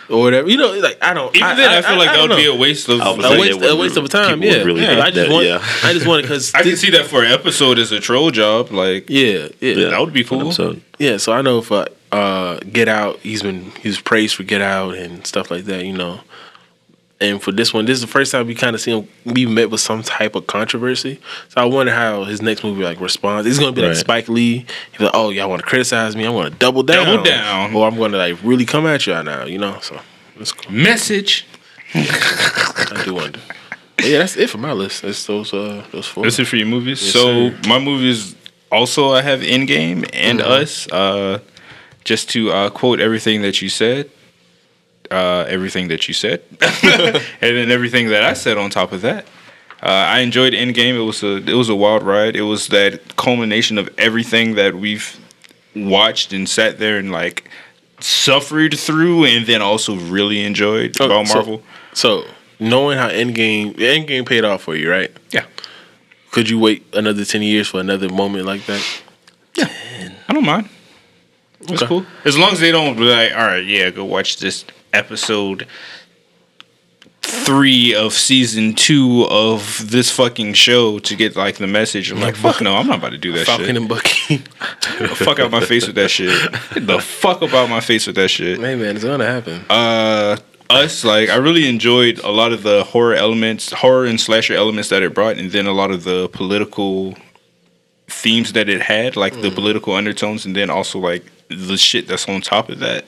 or 0.09 0.21
whatever? 0.21 0.49
You 0.49 0.57
know, 0.57 0.71
like 0.79 0.97
I 1.01 1.13
don't. 1.13 1.35
Even 1.35 1.55
then, 1.57 1.69
I, 1.69 1.81
feel 1.81 1.97
like 1.97 2.09
that 2.09 2.17
don't 2.17 2.29
would 2.29 2.35
be 2.35 2.45
a 2.45 2.55
waste 2.55 2.89
of. 2.89 2.99
A 2.99 3.39
waste, 3.39 3.61
a 3.61 3.75
waste 3.75 3.97
of 3.97 4.09
time. 4.09 4.41
Yeah, 4.43 4.63
really 4.63 4.81
yeah. 4.81 4.99
I 4.99 5.11
just 5.11 5.15
that, 5.15 5.29
want, 5.29 5.45
yeah. 5.45 5.59
I 5.83 5.93
just 5.93 6.07
want 6.07 6.23
because 6.23 6.53
I 6.55 6.63
can 6.63 6.75
see 6.75 6.91
that 6.91 7.05
for 7.05 7.23
an 7.23 7.31
episode 7.31 7.79
as 7.79 7.91
a 7.91 7.99
troll 7.99 8.31
job. 8.31 8.71
Like, 8.71 9.09
Yeah, 9.09 9.47
yeah, 9.59 9.89
that 9.89 9.99
would 9.99 10.13
be 10.13 10.23
cool. 10.23 10.51
So 10.51 10.77
yeah. 10.99 11.17
So 11.17 11.33
I 11.33 11.41
know 11.41 11.61
for 11.61 11.87
uh, 12.11 12.59
Get 12.59 12.87
Out, 12.87 13.19
he's 13.19 13.41
been 13.41 13.71
he's 13.81 13.99
praised 13.99 14.35
for 14.35 14.43
Get 14.43 14.61
Out 14.61 14.95
and 14.95 15.25
stuff 15.25 15.51
like 15.51 15.65
that. 15.65 15.85
You 15.85 15.93
know, 15.93 16.21
and 17.21 17.41
for 17.41 17.51
this 17.51 17.73
one, 17.73 17.85
this 17.85 17.95
is 17.95 18.01
the 18.01 18.07
first 18.07 18.31
time 18.31 18.47
we 18.47 18.55
kind 18.55 18.73
of 18.75 18.81
see 18.81 18.91
him 18.97 19.07
be 19.33 19.45
met 19.45 19.69
with 19.69 19.79
some 19.79 20.01
type 20.03 20.35
of 20.35 20.47
controversy. 20.47 21.19
So 21.49 21.61
I 21.61 21.65
wonder 21.65 21.93
how 21.93 22.23
his 22.23 22.41
next 22.41 22.63
movie 22.63 22.83
like 22.83 22.99
responds. 22.99 23.47
It's 23.47 23.59
gonna 23.59 23.71
be 23.71 23.81
like 23.81 23.89
Right. 23.89 23.97
Spike 23.97 24.27
Lee. 24.29 24.65
He's 24.91 24.99
like, 24.99 25.11
"Oh, 25.13 25.29
y'all 25.29 25.49
want 25.49 25.61
to 25.61 25.67
criticize 25.67 26.15
me? 26.15 26.25
I'm 26.25 26.33
gonna 26.33 26.49
double 26.49 26.83
down, 26.83 27.05
Double 27.05 27.23
down. 27.23 27.73
or 27.75 27.87
I'm 27.87 27.95
gonna 27.97 28.17
like 28.17 28.37
really 28.43 28.65
come 28.65 28.85
at 28.87 29.05
y'all 29.07 29.23
now." 29.23 29.45
You 29.45 29.59
know, 29.59 29.77
so 29.81 29.99
that's 30.37 30.51
cool. 30.51 30.71
Message. 30.73 31.45
I 31.93 33.01
do 33.05 33.13
wonder. 33.13 33.39
But 33.97 34.05
yeah, 34.05 34.19
that's 34.19 34.35
it 34.37 34.49
for 34.49 34.57
my 34.57 34.71
list. 34.73 35.01
That's 35.03 35.25
those 35.25 35.53
uh 35.53 35.85
those 35.91 36.07
four. 36.07 36.23
That's 36.23 36.39
it 36.39 36.45
for 36.47 36.55
your 36.55 36.67
movies. 36.67 37.03
Yes, 37.03 37.13
so 37.13 37.49
sir. 37.51 37.57
my 37.67 37.79
movies 37.79 38.35
also 38.71 39.11
I 39.11 39.21
have 39.21 39.41
Endgame 39.41 40.09
and 40.13 40.39
Mm-hmm. 40.39 40.51
Us. 40.51 40.87
Uh, 40.91 41.39
just 42.03 42.29
to 42.31 42.51
uh, 42.51 42.69
quote 42.71 42.99
everything 42.99 43.43
that 43.43 43.61
you 43.61 43.69
said, 43.69 44.09
uh, 45.11 45.45
everything 45.47 45.87
that 45.89 46.07
you 46.07 46.13
said, 46.13 46.41
and 46.61 47.21
then 47.57 47.69
everything 47.71 48.09
that 48.09 48.23
I 48.23 48.33
said 48.33 48.57
on 48.57 48.69
top 48.69 48.91
of 48.91 49.01
that. 49.01 49.25
Uh, 49.83 49.87
I 49.89 50.19
enjoyed 50.19 50.53
Endgame. 50.53 50.95
It 50.95 51.03
was 51.05 51.23
a 51.23 51.37
it 51.37 51.53
was 51.55 51.69
a 51.69 51.75
wild 51.75 52.03
ride. 52.03 52.35
It 52.35 52.43
was 52.43 52.67
that 52.67 53.15
culmination 53.17 53.77
of 53.77 53.89
everything 53.97 54.55
that 54.55 54.75
we've 54.75 55.19
watched 55.75 56.33
and 56.33 56.47
sat 56.47 56.77
there 56.79 56.97
and 56.97 57.11
like 57.11 57.49
suffered 57.99 58.77
through, 58.77 59.25
and 59.25 59.45
then 59.45 59.61
also 59.61 59.95
really 59.95 60.43
enjoyed 60.43 60.95
Oh, 60.99 61.05
about 61.05 61.27
so- 61.27 61.33
Marvel. 61.35 61.63
So 61.93 62.25
knowing 62.59 62.97
how 62.97 63.09
Endgame 63.09 63.73
Endgame 63.75 64.25
paid 64.25 64.45
off 64.45 64.61
for 64.63 64.75
you, 64.75 64.89
right? 64.89 65.11
yeah, 65.31 65.45
Could 66.31 66.47
you 66.49 66.59
wait 66.59 66.85
another 66.93 67.25
ten 67.25 67.41
years 67.41 67.67
for 67.67 67.79
another 67.79 68.07
moment 68.09 68.45
like 68.45 68.65
that? 68.67 68.83
Yeah, 69.55 69.67
I 70.29 70.33
don't 70.33 70.45
mind. 70.45 70.69
It's 71.61 71.73
Okay. 71.81 71.87
cool. 71.87 72.05
As 72.23 72.37
long 72.37 72.51
as 72.53 72.59
they 72.59 72.71
don't 72.71 72.95
be 72.97 73.03
like, 73.03 73.31
all 73.33 73.45
right, 73.45 73.65
yeah, 73.65 73.89
go 73.91 74.05
watch 74.05 74.37
this 74.37 74.63
episode 74.93 75.67
three 77.21 77.93
of 77.95 78.13
season 78.13 78.73
two 78.73 79.25
of 79.29 79.89
this 79.91 80.11
fucking 80.11 80.53
show 80.53 80.99
to 80.99 81.15
get 81.15 81.35
like 81.35 81.57
the 81.57 81.67
message. 81.67 82.11
I'm 82.11 82.19
like, 82.19 82.35
fuck 82.35 82.61
no, 82.61 82.75
I'm 82.75 82.87
not 82.87 82.99
about 82.99 83.11
to 83.11 83.17
do 83.17 83.31
that 83.33 83.45
Falcon 83.45 83.67
shit. 83.67 83.77
and 83.77 83.87
Bucky. 83.87 84.37
Fuck 85.15 85.39
out 85.39 85.51
my 85.51 85.61
face 85.61 85.87
with 85.87 85.95
that 85.95 86.09
shit. 86.09 86.29
Get 86.73 86.87
the 86.87 86.99
fuck 86.99 87.41
about 87.41 87.69
my 87.69 87.79
face 87.79 88.07
with 88.07 88.15
that 88.17 88.29
shit. 88.29 88.59
hey 88.59 88.75
man, 88.75 88.95
it's 88.95 89.03
gonna 89.03 89.25
happen. 89.25 89.63
Uh, 89.69 90.37
us 90.69 91.03
like 91.03 91.29
I 91.29 91.35
really 91.35 91.67
enjoyed 91.67 92.19
a 92.19 92.31
lot 92.31 92.51
of 92.53 92.63
the 92.63 92.83
horror 92.83 93.13
elements, 93.15 93.71
horror 93.71 94.05
and 94.05 94.19
slasher 94.19 94.53
elements 94.53 94.89
that 94.89 95.03
it 95.03 95.13
brought, 95.13 95.37
and 95.37 95.51
then 95.51 95.67
a 95.67 95.73
lot 95.73 95.91
of 95.91 96.03
the 96.03 96.29
political 96.29 97.15
themes 98.07 98.53
that 98.53 98.69
it 98.69 98.81
had, 98.81 99.15
like 99.15 99.41
the 99.41 99.51
political 99.51 99.93
undertones, 99.95 100.45
and 100.45 100.55
then 100.55 100.69
also 100.69 100.99
like 100.99 101.23
the 101.49 101.77
shit 101.77 102.07
that's 102.07 102.27
on 102.27 102.41
top 102.41 102.69
of 102.69 102.79
that. 102.79 103.05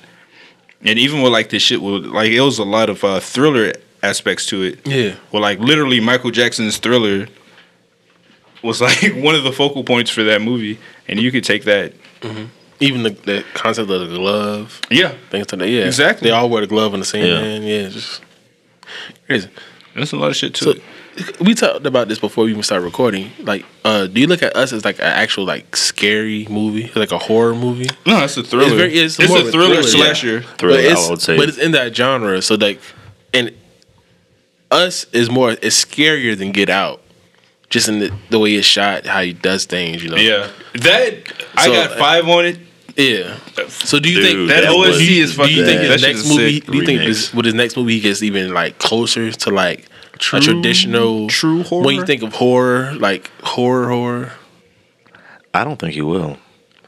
And 0.85 0.99
even 0.99 1.21
with 1.21 1.31
like 1.31 1.49
this 1.49 1.63
shit, 1.63 1.81
with 1.81 2.05
like 2.05 2.31
it 2.31 2.41
was 2.41 2.59
a 2.59 2.63
lot 2.65 2.89
of 2.89 3.03
uh, 3.03 3.19
thriller 3.19 3.71
aspects 4.01 4.45
to 4.47 4.63
it. 4.63 4.85
Yeah. 4.85 5.15
Well, 5.31 5.41
like 5.41 5.59
literally, 5.59 5.99
Michael 5.99 6.31
Jackson's 6.31 6.77
Thriller 6.77 7.27
was 8.61 8.81
like 8.87 9.13
one 9.15 9.35
of 9.35 9.43
the 9.43 9.51
focal 9.53 9.83
points 9.83 10.11
for 10.11 10.23
that 10.23 10.41
movie, 10.41 10.79
and 11.07 11.19
you 11.19 11.31
could 11.31 11.43
take 11.43 11.63
that. 11.65 11.93
Even 12.79 13.03
the, 13.03 13.11
the 13.11 13.45
concept 13.53 13.89
of 13.89 14.09
the 14.09 14.17
glove, 14.17 14.81
Yeah, 14.89 15.13
things 15.29 15.49
like 15.51 15.59
that. 15.59 15.69
Yeah, 15.69 15.85
Exactly. 15.85 16.29
They 16.29 16.35
all 16.35 16.49
wear 16.49 16.61
the 16.61 16.67
glove 16.67 16.93
on 16.93 16.99
the 16.99 17.05
same 17.05 17.25
Yeah. 17.25 17.39
hand. 17.39 17.63
Yeah, 17.67 17.87
just 17.89 18.21
crazy. 19.25 19.47
there's 19.93 20.11
a 20.11 20.17
lot 20.17 20.31
of 20.31 20.35
shit 20.35 20.53
to 20.55 20.63
So 20.65 20.69
it. 20.71 20.83
We 21.39 21.53
talked 21.53 21.85
about 21.85 22.07
this 22.07 22.19
before 22.19 22.45
we 22.45 22.51
even 22.51 22.63
started 22.63 22.85
recording. 22.85 23.31
Like, 23.39 23.65
uh, 23.85 24.07
do 24.07 24.19
you 24.21 24.27
look 24.27 24.41
at 24.43 24.55
us 24.55 24.73
as 24.73 24.83
like 24.85 24.97
an 24.99 25.05
actual 25.05 25.45
like 25.45 25.75
scary 25.75 26.47
movie, 26.49 26.91
like 26.95 27.11
a 27.11 27.17
horror 27.19 27.53
movie? 27.55 27.89
No, 28.05 28.23
it's 28.23 28.35
a 28.37 28.43
thriller. 28.43 28.65
It's 28.65 28.73
very- 28.73 28.93
it's 28.93 29.19
it's, 29.19 29.29
more 29.29 29.37
a 29.37 29.41
of 29.41 29.47
a 29.47 29.51
thriller, 29.51 29.75
thriller, 29.83 29.87
yeah. 29.89 30.05
slasher. 30.13 30.41
Thriller, 30.57 30.77
but 30.77 30.83
it's, 30.85 31.07
I 31.07 31.09
would 31.09 31.21
say. 31.21 31.37
but 31.37 31.49
it's 31.49 31.57
in 31.57 31.71
that 31.73 31.95
genre. 31.95 32.41
So 32.41 32.55
like, 32.55 32.79
and 33.33 33.51
us 34.71 35.05
is 35.13 35.29
more 35.29 35.51
is 35.51 35.73
scarier 35.75 36.37
than 36.37 36.51
Get 36.51 36.69
Out, 36.69 37.01
just 37.69 37.87
in 37.87 37.99
the, 37.99 38.11
the 38.29 38.39
way 38.39 38.55
it's 38.55 38.65
shot, 38.65 39.05
how 39.05 39.21
he 39.21 39.33
does 39.33 39.65
things. 39.65 40.03
You 40.03 40.09
know. 40.09 40.17
Yeah, 40.17 40.49
that 40.75 41.13
I 41.55 41.65
So, 41.67 41.71
got 41.73 41.97
five 41.97 42.27
on 42.27 42.45
it. 42.45 42.57
Yeah. 42.95 43.37
So 43.69 43.99
do 43.99 44.07
you 44.09 44.19
Dude, 44.21 44.25
think 44.25 44.49
That 44.49 44.61
That 44.61 44.71
OSC 44.71 44.77
was- 44.87 44.99
is 45.01 45.31
Do 45.31 45.37
fucking. 45.37 45.55
you 45.57 45.65
think 45.65 45.81
that 45.81 45.91
his 45.91 46.01
shit 46.01 46.15
next 46.15 46.27
movie? 46.29 46.59
Do 46.59 46.77
you 46.77 46.85
think 46.85 47.01
remix. 47.01 47.05
this, 47.07 47.33
with 47.33 47.45
his 47.45 47.53
next 47.55 47.75
movie 47.77 47.93
he 47.93 47.99
gets 47.99 48.21
even 48.21 48.53
like 48.53 48.77
closer 48.77 49.31
to 49.31 49.49
like 49.49 49.85
a 50.31 50.39
traditional 50.39 51.27
true 51.27 51.63
horror? 51.63 51.83
When 51.85 51.95
you 51.95 52.05
think 52.05 52.23
of 52.23 52.33
horror, 52.33 52.93
like 52.95 53.31
horror, 53.43 53.89
horror. 53.89 54.31
I 55.53 55.63
don't 55.63 55.77
think 55.79 55.93
he 55.93 56.01
will. 56.01 56.37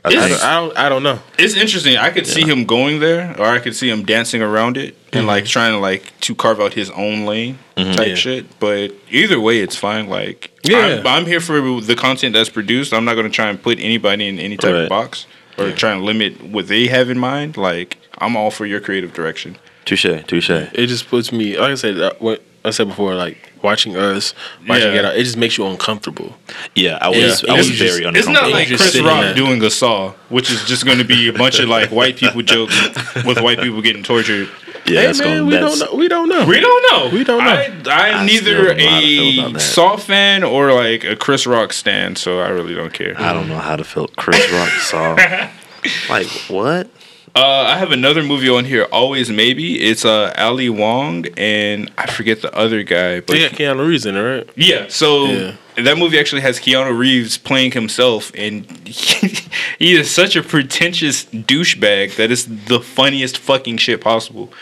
I 0.03 0.09
I 0.09 0.11
don't, 0.13 0.43
I 0.43 0.53
don't, 0.59 0.77
I 0.77 0.89
don't 0.89 1.03
know. 1.03 1.19
It's 1.39 1.55
interesting. 1.55 1.97
I 1.97 2.11
could 2.11 2.27
see 2.27 2.43
him 2.43 2.65
going 2.65 2.99
there, 2.99 3.35
or 3.39 3.45
I 3.47 3.57
could 3.57 3.75
see 3.75 3.89
him 3.89 4.03
dancing 4.03 4.41
around 4.43 4.77
it 4.77 4.95
and 5.11 5.25
like 5.25 5.45
trying 5.45 5.71
to 5.73 5.79
like 5.79 6.13
to 6.21 6.35
carve 6.35 6.59
out 6.61 6.73
his 6.73 6.91
own 6.91 7.25
lane 7.25 7.57
type 7.75 8.07
Yeah. 8.09 8.15
shit. 8.15 8.59
But 8.59 8.91
either 9.09 9.39
way, 9.39 9.59
it's 9.61 9.75
fine. 9.75 10.07
Like, 10.07 10.51
Yeah. 10.63 11.01
I'm, 11.03 11.07
I'm 11.07 11.25
here 11.25 11.39
for 11.39 11.59
the 11.81 11.95
content 11.95 12.33
that's 12.35 12.49
produced. 12.49 12.93
I'm 12.93 13.03
not 13.03 13.15
going 13.15 13.25
to 13.25 13.33
try 13.33 13.47
and 13.49 13.59
put 13.61 13.79
anybody 13.79 14.27
in 14.27 14.37
any 14.39 14.57
type 14.57 14.73
Right. 14.73 14.83
of 14.83 14.89
box 14.89 15.25
or 15.57 15.71
try 15.71 15.91
and 15.93 16.03
limit 16.03 16.39
what 16.43 16.67
they 16.67 16.85
have 16.87 17.09
in 17.09 17.17
mind. 17.17 17.57
Like, 17.57 17.97
I'm 18.19 18.35
all 18.37 18.51
for 18.51 18.67
your 18.67 18.79
creative 18.81 19.11
direction. 19.13 19.57
touche, 19.85 20.05
touche. 20.27 20.49
It 20.51 20.85
just 20.87 21.07
puts 21.09 21.31
me, 21.31 21.57
like 21.57 21.71
I 21.71 21.75
said, 21.75 21.99
uh, 21.99 22.13
what 22.19 22.43
I 22.65 22.71
said 22.71 22.87
before, 22.87 23.15
like 23.15 23.51
watching 23.61 23.95
us, 23.95 24.33
watching 24.67 24.87
Yeah. 24.87 24.93
Get 24.93 25.05
Out, 25.05 25.15
it 25.17 25.23
just 25.23 25.37
makes 25.37 25.57
you 25.57 25.65
uncomfortable. 25.67 26.35
Yeah, 26.75 26.97
I 27.01 27.09
was. 27.09 27.43
Yeah. 27.43 27.53
I 27.53 27.57
was 27.57 27.69
It's 27.69 27.77
very 27.77 27.89
just- 27.89 27.97
uncomfortable. 27.99 28.17
It's 28.17 28.27
not 28.41 28.51
like 28.51 28.67
Chris 28.67 28.99
Rock 29.01 29.21
there. 29.21 29.33
doing 29.35 29.63
a 29.63 29.69
Saw, 29.69 30.11
which 30.29 30.49
is 30.51 30.63
just 30.65 30.85
going 30.85 30.97
to 30.97 31.03
be 31.05 31.27
a 31.29 31.33
bunch 31.33 31.59
of 31.59 31.69
like 31.69 31.91
white 31.91 32.17
people 32.17 32.41
jokes 32.53 32.75
with 33.23 33.39
white 33.41 33.59
people 33.59 33.81
getting 33.81 34.03
tortured. 34.03 34.49
yeah, 34.85 34.99
hey 35.01 35.05
that's 35.07 35.19
man, 35.19 35.27
going. 35.39 35.45
we 35.47 35.53
That's, 35.55 35.79
don't 35.79 35.91
know. 35.91 35.97
We 35.97 36.07
don't 36.07 36.29
know. 36.29 36.45
We 36.45 36.59
don't 36.59 36.91
know. 36.91 37.09
We 37.17 37.23
don't 37.23 37.43
know. 37.43 37.49
I, 37.51 37.65
I'm 37.91 38.21
I 38.21 38.25
neither 38.25 38.53
don't 38.73 38.77
know 38.77 38.89
how 38.89 38.99
to 38.99 39.05
feel 39.05 39.39
about 39.49 39.55
a. 39.55 39.59
Saw 39.59 39.95
fan 39.97 40.43
or 40.43 40.73
like 40.73 41.03
a 41.03 41.15
Chris 41.15 41.47
Rock 41.47 41.73
stan, 41.73 42.15
so 42.15 42.39
I 42.39 42.49
really 42.49 42.75
don't 42.75 42.93
care. 42.93 43.19
I 43.19 43.33
don't 43.33 43.47
know 43.47 43.57
how 43.59 43.75
to 43.75 43.83
feel. 43.83 44.07
Chris 44.09 44.51
Rock 44.51 44.69
saw. 44.69 45.15
like 46.09 46.27
what? 46.49 46.89
Uh, 47.35 47.65
I 47.67 47.77
have 47.77 47.91
another 47.91 48.23
movie 48.23 48.47
on 48.47 48.63
here, 48.63 48.83
Always 48.93 49.29
Maybe. 49.29 49.81
It's 49.81 50.05
uh, 50.05 50.33
Ali 50.37 50.69
Wong 50.69 51.25
and 51.35 51.91
I 51.97 52.07
forget 52.09 52.41
the 52.41 52.55
other 52.55 52.81
guy, 52.83 53.19
but 53.19 53.37
got 53.37 53.51
Keanu 53.51 53.85
Reeves 53.85 54.05
in 54.05 54.15
it, 54.15 54.21
right? 54.21 54.49
yeah. 54.55 54.85
So 54.87 55.25
Yeah. 55.25 55.55
that 55.75 55.97
movie 55.97 56.17
actually 56.17 56.43
has 56.43 56.59
Keanu 56.61 56.97
Reeves 56.97 57.37
playing 57.37 57.71
himself, 57.73 58.31
and 58.35 58.65
he 58.87 59.95
is 59.95 60.09
such 60.09 60.37
a 60.37 60.43
pretentious 60.43 61.25
douchebag 61.25 62.15
that 62.15 62.31
it's 62.31 62.45
the 62.45 62.79
funniest 62.79 63.37
fucking 63.37 63.77
shit 63.77 63.99
possible. 63.99 64.53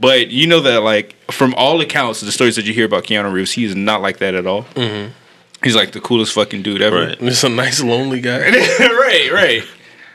But 0.00 0.28
you 0.28 0.46
know 0.46 0.60
that, 0.60 0.82
like, 0.82 1.14
from 1.30 1.52
all 1.54 1.80
accounts, 1.82 2.22
the 2.22 2.32
stories 2.32 2.56
that 2.56 2.64
you 2.64 2.72
hear 2.72 2.86
about 2.86 3.04
Keanu 3.04 3.30
Reeves, 3.30 3.52
he 3.52 3.64
is 3.66 3.76
not 3.76 4.00
like 4.00 4.18
that 4.18 4.34
at 4.34 4.46
all. 4.46 4.62
Mm-hmm. 4.74 5.10
He's 5.62 5.76
like 5.76 5.92
the 5.92 6.00
coolest 6.00 6.32
fucking 6.32 6.62
dude 6.62 6.80
ever. 6.80 7.08
Right. 7.08 7.18
Just 7.20 7.44
a 7.44 7.50
nice 7.50 7.82
lonely 7.82 8.20
guy. 8.22 8.38
right, 8.50 9.30
right. 9.32 9.62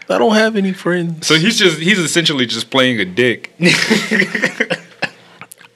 I 0.10 0.18
don't 0.18 0.36
have 0.36 0.55
any 0.55 0.74
friends. 0.74 1.28
So 1.28 1.36
he's 1.36 1.58
just 1.60 1.80
he's 1.80 1.99
essentially 1.99 2.45
just 2.45 2.70
playing 2.70 2.99
a 2.99 3.05
dick. 3.05 3.53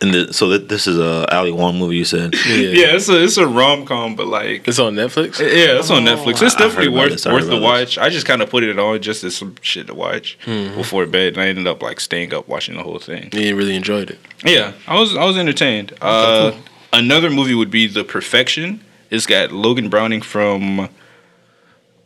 And 0.03 0.15
the, 0.15 0.33
so 0.33 0.47
that 0.49 0.67
this 0.67 0.87
is 0.87 0.97
a 0.97 1.31
Ali 1.31 1.51
Wong 1.51 1.77
movie. 1.77 1.95
You 1.97 2.05
said. 2.05 2.33
yeah. 2.47 2.55
yeah, 2.55 2.95
it's 2.95 3.07
a 3.07 3.23
it's 3.23 3.37
a 3.37 3.45
rom 3.45 3.85
com, 3.85 4.15
but 4.15 4.25
like 4.25 4.67
It's 4.67 4.79
on 4.79 4.95
Netflix. 4.95 5.37
yeah, 5.39 5.77
it's 5.77 5.91
on 5.91 6.03
Netflix. 6.05 6.41
It's 6.41 6.55
I- 6.55 6.63
I 6.63 6.67
definitely 6.67 6.89
worth 6.89 7.11
this, 7.11 7.25
worth 7.27 7.45
the 7.45 7.51
about 7.57 7.61
watch. 7.61 7.99
I 7.99 8.09
just 8.09 8.25
kind 8.25 8.41
of 8.41 8.49
put 8.49 8.63
it 8.63 8.79
on 8.79 8.99
just 8.99 9.23
as 9.23 9.35
some 9.35 9.53
shit 9.61 9.85
to 9.87 9.93
watch 9.93 10.39
before 10.43 11.05
bed, 11.05 11.33
and 11.33 11.41
I 11.43 11.49
ended 11.49 11.67
up 11.67 11.83
like 11.83 11.99
staying 11.99 12.33
up 12.33 12.47
watching 12.47 12.77
the 12.77 12.81
whole 12.81 12.97
thing. 12.97 13.29
You 13.31 13.55
really 13.55 13.75
enjoyed 13.75 14.09
it. 14.09 14.17
Yeah, 14.43 14.73
I 14.87 14.99
was 14.99 15.15
I 15.15 15.23
was 15.23 15.37
entertained. 15.37 15.93
Uh, 16.01 16.53
Another 16.91 17.29
movie 17.29 17.53
would 17.53 17.69
be 17.69 17.85
The 17.85 18.03
Perfection. 18.03 18.83
It's 19.11 19.27
got 19.27 19.51
Logan 19.51 19.87
Browning 19.87 20.23
from 20.23 20.89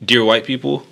Dear 0.03 0.23
White 0.25 0.45
People. 0.45 0.85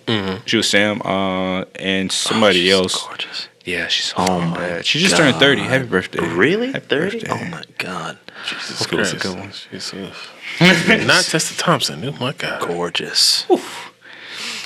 She 0.46 0.58
was 0.58 0.68
Sam, 0.70 1.02
uh, 1.04 1.66
and 1.76 2.12
somebody 2.12 2.72
Oh, 2.74 2.80
else. 2.82 3.06
Gorgeous. 3.06 3.48
Yeah, 3.66 3.88
she's 3.88 4.06
so 4.08 4.16
Oh 4.18 4.42
my 4.42 4.58
bad. 4.58 4.86
She 4.86 5.00
just 5.00 5.16
turned 5.16 5.36
thirty. 5.38 5.62
Happy 5.62 5.86
birthday! 5.86 6.20
Really? 6.20 6.72
Happy 6.74 6.86
Thirty? 6.86 7.20
birthday. 7.20 7.32
Oh 7.34 7.46
my 7.50 7.64
god. 7.78 8.18
Jesus 8.46 8.80
Hopefully 8.80 9.02
it's 9.04 9.14
a 9.14 9.18
good 9.18 9.40
one. 9.40 9.52
Jesus. 9.72 11.08
Not 11.08 11.24
Tessa 11.24 11.58
Thompson. 11.58 12.04
Oh 12.04 12.12
my 12.20 12.34
god. 12.34 12.68
Gorgeous. 12.68 13.46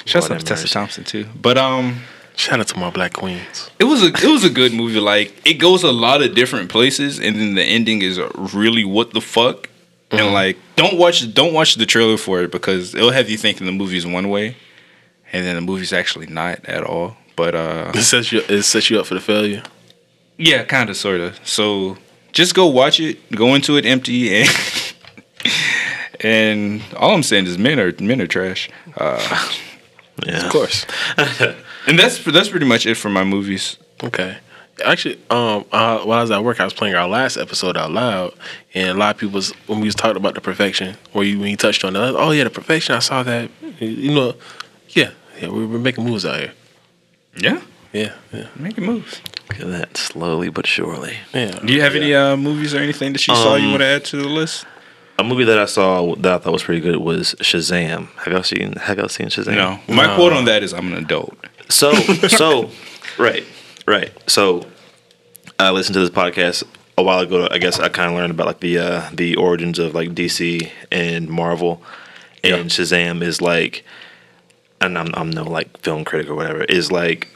Shouts 0.05 0.29
Lord 0.29 0.31
out 0.31 0.31
have 0.31 0.39
to 0.39 0.45
Tessa 0.45 0.63
mercy. 0.63 0.73
Thompson 0.73 1.03
too. 1.03 1.25
But 1.39 1.57
um, 1.59 2.01
Shout 2.35 2.59
out 2.59 2.67
to 2.69 2.77
my 2.79 2.89
black 2.89 3.13
queens. 3.13 3.69
it 3.79 3.83
was 3.83 4.01
a 4.01 4.07
it 4.07 4.23
was 4.31 4.43
a 4.43 4.49
good 4.49 4.73
movie. 4.73 4.99
Like 4.99 5.33
it 5.45 5.55
goes 5.55 5.83
a 5.83 5.91
lot 5.91 6.21
of 6.23 6.33
different 6.33 6.69
places, 6.69 7.19
and 7.19 7.35
then 7.35 7.53
the 7.55 7.63
ending 7.63 8.01
is 8.01 8.19
really 8.35 8.83
what 8.85 9.13
the 9.13 9.21
fuck. 9.21 9.69
And 10.11 10.33
like, 10.33 10.57
don't 10.75 10.97
watch 10.97 11.33
don't 11.33 11.53
watch 11.53 11.75
the 11.75 11.85
trailer 11.85 12.17
for 12.17 12.41
it 12.41 12.51
because 12.51 12.95
it'll 12.95 13.11
have 13.11 13.29
you 13.29 13.37
thinking 13.37 13.65
the 13.65 13.73
movie's 13.73 14.05
one 14.05 14.29
way, 14.29 14.55
and 15.33 15.45
then 15.45 15.55
the 15.55 15.61
movie's 15.61 15.91
actually 15.93 16.27
not 16.27 16.63
at 16.65 16.83
all. 16.83 17.17
But 17.35 17.55
uh, 17.55 17.91
It 17.95 18.03
sets 18.03 18.31
you 18.31 18.41
it 18.47 18.63
sets 18.63 18.89
you 18.89 18.99
up 18.99 19.05
for 19.05 19.13
the 19.15 19.19
failure. 19.19 19.63
yeah, 20.37 20.63
kind 20.63 20.89
of, 20.89 20.95
sort 20.97 21.19
of. 21.19 21.39
So 21.45 21.97
just 22.31 22.55
go 22.55 22.67
watch 22.67 22.99
it. 22.99 23.17
Go 23.31 23.53
into 23.55 23.75
it 23.77 23.85
empty, 23.85 24.33
and 24.43 24.49
and 26.21 26.81
all 26.95 27.13
I'm 27.13 27.23
saying 27.23 27.45
is 27.47 27.57
men 27.57 27.79
are 27.79 27.91
men 27.99 28.21
are 28.21 28.27
trash. 28.27 28.69
Uh, 28.95 29.51
Yeah. 30.25 30.47
Of 30.47 30.51
course. 30.51 30.83
and 31.85 31.99
that's 31.99 32.23
that's 32.25 32.49
pretty 32.49 32.65
much 32.65 32.87
it 32.87 32.95
for 32.95 33.07
my 33.07 33.23
movies. 33.23 33.77
Okay. 34.03 34.37
Actually, 34.85 35.15
um, 35.29 35.65
uh, 35.71 35.99
while 35.99 36.19
I 36.19 36.21
was 36.21 36.31
at 36.31 36.43
work, 36.43 36.59
I 36.59 36.63
was 36.63 36.73
playing 36.73 36.95
our 36.95 37.07
last 37.07 37.35
episode 37.37 37.77
out 37.77 37.91
loud, 37.91 38.33
and 38.73 38.89
a 38.89 38.93
lot 38.93 39.15
of 39.15 39.19
people 39.19 39.35
was 39.35 39.51
when 39.67 39.79
we 39.79 39.85
was 39.87 39.95
talking 39.95 40.17
about 40.17 40.35
the 40.35 40.41
perfection, 40.41 40.95
where 41.13 41.25
you 41.25 41.39
when 41.39 41.49
you 41.49 41.57
touched 41.57 41.83
on 41.83 41.95
it, 41.95 41.99
oh 41.99 42.31
yeah, 42.31 42.43
the 42.43 42.49
perfection. 42.49 42.95
I 42.95 42.99
saw 42.99 43.23
that. 43.23 43.49
You 43.79 44.13
know, 44.13 44.33
yeah, 44.89 45.11
yeah, 45.41 45.49
we 45.49 45.65
we're 45.65 45.79
making 45.79 46.03
moves 46.05 46.25
out 46.25 46.39
here. 46.39 46.53
Yeah, 47.37 47.61
Yeah, 47.93 48.13
yeah, 48.33 48.47
making 48.55 48.85
moves. 48.85 49.21
Look 49.49 49.61
at 49.61 49.67
that, 49.67 49.97
slowly 49.97 50.49
but 50.49 50.67
surely. 50.67 51.17
yeah. 51.33 51.51
Do 51.63 51.71
you 51.73 51.81
have 51.81 51.95
any 51.95 52.13
uh, 52.13 52.35
movies 52.35 52.73
or 52.75 52.79
anything 52.79 53.13
that 53.13 53.27
you 53.27 53.33
saw 53.35 53.55
you 53.55 53.65
Um, 53.65 53.71
want 53.71 53.81
to 53.81 53.87
add 53.87 54.05
to 54.05 54.17
the 54.17 54.27
list? 54.29 54.65
A 55.19 55.23
movie 55.23 55.45
that 55.45 55.57
I 55.57 55.65
saw 55.65 56.13
that 56.15 56.33
I 56.33 56.37
thought 56.37 56.53
was 56.53 56.63
pretty 56.63 56.81
good 56.81 56.97
was 56.97 57.33
Shazam. 57.39 58.09
Have 58.17 58.33
y'all 58.33 58.43
seen? 58.43 58.73
Have 58.73 58.97
y'all 58.99 59.07
seen 59.09 59.27
Shazam? 59.27 59.55
No. 59.55 59.79
My 59.95 60.05
No. 60.05 60.15
quote 60.15 60.33
on 60.33 60.45
that 60.45 60.61
is 60.61 60.73
I'm 60.73 60.91
an 60.91 60.97
adult. 61.03 61.35
So, 61.69 61.91
so, 62.27 62.69
right, 63.17 63.43
right. 63.87 64.11
So, 64.29 64.65
I 65.59 65.71
listened 65.71 65.95
to 65.95 65.99
this 65.99 66.09
podcast 66.09 66.63
a 66.97 67.03
while 67.03 67.19
ago. 67.19 67.47
I 67.49 67.57
guess 67.57 67.79
I 67.79 67.89
kind 67.89 68.11
of 68.11 68.17
learned 68.17 68.31
about 68.31 68.47
like 68.47 68.59
the 68.59 68.77
uh, 68.79 69.09
the 69.13 69.35
origins 69.35 69.79
of 69.79 69.95
like 69.95 70.09
DC 70.09 70.69
and 70.91 71.29
Marvel, 71.29 71.81
and 72.43 72.69
Shazam 72.69 73.21
is 73.21 73.41
like, 73.41 73.83
and 74.81 74.97
I'm 74.97 75.13
I'm 75.15 75.29
no 75.29 75.43
like 75.43 75.77
film 75.79 76.05
critic 76.05 76.29
or 76.29 76.35
whatever. 76.35 76.63
Is 76.63 76.91
like 76.91 77.29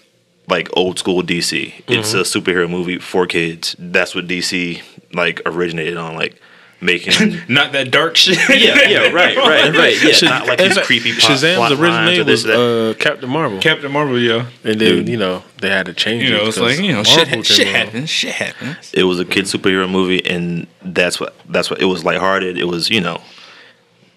like 0.48 0.70
old 0.74 1.00
school 1.00 1.24
DC. 1.24 1.74
It's 1.88 2.14
a 2.14 2.22
superhero 2.22 2.70
movie 2.70 3.00
for 3.00 3.26
kids. 3.26 3.76
That's 3.80 4.14
what 4.14 4.28
DC 4.28 4.82
like 5.14 5.42
originated 5.46 5.98
on, 5.98 6.16
like 6.16 6.42
making. 6.82 7.38
Not 7.48 7.72
that 7.74 7.92
dark 7.92 8.16
shit. 8.18 8.38
yeah, 8.50 8.90
yeah, 8.90 9.00
right, 9.12 9.38
right, 9.38 9.76
right. 9.76 10.04
Yeah, 10.04 10.10
Shaz- 10.12 10.24
not 10.30 10.48
like 10.48 10.60
in 10.60 10.66
these 10.68 10.76
fact, 10.76 10.88
creepy 10.88 11.14
plot, 11.14 11.32
Shazam's 11.32 11.58
lines 11.60 11.80
original 11.80 12.20
or 12.22 12.24
this, 12.24 12.28
was 12.28 12.44
that. 12.46 12.92
uh, 12.92 12.94
Captain 13.00 13.30
Marvel, 13.30 13.60
Captain 13.60 13.92
Marvel, 13.92 14.20
yeah. 14.20 14.48
and 14.64 14.82
then 14.82 15.08
you 15.08 15.18
know 15.18 15.44
they 15.60 15.70
had 15.70 15.86
to 15.86 15.94
change. 15.94 16.24
You 16.24 16.32
know, 16.32 16.44
it 16.44 16.48
it's 16.50 16.58
like 16.58 16.78
because 16.78 16.80
you 16.82 16.88
know, 16.92 16.96
Marvel 17.04 17.14
shit, 17.14 17.28
came 17.28 17.44
shit 17.44 17.68
happens. 17.68 18.10
Shit 18.10 18.34
happens. 18.34 18.92
it 18.94 19.04
was 19.04 19.20
a 19.20 19.26
kid 19.26 19.46
superhero 19.46 19.90
movie 19.90 20.26
and 20.26 20.68
that's 20.82 21.20
what 21.20 21.36
that's 21.50 21.70
what 21.70 21.82
it 21.82 21.86
was 21.86 22.04
lighthearted 22.04 22.58
it 22.58 22.66
was 22.66 22.90
you 22.90 23.00
know 23.02 23.22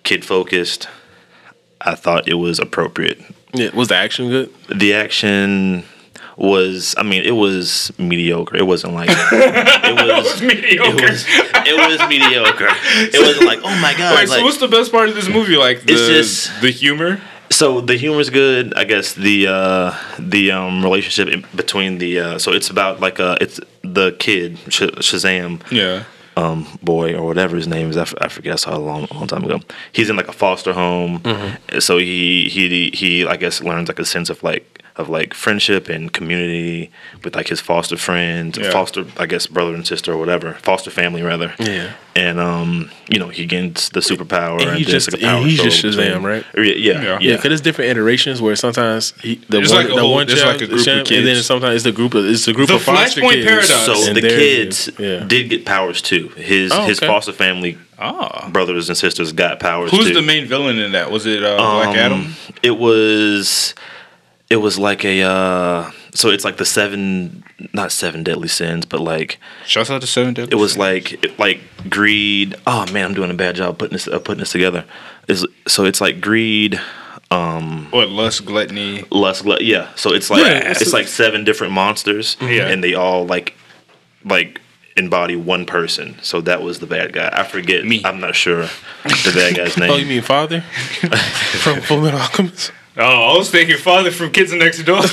kid 0.02 0.24
focused 0.24 0.88
i 1.82 1.94
thought 1.94 2.26
it 2.28 2.34
was 2.34 2.58
appropriate 2.58 3.20
Yeah, 3.52 3.70
was 3.74 3.88
the 3.88 3.96
action 3.96 4.28
good? 4.28 4.50
the 4.68 4.94
action 4.94 5.84
was 6.37 6.95
i 6.99 7.03
mean 7.03 7.22
it 7.24 7.32
was 7.37 7.93
mediocre 7.99 8.57
it 8.57 8.66
wasn't 8.66 8.93
like 8.93 9.09
it 9.32 9.95
was 10.24 10.43
mediocre. 10.43 11.05
it 11.05 11.11
was, 11.11 11.24
it 11.28 11.76
was 12.01 12.09
mediocre 12.09 12.68
it 13.16 13.20
wasn't 13.20 13.47
like 13.47 13.61
oh 13.62 13.78
my 13.80 13.95
god 13.97 14.14
Like, 14.14 14.28
like, 14.28 14.39
so 14.39 14.45
what's 14.45 14.59
the 14.59 14.68
best 14.68 14.91
part 14.93 15.09
of 15.09 15.14
this 15.14 15.28
movie? 15.28 15.57
Like, 15.57 15.82
the, 15.82 15.93
It's 15.93 16.07
just- 16.09 16.61
the 16.61 16.70
humor. 16.70 17.20
so 17.51 17.80
the 17.80 17.97
humor's 17.97 18.30
good 18.30 18.74
i 18.74 18.85
guess 18.85 19.14
the 19.14 19.47
uh 19.47 19.95
the 20.18 20.51
um 20.51 20.82
relationship 20.82 21.45
between 21.55 21.99
the 21.99 22.18
uh 22.18 22.39
so 22.39 22.53
it's 22.53 22.70
about 22.70 23.01
like 23.01 23.20
uh 23.20 23.37
it's 23.41 23.61
the 23.82 24.12
kid 24.18 24.59
Sh- 24.70 24.95
shazam 25.09 25.61
Yeah. 25.70 26.05
um, 26.37 26.66
boy 26.82 27.14
or 27.14 27.22
whatever 27.26 27.55
his 27.55 27.68
name 27.68 27.91
is. 27.91 27.97
I, 27.97 28.03
f- 28.03 28.14
I 28.20 28.26
forget. 28.28 28.55
I 28.55 28.57
saw 28.57 28.70
it 28.72 28.78
a 28.78 28.80
long, 28.80 29.07
long 29.14 29.28
time 29.28 29.45
ago. 29.45 29.61
He's 29.93 30.11
in 30.11 30.16
like 30.16 30.26
a 30.26 30.32
foster 30.32 30.72
home, 30.72 31.22
so 31.78 31.99
he 31.99 32.49
he 32.49 32.91
he 32.91 33.24
I 33.24 33.37
guess 33.37 33.62
learns 33.62 33.87
like 33.89 34.01
a 34.01 34.05
sense 34.05 34.30
of 34.30 34.43
like 34.43 34.73
of 34.97 35.09
like 35.09 35.34
friendship 35.34 35.88
and 35.88 36.12
community 36.12 36.88
with 37.24 37.34
like 37.34 37.49
his 37.49 37.61
foster 37.61 37.97
friends, 37.97 38.57
Yeah. 38.57 38.70
foster 38.70 39.05
I 39.18 39.26
guess 39.26 39.49
brother 39.49 39.74
and 39.74 39.84
sister 39.84 40.12
or 40.12 40.18
whatever, 40.18 40.55
foster 40.62 40.88
family 40.90 41.20
rather. 41.22 41.53
Yeah. 41.59 41.90
And 42.14 42.38
um, 42.38 42.90
you 43.09 43.18
know, 43.18 43.28
he 43.28 43.45
gains 43.45 43.88
the 43.88 43.99
superpower, 43.99 44.61
And 44.61 44.68
and, 44.70 44.78
he's 44.78 44.86
there's 44.86 45.07
just- 45.07 45.12
like 45.16 45.22
a 45.22 45.26
power 45.26 45.38
and 45.38 45.47
he's 45.51 45.61
just 45.61 45.78
struggle 45.78 45.99
Shazam, 46.01 46.07
between- 46.07 46.22
right? 46.24 46.45
Yeah, 46.55 46.62
yeah, 46.62 46.72
Yeah. 46.74 47.03
yeah. 47.03 47.18
Yeah, 47.20 47.32
because 47.36 47.49
there's 47.51 47.61
different 47.61 47.90
iterations 47.90 48.40
where 48.40 48.55
sometimes 48.55 49.14
he, 49.20 49.34
the 49.49 49.59
It's 49.62 49.72
one, 49.72 49.78
like 49.84 49.92
the 49.95 50.01
whole- 50.01 50.12
one 50.12 50.30
it's 50.30 50.40
child, 50.40 50.53
like 50.53 50.62
a 50.62 50.66
group 50.68 50.78
of 50.78 50.84
champ, 50.84 51.11
and 51.11 51.26
then 51.26 51.42
sometimes 51.42 51.74
it's 51.74 51.84
the 51.84 51.90
group 51.90 52.14
of 52.14 52.24
it's 52.26 52.45
the 52.45 52.53
group 52.53 52.68
The 52.68 52.76
of 52.76 52.82
foster 52.82 53.20
Flashpoint 53.20 53.30
kids. 53.32 53.47
paradox. 53.47 53.68
So 53.86 54.07
and 54.09 54.16
the 54.16 54.20
kids 54.20 54.90
yeah. 54.99 55.24
did 55.26 55.51
get 55.51 55.64
powers 55.66 56.01
too. 56.03 56.28
His 56.36 56.70
Oh, 56.72 56.84
his 56.86 57.01
foster 57.01 57.32
family 57.32 57.78
Ah. 57.99 58.49
brothers 58.53 58.88
and 58.88 58.97
sisters 58.97 59.32
got 59.32 59.59
powers 59.59 59.90
Who's 59.90 60.07
too. 60.09 60.14
the 60.14 60.22
main 60.22 60.47
villain 60.47 60.78
in 60.78 60.92
that? 60.92 61.11
Was 61.11 61.26
it 61.26 61.42
uh, 61.42 61.57
Black 61.57 61.88
Um, 61.88 61.97
Adam? 61.97 62.34
It 62.62 62.78
was 62.78 63.74
it 64.51 64.57
was 64.57 64.78
like 64.78 65.05
a 65.05 65.22
uh 65.22 65.90
so 66.12 66.28
it's 66.30 66.45
like 66.45 66.57
the 66.59 66.64
seven 66.66 67.42
not 67.72 67.90
seven 67.92 68.22
deadly 68.22 68.49
sins, 68.49 68.84
but 68.86 69.01
like 69.01 69.38
Shouts 69.66 69.90
out 69.90 70.01
to 70.01 70.07
Seven 70.07 70.34
Deadly 70.34 70.53
it 70.53 70.61
was 70.61 70.72
Sins. 70.72 70.78
like 70.80 71.24
it, 71.24 71.38
like 71.38 71.61
greed. 71.90 72.55
Oh 72.66 72.90
man, 72.92 73.07
I'm 73.07 73.14
doing 73.14 73.30
a 73.30 73.34
bad 73.34 73.57
job 73.57 73.78
putting 73.78 73.95
this 73.95 74.07
uh, 74.09 74.18
putting 74.18 74.40
this 74.40 74.53
together. 74.53 74.84
Is 75.28 75.47
so 75.66 75.84
it's 75.84 76.01
like 76.01 76.20
greed, 76.20 76.78
um 77.30 77.88
what 77.90 78.09
lust, 78.11 78.45
gluttony. 78.45 79.05
lust, 79.11 79.42
glut. 79.45 79.62
Yeah, 79.62 79.92
so 79.95 80.12
it's 80.12 80.30
like 80.30 80.45
Yeah, 80.45 80.70
it's, 80.70 80.82
it's- 80.82 80.92
like 80.92 81.09
seven 81.09 81.45
different 81.45 81.72
monsters, 81.72 82.36
Yeah. 82.40 82.68
and 82.68 82.84
they 82.84 82.95
all 82.95 83.24
like 83.26 83.55
like 84.24 84.61
embody 84.97 85.34
one 85.36 85.64
person. 85.66 86.16
So 86.22 86.40
that 86.42 86.62
was 86.62 86.78
the 86.80 86.86
bad 86.86 87.12
guy. 87.12 87.30
I 87.32 87.42
forget. 87.45 87.84
Me. 87.84 88.03
I'm 88.05 88.20
not 88.20 88.34
sure 88.36 88.66
the 89.05 89.32
bad 89.34 89.57
guy's 89.57 89.76
name. 89.78 89.90
Oh, 89.90 89.97
you 89.97 90.07
mean 90.07 90.22
father 90.22 90.61
from 91.62 91.80
Full 91.80 92.01
Metal 92.03 92.20
Alchemist? 92.20 92.70
Oh, 92.97 93.34
I 93.34 93.36
was 93.36 93.51
thinking 93.51 93.76
Father 93.76 94.12
from 94.12 94.30
Kids 94.30 94.53
Next 94.53 94.82
Door. 94.84 95.01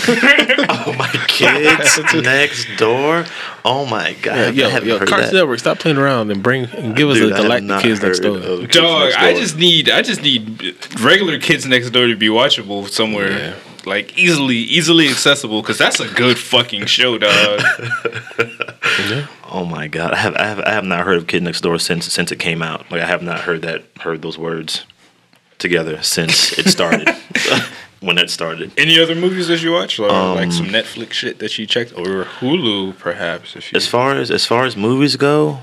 Oh 0.84 0.94
my 0.94 1.10
kids 1.28 2.00
next 2.14 2.68
door. 2.78 3.26
Oh 3.64 3.86
my 3.86 4.14
god. 4.22 4.38
I 4.38 4.50
yo, 4.50 4.70
haven't 4.70 4.90
yo, 4.90 4.98
heard 4.98 5.08
Cartoon 5.08 5.28
that. 5.28 5.34
Network, 5.36 5.60
stop 5.60 5.80
playing 5.80 5.98
around 5.98 6.32
and 6.32 6.42
bring 6.42 6.66
and 6.66 6.96
give 6.96 7.10
us 7.10 7.18
Dude, 7.18 7.32
a 7.32 7.36
I 7.36 7.38
have 7.38 7.46
Galactic 7.46 7.68
not 7.68 7.84
Kids 7.84 8.02
next 8.02 8.20
door. 8.20 8.40
Kids 8.40 8.76
Dog, 8.76 9.04
Next 9.04 9.18
I 9.18 9.34
just 9.34 9.58
need 9.58 9.90
I 9.90 10.02
just 10.02 10.22
need 10.24 10.76
regular 11.00 11.40
Kids 11.40 11.66
Next 11.68 11.92
Door 11.92 12.08
to 12.08 12.16
be 12.16 12.28
watchable 12.28 12.90
somewhere. 12.90 13.32
Yeah. 13.32 13.56
Like 13.86 14.18
easily, 14.18 14.58
easily 14.58 15.08
accessible, 15.10 15.62
because 15.62 15.78
that's 15.78 16.00
a 16.00 16.08
good 16.14 16.38
fucking 16.38 16.86
show, 16.86 17.18
dog. 17.18 17.62
Oh 19.54 19.66
my 19.66 19.88
god. 19.88 20.14
I 20.14 20.18
have 20.18 20.36
I 20.36 20.44
have 20.46 20.60
I 20.62 20.72
have 20.72 20.86
not 20.86 21.06
heard 21.06 21.18
of 21.18 21.28
Kid 21.28 21.44
Next 21.44 21.60
Door 21.62 21.80
since 21.80 22.06
since 22.12 22.32
it 22.32 22.40
came 22.40 22.62
out. 22.62 22.90
Like 22.90 23.02
I 23.02 23.06
have 23.06 23.22
not 23.22 23.42
heard 23.42 23.64
that 23.64 23.84
heard 24.00 24.22
those 24.22 24.38
words 24.38 24.86
together 25.62 26.02
since 26.02 26.58
it 26.60 26.68
started. 26.68 27.08
when 28.02 28.16
that 28.16 28.30
started. 28.30 28.72
Any 28.78 29.00
other 29.00 29.16
movies 29.16 29.48
that 29.48 29.62
you 29.62 29.72
watch, 29.72 30.00
or 30.00 30.10
Um, 30.12 30.36
like 30.36 30.52
some 30.52 30.66
Netflix 30.68 31.14
shit 31.14 31.40
that 31.40 31.58
you 31.58 31.66
checked, 31.68 31.94
or 31.96 32.26
Hulu, 32.40 32.98
perhaps? 32.98 33.56
If 33.56 33.72
you 33.72 33.78
As 33.78 33.88
far 33.88 34.16
as 34.16 34.32
as 34.32 34.46
far 34.46 34.66
as 34.66 34.76
movies 34.76 35.16
go, 35.16 35.60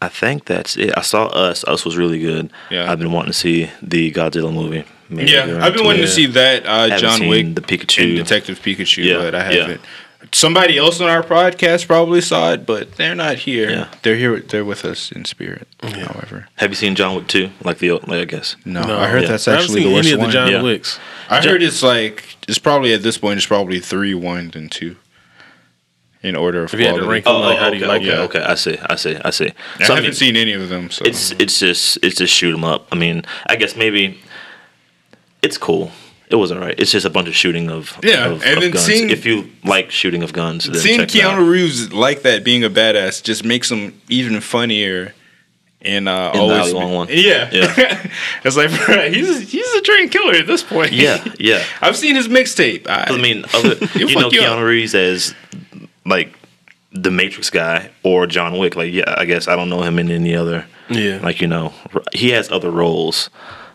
I 0.00 0.08
think 0.08 0.46
that's 0.46 0.76
it. 0.76 0.96
I 0.96 1.02
saw 1.02 1.26
Us. 1.26 1.64
Us 1.64 1.84
was 1.84 1.96
really 1.96 2.18
good. 2.18 2.50
Yeah. 2.70 2.90
I've 2.90 2.98
been 2.98 3.12
wanting 3.12 3.32
to 3.32 3.38
see 3.38 3.68
the 3.82 4.10
Godzilla 4.12 4.52
movie. 4.52 4.84
Maybe 5.10 5.30
yeah, 5.30 5.60
I've 5.62 5.72
been 5.74 5.84
wanting 5.84 6.02
to 6.02 6.08
see 6.08 6.26
that 6.26 6.66
uh, 6.66 6.98
John 6.98 7.28
Wick, 7.28 7.54
the 7.54 7.62
Pikachu. 7.62 8.08
and 8.08 8.16
Detective 8.16 8.60
Pikachu, 8.60 9.04
Yeah, 9.04 9.18
but 9.18 9.34
I 9.34 9.42
haven't. 9.44 9.80
yeah. 9.80 9.86
Haven't. 10.20 10.34
Somebody 10.34 10.76
else 10.78 11.00
on 11.00 11.08
our 11.08 11.22
podcast 11.22 11.86
probably 11.86 12.20
saw 12.20 12.52
it, 12.52 12.66
but 12.66 12.96
they're 12.96 13.14
not 13.14 13.36
here. 13.36 13.70
Yeah. 13.70 13.88
They're 14.02 14.16
here. 14.16 14.40
They're 14.40 14.64
with 14.64 14.84
us 14.84 15.10
in 15.12 15.24
spirit. 15.24 15.68
However, 15.82 16.48
Have 16.56 16.70
you 16.70 16.76
seen 16.76 16.94
John 16.94 17.14
Wick 17.14 17.26
2? 17.28 17.50
Like 17.64 17.78
the 17.78 17.92
like 17.92 18.10
I 18.10 18.24
guess. 18.24 18.56
no, 18.64 18.82
No, 18.82 18.98
I 18.98 19.08
heard 19.08 19.22
yeah. 19.22 19.28
that's 19.28 19.46
I 19.48 19.52
haven't 19.52 19.64
actually 19.66 19.80
seen 19.82 19.88
the 19.90 19.94
worst 19.96 20.08
any 20.08 20.20
of 20.20 20.26
the. 20.26 20.32
John 20.32 20.50
Yeah. 20.50 20.62
Wicks. 20.62 20.98
I 21.30 21.40
Jo- 21.40 21.50
heard 21.50 21.62
it's 21.62 21.82
like 21.82 22.36
it's 22.48 22.58
probably 22.58 22.92
at 22.94 23.02
this 23.02 23.18
point 23.18 23.36
it's 23.38 23.46
probably 23.46 23.80
three, 23.80 24.14
one, 24.14 24.50
and 24.54 24.70
two, 24.72 24.96
in 26.22 26.34
order 26.34 26.64
of 26.64 26.74
If 26.74 26.80
you 26.80 26.86
had 26.86 26.94
to 26.96 27.00
quality. 27.02 27.12
rank 27.12 27.24
Oh, 27.26 27.38
Like, 27.40 27.56
oh, 27.56 27.60
how 27.60 27.70
do 27.70 27.76
you 27.76 27.84
okay, 27.84 27.88
like 27.88 28.02
okay, 28.02 28.10
that? 28.10 28.20
okay. 28.20 28.42
I 28.42 28.54
see, 28.54 28.76
I 28.90 28.94
see, 28.96 29.16
I 29.24 29.30
see. 29.30 29.52
I 29.78 29.84
So, 29.84 29.92
I 29.92 29.96
haven't 29.96 30.02
mean, 30.04 30.12
seen 30.14 30.36
any 30.36 30.52
of 30.52 30.68
them, 30.68 30.90
so 30.90 31.04
it's 31.04 31.30
it's 31.32 31.58
just 31.60 31.98
it's 32.02 32.16
just 32.16 32.34
shoot 32.34 32.54
'em 32.54 32.64
up. 32.64 32.88
I 32.90 32.96
mean, 32.96 33.22
I 33.46 33.56
guess 33.56 33.76
maybe 33.76 34.18
it's 35.42 35.56
cool. 35.58 35.92
It 36.30 36.36
wasn't 36.36 36.60
right. 36.60 36.74
It's 36.78 36.90
just 36.92 37.06
a 37.06 37.10
bunch 37.10 37.28
of 37.28 37.34
shooting 37.34 37.70
of 37.70 37.98
Yeah, 38.02 38.26
of, 38.26 38.42
and 38.42 38.56
of 38.56 38.60
then 38.62 38.70
guns. 38.72 38.84
seeing- 38.84 39.10
if 39.10 39.24
you 39.24 39.50
like 39.64 39.90
shooting 39.90 40.22
of 40.22 40.32
guns, 40.32 40.64
then 40.66 40.74
seeing 40.74 40.98
check 41.00 41.14
it 41.14 41.22
out. 41.24 41.38
Keanu 41.38 41.48
Reeves 41.50 41.92
like 41.92 42.22
that, 42.22 42.44
being 42.44 42.64
a 42.64 42.70
badass, 42.70 43.22
just 43.22 43.44
makes 43.44 43.70
him 43.70 44.00
even 44.08 44.40
funnier. 44.40 45.14
And 45.80 46.08
uh, 46.08 46.32
In 46.34 46.38
the 46.40 46.42
always, 46.42 46.60
Ali 46.60 46.74
Wong 46.74 46.92
one. 46.92 47.08
yeah, 47.08 47.48
Yeah. 47.52 48.10
it's 48.44 48.56
like 48.56 48.68
bro, 48.84 49.10
he's 49.10 49.48
he's 49.50 49.72
a 49.74 49.80
trained 49.80 50.10
killer 50.10 50.34
at 50.34 50.46
this 50.48 50.62
point. 50.62 50.90
Yeah, 50.92 51.24
yeah. 51.38 51.62
I've 51.80 51.96
seen 51.96 52.16
his 52.16 52.26
mixtape. 52.26 52.88
I, 52.88 53.14
I 53.14 53.16
mean, 53.16 53.44
other, 53.54 53.74
you 53.94 54.06
know 54.12 54.22
fuck 54.22 54.32
you 54.32 54.40
up. 54.42 54.58
Keanu 54.58 54.66
Reeves 54.66 54.94
as 54.96 55.34
like 56.04 56.34
the 56.92 57.12
Matrix 57.12 57.48
guy 57.48 57.90
or 58.02 58.26
John 58.26 58.58
Wick. 58.58 58.74
Like, 58.74 58.92
yeah, 58.92 59.14
I 59.16 59.24
guess 59.24 59.46
I 59.46 59.54
don't 59.54 59.70
know 59.70 59.82
him 59.82 60.00
in 60.00 60.10
any 60.10 60.34
other. 60.34 60.66
Yeah. 60.90 61.20
Like, 61.22 61.40
you 61.40 61.46
know, 61.46 61.72
he 62.12 62.30
has 62.30 62.50
other 62.50 62.72
roles. 62.72 63.30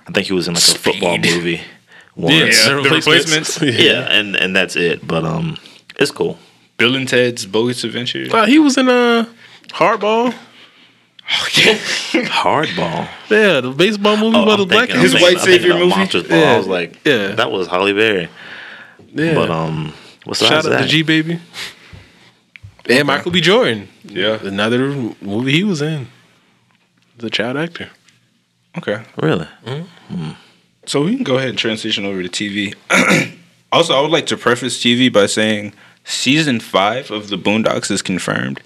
I 0.06 0.12
think 0.12 0.28
he 0.28 0.34
was 0.34 0.50
in 0.50 0.56
like 0.56 0.64
a 0.64 0.78
football 0.78 1.18
movie. 1.18 1.62
Once. 2.16 2.34
Yeah, 2.36 2.46
Yeah, 2.46 2.76
the 2.76 2.76
the 2.76 2.90
replacements. 2.90 3.56
replacements. 3.62 3.84
yeah, 3.84 4.12
and 4.12 4.36
and 4.36 4.56
that's 4.56 4.76
it. 4.76 5.06
But 5.08 5.24
um, 5.26 5.58
it's 6.00 6.12
cool. 6.12 6.38
Bill 6.78 6.96
and 6.96 7.08
Ted's 7.08 7.46
Bogus 7.46 7.84
Adventure. 7.84 8.26
Uh, 8.32 8.46
he 8.46 8.60
was 8.60 8.78
in 8.78 8.90
uh, 8.90 9.26
Hardball. 9.70 10.34
Hardball. 11.28 13.08
Yeah, 13.30 13.62
the 13.62 13.72
baseball 13.72 14.18
movie 14.18 14.38
Oh, 14.38 14.44
about 14.44 14.58
the 14.58 14.64
I'm 14.64 14.68
black 14.70 14.90
His 14.90 15.14
white 15.14 15.22
thinking- 15.22 15.38
I'm 15.40 15.46
thinking 15.46 15.62
savior 15.62 15.74
movie? 15.76 15.90
Monsters 15.90 16.24
Ball. 16.28 16.38
Yeah. 16.40 16.54
I 16.54 16.58
was 16.58 16.68
like, 16.68 17.00
Yeah. 17.06 17.28
that 17.36 17.52
was 17.52 17.68
Halle 17.68 17.94
Berry. 17.94 18.30
Yeah. 19.14 19.34
But 19.36 19.50
um, 19.50 19.94
what's 20.26 20.40
Shout 20.46 20.64
that? 20.66 20.74
out 20.74 20.82
to 20.82 20.88
G 20.88 21.02
Baby. 21.04 21.40
And 22.90 23.08
Michael 23.08 23.32
B. 23.32 23.40
Jordan. 23.40 23.88
Yeah. 24.04 24.40
Another 24.44 24.90
movie 25.22 25.54
he 25.54 25.64
was 25.64 25.82
in. 25.82 26.08
The 27.18 27.30
child 27.30 27.56
actor. 27.58 27.90
Okay, 28.78 29.04
Really? 29.22 29.48
So 30.86 31.04
we 31.04 31.16
can 31.16 31.24
go 31.24 31.38
ahead 31.38 31.50
and 31.50 31.58
transition 31.58 32.06
over 32.06 32.22
to 32.22 32.30
TV. 32.30 32.76
also, 33.72 33.96
I 33.96 34.02
would 34.02 34.12
like 34.12 34.26
to 34.28 34.38
preface 34.38 34.82
TV 34.82 35.12
by 35.12 35.26
saying 35.26 35.74
season 36.04 36.60
five 36.60 37.12
of 37.12 37.30
the 37.30 37.38
Boondocks 37.38 37.90
is 37.90 38.02
confirmed, 38.02 38.62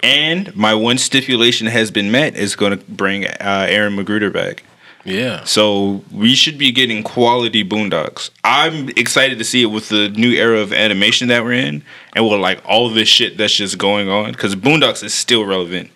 and 0.00 0.54
my 0.56 0.74
one 0.74 0.98
stipulation 0.98 1.68
has 1.68 1.90
been 1.90 2.10
met 2.10 2.34
is 2.34 2.56
going 2.56 2.76
to 2.76 2.84
bring 2.86 3.26
uh, 3.26 3.66
Aaron 3.68 3.96
McGruder 3.96 4.32
back. 4.32 4.64
Yeah. 5.04 5.44
So 5.44 6.04
we 6.12 6.34
should 6.34 6.58
be 6.58 6.72
getting 6.72 7.02
quality 7.02 7.64
Boondocks. 7.64 8.30
I'm 8.44 8.90
excited 8.90 9.38
to 9.38 9.44
see 9.44 9.62
it 9.62 9.66
with 9.66 9.88
the 9.88 10.10
new 10.10 10.32
era 10.32 10.58
of 10.58 10.72
animation 10.72 11.28
that 11.28 11.42
we're 11.42 11.52
in, 11.52 11.82
and 12.14 12.28
with 12.28 12.40
like 12.40 12.60
all 12.66 12.90
this 12.90 13.08
shit 13.08 13.38
that's 13.38 13.54
just 13.54 13.78
going 13.78 14.08
on 14.08 14.32
because 14.32 14.56
Boondocks 14.56 15.02
is 15.02 15.14
still 15.14 15.44
relevant 15.44 15.90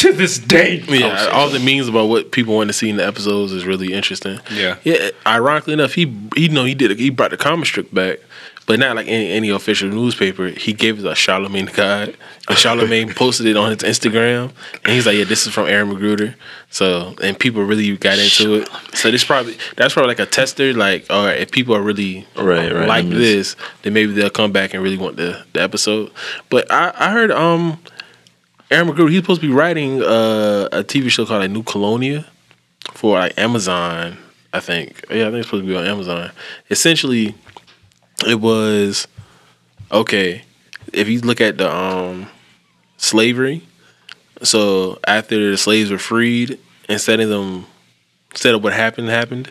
to 0.00 0.12
this 0.12 0.38
day. 0.38 0.80
Yeah, 0.88 1.28
all 1.32 1.48
the 1.48 1.58
memes 1.60 1.88
about 1.88 2.08
what 2.08 2.32
people 2.32 2.54
want 2.56 2.68
to 2.68 2.72
see 2.74 2.88
in 2.88 2.96
the 2.96 3.06
episodes 3.06 3.52
is 3.52 3.64
really 3.64 3.92
interesting. 3.92 4.40
Yeah. 4.50 4.76
yeah. 4.84 5.10
Ironically 5.26 5.74
enough, 5.74 5.94
he 5.94 6.06
he 6.34 6.42
you 6.42 6.48
know 6.48 6.64
he 6.64 6.74
did 6.74 6.98
he 6.98 7.10
brought 7.10 7.30
the 7.30 7.36
comic 7.36 7.66
strip 7.66 7.92
back, 7.92 8.18
but 8.66 8.78
not 8.78 8.96
like 8.96 9.08
any, 9.08 9.30
any 9.30 9.50
official 9.50 9.88
newspaper. 9.88 10.48
He 10.48 10.72
gave 10.72 10.98
us 10.98 11.04
a 11.04 11.14
Charlamagne 11.14 11.72
guide, 11.74 12.16
and 12.48 12.56
Charlamagne 12.56 13.14
posted 13.16 13.46
it 13.46 13.56
on 13.56 13.70
his 13.70 13.78
Instagram, 13.78 14.52
and 14.84 14.92
he's 14.94 15.06
like, 15.06 15.16
"Yeah, 15.16 15.24
this 15.24 15.46
is 15.46 15.52
from 15.52 15.66
Aaron 15.68 15.90
McGruder." 15.90 16.34
So 16.70 17.14
and 17.22 17.38
people 17.38 17.62
really 17.64 17.96
got 17.96 18.18
into 18.18 18.54
it. 18.62 18.68
So 18.94 19.10
this 19.10 19.24
probably 19.24 19.58
that's 19.76 19.92
probably 19.94 20.08
like 20.08 20.20
a 20.20 20.26
tester. 20.26 20.72
Like, 20.72 21.06
all 21.10 21.26
right, 21.26 21.38
if 21.40 21.50
people 21.50 21.74
are 21.76 21.82
really 21.82 22.26
Right, 22.36 22.72
right. 22.72 22.88
like 22.88 23.08
this, 23.08 23.54
then 23.82 23.92
maybe 23.92 24.12
they'll 24.12 24.30
come 24.30 24.52
back 24.52 24.72
and 24.72 24.82
really 24.82 24.96
want 24.98 25.16
the, 25.16 25.44
the 25.52 25.60
episode. 25.60 26.10
But 26.48 26.70
I, 26.72 26.92
I 26.96 27.10
heard 27.10 27.30
um 27.30 27.78
Aaron 28.70 28.88
McGruder, 28.88 29.10
he's 29.10 29.20
supposed 29.20 29.40
to 29.40 29.48
be 29.48 29.52
writing 29.52 30.00
uh, 30.00 30.68
a 30.70 30.84
TV 30.84 31.10
show 31.10 31.26
called 31.26 31.40
like 31.40 31.50
New 31.50 31.64
Colonia 31.64 32.24
for 32.92 33.18
like 33.18 33.36
Amazon, 33.36 34.16
I 34.52 34.60
think. 34.60 35.04
Yeah, 35.10 35.26
I 35.26 35.30
think 35.30 35.38
it's 35.38 35.48
supposed 35.48 35.64
to 35.64 35.68
be 35.68 35.76
on 35.76 35.86
Amazon. 35.86 36.30
Essentially, 36.70 37.34
it 38.26 38.40
was 38.40 39.08
okay. 39.90 40.42
If 40.92 41.08
you 41.08 41.20
look 41.20 41.40
at 41.40 41.58
the 41.58 41.68
um 41.68 42.28
slavery, 42.96 43.66
so 44.42 45.00
after 45.04 45.50
the 45.50 45.56
slaves 45.56 45.90
were 45.90 45.98
freed, 45.98 46.56
instead 46.88 47.18
of 47.18 47.28
them, 47.28 47.66
instead 48.30 48.54
of 48.54 48.62
what 48.62 48.72
happened 48.72 49.08
happened, 49.08 49.50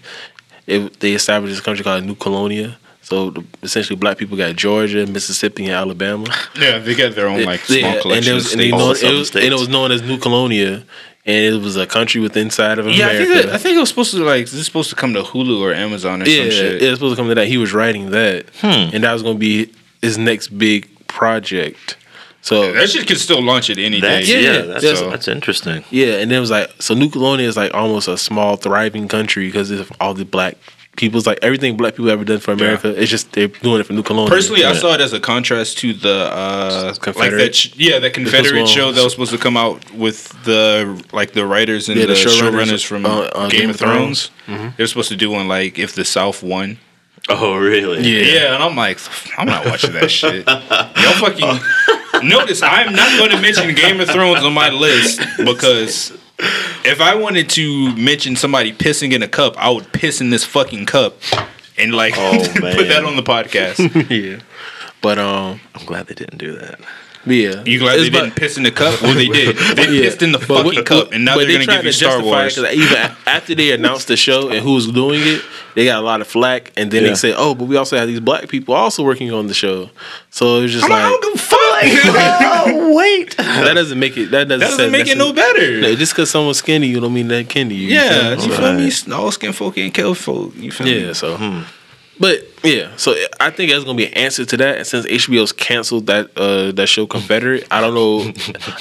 it, 0.65 1.01
they 1.01 1.11
established 1.11 1.55
this 1.55 1.61
country 1.61 1.83
called 1.83 2.05
New 2.05 2.15
Colonia. 2.15 2.77
So 3.09 3.31
the, 3.31 3.43
essentially, 3.63 3.95
black 3.97 4.17
people 4.19 4.37
got 4.37 4.55
Georgia, 4.55 5.07
Mississippi, 5.07 5.63
and 5.65 5.73
Alabama. 5.73 6.25
Yeah, 6.55 6.77
they 6.77 6.93
got 6.93 7.15
their 7.15 7.27
own 7.27 7.43
like 7.43 7.61
small 7.61 7.79
Yeah, 7.79 7.99
collection 8.01 8.17
and, 8.17 8.27
of 8.27 8.27
it 8.27 8.33
was, 8.35 8.51
and, 8.53 8.61
they 8.61 8.69
know, 8.69 8.91
it, 8.91 9.17
was, 9.17 9.35
and 9.35 9.43
it 9.45 9.53
was 9.53 9.67
known 9.67 9.91
as 9.91 10.03
New 10.03 10.19
Colonia, 10.19 10.83
and 11.25 11.45
it 11.55 11.59
was 11.61 11.75
a 11.75 11.87
country 11.87 12.21
within 12.21 12.45
inside 12.45 12.77
of 12.77 12.85
Yeah, 12.87 13.07
I 13.07 13.09
America. 13.11 13.33
think, 13.33 13.45
that, 13.47 13.55
I 13.55 13.57
think 13.57 13.77
it 13.77 13.79
was 13.79 13.89
supposed 13.89 14.11
to 14.11 14.23
like 14.23 14.45
this 14.45 14.53
is 14.53 14.65
supposed 14.65 14.89
to 14.91 14.95
come 14.95 15.13
to 15.15 15.21
Hulu 15.23 15.59
or 15.59 15.73
Amazon 15.73 16.21
or 16.21 16.25
yeah, 16.25 16.43
some 16.43 16.51
shit. 16.51 16.81
yeah, 16.81 16.89
it's 16.89 16.99
supposed 16.99 17.15
to 17.15 17.19
come 17.21 17.29
to 17.29 17.35
that. 17.35 17.47
He 17.47 17.57
was 17.57 17.73
writing 17.73 18.11
that, 18.11 18.45
hmm. 18.61 18.67
and 18.93 19.03
that 19.03 19.11
was 19.13 19.23
going 19.23 19.35
to 19.35 19.39
be 19.39 19.73
his 20.03 20.17
next 20.19 20.49
big 20.49 20.87
project. 21.07 21.97
So 22.41 22.71
That 22.73 22.89
shit 22.89 23.05
could 23.07 23.17
still 23.19 23.41
launch 23.41 23.69
it 23.69 23.77
any 23.79 23.99
That's, 23.99 24.27
day. 24.27 24.41
yeah, 24.43 24.51
Yeah, 24.53 24.61
that's, 24.61 24.83
that's- 24.83 25.01
that's 25.01 25.27
interesting. 25.27 25.83
yeah, 25.89 26.19
and 26.19 26.29
then 26.31 26.37
it 26.37 26.41
was 26.41 26.51
like 26.51 26.69
so 26.79 26.93
New 26.93 27.09
Colonia 27.09 27.47
is 27.47 27.57
like 27.57 27.73
almost 27.73 28.07
a 28.07 28.17
small 28.17 28.55
thriving 28.55 29.07
country 29.07 29.47
because 29.47 29.71
of 29.71 29.91
all 29.99 30.13
the 30.13 30.25
black 30.25 30.55
people's 30.95 31.25
like 31.25 31.39
everything 31.41 31.77
black 31.77 31.93
people 31.93 32.09
ever 32.09 32.25
done 32.25 32.39
for 32.39 32.51
America. 32.51 32.89
It's 32.89 33.09
just 33.09 33.31
they're 33.31 33.47
doing 33.47 33.79
it 33.79 33.85
for 33.85 33.93
New 33.93 34.03
Colonia. 34.03 34.29
Personally, 34.29 34.65
I 34.65 34.73
saw 34.73 34.93
it 34.93 35.01
as 35.01 35.13
a 35.13 35.19
contrast 35.19 35.77
to 35.79 35.93
the 35.93 36.29
uh, 36.31 36.91
like 36.91 37.01
Confederate? 37.01 37.37
that. 37.37 37.55
Sh- 37.55 37.73
yeah, 37.75 37.99
that 37.99 38.13
Confederate 38.13 38.67
show 38.67 38.91
that 38.91 39.03
was 39.03 39.13
supposed 39.13 39.31
to 39.31 39.37
come 39.37 39.57
out 39.57 39.91
with 39.93 40.29
the 40.43 41.03
like 41.11 41.31
the 41.31 41.45
writers 41.45 41.89
and 41.89 41.97
Yeah, 41.97 42.05
the, 42.07 42.13
the 42.13 42.19
showrunners, 42.19 42.51
showrunners 42.51 42.85
from 42.85 43.05
uh, 43.05 43.21
uh, 43.33 43.49
Game, 43.49 43.69
of 43.69 43.77
Thrones. 43.77 44.31
They're 44.47 44.87
supposed 44.87 45.09
to 45.09 45.15
do 45.15 45.31
one 45.31 45.47
like 45.47 45.79
if 45.79 45.93
the 45.95 46.05
South 46.05 46.43
won. 46.43 46.79
Oh, 47.27 47.57
really? 47.57 48.01
Yeah. 48.01 48.33
Yeah, 48.33 48.55
and 48.55 48.63
I'm 48.63 48.75
like, 48.75 48.97
I'm 49.37 49.45
not 49.45 49.65
watching 49.65 49.93
that 49.93 50.09
shit. 50.09 50.47
Y'all 50.47 51.13
fucking 51.19 52.27
notice 52.27 52.61
I'm 52.61 52.93
not 52.93 53.17
going 53.19 53.31
to 53.31 53.41
mention 53.41 53.73
Game 53.75 53.99
of 53.99 54.09
Thrones 54.09 54.43
on 54.43 54.53
my 54.53 54.69
list 54.69 55.21
because 55.37 56.17
if 56.85 57.01
I 57.01 57.15
wanted 57.15 57.49
to 57.51 57.95
mention 57.95 58.35
somebody 58.35 58.71
pissing 58.73 59.13
in 59.13 59.21
a 59.23 59.27
cup, 59.27 59.55
I 59.57 59.69
would 59.69 59.91
piss 59.91 60.21
in 60.21 60.29
this 60.29 60.43
fucking 60.45 60.85
cup 60.85 61.17
and 61.77 61.93
like 61.93 62.13
Oh, 62.17 62.31
put 62.53 62.87
that 62.87 63.03
on 63.05 63.15
the 63.15 63.23
podcast. 63.23 63.79
yeah, 64.09 64.41
but 65.01 65.17
um, 65.19 65.59
I'm 65.75 65.85
glad 65.85 66.07
they 66.07 66.15
didn't 66.15 66.37
do 66.37 66.53
that. 66.53 66.79
Yeah, 67.25 67.63
You 67.65 67.79
glad 67.79 67.99
It's 67.99 68.03
they 68.03 68.07
about- 68.09 68.23
didn't 68.25 68.35
piss 68.35 68.57
in 68.57 68.63
the 68.63 68.71
cup? 68.71 69.01
Well, 69.01 69.13
they 69.13 69.27
did. 69.27 69.55
They 69.75 69.83
Yeah. 69.89 70.01
pissed 70.03 70.21
in 70.23 70.31
the 70.31 70.37
But 70.39 70.47
fucking 70.47 70.75
what- 70.75 70.85
cup, 70.85 71.11
and 71.13 71.25
now 71.25 71.35
they're 71.37 71.45
they 71.47 71.53
gonna 71.53 71.65
tried 71.65 71.75
give 71.77 71.85
you 71.85 71.91
Star 71.91 72.11
justify 72.17 72.25
Wars. 72.41 72.57
it 72.57 72.63
'cause 72.63 72.73
even 72.73 73.11
after 73.27 73.55
they 73.55 73.71
announced 73.71 74.07
the 74.07 74.17
show 74.17 74.49
and 74.49 74.59
who's 74.59 74.87
doing 74.87 75.21
it, 75.21 75.41
they 75.75 75.85
got 75.85 75.99
a 75.99 76.05
lot 76.05 76.21
of 76.21 76.27
flack, 76.27 76.71
and 76.77 76.89
then 76.91 77.03
Yeah. 77.03 77.09
they 77.09 77.15
said, 77.15 77.35
"Oh, 77.37 77.53
but 77.55 77.65
we 77.65 77.75
also 77.77 77.97
have 77.97 78.07
these 78.07 78.19
black 78.19 78.47
people 78.47 78.73
also 78.73 79.03
working 79.03 79.31
on 79.33 79.47
the 79.47 79.53
show." 79.53 79.89
So 80.31 80.57
it 80.57 80.61
was 80.63 80.71
just 80.71 80.85
I'm 80.85 80.91
like, 80.91 81.01
I 81.01 81.09
like 81.11 81.21
don't 81.21 81.33
give 81.33 81.41
fuck. 81.41 81.59
oh, 82.67 82.93
wait. 82.97 83.37
that 83.37 83.73
doesn't 83.73 83.99
make 83.99 84.17
it. 84.17 84.31
That 84.31 84.47
doesn't, 84.47 84.59
that 84.59 84.69
doesn't 84.77 84.91
make 84.91 85.07
it 85.07 85.17
no 85.17 85.31
better. 85.33 85.79
No, 85.81 85.95
just 85.95 86.13
because 86.13 86.29
someone's 86.29 86.57
skinny, 86.57 86.87
you 86.87 86.99
don't 86.99 87.13
mean 87.13 87.27
that 87.29 87.49
skinny. 87.49 87.75
You 87.75 87.87
yeah, 87.95 88.35
feel 88.35 88.43
you 88.43 88.49
me? 88.49 88.89
feel 88.91 89.09
me? 89.13 89.13
All 89.23 89.31
skin 89.31 89.53
folk 89.53 89.77
ain't 89.77 89.93
kill 89.93 90.13
folk. 90.13 90.53
You 90.57 90.71
feel 90.71 90.87
me? 90.87 90.99
Yeah, 91.05 91.13
so. 91.13 91.35
Hmm. 91.37 91.59
But 92.19 92.45
yeah, 92.63 92.93
so 92.97 93.15
I 93.39 93.49
think 93.49 93.71
there's 93.71 93.85
gonna 93.85 93.97
be 93.97 94.07
an 94.07 94.13
answer 94.13 94.43
to 94.43 94.57
that. 94.57 94.77
And 94.77 94.85
since 94.85 95.05
HBO's 95.05 95.53
canceled 95.53 96.07
that 96.07 96.37
uh, 96.37 96.73
that 96.73 96.87
show 96.87 97.07
Confederate, 97.07 97.65
I 97.71 97.79
don't 97.79 97.93
know, 97.93 98.19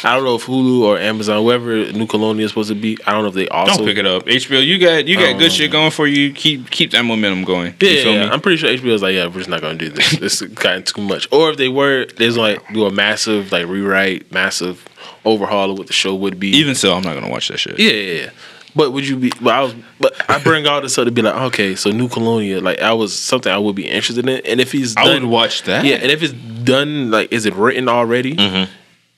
I 0.03 0.15
don't 0.17 0.25
know 0.25 0.35
if 0.35 0.45
Hulu 0.45 0.83
or 0.83 0.99
Amazon, 0.99 1.43
whoever 1.45 1.93
New 1.93 2.09
Colonia 2.09 2.45
is 2.45 2.51
supposed 2.51 2.71
to 2.71 2.75
be, 2.75 2.99
I 3.07 3.13
don't 3.13 3.23
know 3.23 3.29
if 3.29 3.35
they 3.35 3.49
also 3.49 3.79
Don't 3.79 3.87
pick 3.87 3.99
it 3.99 4.07
up. 4.07 4.27
HBO, 4.27 4.65
you 4.65 4.81
got 4.81 5.07
you 5.07 5.17
got 5.17 5.39
good 5.39 5.53
shit 5.53 5.71
going 5.71 5.93
for 5.93 6.09
you. 6.09 6.33
Keep 6.33 6.71
keep 6.71 6.91
that 6.91 7.05
momentum 7.05 7.45
going. 7.45 7.75
Yeah, 7.81 7.91
you 7.91 8.03
feel 8.03 8.15
yeah, 8.15 8.25
me? 8.25 8.31
I'm 8.31 8.41
pretty 8.41 8.57
sure 8.57 8.71
HBO 8.71 8.93
is 8.93 9.03
like, 9.03 9.15
yeah, 9.15 9.27
we're 9.27 9.35
just 9.35 9.49
not 9.49 9.61
gonna 9.61 9.79
do 9.79 9.91
this. 9.91 10.19
This 10.19 10.41
has 10.41 10.49
gotten 10.51 10.83
too 10.83 11.01
much. 11.01 11.29
Or 11.31 11.51
if 11.51 11.57
they 11.57 11.69
were, 11.69 12.07
there's 12.17 12.37
like 12.37 12.61
do 12.73 12.87
a 12.87 12.91
massive 12.91 13.53
like 13.53 13.69
rewrite, 13.69 14.33
massive 14.33 14.85
overhaul 15.25 15.71
of 15.71 15.79
what 15.79 15.87
the 15.87 15.93
show 15.93 16.15
would 16.15 16.41
be. 16.41 16.49
Even 16.49 16.75
so, 16.75 16.93
I'm 16.93 17.03
not 17.03 17.15
gonna 17.15 17.31
watch 17.31 17.49
that 17.49 17.59
shit. 17.59 17.79
yeah, 17.79 17.93
yeah, 17.93 18.23
yeah. 18.23 18.31
But 18.77 18.93
would 18.93 19.09
you 19.09 19.17
be? 19.17 19.33
But 19.41 19.55
I 19.55 19.63
was. 19.63 19.75
But 19.99 20.15
I 20.31 20.43
bring 20.43 20.67
all 20.67 20.81
this 20.81 20.99
up 20.99 21.07
to 21.07 21.11
be 21.11 21.23
like, 21.23 21.35
okay, 21.35 21.75
so 21.75 21.91
New 21.91 22.09
Colonia, 22.09 22.61
like, 22.61 22.81
I 22.81 22.93
was 22.93 23.19
something 23.19 23.51
I 23.51 23.59
would 23.59 23.75
be 23.75 23.89
interested 23.89 24.29
in. 24.29 24.41
And 24.45 24.61
if 24.61 24.73
he's 24.73 24.97
I 24.97 25.05
done, 25.05 25.23
would 25.23 25.31
watch 25.31 25.63
that. 25.65 25.85
yeah, 25.85 25.97
and 25.97 26.11
if 26.11 26.23
it's 26.23 26.33
done, 26.33 27.11
like, 27.11 27.33
is 27.33 27.47
it 27.47 27.55
written 27.55 27.89
already? 27.89 28.37
Mm-hmm. 28.37 28.71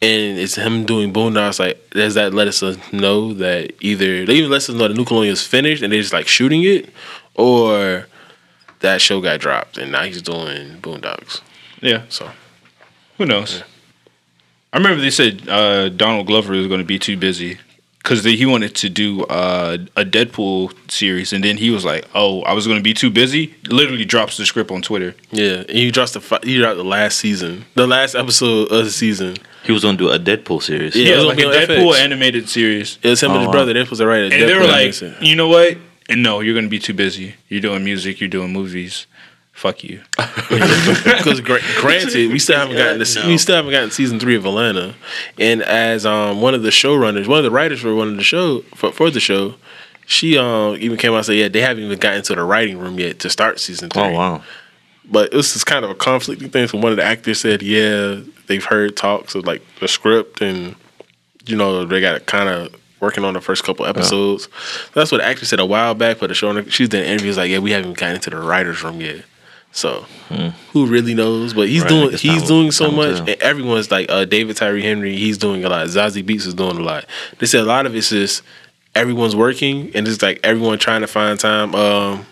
And 0.03 0.39
it's 0.39 0.55
him 0.55 0.87
doing 0.87 1.13
Boondocks. 1.13 1.59
Like, 1.59 1.91
does 1.91 2.15
that 2.15 2.33
let 2.33 2.49
us 2.49 2.63
know 2.93 3.35
that 3.35 3.73
either 3.81 4.25
they 4.25 4.35
even 4.35 4.51
let 4.51 4.59
us 4.59 4.69
know 4.71 4.89
the 4.89 4.95
New 4.95 5.05
Colonia 5.05 5.33
is 5.33 5.47
finished 5.47 5.83
and 5.83 5.93
they're 5.93 6.01
just 6.01 6.13
like 6.15 6.27
shooting 6.27 6.63
it, 6.63 6.89
or 7.35 8.07
that 8.81 9.03
show 9.03 9.21
got 9.21 9.41
dropped 9.41 9.77
and 9.77 9.93
now 9.93 10.05
he's 10.05 10.23
doing 10.23 10.79
Boondocks. 10.81 11.43
yeah. 11.83 12.05
So 12.09 12.31
Who 13.19 13.27
knows? 13.27 13.63
I 14.73 14.79
remember 14.79 15.03
they 15.03 15.11
said 15.11 15.47
uh, 15.49 15.91
Donald 15.91 16.27
Glover 16.29 16.55
was 16.55 16.67
going 16.69 16.79
to 16.81 16.87
be 16.87 16.99
too 16.99 17.17
busy 17.19 17.59
because 18.03 18.25
he 18.25 18.47
wanted 18.47 18.75
to 18.77 18.89
do 18.89 19.25
uh, 19.25 19.77
a 19.97 20.05
Deadpool 20.05 20.73
series, 20.91 21.33
and 21.33 21.45
then 21.45 21.57
he 21.57 21.71
was 21.71 21.85
like, 21.85 22.07
"Oh, 22.15 22.43
I 22.43 22.53
was 22.55 22.67
going 22.67 22.79
to 22.79 22.83
be 22.83 22.95
too 22.95 23.11
busy." 23.11 23.55
Literally 23.69 24.05
drops 24.05 24.37
the 24.37 24.47
script 24.47 24.71
on 24.71 24.83
Twitter. 24.83 25.15
yeah, 25.31 25.65
and 25.69 25.71
he 25.71 25.91
dropped 25.91 26.15
the 26.15 26.21
fi- 26.21 26.41
he 26.43 26.59
dropped 26.59 26.77
the 26.79 26.85
last 26.85 27.19
season, 27.19 27.65
the 27.75 27.87
last 27.87 28.15
episode 28.15 28.71
of 28.73 28.85
the 28.85 28.91
season. 28.91 29.37
He 29.65 29.73
was 29.73 29.83
going 29.83 29.99
to 29.99 30.05
do 30.05 30.11
a 30.11 30.19
Deadpool 30.19 30.63
series. 30.63 30.97
Yeah. 30.97 31.05
Yeah, 31.09 31.15
it 31.15 31.17
was 31.19 31.27
like 31.27 31.39
a 31.39 31.43
gonna 31.43 31.67
be 31.67 31.75
on 31.75 31.79
Deadpool 31.85 31.93
FX. 31.95 32.01
animated 32.01 32.49
series. 32.49 32.99
It 33.03 33.09
was 33.11 33.23
him 33.23 33.31
and 33.33 33.37
Oh, 33.37 33.41
his 33.41 33.47
wow. 33.49 33.53
brother. 33.53 33.73
They're 33.75 33.85
supposed 33.85 34.01
to 34.01 34.07
write 34.07 34.23
it. 34.25 34.33
And 34.33 34.49
they 34.49 34.55
were 34.55 34.67
like, 34.67 34.95
"You 35.23 35.37
know 35.37 35.49
what? 35.49 35.77
And 36.09 36.23
no, 36.23 36.41
you're 36.41 36.55
going 36.55 36.65
to 36.65 36.71
be 36.71 36.79
too 36.81 36.95
busy. 36.95 37.35
You're 37.49 37.61
doing 37.61 37.85
music. 37.85 38.19
You're 38.21 38.29
doing 38.31 38.53
movies. 38.53 39.07
Fuck 39.61 39.85
you." 39.85 40.01
because 40.17 41.41
granted, 41.43 42.33
we 42.33 42.39
still 42.39 42.59
haven't 42.59 42.77
gotten 42.77 42.99
this. 42.99 43.23
We 43.27 43.37
still 43.37 43.57
haven't 43.57 43.73
gotten 43.73 43.91
season 43.91 44.19
three 44.19 44.35
of 44.35 44.47
Atlanta, 44.47 44.95
and 45.39 45.63
as 45.63 46.07
um 46.07 46.41
one 46.41 46.55
of 46.55 46.63
the 46.63 46.71
showrunners, 46.71 47.27
one 47.27 47.37
of 47.37 47.45
the 47.45 47.51
writers 47.51 47.81
for 47.81 47.95
one 47.95 48.09
of 48.09 48.17
the 48.17 48.23
show 48.23 48.63
for, 48.75 48.91
for 48.91 49.11
the 49.11 49.21
show, 49.21 49.57
she 50.07 50.39
um 50.39 50.79
even 50.81 50.97
came 50.97 51.13
out 51.13 51.19
and 51.19 51.27
said, 51.27 51.37
yeah, 51.37 51.49
they 51.49 51.61
haven't 51.61 51.85
even 51.85 51.99
gotten 51.99 52.23
to 52.23 52.35
the 52.35 52.43
writing 52.43 52.79
room 52.79 52.99
yet 52.99 53.19
to 53.19 53.29
start 53.29 53.61
season 53.61 53.91
three. 53.91 54.03
Oh, 54.03 54.13
wow. 54.13 54.43
But 55.05 55.35
it 55.35 55.37
was 55.37 55.53
just 55.53 55.67
kind 55.67 55.85
of 55.85 55.91
a 55.91 55.95
conflicting 55.95 56.49
thing. 56.49 56.67
So 56.67 56.79
one 56.79 56.93
of 56.93 56.97
the 56.97 57.05
actors 57.05 57.41
said, 57.41 57.61
yeah, 57.61 58.21
they've 58.47 58.65
heard 58.65 58.97
talks 58.97 59.35
of 59.35 59.45
like 59.45 59.61
the 59.79 59.89
script, 59.89 60.41
and 60.41 60.75
you 61.45 61.55
know 61.55 61.85
they 61.85 62.01
got 62.01 62.25
kind 62.25 62.49
of 62.49 62.75
working 62.99 63.25
on 63.25 63.35
the 63.35 63.43
first 63.43 63.63
couple 63.63 63.85
episodes. 63.85 64.49
That's 64.95 65.13
what 65.13 65.19
the 65.19 65.27
actor 65.27 65.45
said 65.45 65.61
a 65.61 65.67
while 65.67 65.95
back. 65.95 66.19
But 66.19 66.29
the 66.29 66.35
show, 66.35 66.63
she's 66.65 66.89
done 66.89 67.03
interviews 67.03 67.37
like, 67.37 67.51
yeah, 67.51 67.59
we 67.59 67.73
haven't 67.73 67.99
gotten 67.99 68.17
into 68.17 68.31
the 68.31 68.39
writers 68.39 68.83
room 68.83 69.01
yet. 69.01 69.25
So 69.73 70.05
who 70.73 70.87
really 70.87 71.15
knows? 71.15 71.55
But 71.55 71.69
he's 71.69 71.83
Right, 71.83 71.89
doing 71.89 72.11
he's 72.17 72.43
doing 72.47 72.71
so 72.71 72.91
much. 72.91 73.19
And 73.19 73.29
everyone's 73.41 73.91
like 73.91 74.11
uh, 74.11 74.25
David 74.25 74.57
Tyree 74.57 74.83
Henry. 74.83 75.17
He's 75.17 75.39
doing 75.39 75.65
a 75.65 75.69
lot. 75.69 75.87
Zazie 75.87 76.25
Beetz 76.25 76.47
is 76.47 76.55
doing 76.55 76.77
a 76.77 76.83
lot. 76.83 77.07
They 77.39 77.47
said 77.47 77.61
a 77.61 77.65
lot 77.67 77.87
of 77.87 77.95
it's 77.95 78.11
just 78.11 78.43
everyone's 78.95 79.37
working 79.37 79.91
and 79.95 80.09
it's 80.09 80.21
like 80.23 80.41
everyone 80.43 80.79
trying 80.79 81.01
to 81.03 81.07
find 81.07 81.39
time. 81.39 81.75
Um, 81.75 82.27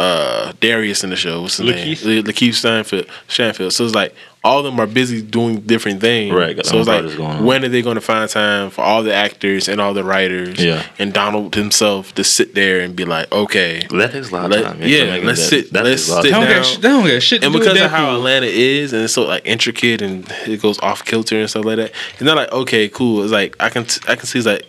uh 0.00 0.52
Darius 0.60 1.04
in 1.04 1.10
the 1.10 1.16
show. 1.16 1.42
What's 1.42 1.58
his 1.58 1.66
Lakeith? 1.68 2.06
name? 2.06 2.24
Lakeith 2.24 2.54
Stanfield, 2.54 3.06
Shanfield. 3.28 3.72
So 3.72 3.84
it's 3.84 3.94
like 3.94 4.14
all 4.42 4.58
of 4.60 4.64
them 4.64 4.80
are 4.80 4.86
busy 4.86 5.20
doing 5.20 5.60
different 5.60 6.00
things. 6.00 6.34
Right, 6.34 6.64
So 6.64 6.78
it's 6.78 6.88
like 6.88 7.14
going 7.16 7.44
when 7.44 7.62
are 7.64 7.68
they 7.68 7.82
going 7.82 7.96
to 7.96 8.00
find 8.00 8.28
time 8.30 8.70
for 8.70 8.80
all 8.82 9.02
the 9.02 9.12
actors 9.12 9.68
and 9.68 9.78
all 9.82 9.92
the 9.92 10.02
writers? 10.02 10.58
Yeah. 10.64 10.82
And 10.98 11.12
Donald 11.12 11.54
himself 11.54 12.14
to 12.14 12.24
sit 12.24 12.54
there 12.54 12.80
and 12.80 12.96
be 12.96 13.04
like, 13.04 13.30
okay, 13.30 13.86
That 13.90 14.12
takes 14.12 14.30
a 14.30 14.34
lot 14.34 14.44
of 14.46 14.50
Let- 14.52 14.64
time. 14.64 14.78
yeah, 14.80 15.04
Making 15.10 15.26
let's 15.26 15.40
that- 15.40 15.46
sit- 15.48 15.72
that 15.74 15.84
let's 15.84 16.06
takes 16.06 16.08
a 16.08 16.12
lot 16.14 16.18
of 16.18 16.24
sit 16.24 16.30
They 16.30 16.30
don't, 16.30 16.48
down. 16.48 16.62
get, 16.62 16.80
they 16.82 16.88
don't 16.88 17.06
get 17.06 17.22
shit 17.22 17.44
and 17.44 17.52
because 17.52 17.80
of 17.80 17.90
how 17.90 18.06
Deadpool. 18.06 18.16
Atlanta 18.16 18.46
is, 18.46 18.92
and 18.94 19.02
it's 19.02 19.12
so 19.12 19.26
like 19.26 19.42
intricate 19.44 20.00
and 20.00 20.26
it 20.46 20.62
goes 20.62 20.78
off 20.80 21.04
kilter 21.04 21.38
and 21.38 21.50
stuff 21.50 21.66
like 21.66 21.76
that, 21.76 21.92
it's 22.14 22.22
not 22.22 22.36
like 22.36 22.50
okay, 22.52 22.88
cool. 22.88 23.22
It's 23.22 23.32
like 23.32 23.56
I 23.60 23.68
can 23.68 23.84
t- 23.84 24.00
I 24.08 24.14
can 24.16 24.24
see 24.26 24.38
it's 24.38 24.46
like 24.46 24.64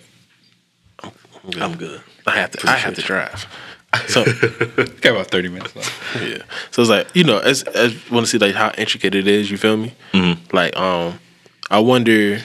I'm 1.01 1.11
good. 1.51 1.61
I'm 1.61 1.75
good. 1.77 2.01
I 2.27 2.31
have 2.31 2.51
to 2.51 2.69
I 2.69 2.75
have 2.75 2.95
to 2.95 3.01
drive. 3.01 3.45
So 4.07 4.23
Got 4.23 5.05
about 5.15 5.27
thirty 5.27 5.49
minutes 5.49 5.75
left. 5.75 5.91
yeah, 6.21 6.43
so 6.71 6.81
it's 6.81 6.89
like 6.89 7.07
you 7.13 7.23
know, 7.25 7.39
as 7.39 7.63
I 7.75 7.93
want 8.11 8.25
to 8.25 8.27
see 8.27 8.37
like 8.37 8.55
how 8.55 8.71
intricate 8.77 9.15
it 9.15 9.27
is. 9.27 9.51
You 9.51 9.57
feel 9.57 9.75
me? 9.77 9.93
Mm-hmm. 10.13 10.55
Like 10.55 10.75
um, 10.77 11.19
I 11.69 11.79
wonder. 11.79 12.39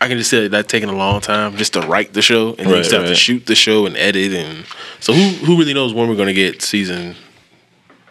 I 0.00 0.06
can 0.06 0.16
just 0.16 0.30
see 0.30 0.40
that 0.42 0.50
that 0.52 0.68
taking 0.68 0.88
a 0.88 0.96
long 0.96 1.20
time 1.20 1.56
just 1.56 1.72
to 1.74 1.80
write 1.80 2.12
the 2.14 2.22
show, 2.22 2.50
and 2.50 2.58
then 2.60 2.68
you 2.68 2.74
Right, 2.76 2.90
have 2.92 3.06
to 3.06 3.14
shoot 3.16 3.46
the 3.46 3.54
show 3.56 3.84
and 3.84 3.96
edit, 3.96 4.32
and 4.32 4.64
so 5.00 5.12
who 5.12 5.22
who 5.44 5.58
really 5.58 5.74
knows 5.74 5.92
when 5.92 6.08
we're 6.08 6.14
gonna 6.16 6.32
get 6.32 6.62
season 6.62 7.14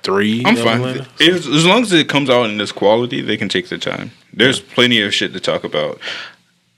three? 0.03 0.43
I'm 0.45 0.55
fine. 0.57 0.77
Atlanta? 0.83 1.07
As, 1.21 1.47
as 1.47 1.65
long 1.65 1.81
as 1.83 1.91
it 1.93 2.07
comes 2.09 2.29
out 2.29 2.49
in 2.49 2.57
this 2.57 2.71
quality, 2.71 3.21
they 3.21 3.37
can 3.37 3.47
take 3.49 3.69
their 3.69 3.77
time. 3.79 4.11
There's 4.33 4.59
plenty 4.59 5.01
of 5.01 5.13
shit 5.13 5.33
to 5.33 5.39
talk 5.39 5.63
about. 5.63 5.99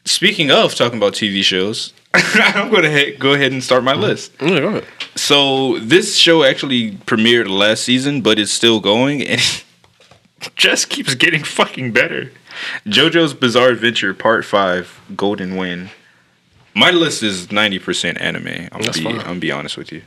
Speaking 0.10 0.50
of 0.50 0.74
talking 0.74 0.98
about 0.98 1.14
TV 1.14 1.44
shows, 1.44 1.94
I'm 2.16 2.72
going 2.72 2.82
to 2.82 3.12
go 3.20 3.34
ahead 3.34 3.52
and 3.52 3.64
start 3.64 3.84
my 3.84 3.94
mm-hmm. 3.94 4.02
list. 4.02 4.32
Yeah, 4.42 4.60
go 4.60 4.68
ahead. 4.70 4.86
So 5.14 5.78
this 5.78 6.18
show 6.18 6.44
actually 6.44 6.94
premiered 6.94 7.48
last 7.48 7.84
season, 7.84 8.22
but 8.22 8.40
it's 8.40 8.52
still 8.52 8.80
going, 8.80 9.22
and 9.28 9.64
just 10.56 10.90
keeps 10.90 11.14
getting 11.14 11.44
fucking 11.44 11.92
better. 11.94 12.32
JoJo's 12.88 13.36
Bizarre 13.36 13.70
Adventure 13.70 14.16
Part 14.16 14.46
Five: 14.46 15.00
Golden 15.16 15.56
Wind. 15.56 15.92
My 16.74 16.90
list 16.90 17.22
is 17.22 17.48
90% 17.48 18.20
anime. 18.20 18.68
I'm 18.72 18.82
That's 18.82 18.98
be, 18.98 19.04
fine. 19.04 19.20
I'm 19.20 19.26
gonna 19.26 19.40
be 19.40 19.52
honest 19.52 19.78
with 19.78 19.92
you. 19.92 20.02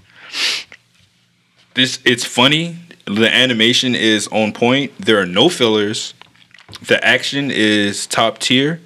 This 1.75 2.01
it's 2.05 2.25
funny. 2.25 2.77
The 3.07 3.33
animation 3.33 3.95
is 3.95 4.27
on 4.29 4.53
point. 4.53 4.99
There 4.99 5.21
are 5.21 5.27
no 5.27 5.49
fillers. 5.49 6.13
The 6.85 7.03
action 7.07 7.53
is 7.53 8.09
top 8.09 8.39
tier. 8.39 8.81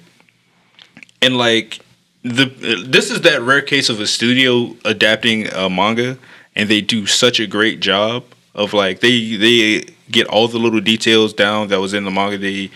And 1.21 1.37
like 1.37 1.79
the 2.23 2.45
this 2.85 3.09
is 3.11 3.21
that 3.21 3.41
rare 3.41 3.61
case 3.61 3.89
of 3.89 3.99
a 3.99 4.07
studio 4.07 4.75
adapting 4.85 5.47
a 5.47 5.69
manga 5.69 6.17
and 6.55 6.69
they 6.69 6.81
do 6.81 7.05
such 7.05 7.39
a 7.39 7.47
great 7.47 7.79
job 7.79 8.23
of 8.55 8.73
like 8.73 8.99
they 8.99 9.35
they 9.35 9.85
get 10.11 10.27
all 10.27 10.47
the 10.47 10.57
little 10.59 10.79
details 10.81 11.33
down 11.33 11.67
that 11.69 11.79
was 11.79 11.93
in 11.93 12.03
the 12.05 12.11
manga. 12.11 12.37
They 12.37 12.69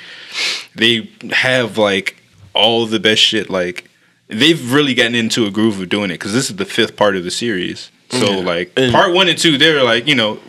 they 0.76 1.10
have 1.32 1.78
like 1.78 2.18
all 2.54 2.86
the 2.86 3.00
best 3.00 3.22
shit 3.22 3.50
like 3.50 3.90
they've 4.28 4.72
really 4.74 4.94
gotten 4.94 5.16
into 5.16 5.46
a 5.46 5.52
groove 5.52 5.80
of 5.82 5.90
doing 5.90 6.10
it 6.12 6.16
because 6.16 6.34
this 6.34 6.50
is 6.50 6.56
the 6.56 6.66
fifth 6.66 6.96
part 6.96 7.16
of 7.16 7.24
the 7.24 7.32
series. 7.32 7.92
So 8.10 8.32
Yeah. 8.32 8.38
like 8.44 8.72
And- 8.78 8.92
part 8.92 9.14
one 9.14 9.28
and 9.30 9.38
two, 9.38 9.58
they're 9.58 9.84
like 9.84 10.08
you 10.08 10.16
know, 10.16 10.40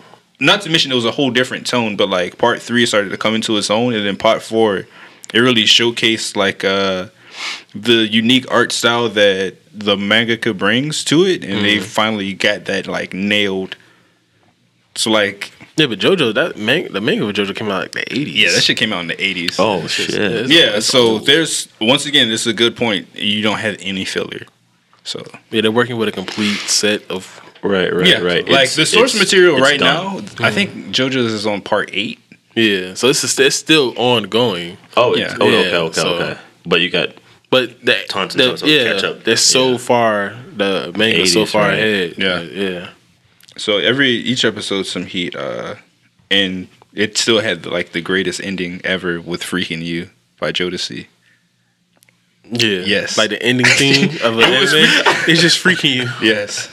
not 0.40 0.62
to 0.62 0.70
mention 0.70 0.90
it 0.93 0.95
was 0.97 1.05
a 1.05 1.11
whole 1.12 1.30
different 1.30 1.66
tone, 1.66 1.97
but 1.97 2.09
like 2.09 2.38
part 2.38 2.61
three 2.62 2.86
started 2.86 3.11
to 3.11 3.16
come 3.16 3.34
into 3.34 3.57
its 3.57 3.70
own, 3.70 3.95
and 3.95 4.07
then 4.07 4.16
part 4.16 4.43
four, 4.43 4.86
it 5.34 5.40
really 5.40 5.64
showcased 5.64 6.36
like 6.36 6.64
uh 6.64 7.07
the 7.74 8.07
unique 8.07 8.51
art 8.51 8.72
style 8.72 9.09
that 9.11 9.57
the 9.74 9.97
mangaka 9.97 10.57
brings 10.57 11.05
to 11.05 11.24
it, 11.24 11.45
and 11.45 11.64
they 11.64 11.76
mm-hmm. 11.76 11.84
finally 11.84 12.34
got 12.34 12.66
that 12.66 12.86
like 12.86 13.12
nailed. 13.14 13.76
So 14.95 15.11
like 15.11 15.53
Yeah, 15.76 15.86
but 15.86 15.99
JoJo, 15.99 16.34
that 16.34 16.59
man, 16.59 16.93
the 16.93 17.01
manga 17.01 17.26
of 17.26 17.34
JoJo 17.34 17.57
came 17.57 17.70
out 17.70 17.82
like 17.82 17.93
the 17.93 18.12
eighties. 18.12 18.34
yeah, 18.34 18.51
that 18.53 18.62
shit 18.62 18.76
came 18.76 18.93
out 18.93 19.01
in 19.01 19.09
the 19.09 19.22
eighties. 19.22 19.57
Oh 19.59 19.86
shit! 19.86 20.11
it's- 20.14 20.51
yeah. 20.51 20.76
it's 20.76 20.86
So 20.86 21.12
old. 21.12 21.26
there's 21.26 21.68
once 21.80 22.05
again, 22.07 22.28
this 22.28 22.43
is 22.43 22.49
a 22.49 22.53
good 22.55 22.76
point. 22.76 23.09
You 23.14 23.43
don't 23.43 23.59
have 23.59 23.76
any 23.80 24.05
filler. 24.05 24.43
So 25.05 25.24
yeah, 25.51 25.62
they're 25.62 25.72
working 25.72 25.97
with 25.97 26.09
a 26.09 26.12
complete 26.12 26.59
set 26.68 27.11
of. 27.11 27.40
Right, 27.64 27.95
right, 27.95 28.07
yeah, 28.09 28.18
right. 28.18 28.45
like 28.49 28.64
It's- 28.70 28.74
the 28.76 28.86
source 28.86 29.14
it's- 29.14 29.24
material 29.24 29.57
it's 29.57 29.62
right 29.62 29.78
done. 29.78 29.95
now, 29.95 30.18
I 30.18 30.20
mm-hmm. 30.20 30.55
think 30.55 30.70
JoJo's 30.88 31.32
is 31.32 31.47
on 31.47 31.62
part 31.62 31.90
eight. 31.93 32.18
Yeah, 32.57 32.95
so 32.95 33.09
it's, 33.09 33.38
it's 33.38 33.57
still 33.57 33.95
ongoing, 33.97 34.76
Oh, 34.97 35.16
Yeah. 35.16 35.36
oh, 35.40 35.47
okay, 35.47 35.76
okay, 35.76 36.01
so- 36.01 36.14
okay. 36.16 36.40
But 36.66 36.80
you 36.80 36.90
got 36.90 37.14
but 37.53 37.84
that 37.84 38.09
Tons 38.09 38.34
and 38.34 38.40
the- 38.42 38.48
tons 38.48 38.62
of 38.62 38.68
yeah, 38.68 38.92
catch 38.94 39.05
up. 39.05 39.22
they're 39.24 39.36
so 39.36 39.72
Yeah. 39.72 39.78
far 39.78 40.34
the 40.57 40.92
manga 40.96 41.26
so 41.26 41.46
far 41.46 41.68
right. 41.68 41.74
ahead. 41.78 42.14
Yeah. 42.18 42.40
yeah. 42.40 42.88
So 43.57 43.76
every 43.78 44.11
each 44.11 44.44
episode 44.44 44.86
some 44.86 45.07
heat, 45.07 45.36
uh, 45.36 45.74
and 46.30 46.66
it 46.94 47.16
still 47.18 47.40
had 47.40 47.66
like 47.66 47.92
the 47.92 48.00
greatest 48.00 48.40
ending 48.42 48.80
ever 48.84 49.20
with 49.20 49.42
"Freek'n 49.44 49.82
You" 49.84 50.09
by 50.40 50.50
Jodeci. 50.53 51.07
Yeah. 52.50 52.80
Yes. 52.84 53.16
Like 53.16 53.30
the 53.30 53.42
ending 53.42 53.66
theme 53.78 54.11
of 54.24 54.38
an 54.38 54.53
It 54.53 54.61
was 54.61 54.74
anime. 54.74 55.14
It's 55.28 55.40
just 55.40 55.62
freaking 55.62 55.94
you. 55.94 56.09
Yes, 56.26 56.66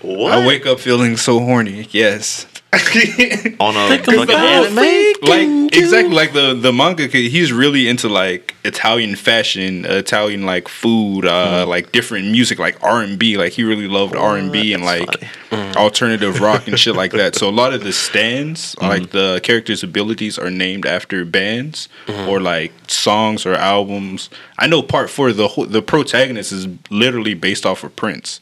what 0.00 0.32
I 0.32 0.46
wake 0.46 0.66
up 0.66 0.80
feeling 0.80 1.16
so 1.16 1.38
horny. 1.40 1.86
Yes, 1.90 2.46
on 3.60 3.76
a 3.76 4.00
about 4.02 4.30
anime? 4.30 5.12
like 5.20 5.76
exactly 5.76 6.14
like 6.14 6.32
the 6.32 6.54
the 6.54 6.72
manga. 6.72 7.06
He's 7.06 7.52
really 7.52 7.86
into 7.86 8.08
like 8.08 8.54
Italian 8.64 9.14
fashion, 9.14 9.84
uh, 9.84 9.96
Italian 9.96 10.46
like 10.46 10.68
food, 10.68 11.26
uh, 11.26 11.66
like 11.68 11.92
different 11.92 12.30
music, 12.30 12.58
like 12.58 12.82
R 12.82 13.02
and 13.02 13.18
B. 13.18 13.36
Like 13.36 13.52
he 13.52 13.62
really 13.62 13.88
loved 13.88 14.16
R 14.16 14.38
and 14.38 14.50
B 14.50 14.72
and 14.72 14.84
like 14.86 15.22
alternative 15.76 16.40
rock 16.40 16.66
and 16.66 16.80
shit 16.80 16.96
like 16.96 17.12
that. 17.12 17.34
So 17.34 17.46
a 17.46 17.52
lot 17.52 17.74
of 17.74 17.84
the 17.84 17.92
stands, 18.06 18.74
like 18.80 19.10
the 19.10 19.40
characters' 19.42 19.82
abilities, 19.82 20.38
are 20.38 20.50
named 20.50 20.86
after 20.86 21.26
bands 21.26 21.90
or 22.26 22.40
like 22.40 22.72
songs 22.88 23.44
or 23.44 23.52
albums. 23.54 24.30
I 24.58 24.66
know 24.66 24.82
part 24.82 25.10
four, 25.10 25.32
the 25.32 25.48
whole, 25.48 25.66
the 25.66 25.82
protagonist 25.82 26.52
is 26.52 26.68
literally 26.88 27.34
based 27.34 27.66
off 27.66 27.84
of 27.84 27.94
Prince. 27.96 28.40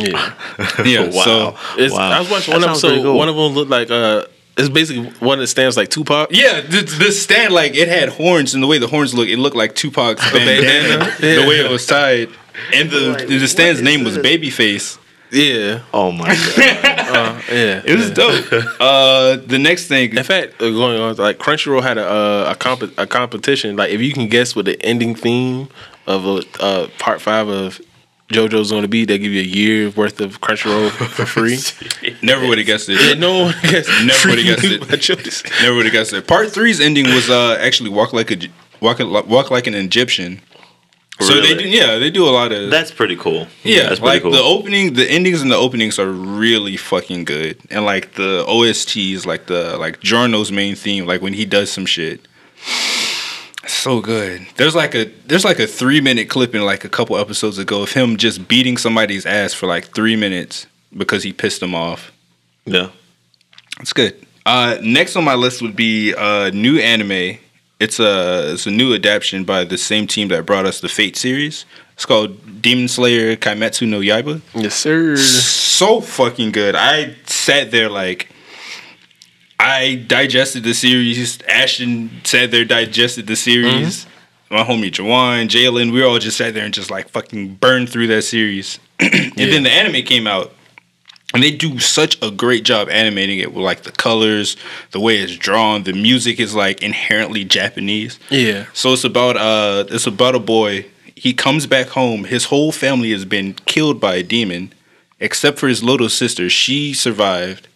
Yeah. 0.00 0.32
Yeah, 0.84 1.08
Wow. 1.08 1.24
so 1.24 1.56
It's, 1.78 1.92
Wow. 1.94 2.10
I 2.10 2.20
was 2.20 2.30
watching 2.30 2.52
one 2.54 2.62
sounds 2.62 2.80
pretty 2.80 2.96
episode. 2.96 3.02
cool. 3.02 3.18
One 3.18 3.28
of 3.28 3.36
them 3.36 3.52
looked 3.54 3.70
like 3.70 3.90
uh, 3.90 4.24
it's 4.56 4.68
basically 4.68 5.10
one 5.20 5.38
that 5.38 5.46
stands 5.48 5.76
like 5.76 5.90
Tupac. 5.90 6.28
Yeah, 6.30 6.60
the, 6.62 6.80
the 6.82 7.12
stand 7.12 7.52
like 7.52 7.74
it 7.74 7.88
had 7.88 8.08
horns, 8.08 8.54
and 8.54 8.62
the 8.62 8.66
way 8.66 8.78
the 8.78 8.86
horns 8.86 9.12
look, 9.14 9.28
it 9.28 9.38
looked 9.38 9.56
like 9.56 9.74
Tupac's 9.74 10.22
bandana. 10.32 11.04
bandana. 11.04 11.42
The 11.42 11.46
way 11.48 11.56
it 11.60 11.70
was 11.70 11.84
tied, 11.86 12.28
and 12.72 12.88
the 12.90 13.26
the 13.28 13.46
stand's 13.48 13.82
name 13.82 14.02
was 14.04 14.16
Babyface. 14.18 14.98
Yeah. 15.30 15.80
Oh 15.92 16.12
my 16.12 16.28
god! 16.34 16.92
Uh, 17.06 17.40
yeah. 17.50 17.82
It 17.84 17.96
was 17.96 18.10
dope. 18.10 18.46
Uh, 18.80 19.36
the 19.36 19.58
next 19.60 19.86
thing, 19.86 20.16
In 20.16 20.24
fact, 20.24 20.60
uh, 20.60 20.70
going 20.70 21.00
on 21.00 21.14
like 21.16 21.38
Crunchyroll 21.38 21.80
had 21.82 21.98
a 21.98 22.04
uh, 22.04 22.52
a, 22.52 22.56
comp- 22.56 22.98
a 22.98 23.06
competition. 23.06 23.76
Like 23.76 23.90
if 23.90 24.00
you 24.00 24.12
can 24.12 24.28
guess 24.28 24.56
what 24.56 24.64
the 24.64 24.80
ending 24.84 25.14
theme 25.14 25.68
of 26.06 26.24
a 26.26 26.42
uh, 26.60 26.88
part 26.98 27.20
five 27.20 27.46
of 27.48 27.80
JoJo's 28.28 28.70
going 28.70 28.82
to 28.82 28.88
be, 28.88 29.04
they 29.04 29.18
give 29.18 29.32
you 29.32 29.40
a 29.40 29.44
year 29.44 29.90
worth 29.90 30.20
of 30.20 30.40
Crunchyroll 30.40 30.90
for 30.90 31.26
free. 31.36 31.58
never 32.22 32.46
would 32.48 32.58
have 32.58 32.66
guessed 32.66 32.88
yeah, 32.88 32.96
it. 33.12 33.18
no 33.20 33.44
one 33.44 33.54
guessed. 33.62 33.88
Never 34.04 34.30
would've 34.30 34.44
guessed 34.44 34.64
it. 34.64 35.52
Never 35.62 35.76
would 35.76 35.86
have 35.86 35.92
guessed 35.92 36.12
it. 36.12 36.26
Part 36.26 36.50
three's 36.50 36.80
ending 36.80 37.06
was 37.06 37.30
uh 37.30 37.56
actually 37.60 37.90
walk 37.90 38.12
like 38.12 38.30
a 38.32 38.48
walk 38.80 38.98
walk 39.28 39.50
like 39.50 39.66
an 39.68 39.74
Egyptian. 39.74 40.40
So 41.20 41.34
they 41.40 41.52
Really? 41.54 41.62
do, 41.62 41.68
yeah, 41.70 41.96
they 41.98 42.10
do 42.10 42.28
a 42.28 42.30
lot 42.30 42.52
of 42.52 42.68
That's 42.70 42.90
pretty 42.90 43.16
cool. 43.16 43.46
Yeah, 43.62 43.88
that's 43.88 44.00
like 44.02 44.20
pretty 44.22 44.36
the 44.36 44.42
cool. 44.42 44.58
opening, 44.58 44.92
the 44.94 45.10
endings 45.10 45.40
and 45.40 45.50
the 45.50 45.56
openings 45.56 45.98
are 45.98 46.10
really 46.10 46.76
fucking 46.76 47.24
good, 47.24 47.58
and 47.70 47.86
like 47.86 48.16
the 48.16 48.44
OSTs, 48.46 49.24
like 49.24 49.46
the 49.46 49.78
like 49.78 50.00
Giorno's 50.00 50.52
main 50.52 50.74
theme, 50.74 51.06
like 51.06 51.22
when 51.22 51.32
he 51.32 51.46
does 51.46 51.70
some 51.70 51.86
shit, 51.86 52.20
so 53.72 54.00
good. 54.00 54.46
There's 54.56 54.74
like 54.74 54.94
a 54.94 55.04
there's 55.26 55.44
like 55.44 55.58
a 55.58 55.66
three 55.66 56.00
minute 56.00 56.28
clip 56.28 56.54
in 56.54 56.64
like 56.64 56.84
a 56.84 56.88
couple 56.88 57.16
episodes 57.18 57.58
ago 57.58 57.82
of 57.82 57.92
him 57.92 58.16
just 58.16 58.48
beating 58.48 58.76
somebody's 58.76 59.26
ass 59.26 59.52
for 59.54 59.66
like 59.66 59.86
three 59.94 60.16
minutes 60.16 60.66
because 60.96 61.22
he 61.22 61.32
pissed 61.32 61.60
them 61.60 61.74
off. 61.74 62.12
yeah. 62.64 62.90
It's 63.80 63.92
good. 63.92 64.14
Uh, 64.46 64.78
next 64.82 65.16
on 65.16 65.24
my 65.24 65.34
list 65.34 65.60
would 65.60 65.76
be 65.76 66.14
a 66.16 66.50
new 66.50 66.78
anime. 66.78 67.38
It's 67.78 68.00
a 68.00 68.52
it's 68.54 68.66
a 68.66 68.70
new 68.70 68.94
adaptation 68.94 69.44
by 69.44 69.64
the 69.64 69.76
same 69.76 70.06
team 70.06 70.28
that 70.28 70.46
brought 70.46 70.64
us 70.64 70.80
the 70.80 70.88
Fate 70.88 71.16
series. 71.16 71.66
It's 71.92 72.06
called 72.06 72.62
Demon 72.62 72.88
Slayer 72.88 73.36
Kimetsu 73.36 73.86
no 73.88 74.00
Yaiba. 74.00 74.40
Yes, 74.54 74.74
sir. 74.74 75.16
So 75.16 76.00
fucking 76.00 76.52
good. 76.52 76.74
I 76.74 77.16
sat 77.26 77.70
there 77.70 77.90
like 77.90 78.30
I 79.66 79.96
digested 79.96 80.62
the 80.62 80.74
series. 80.74 81.42
Ashton 81.42 82.20
sat 82.22 82.52
there 82.52 82.64
digested 82.64 83.26
the 83.26 83.34
series. 83.34 84.06
My 84.48 84.62
homie 84.62 84.92
Jawan, 84.92 85.48
Jalen, 85.48 85.92
we 85.92 86.04
all 86.04 86.20
just 86.20 86.36
sat 86.36 86.54
there 86.54 86.64
and 86.64 86.72
just 86.72 86.88
like 86.88 87.08
fucking 87.08 87.56
burned 87.56 87.90
through 87.90 88.06
that 88.06 88.22
series. 88.22 88.78
and 89.00 89.32
then 89.34 89.64
the 89.64 89.70
anime 89.70 90.04
came 90.04 90.28
out 90.28 90.52
and 91.34 91.42
they 91.42 91.50
do 91.50 91.80
such 91.80 92.16
a 92.22 92.30
great 92.30 92.62
job 92.62 92.88
animating 92.88 93.40
it 93.40 93.52
with 93.52 93.64
like 93.64 93.82
the 93.82 93.90
colors, 93.90 94.56
the 94.92 95.00
way 95.00 95.18
it's 95.18 95.36
drawn, 95.36 95.82
the 95.82 95.92
music 95.92 96.38
is 96.38 96.54
like 96.54 96.80
inherently 96.80 97.44
Japanese. 97.44 98.20
Yeah. 98.30 98.66
So 98.72 98.92
it's 98.92 99.02
about 99.02 99.36
uh 99.36 99.86
it's 99.88 100.06
about 100.06 100.36
a 100.36 100.40
boy. 100.40 100.86
He 101.16 101.34
comes 101.34 101.66
back 101.66 101.88
home. 101.88 102.22
His 102.22 102.44
whole 102.44 102.70
family 102.70 103.10
has 103.10 103.24
been 103.24 103.54
killed 103.64 104.00
by 104.00 104.14
a 104.14 104.22
demon, 104.22 104.72
except 105.18 105.58
for 105.58 105.66
his 105.66 105.82
little 105.82 106.08
sister. 106.08 106.48
She 106.48 106.94
survived, 106.94 107.66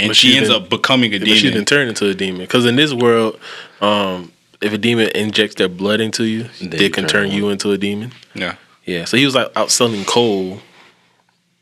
and 0.00 0.08
But 0.08 0.16
she 0.16 0.28
she's 0.28 0.36
ends 0.38 0.48
been- 0.48 0.62
up 0.62 0.68
becoming 0.70 1.14
a 1.14 1.18
But 1.18 1.28
She 1.28 1.50
didn't 1.50 1.66
turn 1.66 1.88
into 1.88 2.06
a 2.08 2.14
demon. 2.14 2.40
Because 2.42 2.66
in 2.66 2.76
this 2.76 2.92
world, 2.92 3.38
um, 3.80 4.32
if 4.60 4.72
a 4.72 4.78
demon 4.78 5.08
injects 5.14 5.54
their 5.56 5.68
blood 5.68 6.00
into 6.00 6.24
you, 6.24 6.46
Then 6.60 6.70
they 6.70 6.88
can 6.90 7.06
turn 7.06 7.28
turn 7.28 7.30
you 7.36 7.48
into 7.50 7.70
a 7.72 7.78
demon. 7.78 8.12
Yeah, 8.34 8.56
Yeah. 8.84 9.04
So 9.04 9.16
he 9.16 9.24
was 9.24 9.34
like 9.34 9.48
out 9.56 9.70
selling 9.70 10.04
coal. 10.04 10.60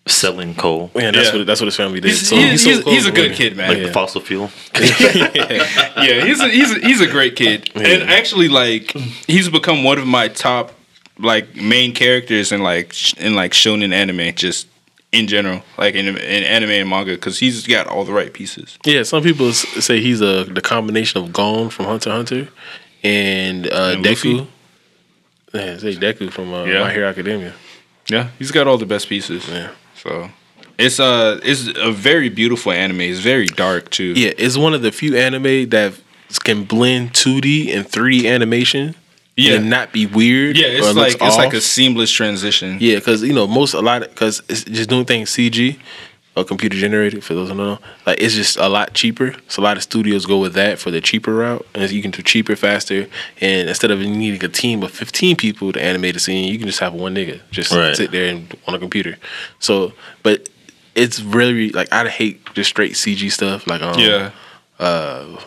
Selling 0.06 0.55
coal, 0.55 0.90
Man, 0.94 1.12
that's 1.12 1.28
Yeah. 1.32 1.36
what 1.39 1.47
that's 1.47 1.60
what 1.60 1.66
his 1.66 1.77
family 1.77 2.01
did. 2.01 2.12
he's, 2.12 2.28
So 2.31 2.35
he's, 2.36 2.65
he's, 2.65 2.82
he's 2.85 3.05
a 3.06 3.10
good 3.12 3.35
kid, 3.35 3.59
man. 3.59 3.69
like 3.69 3.78
Yeah. 3.78 3.86
the 3.89 3.93
fossil 3.93 4.23
fuel. 4.23 4.51
yeah, 4.74 6.24
he's 6.24 6.40
a, 6.40 6.48
he's 6.48 6.73
a, 6.74 6.78
he's 6.81 7.01
a 7.02 7.06
great 7.06 7.36
kid, 7.36 7.70
and 7.74 8.05
actually, 8.05 8.48
like, 8.48 8.93
he's 9.27 9.51
become 9.51 9.85
one 9.85 9.98
of 9.98 10.06
my 10.06 10.28
top 10.28 10.73
like 11.19 11.55
main 11.56 11.93
characters 11.93 12.52
in 12.52 12.62
like 12.62 12.94
sh- 12.94 13.12
in 13.19 13.35
like 13.35 13.52
shonen 13.52 13.93
anime, 13.93 14.35
just 14.35 14.66
in 15.12 15.26
general, 15.26 15.62
like 15.76 15.94
in, 15.94 16.06
in 16.06 16.16
anime 16.44 16.70
and 16.70 16.89
manga, 16.89 17.12
because 17.12 17.39
he's 17.39 17.66
got 17.66 17.86
all 17.86 18.05
the 18.05 18.12
right 18.12 18.32
pieces. 18.32 18.78
Yeah, 18.85 19.02
some 19.02 19.22
people 19.22 19.52
say 19.52 20.01
he's 20.01 20.20
a 20.20 20.44
the 20.44 20.60
combination 20.60 21.22
of 21.22 21.32
Gon 21.32 21.70
from 21.70 21.86
Hunter 21.86 22.10
Hunter 22.10 22.48
and, 23.02 23.66
uh, 23.66 23.93
And 23.94 24.05
Deku. 24.05 24.47
Yeah, 25.55 25.78
say 25.78 25.94
Deku 25.94 26.30
from 26.30 26.52
uh, 26.52 26.64
Yeah. 26.64 26.80
My 26.80 26.93
Hero 26.93 27.09
Academia. 27.09 27.55
Yeah, 28.09 28.28
he's 28.39 28.51
got 28.51 28.66
all 28.66 28.78
the 28.78 28.86
best 28.86 29.09
pieces. 29.09 29.48
Yeah. 29.48 29.70
So 29.94 30.30
it's 30.78 31.01
uh 31.01 31.40
it's 31.43 31.68
a 31.76 31.90
very 31.90 32.28
beautiful 32.28 32.72
anime. 32.72 33.01
It's 33.02 33.18
very 33.20 33.47
dark 33.47 33.90
too. 33.90 34.12
Yeah, 34.14 34.32
it's 34.36 34.56
one 34.56 34.74
of 34.74 34.82
the 34.82 34.93
few 34.93 35.16
anime 35.16 35.68
that 35.70 35.94
can 36.44 36.64
blend 36.64 37.12
2D 37.14 37.74
and 37.74 37.86
3D 37.86 38.26
animation 38.26 38.94
Yeah. 39.39 39.55
and 39.55 39.70
not 39.70 39.93
be 39.93 40.06
weird. 40.06 40.56
Yeah, 40.59 40.66
or 40.66 40.70
it's 40.70 40.94
looks 40.94 40.97
like 41.20 41.23
it's 41.28 41.36
like 41.36 41.55
a 41.55 41.60
seamless 41.60 42.10
transition. 42.10 42.78
Yeah, 42.81 42.97
because 42.97 43.23
you 43.23 43.32
know 43.32 43.47
most 43.47 43.73
a 43.74 43.81
lot 43.81 44.02
because 44.02 44.43
it's 44.48 44.65
just 44.65 44.90
doing 44.90 45.05
things 45.05 45.31
CG 45.31 45.78
or 46.36 46.44
computer 46.44 46.77
generated. 46.77 47.23
For 47.24 47.35
those 47.35 47.48
who 47.48 47.56
don't 47.56 47.66
know, 47.66 47.78
like 48.06 48.20
it's 48.20 48.35
just 48.35 48.56
a 48.56 48.69
lot 48.69 48.94
cheaper. 48.94 49.35
So 49.48 49.62
a 49.62 49.65
lot 49.65 49.77
of 49.77 49.82
studios 49.85 50.27
go 50.27 50.39
with 50.40 50.55
that 50.55 50.78
for 50.78 50.90
the 50.90 51.01
cheaper 51.01 51.35
route, 51.35 51.66
and 51.74 51.90
you 51.90 52.02
can 52.02 52.10
do 52.10 52.23
cheaper, 52.23 52.56
faster. 52.56 53.06
And 53.40 53.69
instead 53.69 53.90
of 53.93 54.01
needing 54.01 54.44
a 54.44 54.48
team 54.48 54.82
of 54.82 54.90
fifteen 54.90 55.36
people 55.36 55.73
to 55.73 55.81
animate 55.82 56.16
a 56.16 56.20
scene, 56.20 56.52
you 56.52 56.59
can 56.59 56.66
just 56.66 56.81
have 56.81 56.93
one 56.93 57.15
nigga 57.15 57.40
just 57.51 57.73
Right. 57.73 57.94
sit 57.97 58.10
there 58.10 58.28
and 58.28 58.52
on 58.66 58.74
a 58.74 58.78
computer. 58.78 59.16
So, 59.60 59.93
but 60.23 60.48
it's 60.97 61.20
really 61.20 61.70
like 61.70 61.93
I 61.93 62.09
hate 62.09 62.40
just 62.55 62.70
straight 62.70 62.93
CG 62.94 63.31
stuff. 63.31 63.66
Like 63.69 63.82
um, 63.82 63.98
Yeah. 64.01 64.31
oh, 64.81 65.39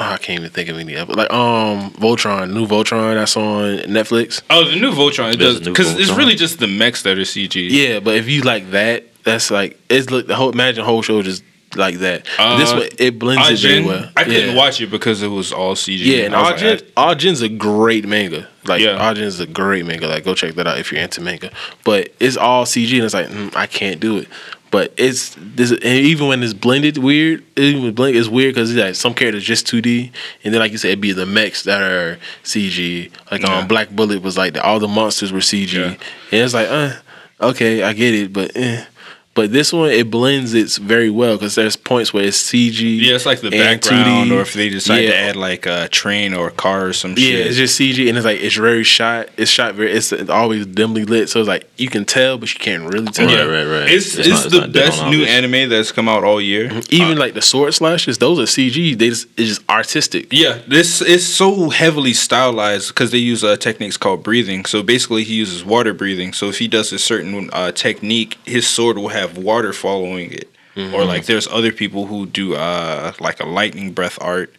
I 0.00 0.16
can't 0.16 0.40
even 0.40 0.50
think 0.50 0.68
of 0.70 0.78
any 0.78 0.96
other. 0.96 1.12
Like 1.12 1.30
um, 1.30 1.90
Voltron, 1.92 2.52
new 2.52 2.66
Voltron 2.66 3.14
that's 3.14 3.36
on 3.36 3.78
Netflix. 3.80 4.42
Oh, 4.48 4.64
the 4.64 4.76
new 4.76 4.92
Voltron. 4.92 5.34
It 5.34 5.38
There's 5.38 5.60
does 5.60 5.68
because 5.68 5.94
it's 5.98 6.10
really 6.10 6.34
just 6.34 6.58
the 6.58 6.66
mechs 6.66 7.02
that 7.02 7.18
are 7.18 7.22
CG. 7.22 7.68
Yeah, 7.70 8.00
but 8.00 8.16
if 8.16 8.28
you 8.28 8.40
like 8.42 8.70
that, 8.70 9.04
that's 9.24 9.50
like 9.50 9.78
it's 9.90 10.10
look 10.10 10.26
the 10.26 10.34
whole 10.34 10.50
imagine 10.50 10.84
whole 10.84 11.02
show 11.02 11.20
just 11.22 11.44
like 11.76 11.98
that. 11.98 12.26
Uh, 12.38 12.58
this 12.58 12.72
way 12.72 12.88
it 12.98 13.18
blends 13.18 13.48
it 13.50 13.68
very 13.68 13.84
well. 13.84 14.10
I 14.16 14.24
couldn't 14.24 14.50
yeah. 14.50 14.56
watch 14.56 14.80
it 14.80 14.90
because 14.90 15.22
it 15.22 15.28
was 15.28 15.52
all 15.52 15.74
CG. 15.74 15.98
Yeah, 15.98 16.24
and 16.24 16.34
I 16.34 16.52
was 16.52 16.62
like, 16.62 16.80
Ajin's 16.94 17.42
a 17.42 17.48
great 17.48 18.06
manga. 18.06 18.48
Like 18.64 18.80
Yeah. 18.80 18.98
Ajin's 18.98 19.38
a 19.38 19.46
great 19.46 19.86
manga. 19.86 20.08
Like 20.08 20.24
go 20.24 20.34
check 20.34 20.54
that 20.54 20.66
out 20.66 20.78
if 20.78 20.90
you're 20.90 21.00
into 21.00 21.20
manga. 21.20 21.50
But 21.84 22.12
it's 22.18 22.36
all 22.36 22.64
CG, 22.64 22.94
and 22.94 23.04
it's 23.04 23.14
like 23.14 23.28
mm, 23.28 23.54
I 23.54 23.66
can't 23.66 24.00
do 24.00 24.18
it. 24.18 24.28
But 24.70 24.94
it's 24.96 25.36
this, 25.36 25.72
and 25.72 25.82
even 25.84 26.28
when 26.28 26.42
it's 26.44 26.52
blended 26.52 26.96
weird, 26.98 27.42
even 27.56 27.92
blend, 27.92 28.16
it's 28.16 28.28
weird 28.28 28.54
because 28.54 28.72
like 28.74 28.94
some 28.94 29.14
characters 29.14 29.42
just 29.42 29.66
2D, 29.66 30.12
and 30.44 30.54
then 30.54 30.60
like 30.60 30.70
you 30.70 30.78
said, 30.78 30.88
it'd 30.88 31.00
be 31.00 31.12
the 31.12 31.26
mechs 31.26 31.64
that 31.64 31.82
are 31.82 32.18
CG. 32.44 33.10
Like 33.32 33.42
Yeah. 33.42 33.58
um, 33.58 33.66
Black 33.68 33.90
Bullet 33.90 34.22
was 34.22 34.38
like 34.38 34.54
the, 34.54 34.62
all 34.62 34.78
the 34.78 34.86
monsters 34.86 35.32
were 35.32 35.40
CG, 35.40 35.72
Yeah. 35.72 35.84
and 35.86 35.96
it's 36.30 36.54
like, 36.54 36.68
uh, 36.68 36.92
okay, 37.40 37.82
I 37.82 37.92
get 37.94 38.14
it, 38.14 38.32
but. 38.32 38.52
Eh. 38.56 38.84
But 39.32 39.52
this 39.52 39.72
one, 39.72 39.90
it 39.90 40.10
blends 40.10 40.54
it 40.54 40.72
very 40.82 41.08
well 41.08 41.36
because 41.36 41.54
there's 41.54 41.76
points 41.76 42.12
where 42.12 42.24
it's 42.24 42.36
CG. 42.36 43.00
Yeah, 43.00 43.14
it's 43.14 43.24
like 43.26 43.40
the 43.40 43.50
background, 43.50 44.28
2D. 44.30 44.36
or 44.36 44.40
if 44.40 44.54
they 44.54 44.68
decide 44.68 45.04
Yeah. 45.04 45.10
to 45.10 45.16
add 45.16 45.36
like 45.36 45.66
a 45.66 45.88
train 45.88 46.34
or 46.34 46.48
a 46.48 46.50
car 46.50 46.86
or 46.86 46.92
some 46.92 47.12
Yeah, 47.12 47.16
shit. 47.16 47.32
Yeah, 47.38 47.44
it's 47.44 47.56
just 47.56 47.78
CG, 47.80 48.08
and 48.08 48.18
it's 48.18 48.24
like 48.24 48.40
it's 48.40 48.56
very 48.56 48.82
shot. 48.82 49.28
It's 49.36 49.48
shot 49.50 49.76
very. 49.76 49.92
It's 49.92 50.12
always 50.28 50.66
dimly 50.66 51.04
lit, 51.04 51.28
so 51.28 51.38
it's 51.38 51.48
like 51.48 51.70
you 51.76 51.88
can 51.88 52.04
tell, 52.04 52.38
but 52.38 52.52
you 52.52 52.58
can't 52.58 52.92
really 52.92 53.06
tell. 53.12 53.26
Right, 53.28 53.46
right, 53.46 53.64
right. 53.82 53.90
It's, 53.90 54.16
It's 54.18 54.26
it's, 54.26 54.28
not- 54.28 54.44
it's 54.46 54.52
the 54.54 54.60
not 54.62 54.72
best 54.72 55.04
new 55.06 55.22
anime 55.24 55.68
that's 55.70 55.92
come 55.92 56.08
out 56.08 56.24
all 56.24 56.40
year. 56.40 56.80
Even 56.90 57.16
like 57.16 57.34
the 57.34 57.42
sword 57.42 57.72
slashes, 57.72 58.18
those 58.18 58.40
are 58.40 58.46
CG. 58.46 58.98
They 58.98 59.10
just 59.10 59.28
it's 59.36 59.48
just 59.50 59.70
artistic. 59.70 60.26
Yeah, 60.32 60.58
this 60.66 61.00
is 61.00 61.24
so 61.32 61.70
heavily 61.70 62.14
stylized 62.14 62.88
because 62.88 63.12
they 63.12 63.18
use 63.18 63.44
uh, 63.44 63.56
techniques 63.56 63.96
called 63.96 64.24
breathing. 64.24 64.64
So 64.64 64.82
basically, 64.82 65.22
he 65.22 65.34
uses 65.34 65.64
water 65.64 65.94
breathing. 65.94 66.32
So 66.32 66.48
if 66.48 66.58
he 66.58 66.66
does 66.66 66.92
a 66.92 66.98
certain 66.98 67.48
uh, 67.52 67.70
technique, 67.70 68.36
his 68.44 68.66
sword 68.66 68.98
will 68.98 69.08
have 69.10 69.19
water 69.36 69.72
following 69.72 70.32
it. 70.32 70.48
Or 70.94 71.04
like, 71.04 71.26
there's 71.26 71.46
other 71.48 71.72
people 71.72 72.06
who 72.06 72.24
do 72.26 72.54
uh, 72.54 73.12
like 73.20 73.38
a 73.40 73.44
lightning 73.46 73.92
breath 73.92 74.16
art. 74.20 74.54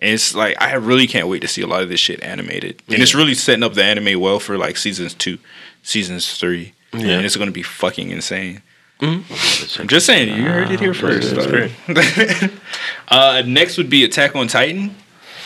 And 0.00 0.14
it's 0.14 0.34
like 0.34 0.56
I 0.60 0.72
really 0.74 1.06
can't 1.06 1.28
wait 1.28 1.42
to 1.42 1.48
see 1.48 1.60
a 1.62 1.66
lot 1.66 1.82
of 1.82 1.88
this 1.90 2.00
shit 2.00 2.22
animated, 2.22 2.82
and 2.88 3.02
it's 3.02 3.14
really 3.14 3.34
setting 3.34 3.62
up 3.62 3.74
the 3.74 3.84
anime 3.84 4.18
well 4.18 4.40
for 4.40 4.56
like 4.56 4.78
seasons 4.78 5.12
two, 5.12 5.36
seasons 5.82 6.38
three, 6.38 6.72
and 6.92 7.26
it's 7.26 7.36
gonna 7.36 7.50
be 7.52 7.62
fucking 7.62 8.10
insane. 8.10 8.62
I'm 9.80 9.88
just 9.88 10.06
saying, 10.06 10.28
you 10.34 10.44
heard 10.48 10.70
it 10.70 10.80
here 10.80 10.94
first. 10.94 11.34
uh, 13.08 13.42
next 13.46 13.76
would 13.76 13.90
be 13.90 14.04
Attack 14.04 14.34
on 14.34 14.48
Titan. 14.48 14.94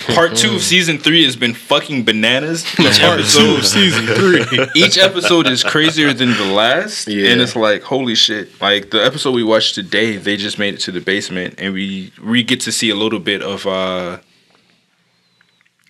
Part 0.14 0.36
two 0.36 0.56
of 0.56 0.62
season 0.62 0.98
three 0.98 1.24
has 1.24 1.36
been 1.36 1.54
fucking 1.54 2.04
bananas. 2.04 2.64
Each 2.78 3.00
episode, 3.00 3.62
season 3.62 4.06
three. 4.16 4.44
each 4.74 4.98
episode 4.98 5.46
is 5.46 5.62
crazier 5.62 6.12
than 6.12 6.30
the 6.36 6.44
last, 6.52 7.08
Yeah. 7.08 7.30
and 7.30 7.40
it's 7.40 7.56
like 7.56 7.82
holy 7.82 8.14
shit. 8.14 8.60
Like 8.60 8.90
the 8.90 9.04
episode 9.04 9.32
we 9.34 9.44
watched 9.44 9.74
today, 9.74 10.16
they 10.16 10.36
just 10.36 10.58
made 10.58 10.74
it 10.74 10.80
to 10.80 10.92
the 10.92 11.00
basement, 11.00 11.54
and 11.58 11.72
we 11.72 12.12
we 12.22 12.42
get 12.42 12.60
to 12.60 12.72
see 12.72 12.90
a 12.90 12.94
little 12.94 13.18
bit 13.20 13.40
of 13.42 13.66
uh 13.66 14.18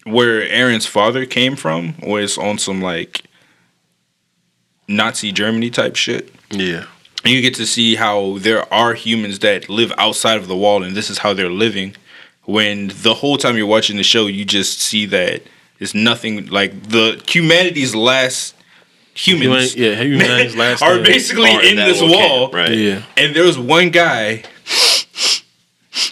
where 0.05 0.43
Eren's 0.47 0.87
father 0.87 1.25
came 1.27 1.57
from, 1.57 1.95
was 2.03 2.37
on 2.37 2.59
some 2.59 2.81
like 2.83 3.23
Nazi 4.87 5.33
Germany 5.33 5.71
type 5.71 5.97
shit. 5.97 6.31
yeah, 6.51 6.85
And 7.25 7.33
you 7.33 7.41
get 7.41 7.55
to 7.55 7.67
see 7.67 7.95
how 7.95 8.37
there 8.39 8.73
are 8.73 8.93
humans 8.95 9.39
that 9.39 9.69
live 9.71 9.93
outside 9.97 10.37
of 10.37 10.47
the 10.47 10.57
wall, 10.57 10.83
and 10.83 10.95
this 10.95 11.09
is 11.09 11.19
how 11.19 11.33
they're 11.33 11.51
living. 11.51 11.97
When 12.47 12.89
the 12.89 13.15
whole 13.15 13.39
time 13.39 13.57
you're 13.57 13.67
watching 13.67 13.97
the 13.97 14.03
show, 14.03 14.27
you 14.27 14.45
just 14.45 14.81
see 14.81 15.07
that 15.07 15.43
it's 15.81 15.95
nothing 15.95 16.47
like 16.47 16.89
the 16.91 17.23
humanity's 17.27 17.95
last 17.95 18.55
humans 19.15 19.75
yeah. 19.77 19.95
Humanity's 20.03 20.57
last 20.65 20.83
are 20.83 20.99
basically 20.99 21.51
Are 21.51 21.63
in 21.65 21.77
that 21.77 21.87
this 21.87 22.01
wall. 22.03 22.49
camp, 22.49 22.55
right? 22.55 22.71
Yeah, 22.73 23.03
And 23.17 23.35
there 23.35 23.45
was 23.45 23.59
one 23.59 23.91
guy. 23.91 24.43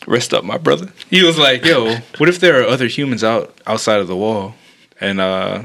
Rest 0.07 0.33
up, 0.35 0.45
my 0.45 0.59
brother. 0.59 0.93
He 1.11 1.23
was 1.23 1.39
like, 1.39 1.65
"Yo, 1.65 1.97
what 2.19 2.29
if 2.29 2.41
there 2.41 2.61
are 2.61 2.65
other 2.65 2.87
humans 2.87 3.23
out 3.23 3.57
outside 3.67 4.01
of 4.01 4.09
the 4.09 4.17
wall?" 4.17 4.55
And 5.01 5.21
uh 5.21 5.65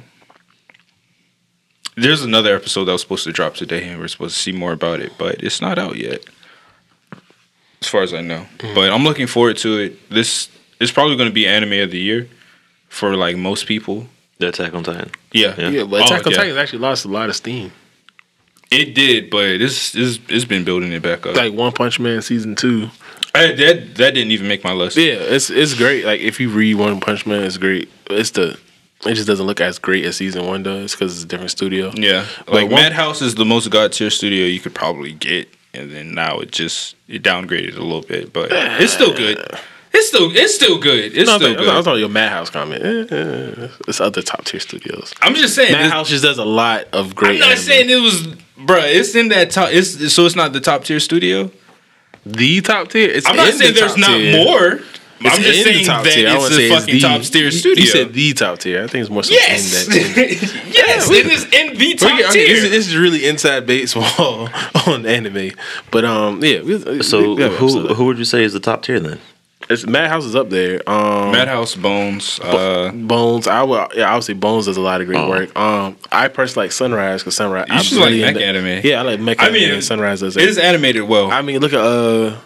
there's 1.96 2.22
another 2.24 2.56
episode 2.56 2.86
that 2.86 2.92
was 2.92 3.02
supposed 3.02 3.24
to 3.24 3.32
drop 3.32 3.56
today, 3.56 3.88
and 3.88 4.00
we're 4.00 4.08
supposed 4.08 4.36
to 4.36 4.42
see 4.42 4.52
more 4.52 4.72
about 4.74 5.00
it, 5.00 5.14
but 5.18 5.44
it's 5.44 5.62
not 5.62 5.80
out 5.80 5.96
yet, 5.96 6.24
as 7.82 7.88
far 7.88 8.04
as 8.04 8.14
I 8.14 8.22
know. 8.22 8.46
But 8.76 8.92
I'm 8.92 9.04
looking 9.04 9.26
forward 9.28 9.58
to 9.58 9.78
it. 9.80 10.10
This 10.10 10.50
is 10.80 10.92
probably 10.92 11.16
going 11.16 11.30
to 11.30 11.34
be 11.34 11.48
anime 11.48 11.74
of 11.74 11.92
the 11.92 12.00
year 12.00 12.28
for 12.90 13.16
like 13.16 13.36
most 13.38 13.66
people. 13.68 14.08
The 14.40 14.50
Attack 14.50 14.74
on 14.76 14.84
Titan. 14.84 15.10
Yeah, 15.32 15.56
Yeah. 15.58 15.70
yeah. 15.70 15.84
But 15.84 16.02
Oh, 16.02 16.06
Attack 16.06 16.28
on 16.28 16.32
yeah. 16.32 16.38
Titan 16.38 16.58
actually 16.58 16.80
lost 16.80 17.06
a 17.06 17.08
lot 17.08 17.30
of 17.30 17.36
steam. 17.36 17.72
It 18.70 18.94
did, 18.96 19.30
but 19.30 19.46
it's 19.46 19.96
it's, 19.96 20.20
it's 20.28 20.46
been 20.46 20.64
building 20.66 20.92
it 20.92 21.02
back 21.02 21.26
up. 21.26 21.36
Like 21.36 21.54
One 21.54 21.72
Punch 21.72 22.00
Man 22.00 22.22
season 22.22 22.56
two. 22.56 22.90
I, 23.34 23.54
that 23.54 23.96
that 23.96 24.14
didn't 24.14 24.32
even 24.32 24.48
make 24.48 24.64
my 24.64 24.74
list. 24.74 24.98
Yeah, 24.98 25.14
it's 25.14 25.50
it's 25.50 25.74
great. 25.74 26.04
Like 26.06 26.20
if 26.20 26.40
you 26.40 26.50
read 26.50 26.76
One 26.76 27.00
Punch 27.00 27.26
Man, 27.26 27.44
it's 27.44 27.58
great. 27.58 27.90
It's 28.10 28.32
the 28.32 28.60
it 29.06 29.14
just 29.14 29.28
doesn't 29.28 29.46
look 29.46 29.62
as 29.62 29.80
great 29.80 30.04
as 30.06 30.18
season 30.18 30.46
one 30.46 30.64
does 30.64 30.92
because 30.92 31.14
it's 31.16 31.24
a 31.24 31.28
different 31.28 31.52
studio. 31.52 31.92
Yeah, 31.96 32.26
But 32.46 32.54
like 32.56 32.64
one- 32.72 32.82
Madhouse 32.82 33.22
is 33.22 33.36
the 33.36 33.46
most 33.46 33.70
god 33.70 33.94
tier 33.94 34.10
studio 34.10 34.46
you 34.46 34.60
could 34.60 34.76
probably 34.76 35.14
get, 35.14 35.48
and 35.74 35.90
then 35.92 36.14
now 36.14 36.40
it 36.40 36.52
just 36.52 36.96
it 37.08 37.24
downgraded 37.24 37.78
a 37.78 37.82
little 37.82 38.02
bit, 38.02 38.34
but 38.34 38.50
it's 38.52 38.92
still 38.94 39.16
good. 39.16 39.38
It's 39.98 40.08
still 40.10 40.30
it's 40.36 40.56
still 40.56 40.78
good. 40.80 41.18
It's 41.18 41.28
No, 41.28 41.36
I 41.36 41.38
still 41.38 41.50
was 41.56 41.66
good. 41.66 41.84
talking 41.84 42.00
your 42.00 42.10
Madhouse 42.10 42.50
comment. 42.50 42.84
Eh, 42.84 43.16
eh, 43.16 43.68
It's 43.88 44.00
other 44.00 44.22
top 44.22 44.46
tier 44.46 44.60
studios. 44.60 45.14
I'm 45.22 45.34
just 45.36 45.56
saying. 45.56 45.72
Madhouse 45.72 46.10
just 46.10 46.24
does 46.24 46.38
a 46.38 46.46
lot 46.46 46.86
of 46.94 47.16
great. 47.16 47.36
I'm 47.36 47.40
not 47.40 47.50
anime. 47.52 47.64
saying 47.64 47.90
it 47.90 47.96
was, 48.02 48.28
bruh. 48.68 48.84
It's 48.94 49.16
in 49.16 49.30
that 49.30 49.52
top. 49.52 49.70
It's 49.72 50.14
so 50.14 50.26
it's 50.26 50.36
not 50.36 50.54
the 50.54 50.62
top 50.62 50.84
tier 50.84 51.00
studio. 51.00 51.52
the 52.26 52.62
top 52.62 52.90
tier. 52.90 53.10
It's 53.10 53.28
I'm 53.28 53.36
not 53.38 53.54
saying 53.54 53.74
the 53.74 53.80
there's 53.80 53.92
top 53.94 54.00
not 54.00 54.18
tier. 54.18 54.44
more. 54.46 54.80
It's 55.20 55.36
I'm 55.36 55.42
just 55.42 55.64
saying 55.64 55.86
top 55.86 56.04
that 56.04 56.14
tier. 56.14 56.28
I 56.30 56.34
it's 56.36 56.44
wouldn't 56.44 56.52
a 56.52 56.56
say 56.62 56.66
it's 56.68 56.76
fucking 56.80 56.94
the- 56.96 57.00
top 57.02 57.22
tier 57.24 57.50
studio. 57.52 57.82
You 57.84 57.90
said 57.90 58.14
the 58.14 58.34
top 58.34 58.60
tier. 58.60 58.84
I 58.84 58.88
think 58.88 59.02
it's 59.02 59.10
more 59.10 59.24
so 59.24 59.34
yes, 59.34 59.88
in 59.88 59.94
that. 59.94 60.18
in- 60.18 60.74
yes, 60.74 61.10
it 61.20 61.26
is 61.26 61.44
in 61.46 61.76
the 61.76 61.96
top 61.96 62.12
Okay, 62.14 62.24
okay, 62.26 62.34
tier. 62.46 62.48
this, 62.56 62.64
is- 62.66 62.70
this 62.70 62.88
is 62.90 62.96
really 62.98 63.26
inside 63.26 63.66
baseball 63.66 64.48
on 64.86 65.08
anime, 65.08 65.52
but 65.90 66.06
um, 66.06 66.44
yeah. 66.44 66.62
we- 66.62 67.02
So 67.02 67.34
we 67.34 67.42
have 67.42 67.54
who 67.56 67.88
who 67.96 68.06
would 68.06 68.20
you 68.20 68.26
say 68.26 68.44
is 68.44 68.54
the 68.54 68.60
top 68.60 68.84
tier 68.84 69.00
then? 69.00 69.20
It's 69.70 69.86
Madhouse 69.86 70.24
is 70.24 70.36
up 70.36 70.50
there. 70.50 70.82
Um, 70.90 71.32
Madhouse 71.34 71.76
Bones. 71.76 72.40
Uh, 72.40 72.92
Bones. 72.94 73.48
I 73.48 73.64
would. 73.64 73.88
Yeah, 73.96 74.10
I 74.12 74.16
would 74.16 74.24
say 74.24 74.32
Bones 74.34 74.66
does 74.68 74.78
a 74.78 74.82
lot 74.82 75.02
of 75.02 75.08
great 75.08 75.20
Oh. 75.20 75.30
work. 75.30 75.58
Um, 75.60 75.98
I 76.12 76.30
personally 76.30 76.68
like 76.68 76.72
Sunrise 76.72 77.22
because 77.22 77.36
Sunrise. 77.36 77.68
You 77.68 77.76
I 77.76 77.78
just 77.80 77.94
like 77.94 78.06
really 78.06 78.22
mech 78.22 78.36
into- 78.38 78.46
anime. 78.46 78.82
Yeah, 78.86 79.00
I 79.00 79.02
like 79.04 79.20
mech 79.20 79.42
I 79.42 79.48
anime. 79.48 79.54
mean, 79.60 79.72
and 79.72 79.84
Sunrise 79.84 80.22
does 80.22 80.38
it 80.38 80.44
it. 80.44 80.50
is 80.50 80.58
animated 80.58 81.04
well. 81.04 81.30
I 81.32 81.42
mean, 81.42 81.60
look 81.60 81.74
at 81.74 81.80
uh, 81.82 82.38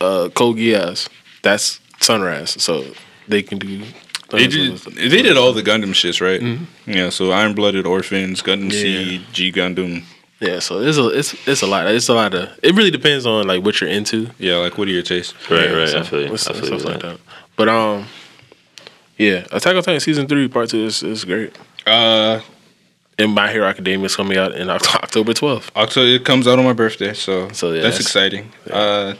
uh, 0.00 0.28
Code 0.30 0.56
Geass. 0.58 1.08
That's 1.42 1.80
Sunrise, 2.00 2.50
so 2.62 2.84
they 3.28 3.42
can 3.42 3.58
do. 3.58 3.82
They 4.30 4.46
did, 4.48 4.78
they 4.78 5.22
did 5.22 5.36
all 5.36 5.52
the 5.52 5.62
Gundam 5.62 5.90
shits, 5.90 6.20
right? 6.20 6.40
Yeah, 6.86 7.10
so 7.10 7.30
Iron 7.30 7.54
Blooded 7.54 7.86
Orphans, 7.86 8.42
Gundam 8.42 8.72
Yeah. 8.72 8.80
Seed, 8.80 9.22
G 9.32 9.52
Gundam. 9.52 10.02
Yeah, 10.46 10.58
so 10.58 10.80
it's 10.80 10.98
a 10.98 11.08
it's 11.08 11.48
it's 11.48 11.62
a 11.62 11.66
lot. 11.66 11.86
It's 11.86 12.08
a 12.08 12.14
lot 12.14 12.34
of. 12.34 12.48
It 12.62 12.74
really 12.74 12.90
depends 12.90 13.24
on 13.26 13.46
like 13.46 13.64
what 13.64 13.80
you're 13.80 13.90
into. 13.90 14.28
Yeah, 14.38 14.56
like 14.56 14.76
what 14.78 14.88
are 14.88 14.90
your 14.90 15.02
tastes? 15.02 15.32
Right, 15.50 15.70
Yeah, 15.70 15.76
right. 15.76 15.88
so 15.88 16.00
I 16.00 16.02
feel 16.02 16.18
you. 16.20 16.24
it's- 16.26 16.48
I 16.48 16.52
feel 16.52 16.60
you 16.62 16.66
stuff 16.66 16.78
with 16.84 16.84
like 16.92 17.02
that. 17.02 17.18
that. 17.18 17.20
But 17.56 17.68
um, 17.68 18.06
yeah, 19.16 19.46
Attack 19.52 19.76
on 19.76 19.82
Titan 19.82 20.00
season 20.00 20.26
three 20.26 20.48
part 20.48 20.68
two 20.70 20.84
is 20.84 21.02
is 21.02 21.24
great. 21.24 21.56
Uh, 21.86 22.40
And 23.16 23.30
My 23.32 23.48
Hero 23.52 23.66
Academia 23.68 24.06
is 24.06 24.16
coming 24.16 24.36
out 24.36 24.52
in 24.56 24.68
October 25.04 25.32
twelfth. 25.34 25.70
October 25.76 26.08
it 26.08 26.24
comes 26.24 26.46
out 26.48 26.58
on 26.58 26.64
my 26.64 26.72
birthday, 26.72 27.14
so, 27.14 27.48
So, 27.52 27.68
yeah, 27.72 27.82
that's 27.82 27.98
that's- 27.98 28.00
exciting. 28.00 28.52
Uh, 28.68 29.14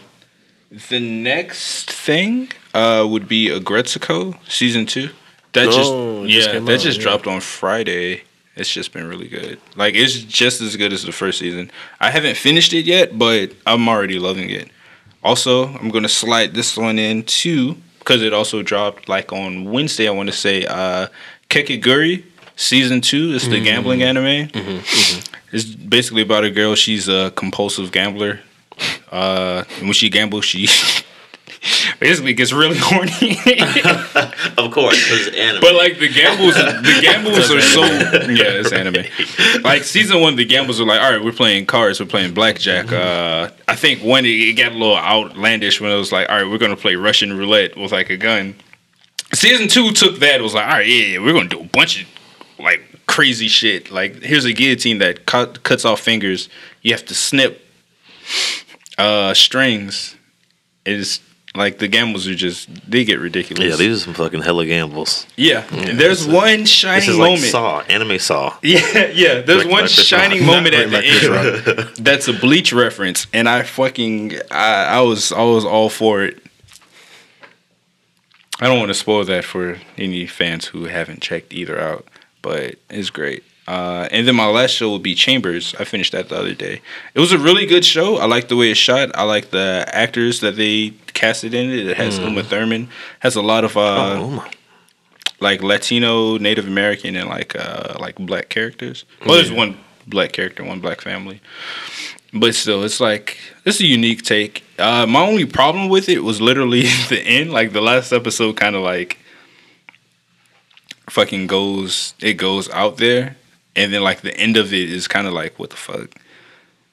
the 0.91 0.99
next 0.99 1.91
thing 1.93 2.49
uh 2.75 3.07
would 3.09 3.29
be 3.29 3.49
Aggretsuko 3.49 4.37
season 4.49 4.85
two. 4.87 5.11
That 5.53 5.69
Oh, 5.69 5.71
just 5.71 5.93
it 5.93 6.29
just 6.35 6.49
yeah, 6.55 6.59
that 6.59 6.75
out, 6.75 6.81
just 6.81 6.99
yeah. 6.99 7.05
dropped 7.05 7.27
on 7.29 7.41
Friday. 7.41 8.25
It's 8.57 8.73
just 8.73 8.93
been 8.93 9.09
really 9.09 9.29
good. 9.29 9.59
Like 9.77 9.95
it's 9.95 10.15
just 10.15 10.61
as 10.61 10.77
good 10.77 10.93
as 10.93 11.03
the 11.03 11.13
first 11.13 11.39
season. 11.39 11.71
I 12.01 12.11
haven't 12.11 12.37
finished 12.37 12.73
it 12.73 12.85
yet, 12.85 13.19
but 13.19 13.53
I'm 13.67 13.89
already 13.89 14.19
loving 14.19 14.51
it. 14.51 14.69
Also, 15.23 15.69
I'm 15.69 15.91
gonna 15.91 16.09
slide 16.09 16.55
this 16.55 16.77
one 16.77 16.99
in 16.99 17.25
too 17.25 17.77
because 17.99 18.23
it 18.23 18.33
also 18.33 18.63
dropped 18.63 19.09
like 19.09 19.33
on 19.33 19.65
Wednesday. 19.71 20.07
I 20.07 20.13
want 20.13 20.29
to 20.29 20.37
say 20.37 20.67
uh, 20.67 21.09
Kakegurui 21.51 22.25
season 22.57 23.01
two. 23.01 23.33
It's 23.35 23.49
the 23.49 23.61
gambling 23.61 24.03
anime. 24.03 24.51
It's 25.53 25.65
basically 25.67 26.23
about 26.23 26.45
a 26.45 26.51
girl. 26.51 26.75
She's 26.75 27.09
a 27.09 27.33
compulsive 27.33 27.91
gambler. 27.93 28.41
Uh, 29.11 29.63
and 29.79 29.85
when 29.85 29.93
she 29.93 30.11
gambles, 30.11 30.45
she 30.45 30.67
basically 32.01 32.35
gets 32.35 32.53
really 32.53 32.77
horny. 32.81 33.39
Of 34.57 34.70
course, 34.70 35.03
because 35.03 35.28
anime. 35.35 35.61
But 35.61 35.74
like 35.74 35.99
the 35.99 36.09
gambles, 36.09 36.55
the 36.55 36.99
gambles 37.03 37.51
are 37.51 37.61
so 37.61 37.82
yeah, 37.82 38.61
it's 38.61 38.73
anime. 38.73 39.05
Like 39.62 39.82
season 39.82 40.20
one, 40.20 40.36
the 40.36 40.45
gambles 40.45 40.81
are 40.81 40.85
like, 40.85 41.01
all 41.01 41.11
right, 41.11 41.23
we're 41.23 41.32
playing 41.32 41.66
cards, 41.66 41.99
we're 41.99 42.07
playing 42.07 42.35
blackjack. 42.35 42.93
Uh, 42.93 43.51
I 43.66 43.74
think 43.74 44.03
it, 44.03 44.27
it 44.27 44.57
got 44.57 44.73
a 44.73 44.74
little 44.74 44.97
outlandish 44.97 45.81
when 45.81 45.91
it 45.91 45.97
was 45.97 46.12
like, 46.12 46.28
all 46.28 46.36
right, 46.36 46.49
we're 46.49 46.59
gonna 46.59 46.77
play 46.77 46.95
Russian 46.95 47.36
roulette 47.36 47.77
with 47.77 47.93
like 47.93 48.11
a 48.11 48.16
gun. 48.16 48.55
Season 49.32 49.66
two 49.66 49.91
took 49.91 50.19
that, 50.20 50.41
it 50.41 50.43
was 50.43 50.55
like, 50.55 50.66
all 50.66 50.74
right, 50.74 50.86
yeah, 50.86 51.07
yeah, 51.07 51.19
we're 51.19 51.32
gonna 51.32 51.49
do 51.49 51.61
a 51.61 51.65
bunch 51.65 52.03
of 52.03 52.09
like 52.59 52.82
crazy 53.07 53.49
shit. 53.49 53.91
Like 53.91 54.23
here's 54.23 54.45
a 54.45 54.53
guillotine 54.53 54.99
that 54.99 55.27
cut, 55.27 55.62
cuts 55.65 55.85
off 55.85 56.01
fingers. 56.01 56.49
You 56.82 56.93
have 56.93 57.05
to 57.07 57.15
snip 57.15 57.61
uh, 58.99 59.35
strings. 59.35 60.16
It's 60.86 61.20
like 61.57 61.79
the 61.79 61.89
gambles 61.89 62.27
are 62.27 62.35
just 62.35 62.69
they 62.91 63.05
get 63.05 63.21
ridiculous. 63.21 63.65
yeah, 63.65 63.77
these 63.77 63.99
are 63.99 64.01
some 64.01 64.15
fucking 64.15 64.43
hella 64.43 64.67
gambles. 64.67 65.27
Yeah, 65.37 65.63
mm. 65.63 65.97
there's 65.97 66.27
one 66.27 66.65
shining 66.65 67.01
This 67.01 67.09
is 67.09 67.17
like 67.17 67.31
moment. 67.31 67.51
Saw, 67.51 67.81
anime 67.83 68.19
Saw. 68.19 68.59
Yeah, 68.63 69.07
yeah. 69.09 69.41
There's 69.41 69.67
one 69.67 69.87
shining 69.87 70.41
Rock. 70.41 70.47
moment 70.47 70.75
at 70.75 70.91
the 70.91 70.97
written 70.97 71.33
by 71.33 71.43
Chris 71.63 71.89
end. 71.89 71.97
That's 72.05 72.29
a 72.29 72.33
Bleach 72.33 72.73
reference, 72.73 73.27
and 73.33 73.49
I 73.49 73.63
fucking 73.63 74.35
I, 74.51 74.85
I 74.85 75.01
was 75.03 75.33
I 75.33 75.43
was 75.43 75.65
all 75.65 75.89
for 75.89 76.25
it. 76.25 76.43
I 78.61 78.67
don't 78.67 78.79
want 78.79 78.91
to 78.91 78.95
spoil 78.95 79.25
that 79.25 79.45
for 79.45 79.79
any 79.99 80.27
fans 80.27 80.67
who 80.67 80.85
haven't 80.85 81.23
checked 81.23 81.53
either 81.53 81.79
out, 81.81 82.07
but 82.43 82.77
it's 82.89 83.11
great. 83.11 83.45
Uh, 83.66 84.09
and 84.11 84.28
then 84.28 84.36
my 84.36 84.47
last 84.47 84.73
show 84.73 84.91
will 84.91 84.99
be 84.99 85.15
Chambers. 85.15 85.74
I 85.78 85.85
finished 85.85 86.12
that 86.12 86.28
the 86.28 86.36
other 86.36 86.55
day. 86.55 86.82
It 87.15 87.20
was 87.20 87.32
a 87.32 87.39
really 87.39 87.65
good 87.65 87.85
show. 87.85 88.16
I 88.19 88.27
like 88.27 88.49
the 88.49 88.57
way 88.57 88.70
it's 88.70 88.78
shot. 88.78 89.11
I 89.15 89.23
like 89.23 89.51
the 89.51 89.86
actors 89.89 90.41
that 90.41 90.57
they 90.57 90.91
casted 91.15 91.55
in 91.55 91.70
it. 91.70 91.86
It 91.86 91.97
has 91.97 92.19
Uma 92.19 92.43
Thurman. 92.43 92.89
Has 93.20 93.36
a 93.36 93.43
lot 93.43 93.65
of 93.65 93.77
uh, 93.77 94.16
oh 94.19 94.51
like 95.41 95.62
Latino, 95.62 96.39
Native 96.39 96.66
American, 96.66 97.16
and 97.16 97.28
like 97.28 97.55
uh 97.55 97.97
like 98.01 98.16
black 98.16 98.49
characters. 98.49 99.05
Well, 99.24 99.36
there's 99.36 99.53
one 99.53 99.78
black 100.07 100.32
character, 100.32 100.65
one 100.65 100.81
black 100.81 101.01
family, 101.01 101.41
but 102.32 102.55
still, 102.55 102.82
it's 102.82 103.01
like 103.01 103.39
it's 103.65 103.81
a 103.81 103.86
unique 103.86 104.23
take. 104.23 104.65
Uh, 104.78 105.07
my 105.07 105.23
only 105.23 105.45
problem 105.45 105.89
with 105.89 106.09
it 106.09 106.20
was 106.24 106.41
literally 106.41 106.82
the 107.09 107.23
end. 107.24 107.53
Like 107.53 107.73
the 107.73 107.81
last 107.81 108.12
episode, 108.12 108.57
kind 108.57 108.74
of 108.74 108.82
like 108.82 109.19
fucking 111.11 111.47
goes 111.47 112.15
it 112.20 112.35
goes 112.35 112.69
out 112.70 112.97
there, 112.97 113.36
and 113.77 113.93
then 113.93 114.03
like 114.03 114.21
the 114.23 114.37
end 114.37 114.57
of 114.57 114.73
it 114.73 114.91
is 114.91 115.09
kind 115.09 115.27
of 115.27 115.33
like 115.33 115.59
what 115.59 115.71
the 115.71 115.77
fuck. 115.77 116.11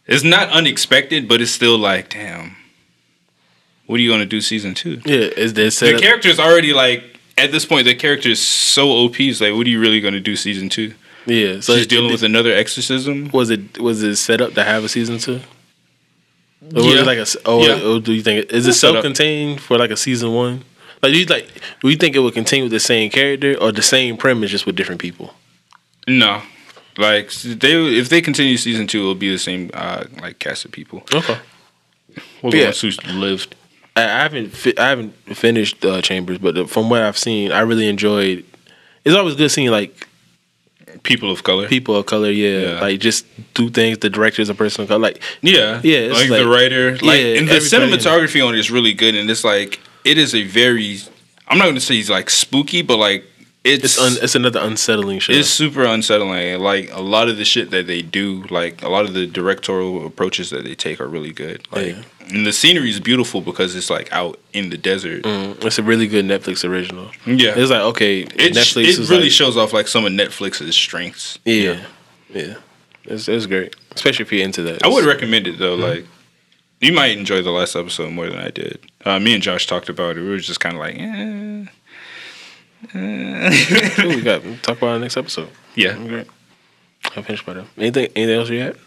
It's 0.08 0.24
not 0.24 0.50
unexpected, 0.50 1.28
but 1.28 1.42
it's 1.42 1.52
still 1.52 1.78
like 1.78 2.10
damn. 2.10 2.56
What 3.86 4.00
are 4.00 4.04
you 4.04 4.10
gonna 4.10 4.26
do 4.26 4.42
season 4.42 4.74
two? 4.74 5.02
Yeah, 5.06 5.18
is 5.38 5.54
there 5.54 5.70
the 5.70 6.00
character 6.00 6.30
is 6.30 6.40
already 6.40 6.74
like 6.74 7.12
at 7.38 7.52
this 7.52 7.66
point 7.66 7.86
the 7.86 7.96
character 7.96 8.30
is 8.30 8.40
so 8.42 8.90
OP. 8.90 9.20
It's 9.20 9.42
like, 9.42 9.54
what 9.54 9.66
are 9.66 9.70
you 9.70 9.80
really 9.80 10.00
going 10.02 10.14
to 10.14 10.20
do 10.20 10.36
season 10.36 10.70
two? 10.70 10.94
Yeah, 11.26 11.60
So 11.60 11.76
she's 11.78 11.88
dealing 11.88 12.12
with 12.12 12.24
another 12.24 12.52
exorcism. 12.54 13.30
was 13.32 13.50
it 13.50 13.80
was 13.80 14.02
it 14.04 14.16
set 14.16 14.42
up 14.42 14.54
to 14.54 14.64
have 14.64 14.84
a 14.84 14.90
season 14.90 15.18
two? 15.20 15.40
Or 16.74 16.84
was 16.84 16.86
Yeah. 16.86 17.02
it 17.02 17.06
like 17.06 17.18
a 17.20 17.26
oh, 17.46 17.66
Yeah. 17.66 17.84
or 17.88 18.00
do 18.00 18.14
you 18.14 18.22
think 18.22 18.52
is 18.52 18.66
it 18.68 18.72
up. 18.72 18.76
self-contained 18.76 19.62
for 19.62 19.78
like 19.78 19.92
a 19.92 19.98
season 19.98 20.34
one? 20.34 20.64
Like 21.04 21.14
do 21.14 21.20
you 21.20 21.26
like 21.26 21.48
do 21.82 21.90
you 21.90 21.96
think 21.96 22.16
it 22.16 22.20
would 22.20 22.34
continue 22.34 22.66
with 22.66 22.72
the 22.72 22.80
same 22.80 23.10
character 23.12 23.56
or 23.60 23.72
the 23.72 23.82
same 23.84 24.18
premise 24.18 24.52
just 24.52 24.66
with 24.66 24.76
different 24.76 25.02
people? 25.02 25.34
No, 26.08 26.42
like 26.98 27.32
they 27.32 27.74
if 27.98 28.10
they 28.10 28.22
continue 28.22 28.58
season 28.58 28.88
two, 28.88 29.00
it'll 29.02 29.16
be 29.16 29.32
the 29.32 29.40
same 29.40 29.70
uh, 29.74 30.04
like 30.22 30.40
cast 30.40 30.66
of 30.66 30.72
people. 30.72 31.04
Okay. 31.14 31.38
Well, 32.42 32.52
the 32.52 32.58
Yeah. 32.58 32.64
ones 32.66 32.82
who 32.82 32.90
lived. 33.14 33.56
I, 33.96 34.04
I 34.04 34.08
haven't 34.24 34.50
fi- 34.50 34.78
I 34.78 34.90
haven't 34.90 35.14
finished 35.36 35.84
uh, 35.86 36.02
Chambers, 36.02 36.38
but 36.38 36.70
from 36.70 36.90
what 36.90 37.02
I've 37.02 37.18
seen, 37.18 37.52
I 37.52 37.62
really 37.62 37.88
enjoyed. 37.88 38.44
It's 39.06 39.16
always 39.16 39.36
good 39.36 39.50
seeing 39.52 39.70
like 39.72 40.08
People 41.04 41.32
of 41.32 41.42
color. 41.44 41.68
people 41.68 41.96
of 41.96 42.06
color, 42.06 42.30
yeah, 42.30 42.74
Yeah. 42.74 42.82
like 42.82 43.00
just 43.00 43.26
do 43.54 43.70
things. 43.70 43.98
The 44.00 44.10
director 44.10 44.42
is 44.42 44.50
a 44.50 44.54
person 44.54 44.84
of 44.84 44.90
color, 44.90 45.00
like 45.00 45.22
Yeah, 45.42 45.80
Yeah, 45.84 45.98
it's 46.00 46.20
like, 46.20 46.30
like- 46.30 46.40
the 46.42 46.48
writer, 46.50 46.92
like 46.98 47.20
yeah, 47.22 47.38
and 47.40 47.48
the 47.48 47.56
cinematography 47.56 48.46
on 48.46 48.54
it 48.56 48.60
is 48.60 48.70
really 48.70 48.94
good, 48.94 49.16
and 49.16 49.30
it's 49.30 49.44
like 49.44 49.80
it 50.04 50.18
is 50.18 50.36
a 50.36 50.44
very. 50.44 51.00
I'm 51.48 51.58
not 51.58 51.64
going 51.66 51.76
to 51.76 51.82
say 51.82 51.96
he's 51.96 52.10
like 52.10 52.30
spooky, 52.30 52.82
but 52.82 52.98
like 52.98 53.26
it's 53.64 53.84
it's 53.84 54.00
un, 54.00 54.14
it's 54.22 54.36
another 54.36 54.60
unsettling 54.62 55.20
show. 55.20 55.34
It's 55.34 55.50
super 55.50 55.84
unsettling. 55.84 56.60
Like 56.60 56.92
a 56.92 57.02
lot 57.02 57.30
of 57.30 57.38
the 57.38 57.46
shit 57.46 57.70
that 57.72 57.88
they 57.88 58.02
do, 58.02 58.44
like 58.50 58.82
a 58.82 58.90
lot 58.90 59.06
of 59.06 59.14
the 59.14 59.28
directorial 59.28 60.06
approaches 60.06 60.50
that 60.50 60.64
they 60.64 60.76
take 60.76 61.00
are 61.00 61.08
really 61.08 61.32
good. 61.32 61.68
Like, 61.72 61.88
Yeah. 61.88 62.02
and 62.30 62.46
the 62.48 62.54
scenery 62.54 62.90
is 62.90 63.00
beautiful 63.00 63.42
because 63.42 63.76
it's 63.76 63.90
like 63.90 64.12
out 64.12 64.40
in 64.54 64.70
the 64.72 64.78
desert. 64.78 65.24
Mm, 65.24 65.64
it's 65.64 65.78
a 65.78 65.84
really 65.84 66.08
good 66.08 66.26
Netflix 66.26 66.68
original. 66.68 67.12
Yeah, 67.26 67.54
It's 67.56 67.70
like 67.72 67.82
okay, 67.82 68.22
it 68.22 68.54
Netflix 68.54 69.00
it 69.00 69.10
really 69.10 69.24
like, 69.24 69.32
shows 69.32 69.58
off 69.58 69.74
like 69.74 69.88
some 69.88 70.06
of 70.06 70.12
Netflix's 70.12 70.76
strengths. 70.76 71.38
yeah, 71.46 71.86
yeah. 72.34 72.56
It's, 73.06 73.28
it's 73.28 73.48
great, 73.48 73.76
especially 73.96 74.24
if 74.26 74.32
you're 74.32 74.44
into 74.46 74.62
that. 74.64 74.84
I 74.84 74.88
would 74.88 75.06
recommend 75.06 75.48
it 75.48 75.58
though. 75.58 75.74
Like, 75.76 76.06
you 76.82 76.94
might 76.94 77.18
enjoy 77.18 77.42
the 77.42 77.50
last 77.52 77.76
episode 77.76 78.12
more 78.12 78.28
than 78.30 78.38
I 78.40 78.50
did. 78.50 78.80
Uh, 79.06 79.20
me 79.20 79.34
and 79.34 79.42
Josh 79.44 79.66
talked 79.68 79.90
about 79.90 80.18
it. 80.18 80.22
We 80.22 80.30
were 80.30 80.38
just 80.38 80.60
kind 80.60 80.76
of 80.76 80.80
like, 80.80 80.96
eh. 81.00 81.66
Ooh, 82.96 84.10
we 84.16 84.22
got 84.22 84.44
we'll 84.44 84.58
talk 84.58 84.78
about 84.78 84.98
it 84.98 85.00
next 85.00 85.18
episode. 85.18 85.50
yeah. 85.76 85.94
Great. 85.96 86.28
I 87.16 87.22
finished 87.22 87.46
by 87.46 87.54
that. 87.54 87.66
Anything 87.78 88.10
anything 88.16 88.36
else 88.36 88.50
you 88.50 88.60
had? 88.60 88.78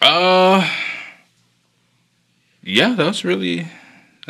Uh, 0.00 0.68
yeah, 2.62 2.94
that's 2.94 3.24
really, 3.24 3.68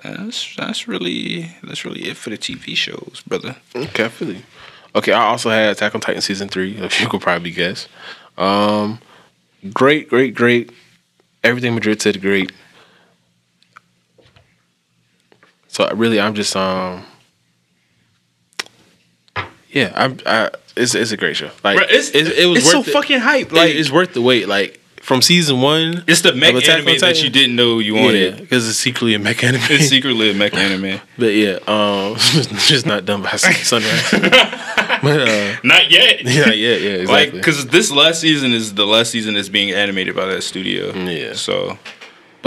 that's 0.02 0.54
that's 0.56 0.88
really 0.88 1.50
that's 1.62 1.84
really 1.84 2.08
it 2.08 2.16
for 2.16 2.30
the 2.30 2.38
TV 2.38 2.76
shows, 2.76 3.22
brother. 3.26 3.56
Okay, 3.74 4.04
I 4.04 4.08
feel 4.08 4.32
you. 4.32 4.42
Okay, 4.94 5.12
I 5.12 5.24
also 5.26 5.50
had 5.50 5.70
Attack 5.70 5.94
on 5.94 6.00
Titan 6.00 6.22
season 6.22 6.48
three. 6.48 6.76
If 6.76 7.00
you 7.00 7.08
could 7.08 7.20
probably 7.20 7.50
guess. 7.50 7.88
Um, 8.36 9.00
great, 9.72 10.08
great, 10.08 10.34
great. 10.34 10.70
Everything 11.44 11.74
Madrid 11.74 12.00
said 12.00 12.20
great. 12.20 12.52
So 15.68 15.88
really, 15.94 16.20
I'm 16.20 16.34
just 16.34 16.56
um. 16.56 17.04
Yeah, 19.70 19.92
I'm. 19.94 20.18
I, 20.26 20.50
it's 20.76 20.94
it's 20.94 21.10
a 21.12 21.16
great 21.16 21.36
show. 21.36 21.50
Like 21.64 21.76
Bro, 21.78 21.86
it's, 21.90 22.10
it, 22.14 22.26
it 22.38 22.46
was 22.46 22.58
it's 22.58 22.70
so 22.70 22.80
it. 22.80 22.86
fucking 22.86 23.18
hype. 23.20 23.52
Like 23.52 23.68
Like 23.68 23.74
it's 23.74 23.90
worth 23.90 24.14
the 24.14 24.22
wait. 24.22 24.48
Like 24.48 24.80
from 25.02 25.22
season 25.22 25.60
one. 25.62 26.04
it's 26.06 26.20
the 26.20 26.34
mech 26.34 26.54
anime 26.68 26.98
that 27.00 27.22
you 27.22 27.30
didn't 27.30 27.56
know 27.56 27.78
you 27.78 27.94
wanted. 27.94 28.36
because 28.38 28.68
it's 28.68 28.78
secretly 28.78 29.14
a 29.14 29.18
mech 29.18 29.42
anime. 29.42 29.60
It's 29.70 29.88
secretly 29.88 30.30
a 30.30 30.34
mech 30.34 30.54
anime. 30.66 31.00
but 31.18 31.34
yeah, 31.34 31.58
um, 31.66 32.16
just 32.18 32.86
not 32.86 33.04
done 33.06 33.22
by 33.22 33.30
Sunrise. 33.36 34.10
but 34.10 35.28
uh, 35.28 35.56
Not 35.64 35.90
yet. 35.90 36.22
yeah, 36.24 36.48
yeah, 36.50 36.52
yeah, 36.52 36.90
exactly. 37.00 37.06
Like, 37.06 37.32
because 37.32 37.66
this 37.68 37.90
last 37.90 38.20
season 38.20 38.52
is 38.52 38.74
the 38.74 38.86
last 38.86 39.10
season 39.10 39.34
that's 39.34 39.48
being 39.48 39.72
animated 39.72 40.14
by 40.14 40.26
that 40.26 40.42
studio. 40.42 40.92
Yeah. 40.94 41.32
So 41.34 41.78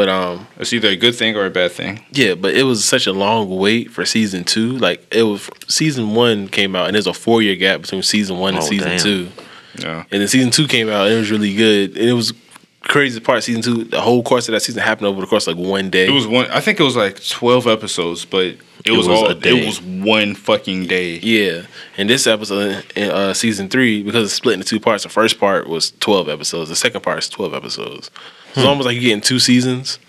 but 0.02 0.10
um, 0.10 0.48
it's 0.58 0.74
either 0.74 0.88
a 0.90 0.96
good 0.96 1.14
thing 1.16 1.36
or 1.36 1.46
a 1.46 1.50
bad 1.52 1.72
thing. 1.72 2.04
yeah, 2.12 2.34
but 2.34 2.56
it 2.56 2.64
was 2.64 2.84
such 2.84 3.06
a 3.06 3.14
long 3.14 3.50
wait 3.50 3.92
for 3.92 4.04
season 4.06 4.44
two. 4.44 4.78
Like 4.80 5.06
it 5.14 5.24
was 5.24 5.48
season 5.68 6.16
one 6.16 6.48
came 6.48 6.76
out, 6.76 6.88
and 6.88 6.96
there's 6.96 7.06
a 7.08 7.14
four 7.14 7.42
year 7.44 7.56
gap 7.56 7.82
between 7.82 8.02
season 8.02 8.40
one 8.40 8.56
and 8.56 8.64
Oh, 8.64 8.68
season 8.68 8.88
damn. 8.90 9.00
two. 9.00 9.30
Yeah. 9.78 10.04
And 10.12 10.22
then 10.22 10.28
season 10.28 10.50
two 10.52 10.68
came 10.68 10.90
out, 10.90 11.06
and 11.08 11.16
it 11.16 11.20
was 11.20 11.30
really 11.30 11.54
good. 11.56 11.92
And 11.98 12.10
it 12.10 12.14
was 12.14 12.34
crazy 12.82 13.20
part. 13.20 13.44
Season 13.44 13.62
two, 13.62 13.84
the 13.84 14.02
whole 14.02 14.24
course 14.24 14.48
of 14.50 14.54
that 14.54 14.62
season 14.62 14.82
happened 14.82 15.06
over 15.08 15.22
the 15.22 15.28
course 15.28 15.46
of 15.48 15.58
like 15.58 15.68
one 15.68 15.90
day. 15.92 16.08
It 16.08 16.12
was 16.12 16.26
one. 16.28 16.48
I 16.48 16.62
think 16.62 16.80
it 16.80 16.84
was 16.84 16.96
like 16.96 17.24
twelve 17.28 17.68
episodes, 17.68 18.26
but 18.26 18.56
it, 18.84 18.92
was, 18.92 19.08
was 19.08 19.20
all. 19.20 19.28
a 19.28 19.36
day. 19.36 19.62
It 19.62 19.66
was 19.68 19.80
one 19.82 20.34
fucking 20.34 20.88
day. 20.88 21.20
Yeah, 21.20 21.68
and 21.98 22.10
this 22.10 22.26
episode 22.26 22.84
in 22.96 23.12
uh, 23.12 23.34
season 23.36 23.70
three, 23.70 24.02
because 24.04 24.24
it's 24.26 24.34
split 24.34 24.56
into 24.56 24.66
two 24.68 24.80
parts. 24.80 25.04
The 25.04 25.10
first 25.10 25.40
part 25.40 25.68
was 25.70 25.92
twelve 26.00 26.28
episodes. 26.28 26.70
The 26.70 26.76
second 26.76 27.02
part 27.02 27.20
is 27.20 27.30
twelve 27.30 27.54
episodes. 27.54 28.10
It's 28.56 28.66
almost 28.66 28.86
like 28.86 28.96
you're 28.96 29.04
getting 29.04 29.22
two 29.22 29.40
seasons 29.40 30.00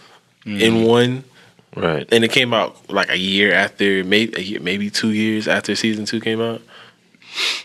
in 0.45 0.85
one, 0.85 1.25
Right. 1.77 2.07
and 2.13 2.25
it 2.25 2.33
came 2.33 2.53
out 2.53 2.91
like 2.91 3.11
a 3.11 3.17
year 3.19 3.53
after, 3.53 4.03
maybe 4.05 4.35
a 4.37 4.41
year, 4.43 4.61
maybe 4.61 4.91
two 4.91 5.11
years 5.13 5.47
after 5.49 5.75
season 5.75 6.05
two 6.05 6.21
came 6.21 6.41
out. 6.41 6.61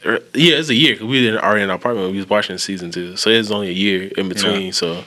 Or- 0.06 0.22
yeah, 0.34 0.56
it's 0.56 0.70
a 0.70 0.76
year 0.76 0.94
because 0.94 1.08
we 1.08 1.22
didn't 1.22 1.42
already 1.44 1.64
in 1.64 1.70
our 1.70 1.76
apartment. 1.76 2.12
We 2.12 2.18
was 2.18 2.30
watching 2.30 2.58
season 2.58 2.92
two, 2.92 3.18
so 3.18 3.30
it's 3.30 3.52
only 3.52 3.70
a 3.70 3.74
year 3.74 4.12
in 4.18 4.30
between. 4.30 4.68
Yeah. 4.68 4.72
So 4.72 5.04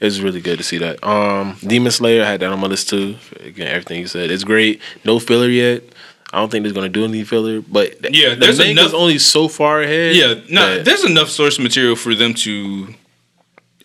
it's 0.00 0.18
really 0.18 0.40
good 0.40 0.58
to 0.58 0.64
see 0.64 0.78
that. 0.78 1.02
Um, 1.06 1.56
Demon 1.66 1.92
Slayer 1.92 2.22
I 2.24 2.26
had 2.32 2.40
that 2.40 2.50
on 2.52 2.60
my 2.60 2.66
list 2.66 2.88
too. 2.90 3.16
Again, 3.40 3.68
everything 3.68 4.00
you 4.00 4.06
said, 4.06 4.30
it's 4.30 4.44
great. 4.44 4.80
No 5.04 5.18
filler 5.18 5.48
yet. 5.48 5.82
I 6.34 6.38
don't 6.38 6.50
think 6.50 6.64
there's 6.64 6.72
gonna 6.74 6.88
do 6.88 7.04
any 7.04 7.24
filler, 7.24 7.60
but 7.62 8.12
Yeah, 8.14 8.30
the 8.30 8.36
there's 8.36 8.58
enough- 8.58 8.94
only 8.94 9.18
so 9.18 9.48
far 9.48 9.80
ahead. 9.82 10.16
Yeah, 10.16 10.34
no, 10.48 10.74
that- 10.76 10.84
there's 10.84 11.04
enough 11.04 11.30
source 11.30 11.58
material 11.58 11.94
for 11.96 12.14
them 12.14 12.34
to, 12.34 12.88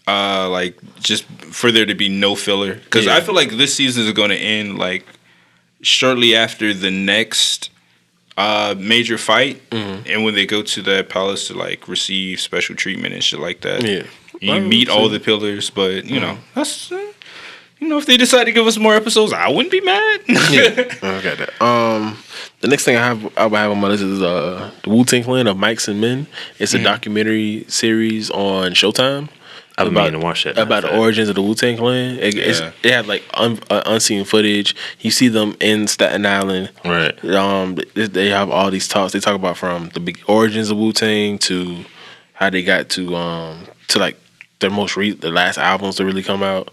uh, 0.08 0.50
like 0.50 0.78
just 1.00 1.26
for 1.52 1.72
there 1.72 1.86
to 1.86 1.96
be 1.96 2.10
no 2.10 2.36
filler. 2.36 2.76
Because 2.76 3.06
Yeah. 3.06 3.16
I 3.18 3.22
feel 3.22 3.36
like 3.36 3.52
this 3.52 3.74
season 3.74 4.06
is 4.06 4.12
going 4.14 4.30
to 4.30 4.38
end 4.38 4.78
like 4.78 5.06
shortly 5.82 6.36
after 6.36 6.74
the 6.74 6.92
next 6.92 7.70
uh 8.38 8.76
major 8.78 9.18
fight, 9.18 9.68
Mm-hmm. 9.72 10.04
and 10.08 10.24
when 10.24 10.36
they 10.36 10.46
go 10.46 10.62
to 10.62 10.82
the 10.82 11.04
palace 11.10 11.48
to 11.48 11.54
like 11.56 11.88
receive 11.88 12.40
special 12.40 12.76
treatment 12.76 13.14
and 13.14 13.24
shit 13.24 13.40
like 13.40 13.62
that. 13.62 13.84
Yeah. 13.84 14.04
you 14.40 14.52
Well, 14.52 14.62
meet 14.62 14.90
all 14.90 15.10
the 15.10 15.20
pillars, 15.20 15.70
but 15.70 16.06
you 16.06 16.20
know 16.20 16.38
that's. 16.56 16.92
Uh, 16.92 17.14
you 17.80 17.88
know, 17.88 18.00
if 18.00 18.08
they 18.08 18.18
decide 18.18 18.46
to 18.46 18.52
give 18.52 18.66
us 18.66 18.80
more 18.80 18.96
episodes, 18.96 19.32
I 19.34 19.50
wouldn't 19.50 19.72
be 19.72 19.82
mad. 19.82 20.22
yeah, 20.28 20.40
I 21.04 21.22
got 21.22 21.38
that. 21.38 21.62
Um, 21.62 22.18
the 22.62 22.68
next 22.68 22.86
thing 22.86 22.96
I 22.98 23.06
have 23.06 23.24
I 23.38 23.44
have 23.62 23.70
on 23.72 23.80
my 23.80 23.88
list 23.90 24.02
is 24.04 24.20
uh 24.22 24.72
the 24.84 24.90
Wu 24.90 25.04
Tang 25.06 25.24
Clan 25.24 25.46
of 25.46 25.58
Mics 25.58 25.88
and 25.88 26.02
Men. 26.02 26.26
It's 26.58 26.74
Mm-hmm. 26.74 26.82
a 26.82 26.90
documentary 26.90 27.66
series 27.68 28.32
on 28.32 28.72
Showtime. 28.72 29.30
I've 29.78 29.86
been 29.86 29.94
about- 29.94 30.06
meaning 30.06 30.20
to 30.22 30.26
watch 30.26 30.44
that. 30.46 30.58
about 30.58 30.82
the 30.82 30.88
fact. 30.90 31.00
origins 31.00 31.30
of 31.30 31.36
the 31.36 31.42
Wu 31.42 31.54
Tang 31.54 31.78
Clan. 31.78 32.18
It, 32.20 32.36
it's, 32.36 32.60
Yeah. 32.60 32.72
it 32.84 32.92
had 32.92 33.08
like 33.08 33.24
un, 33.36 33.60
uh, 33.70 33.84
unseen 33.86 34.24
footage. 34.26 34.76
You 35.00 35.12
see 35.12 35.28
them 35.28 35.56
in 35.60 35.88
Staten 35.88 36.26
Island. 36.26 36.72
Right. 36.84 37.24
Um, 37.26 37.76
they, 37.94 38.08
they 38.08 38.30
have 38.30 38.50
all 38.50 38.72
these 38.72 38.88
talks. 38.88 39.14
They 39.14 39.20
talk 39.20 39.36
about 39.36 39.58
from 39.58 39.90
the 39.90 40.00
big 40.00 40.20
origins 40.28 40.72
of 40.72 40.78
Wu 40.78 40.94
Tang 40.94 41.38
to 41.40 41.86
how 42.34 42.50
they 42.50 42.64
got 42.64 42.90
to 42.90 43.16
um 43.16 43.68
to 43.90 44.00
like 44.00 44.18
their 44.60 44.70
most 44.72 44.98
re- 44.98 45.12
the 45.12 45.30
last 45.30 45.58
albums 45.60 45.98
to 45.98 46.06
really 46.06 46.24
come 46.24 46.42
out. 46.44 46.70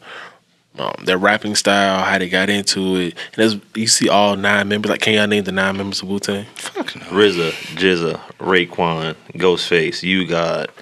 Um, 0.77 0.93
their 1.05 1.19
rapping 1.19 1.55
style, 1.55 2.03
how 2.03 2.19
they 2.19 2.29
got 2.29 2.49
into 2.51 2.97
it, 2.97 3.15
and 3.39 3.63
you 3.77 3.87
see 3.87 4.09
all 4.09 4.35
nine 4.35 4.67
members. 4.67 4.91
Like, 4.91 5.03
can 5.03 5.13
y'all 5.15 5.29
name 5.29 5.45
the 5.45 5.53
nine 5.53 5.77
members 5.77 6.03
of 6.03 6.09
Wu 6.09 6.19
Tang? 6.19 6.47
Fuck 6.57 6.97
no. 6.97 7.03
RZA, 7.03 7.53
GZA, 7.77 8.19
Raekwon, 8.41 9.15
Ghostface, 9.35 10.03
you 10.03 10.27
got 10.27 10.71
uh 10.71 10.73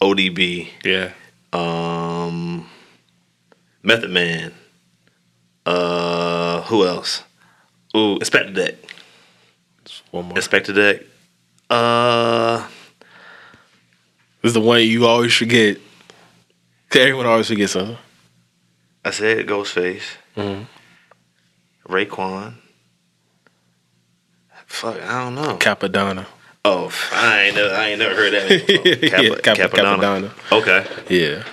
ODB, 0.00 0.68
Yeah, 0.84 1.12
um 1.52 2.66
Method 3.82 4.10
Man. 4.10 4.52
Uh 5.66 6.62
who 6.62 6.86
else? 6.86 7.22
Ooh, 7.96 8.18
Inspectah 8.18 8.54
Deck. 8.54 8.74
one 10.10 10.26
more. 10.26 10.36
Inspectah 10.36 10.74
Deck. 10.74 11.02
Uh 11.68 12.66
This 14.42 14.50
is 14.50 14.54
the 14.54 14.60
one 14.60 14.82
you 14.82 15.06
always 15.06 15.34
forget. 15.34 15.76
Everyone 16.92 17.26
always 17.26 17.48
forgets 17.48 17.72
something. 17.72 17.98
I 19.04 19.10
said 19.10 19.46
Ghostface. 19.46 20.02
Mhm. 20.36 20.66
Raekwon. 21.88 22.54
Fuck, 24.66 25.00
I 25.02 25.24
don't 25.24 25.34
know. 25.34 25.56
Cappadonna. 25.58 26.26
Oh, 26.64 26.90
I 27.12 27.42
ain't 27.44 27.56
never, 27.56 27.74
I 27.74 27.86
ain't 27.88 27.98
never 27.98 28.14
heard 28.14 28.32
that. 28.34 28.48
Before. 28.66 28.86
Yeah, 29.22 29.36
Cap- 29.40 29.56
Cappadonna. 29.70 30.30
Okay. 30.52 30.86
Yeah. 31.08 31.44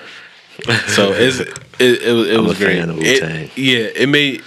So 0.88 1.14
it's 1.14 1.40
it, 1.40 2.02
it, 2.02 2.12
was 2.14 2.28
it 2.30 2.38
I'm 2.38 2.46
was 2.46 2.60
a 2.62 2.66
great. 2.66 2.80
fan 2.80 2.90
of 2.90 2.98
It- 3.00 3.58
yeah, 3.58 3.88
it 3.96 4.10
made 4.10 4.42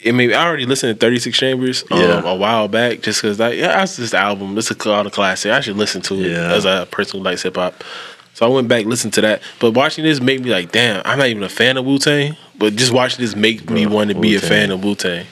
it 0.00 0.12
made. 0.12 0.32
I 0.32 0.46
already 0.46 0.66
listened 0.66 0.94
to 0.94 1.00
Thirty 1.06 1.18
Six 1.18 1.38
Chambers 1.38 1.84
um, 1.90 2.00
Yeah. 2.00 2.22
a 2.22 2.34
while 2.34 2.68
back, 2.68 3.00
just 3.00 3.22
because 3.22 3.38
like 3.38 3.56
yeah, 3.56 3.68
that's 3.68 3.96
this 3.96 4.12
album. 4.14 4.58
It's 4.58 4.70
a 4.70 4.74
called 4.74 5.06
a 5.06 5.10
classic. 5.10 5.52
I 5.52 5.60
should 5.60 5.76
listen 5.76 6.02
to 6.02 6.14
it 6.16 6.32
Yeah. 6.32 6.52
as 6.52 6.64
a 6.66 6.86
person 6.90 7.20
who 7.20 7.24
likes 7.24 7.42
hip 7.42 7.56
hop. 7.56 7.82
So 8.34 8.46
I 8.46 8.48
went 8.50 8.68
back 8.68 8.84
listened 8.84 9.14
to 9.14 9.20
that. 9.22 9.42
But 9.58 9.72
watching 9.72 10.04
this 10.04 10.20
made 10.20 10.44
me 10.44 10.50
like, 10.50 10.70
damn, 10.70 11.02
I'm 11.04 11.18
not 11.18 11.28
even 11.28 11.42
a 11.42 11.48
fan 11.48 11.76
of 11.76 11.84
Wu 11.86 11.98
Tang. 11.98 12.36
But 12.58 12.74
just 12.74 12.90
watching 12.92 13.20
this 13.20 13.36
make 13.36 13.70
me 13.70 13.86
Bro, 13.86 13.94
want 13.94 14.10
to 14.10 14.18
be 14.18 14.34
a 14.34 14.40
fan 14.40 14.72
of 14.72 14.82
Wu 14.82 14.96
Tang. 14.96 15.26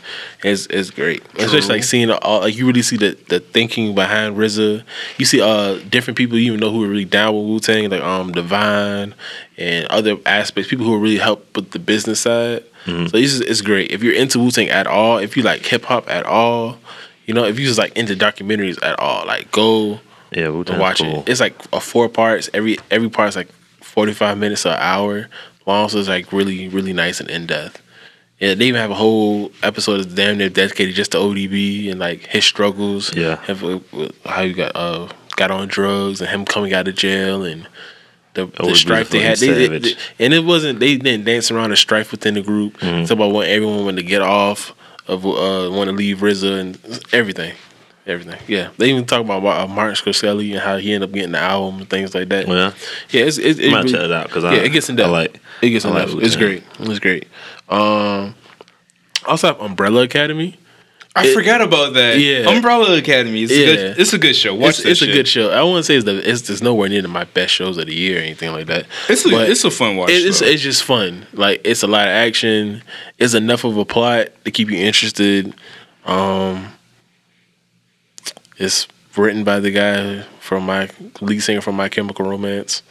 It's 0.45 0.67
it's 0.67 0.91
great. 0.91 1.25
Especially 1.37 1.75
like 1.75 1.85
seeing 1.85 2.09
all 2.09 2.41
like 2.41 2.55
you 2.55 2.67
really 2.67 2.83
see 2.83 2.97
the, 2.97 3.19
the 3.29 3.41
thinking 3.41 3.97
behind 3.97 4.37
RZA. 4.37 4.85
You 5.19 5.25
see 5.25 5.41
uh 5.41 5.81
different 5.91 6.17
people 6.17 6.39
you 6.39 6.47
even 6.47 6.61
know 6.61 6.71
who 6.71 6.85
are 6.85 6.89
really 6.89 7.05
down 7.05 7.35
with 7.35 7.45
Wu 7.47 7.59
Tang, 7.59 7.91
like 7.91 8.01
um 8.01 8.31
Divine 8.31 9.13
and 9.59 9.87
other 9.87 10.17
aspects, 10.25 10.71
people 10.71 10.87
who 10.87 10.97
really 10.99 11.19
help 11.19 11.57
with 11.57 11.73
the 11.73 11.81
business 11.81 12.21
side. 12.21 12.63
Mm-hmm. 12.85 13.07
So 13.07 13.19
this 13.19 13.33
is 13.35 13.41
it's 13.41 13.61
great. 13.61 13.91
If 13.91 14.05
you're 14.05 14.15
into 14.15 14.39
Wu 14.39 14.53
Tang 14.53 14.69
at 14.69 14.87
all, 14.87 15.19
if 15.19 15.37
you 15.37 15.43
like 15.43 15.67
hip 15.67 15.85
hop 15.85 16.09
at 16.09 16.27
all, 16.27 16.79
you 17.27 17.35
know, 17.35 17.45
if 17.45 17.59
you 17.59 17.67
just 17.67 17.79
like 17.79 17.97
into 17.97 18.15
documentaries 18.15 18.79
at 18.85 19.01
all, 19.01 19.27
like 19.27 19.51
go 19.51 19.99
Yeah, 20.31 20.51
Wu 20.51 20.59
and 20.59 20.67
Tang 20.69 20.79
watch 20.79 20.99
cool. 21.01 21.21
it. 21.23 21.29
It's 21.31 21.41
like 21.41 21.57
a 21.73 21.81
four 21.81 22.09
parts. 22.09 22.49
Every 22.55 22.79
every 22.89 23.09
part's 23.11 23.35
like 23.35 23.49
forty 23.81 24.13
five 24.13 24.39
minutes 24.39 24.65
or 24.65 24.71
an 24.71 24.79
hour 24.79 25.29
long. 25.67 25.87
is 25.87 26.09
like 26.09 26.33
really 26.33 26.69
really 26.69 26.93
nice 26.93 27.21
and 27.21 27.31
in 27.31 27.47
depth. 27.47 27.83
Yeah, 28.39 28.53
they 28.55 28.67
even 28.67 28.81
have 28.81 28.91
a 28.91 28.95
whole 28.95 29.51
episode 29.63 29.97
that's 29.99 30.15
damn 30.15 30.37
near 30.39 30.51
dedicated 30.51 30.95
just 30.95 31.13
to 31.13 31.19
ODB 31.19 31.91
and 31.91 31.99
like 31.99 32.27
his 32.27 32.45
struggles. 32.45 33.15
Yeah. 33.17 33.37
have, 33.47 33.65
uh, 33.65 33.79
how 34.27 34.43
you 34.43 34.53
got 34.55 34.73
uh 34.77 35.09
got 35.37 35.51
on 35.51 35.69
drugs 35.69 36.21
and 36.21 36.29
him 36.31 36.45
coming 36.45 36.73
out 36.75 36.87
of 36.89 36.95
jail 36.97 37.45
and 37.45 37.67
the, 38.35 38.47
the 38.47 38.75
strife 38.75 39.09
they 39.11 39.21
had. 39.21 39.39
They, 39.39 39.47
they- 39.69 39.79
Mm-hmm. 39.81 40.23
and 40.23 40.35
it 40.35 40.45
wasn't 40.45 40.81
they 40.81 40.97
didn't 40.99 41.25
dance 41.25 41.51
around 41.51 41.71
the 41.71 41.77
strife 41.77 42.11
within 42.11 42.35
the 42.35 42.43
group. 42.43 42.77
It's 42.83 43.11
about 43.11 43.33
when 43.33 43.49
everyone 43.49 43.85
wanted 43.87 44.03
to 44.03 44.07
get 44.07 44.21
off 44.23 44.75
of 45.09 45.25
uh 45.25 45.71
want 45.73 45.89
to 45.89 45.93
leave 45.97 46.19
RZA 46.19 46.61
and 46.61 47.05
everything. 47.13 47.55
Everything, 48.07 48.39
yeah. 48.47 48.71
They 48.79 48.91
even 48.91 49.05
talk 49.05 49.25
about 49.25 49.45
uh, 49.45 49.67
Martin 49.67 49.97
Scorsese 49.97 50.53
and 50.53 50.61
how 50.61 50.77
he 50.77 50.93
ended 50.95 51.09
up 51.11 51.15
getting 51.15 51.33
the 51.33 51.39
album 51.41 51.81
and 51.81 51.91
things 51.91 52.15
like 52.15 52.29
that. 52.29 52.47
Yeah. 52.47 52.73
Yeah, 53.11 53.25
it's, 53.27 53.37
it's, 53.39 53.59
it 53.59 53.69
I 53.69 53.73
might 53.73 53.79
really- 53.85 53.93
check 53.93 54.01
it 54.03 54.13
out 54.13 54.27
because 54.29 54.45
yeah, 54.45 54.51
I 54.51 54.55
it 54.55 54.69
gets 54.71 54.89
in 54.89 54.95
I 54.95 54.99
depth. 54.99 55.11
like 55.13 55.41
it 55.63 55.71
gets 55.71 55.85
in 55.85 55.91
I 55.91 55.95
like 55.95 56.09
depth. 56.11 56.23
It's 56.23 56.37
great. 56.37 56.63
It's 56.79 56.99
great. 57.01 57.25
Um, 57.69 58.35
I 59.27 59.31
also 59.31 59.49
have 59.49 59.61
Umbrella 59.61 60.03
Academy. 60.03 60.57
I 61.17 61.27
It- 61.27 61.35
forgot 61.35 61.63
about 61.63 61.95
that. 61.95 62.21
Yeah. 62.21 62.49
Umbrella 62.49 62.97
Academy. 62.97 63.43
It's 63.43 63.53
a 63.53 63.57
Yeah. 63.59 63.67
good. 63.75 63.99
It's 63.99 64.13
a 64.13 64.19
good 64.19 64.37
show. 64.37 64.55
Watch 64.55 64.69
It's, 64.75 64.83
that 64.85 64.91
it's 64.91 65.03
a 65.03 65.07
good 65.07 65.27
show. 65.27 65.51
I 65.51 65.63
wouldn't 65.65 65.85
say 65.87 65.97
it's 65.97 66.05
the 66.05 66.31
it's, 66.31 66.49
it's 66.49 66.63
nowhere 66.63 66.89
near 66.89 67.03
my 67.09 67.25
best 67.25 67.55
shows 67.55 67.77
of 67.77 67.87
the 67.87 67.95
year 67.95 68.19
or 68.21 68.23
anything 68.23 68.53
like 68.53 68.67
that. 68.67 68.87
It's 69.09 69.25
a, 69.27 69.31
But 69.31 69.51
it's 69.51 69.65
a 69.65 69.71
fun 69.73 69.97
watch. 69.97 70.11
it- 70.11 70.25
it's 70.27 70.43
it's 70.43 70.63
just 70.63 70.85
fun. 70.85 71.27
Like 71.33 71.61
it's 71.65 71.83
a 71.83 71.87
lot 71.89 72.03
of 72.07 72.13
action. 72.13 72.83
It's 73.19 73.35
enough 73.35 73.65
of 73.65 73.77
a 73.79 73.85
plot 73.85 74.29
to 74.45 74.51
keep 74.53 74.71
you 74.71 74.77
interested. 74.79 75.53
Um, 76.05 76.69
it's 78.59 78.87
written 79.17 79.45
by 79.45 79.61
the 79.61 79.71
guy 79.71 80.23
from 80.41 80.65
my 80.67 80.89
lead 81.21 81.41
singer 81.41 81.61
from 81.61 81.77
My 81.77 81.89
Chemical 81.89 82.25
Romance. 82.29 82.83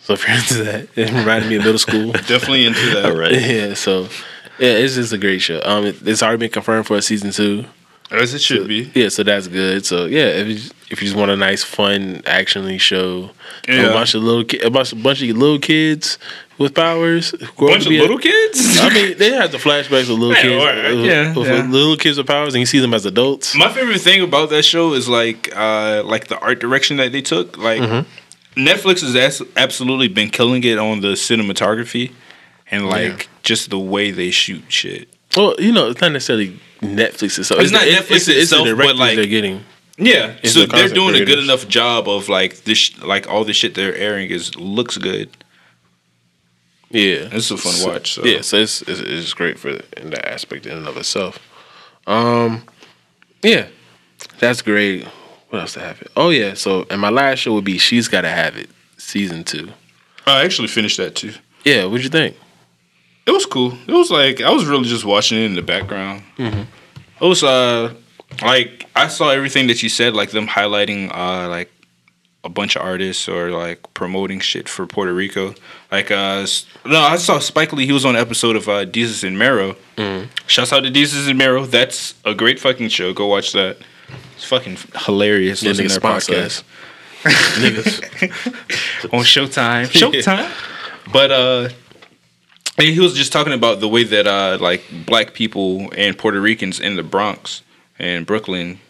So 0.00 0.12
if 0.14 0.26
you're 0.26 0.36
into 0.36 0.64
that, 0.64 0.88
it 0.96 1.10
reminded 1.12 1.48
me 1.48 1.56
of 1.56 1.64
middle 1.64 1.78
school. 1.78 2.12
definitely 2.12 2.66
into 2.66 2.94
that. 2.94 3.06
All 3.06 3.16
right. 3.16 3.32
yeah, 3.32 3.74
so 3.74 4.02
yeah, 4.58 4.70
it's 4.70 4.94
just 4.94 5.12
a 5.12 5.18
great 5.18 5.40
show. 5.40 5.60
Um, 5.64 5.84
it, 5.86 6.06
it's 6.06 6.22
already 6.22 6.38
been 6.38 6.50
confirmed 6.50 6.86
for 6.86 6.96
a 6.96 7.02
season 7.02 7.30
two. 7.30 7.64
As 8.10 8.34
it 8.34 8.42
should 8.42 8.68
be. 8.68 8.92
Yeah, 8.94 9.08
so 9.08 9.22
that's 9.22 9.48
good. 9.48 9.84
So 9.86 10.04
yeah, 10.04 10.26
if 10.26 10.46
you, 10.46 10.54
if 10.90 11.00
you 11.02 11.08
just 11.08 11.16
want 11.16 11.30
a 11.30 11.36
nice, 11.36 11.64
fun, 11.64 12.22
actionly 12.26 12.78
show, 12.78 13.30
Yeah. 13.66 13.86
a 13.86 13.92
bunch 13.92 14.14
of 14.14 14.22
little, 14.22 14.44
ki- 14.44 14.60
a 14.60 14.70
bunch, 14.70 14.92
a 14.92 14.96
bunch 14.96 15.22
of 15.22 15.28
little 15.36 15.58
kids 15.58 16.18
with 16.58 16.74
powers, 16.74 17.32
grow 17.56 17.68
up 17.68 17.74
Bunch 17.74 17.84
of 17.86 17.88
be 17.90 17.98
a- 17.98 18.02
little 18.02 18.18
kids. 18.18 18.78
I 18.80 18.92
mean, 18.92 19.18
they 19.18 19.30
have 19.32 19.50
the 19.52 19.58
flashbacks 19.58 20.02
of 20.02 20.10
little 20.10 20.32
Yeah, 20.34 20.42
kids, 20.42 20.54
alright, 20.62 20.84
uh, 20.84 20.88
yeah, 20.90 21.34
with 21.34 21.46
yeah. 21.48 21.62
little 21.66 21.96
kids 21.96 22.18
with 22.18 22.26
powers, 22.26 22.54
and 22.54 22.60
you 22.60 22.66
see 22.66 22.78
them 22.80 22.94
as 22.94 23.04
adults. 23.06 23.54
My 23.56 23.70
favorite 23.72 24.00
thing 24.00 24.22
about 24.22 24.50
that 24.50 24.64
show 24.64 24.92
is 24.94 25.08
like 25.08 25.54
uh 25.56 26.02
like 26.04 26.28
the 26.28 26.38
art 26.38 26.60
direction 26.60 26.96
that 26.98 27.12
they 27.12 27.22
took. 27.22 27.56
Like 27.58 27.80
Mm-hmm. 27.80 28.08
Netflix 28.56 29.00
has 29.02 29.42
absolutely 29.56 30.06
been 30.06 30.30
killing 30.30 30.62
it 30.62 30.78
on 30.78 31.00
the 31.00 31.14
cinematography 31.14 32.12
and 32.70 32.88
like 32.88 33.18
Yeah. 33.24 33.28
just 33.42 33.70
the 33.70 33.78
way 33.80 34.12
they 34.12 34.30
shoot 34.30 34.62
shit. 34.68 35.08
Well, 35.36 35.56
you 35.58 35.72
know, 35.72 35.88
it's 35.90 36.00
not 36.00 36.12
necessarily 36.12 36.60
Netflix 36.80 37.36
itself. 37.38 37.60
It's 37.60 37.72
not 37.72 37.82
Netflix 37.82 38.26
the- 38.26 38.40
itself, 38.40 38.68
the 38.68 38.76
but, 38.76 38.94
like- 38.96 39.16
they're 39.16 39.26
getting. 39.26 39.64
Yeah, 39.96 40.34
It's 40.42 40.54
so 40.54 40.60
the 40.60 40.66
they're 40.66 40.80
concept 40.88 40.94
doing 40.94 41.14
a 41.14 41.24
good 41.24 41.38
enough 41.38 41.68
job 41.68 42.08
of 42.08 42.28
like 42.28 42.64
this, 42.64 42.96
like 43.02 43.28
all 43.28 43.44
the 43.44 43.52
shit 43.52 43.74
they're 43.76 43.94
airing 43.96 44.28
is 44.30 44.54
looks 44.56 44.98
good. 44.98 45.30
Yeah, 46.90 47.28
It's 47.32 47.50
a 47.50 47.56
fun 47.56 47.72
So- 47.72 47.88
watch. 47.88 48.12
So. 48.14 48.24
Yeah, 48.24 48.40
so 48.42 48.58
it's, 48.58 48.82
it's 48.82 49.00
it's 49.00 49.32
great 49.34 49.58
for 49.58 49.70
in 49.96 50.10
that 50.10 50.26
aspect 50.28 50.66
in 50.66 50.76
and 50.76 50.86
of 50.86 50.96
itself. 50.96 51.38
Um, 52.06 52.62
yeah, 53.42 53.66
that's 54.38 54.62
great. 54.62 55.04
What 55.50 55.60
else 55.60 55.72
to 55.74 55.80
have 55.80 56.00
it? 56.02 56.10
Oh 56.16 56.30
yeah, 56.30 56.54
so 56.54 56.86
and 56.90 57.00
my 57.00 57.10
last 57.10 57.38
show 57.40 57.52
would 57.54 57.64
be 57.64 57.78
She's 57.78 58.08
Gotta 58.08 58.28
Have 58.28 58.56
It, 58.56 58.68
season 58.96 59.44
two. 59.44 59.70
I 60.26 60.44
actually 60.44 60.68
finished 60.68 60.96
that 60.98 61.14
too. 61.14 61.32
Yeah, 61.64 61.84
what'd 61.86 62.04
you 62.04 62.10
think? 62.10 62.36
It 63.26 63.30
was 63.30 63.46
cool. 63.46 63.72
It 63.86 63.92
was 63.92 64.10
like 64.10 64.40
I 64.40 64.50
was 64.50 64.66
really 64.66 64.84
just 64.88 65.04
watching 65.04 65.38
it 65.38 65.46
in 65.46 65.54
the 65.54 65.62
background. 65.62 66.22
Mm-hmm. 66.38 66.60
It 67.24 67.26
was 67.26 67.42
uh 67.42 67.94
like 68.42 68.86
I 68.94 69.08
saw 69.08 69.30
everything 69.30 69.66
that 69.68 69.82
you 69.82 69.88
said, 69.88 70.14
like 70.14 70.30
them 70.30 70.46
highlighting 70.46 71.10
uh 71.14 71.48
like 71.48 71.70
a 72.44 72.48
bunch 72.50 72.76
of 72.76 72.82
artists 72.82 73.26
or 73.26 73.50
like 73.50 73.80
promoting 73.94 74.38
shit 74.38 74.68
for 74.68 74.86
Puerto 74.86 75.12
Rico. 75.14 75.54
Like 75.90 76.10
uh 76.10 76.46
no, 76.84 77.00
I 77.00 77.16
saw 77.16 77.38
Spike 77.38 77.72
Lee. 77.72 77.86
He 77.86 77.92
was 77.92 78.04
on 78.04 78.14
an 78.14 78.20
episode 78.20 78.54
of 78.54 78.68
uh 78.68 78.84
Desus 78.84 79.24
and 79.26 79.38
Mero. 79.38 79.76
Mm-hmm. 79.96 80.26
Shouts 80.46 80.72
out 80.72 80.80
to 80.84 80.90
Desus 80.90 81.28
and 81.28 81.38
Mero. 81.38 81.64
That's 81.64 82.14
a 82.24 82.34
great 82.34 82.60
fucking 82.60 82.90
show. 82.90 83.12
Go 83.14 83.26
watch 83.26 83.52
that. 83.52 83.78
It's 84.36 84.44
fucking 84.44 84.76
hilarious. 85.06 85.62
Yeah, 85.62 85.70
Listen 85.70 85.86
nigga 85.86 85.94
to 85.94 86.00
their 86.00 86.10
podcast. 86.10 86.62
Niggas. 87.24 89.04
on 89.14 89.24
Showtime. 89.24 89.86
Showtime. 89.86 90.50
But 91.12 91.30
uh 91.30 91.68
he 92.76 92.98
was 93.00 93.14
just 93.14 93.32
talking 93.32 93.52
about 93.52 93.80
the 93.80 93.88
way 93.88 94.04
that 94.04 94.26
uh 94.26 94.58
like 94.60 94.82
black 95.06 95.32
people 95.32 95.90
and 95.96 96.18
Puerto 96.18 96.40
Ricans 96.40 96.78
in 96.78 96.96
the 96.96 97.02
Bronx 97.02 97.62
and 97.98 98.26
Brooklyn 98.26 98.80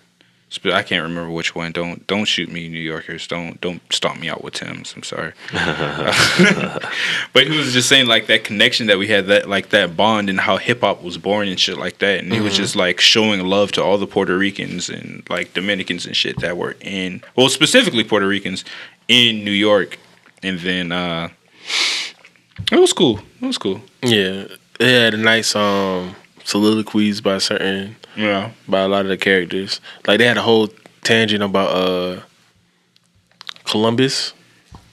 I 0.64 0.82
can't 0.82 1.02
remember 1.02 1.30
which 1.30 1.54
one. 1.54 1.72
Don't 1.72 2.06
don't 2.06 2.24
shoot 2.24 2.50
me, 2.50 2.68
New 2.68 2.80
Yorkers. 2.80 3.26
Don't 3.26 3.60
don't 3.60 3.80
stomp 3.92 4.20
me 4.20 4.28
out 4.28 4.44
with 4.44 4.54
Tim's. 4.54 4.94
I'm 4.94 5.02
sorry. 5.02 5.32
but 5.52 7.46
he 7.46 7.56
was 7.56 7.72
just 7.72 7.88
saying 7.88 8.06
like 8.06 8.26
that 8.26 8.44
connection 8.44 8.86
that 8.88 8.98
we 8.98 9.08
had, 9.08 9.26
that 9.26 9.48
like 9.48 9.70
that 9.70 9.96
bond, 9.96 10.30
and 10.30 10.40
how 10.40 10.56
hip 10.56 10.80
hop 10.82 11.02
was 11.02 11.18
born 11.18 11.48
and 11.48 11.58
shit 11.58 11.78
like 11.78 11.98
that. 11.98 12.20
And 12.20 12.32
he 12.32 12.40
was 12.40 12.56
just 12.56 12.76
like 12.76 13.00
showing 13.00 13.44
love 13.44 13.72
to 13.72 13.82
all 13.82 13.98
the 13.98 14.06
Puerto 14.06 14.36
Ricans 14.36 14.88
and 14.88 15.22
like 15.28 15.54
Dominicans 15.54 16.06
and 16.06 16.16
shit 16.16 16.40
that 16.40 16.56
were 16.56 16.76
in, 16.80 17.22
well, 17.36 17.48
specifically 17.48 18.04
Puerto 18.04 18.26
Ricans 18.26 18.64
in 19.08 19.44
New 19.44 19.50
York. 19.50 19.98
And 20.42 20.58
then 20.60 20.92
uh 20.92 21.28
it 22.70 22.78
was 22.78 22.92
cool. 22.92 23.20
It 23.40 23.46
was 23.46 23.58
cool. 23.58 23.80
Yeah, 24.02 24.46
it 24.78 25.02
had 25.02 25.14
a 25.14 25.18
nice 25.18 25.56
um 25.56 26.16
soliloquies 26.44 27.20
by 27.20 27.38
certain 27.38 27.96
Yeah. 28.16 28.50
by 28.68 28.80
a 28.80 28.88
lot 28.88 29.02
of 29.02 29.08
the 29.08 29.16
characters. 29.16 29.80
Like 30.06 30.18
they 30.18 30.26
had 30.26 30.36
a 30.36 30.42
whole 30.42 30.68
tangent 31.02 31.42
about 31.42 31.70
uh 31.74 32.20
Columbus 33.64 34.32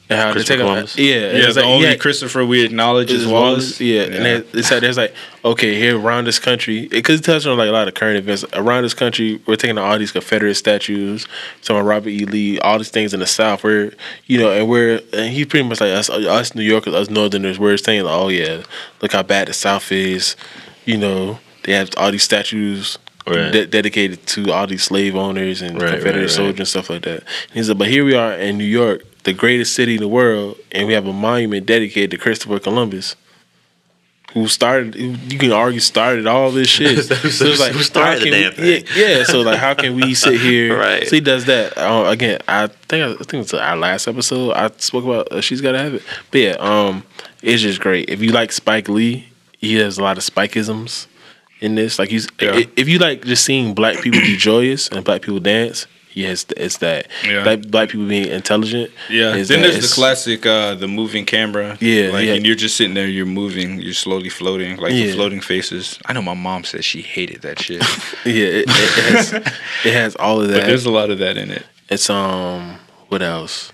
and 0.09 0.19
how 0.19 0.27
they 0.27 0.43
Christopher 0.43 0.85
take 0.85 0.97
a- 0.97 1.01
yeah, 1.01 1.13
Yeah, 1.13 1.45
it's 1.47 1.55
the 1.55 1.61
like, 1.61 1.69
only 1.69 1.87
yeah, 1.87 1.95
Christopher 1.95 2.45
we 2.45 2.65
acknowledge 2.65 3.11
is 3.11 3.23
is 3.23 3.27
Wallace. 3.31 3.79
Yeah, 3.79 4.03
and 4.03 4.25
then 4.25 4.45
it's 4.53 4.69
like 4.69 4.81
there's 4.81 4.97
like 4.97 5.13
okay 5.45 5.75
here 5.75 5.97
around 5.97 6.25
this 6.25 6.37
country 6.37 6.87
because 6.87 7.19
it 7.21 7.23
touches 7.23 7.47
on 7.47 7.57
like 7.57 7.69
a 7.69 7.71
lot 7.71 7.87
of 7.87 7.93
current 7.93 8.17
events 8.17 8.43
around 8.53 8.83
this 8.83 8.93
country. 8.93 9.41
We're 9.45 9.55
taking 9.55 9.77
all 9.77 9.97
these 9.97 10.11
Confederate 10.11 10.55
statues, 10.55 11.27
some 11.61 11.77
of 11.77 11.85
Robert 11.85 12.09
E. 12.09 12.25
Lee, 12.25 12.59
all 12.59 12.77
these 12.77 12.89
things 12.89 13.13
in 13.13 13.21
the 13.21 13.27
South. 13.27 13.63
Where 13.63 13.93
you 14.25 14.37
know, 14.37 14.51
and 14.51 14.67
we're 14.67 14.99
and 15.13 15.31
he's 15.33 15.45
pretty 15.45 15.67
much 15.67 15.79
like 15.79 15.91
us, 15.91 16.09
us 16.09 16.55
New 16.55 16.63
Yorkers, 16.63 16.93
us 16.93 17.09
Northerners. 17.09 17.57
We're 17.57 17.77
saying 17.77 18.03
like, 18.03 18.13
oh 18.17 18.27
yeah, 18.29 18.63
look 19.01 19.13
how 19.13 19.23
bad 19.23 19.47
the 19.47 19.53
South 19.53 19.91
is. 19.93 20.35
You 20.85 20.97
know, 20.97 21.39
they 21.63 21.71
have 21.73 21.89
all 21.95 22.11
these 22.11 22.23
statues. 22.23 22.97
Right. 23.27 23.51
de- 23.51 23.67
dedicated 23.67 24.25
to 24.27 24.51
all 24.51 24.65
these 24.67 24.83
slave 24.83 25.15
owners 25.15 25.61
and 25.61 25.79
Right, 25.81 25.91
Confederate 25.91 26.21
right, 26.21 26.29
soldiers 26.29 26.59
and 26.59 26.67
stuff 26.67 26.89
like 26.89 27.03
that. 27.03 27.19
And 27.49 27.53
he 27.53 27.63
said, 27.63 27.77
but 27.77 27.87
here 27.87 28.03
we 28.03 28.15
are 28.15 28.33
in 28.33 28.57
New 28.57 28.63
York, 28.65 29.03
the 29.23 29.33
greatest 29.33 29.75
city 29.75 29.95
in 29.95 30.01
the 30.01 30.07
world, 30.07 30.57
and 30.71 30.87
we 30.87 30.93
have 30.93 31.05
a 31.05 31.13
monument 31.13 31.65
dedicated 31.67 32.11
to 32.11 32.17
Christopher 32.17 32.57
Columbus, 32.59 33.15
who 34.33 34.47
started. 34.47 34.95
Who 34.95 35.09
you 35.27 35.37
can 35.37 35.51
argue 35.51 35.79
started 35.81 36.25
all 36.25 36.51
this 36.51 36.67
shit. 36.77 37.03
so 37.05 37.13
it's 37.45 37.59
like, 37.59 37.73
Who 37.73 37.83
started 37.83 38.23
the 38.23 38.31
damn 38.31 38.51
we- 38.51 38.79
thing? 38.81 38.85
Yeah, 38.95 39.17
yeah. 39.17 39.23
So 39.25 39.41
like, 39.41 39.59
how 39.59 39.73
can 39.73 39.95
we 39.95 40.13
sit 40.13 40.39
here? 40.39 40.77
Right. 40.81 41.05
So 41.07 41.15
he 41.17 41.21
does 41.21 41.45
that 41.45 41.77
uh, 41.77 42.05
again. 42.09 42.39
I 42.47 42.67
think 42.67 43.19
I 43.19 43.23
think 43.23 43.43
it's 43.43 43.53
our 43.53 43.75
last 43.77 44.07
episode. 44.07 44.53
I 44.53 44.71
spoke 44.77 45.03
about 45.03 45.31
uh, 45.31 45.41
she's 45.41 45.61
got 45.61 45.73
to 45.73 45.79
have 45.79 45.93
it. 45.95 46.03
But 46.31 46.41
yeah, 46.41 46.55
um, 46.59 47.03
it's 47.43 47.61
just 47.61 47.81
great. 47.81 48.09
If 48.09 48.21
you 48.21 48.31
like 48.31 48.51
Spike 48.51 48.87
Lee, 48.89 49.27
he 49.59 49.75
has 49.75 49.97
a 49.97 50.03
lot 50.03 50.17
of 50.17 50.23
Spikeisms 50.23 51.07
in 51.61 51.75
this. 51.75 51.97
Like 51.99 52.09
he's 52.09 52.27
Yeah. 52.39 52.61
if 52.75 52.89
you 52.89 52.99
like 52.99 53.23
just 53.23 53.45
seeing 53.45 53.73
black 53.73 54.01
people 54.01 54.19
be 54.19 54.35
joyous 54.49 54.89
and 54.89 55.03
black 55.05 55.21
people 55.21 55.39
dance. 55.39 55.87
Yes, 56.13 56.45
it's 56.57 56.79
that. 56.79 57.07
Yeah. 57.25 57.43
Black, 57.43 57.61
black 57.61 57.87
people 57.89 58.05
being 58.05 58.27
intelligent. 58.27 58.91
Yeah. 59.09 59.31
then 59.31 59.61
there's 59.61 59.89
the 59.89 59.95
classic, 59.95 60.45
uh, 60.45 60.75
the 60.75 60.85
moving 60.89 61.23
camera. 61.23 61.77
Yeah, 61.79 62.09
Like, 62.09 62.25
yeah. 62.25 62.33
and 62.33 62.45
you're 62.45 62.57
just 62.57 62.75
sitting 62.75 62.95
there, 62.95 63.07
you're 63.07 63.25
moving, 63.25 63.79
you're 63.79 63.93
slowly 63.93 64.27
floating, 64.27 64.75
like 64.75 64.91
the 64.91 65.13
floating 65.13 65.39
faces. 65.39 65.97
I 66.05 66.11
know 66.11 66.21
my 66.21 66.33
mom 66.33 66.65
said 66.65 66.83
she 66.83 67.01
hated 67.01 67.43
that 67.43 67.61
shit, 67.61 67.81
Yeah, 68.25 68.33
it, 68.43 68.65
it, 68.67 69.15
has 69.15 69.33
it 69.85 69.93
has 69.93 70.15
all 70.17 70.41
of 70.41 70.49
but 70.49 70.55
that. 70.57 70.65
there's 70.67 70.85
a 70.85 70.91
lot 70.91 71.11
of 71.11 71.19
that 71.19 71.37
in 71.37 71.49
it. 71.49 71.63
It's 71.87 72.09
um 72.09 72.75
what 73.07 73.21
else? 73.21 73.71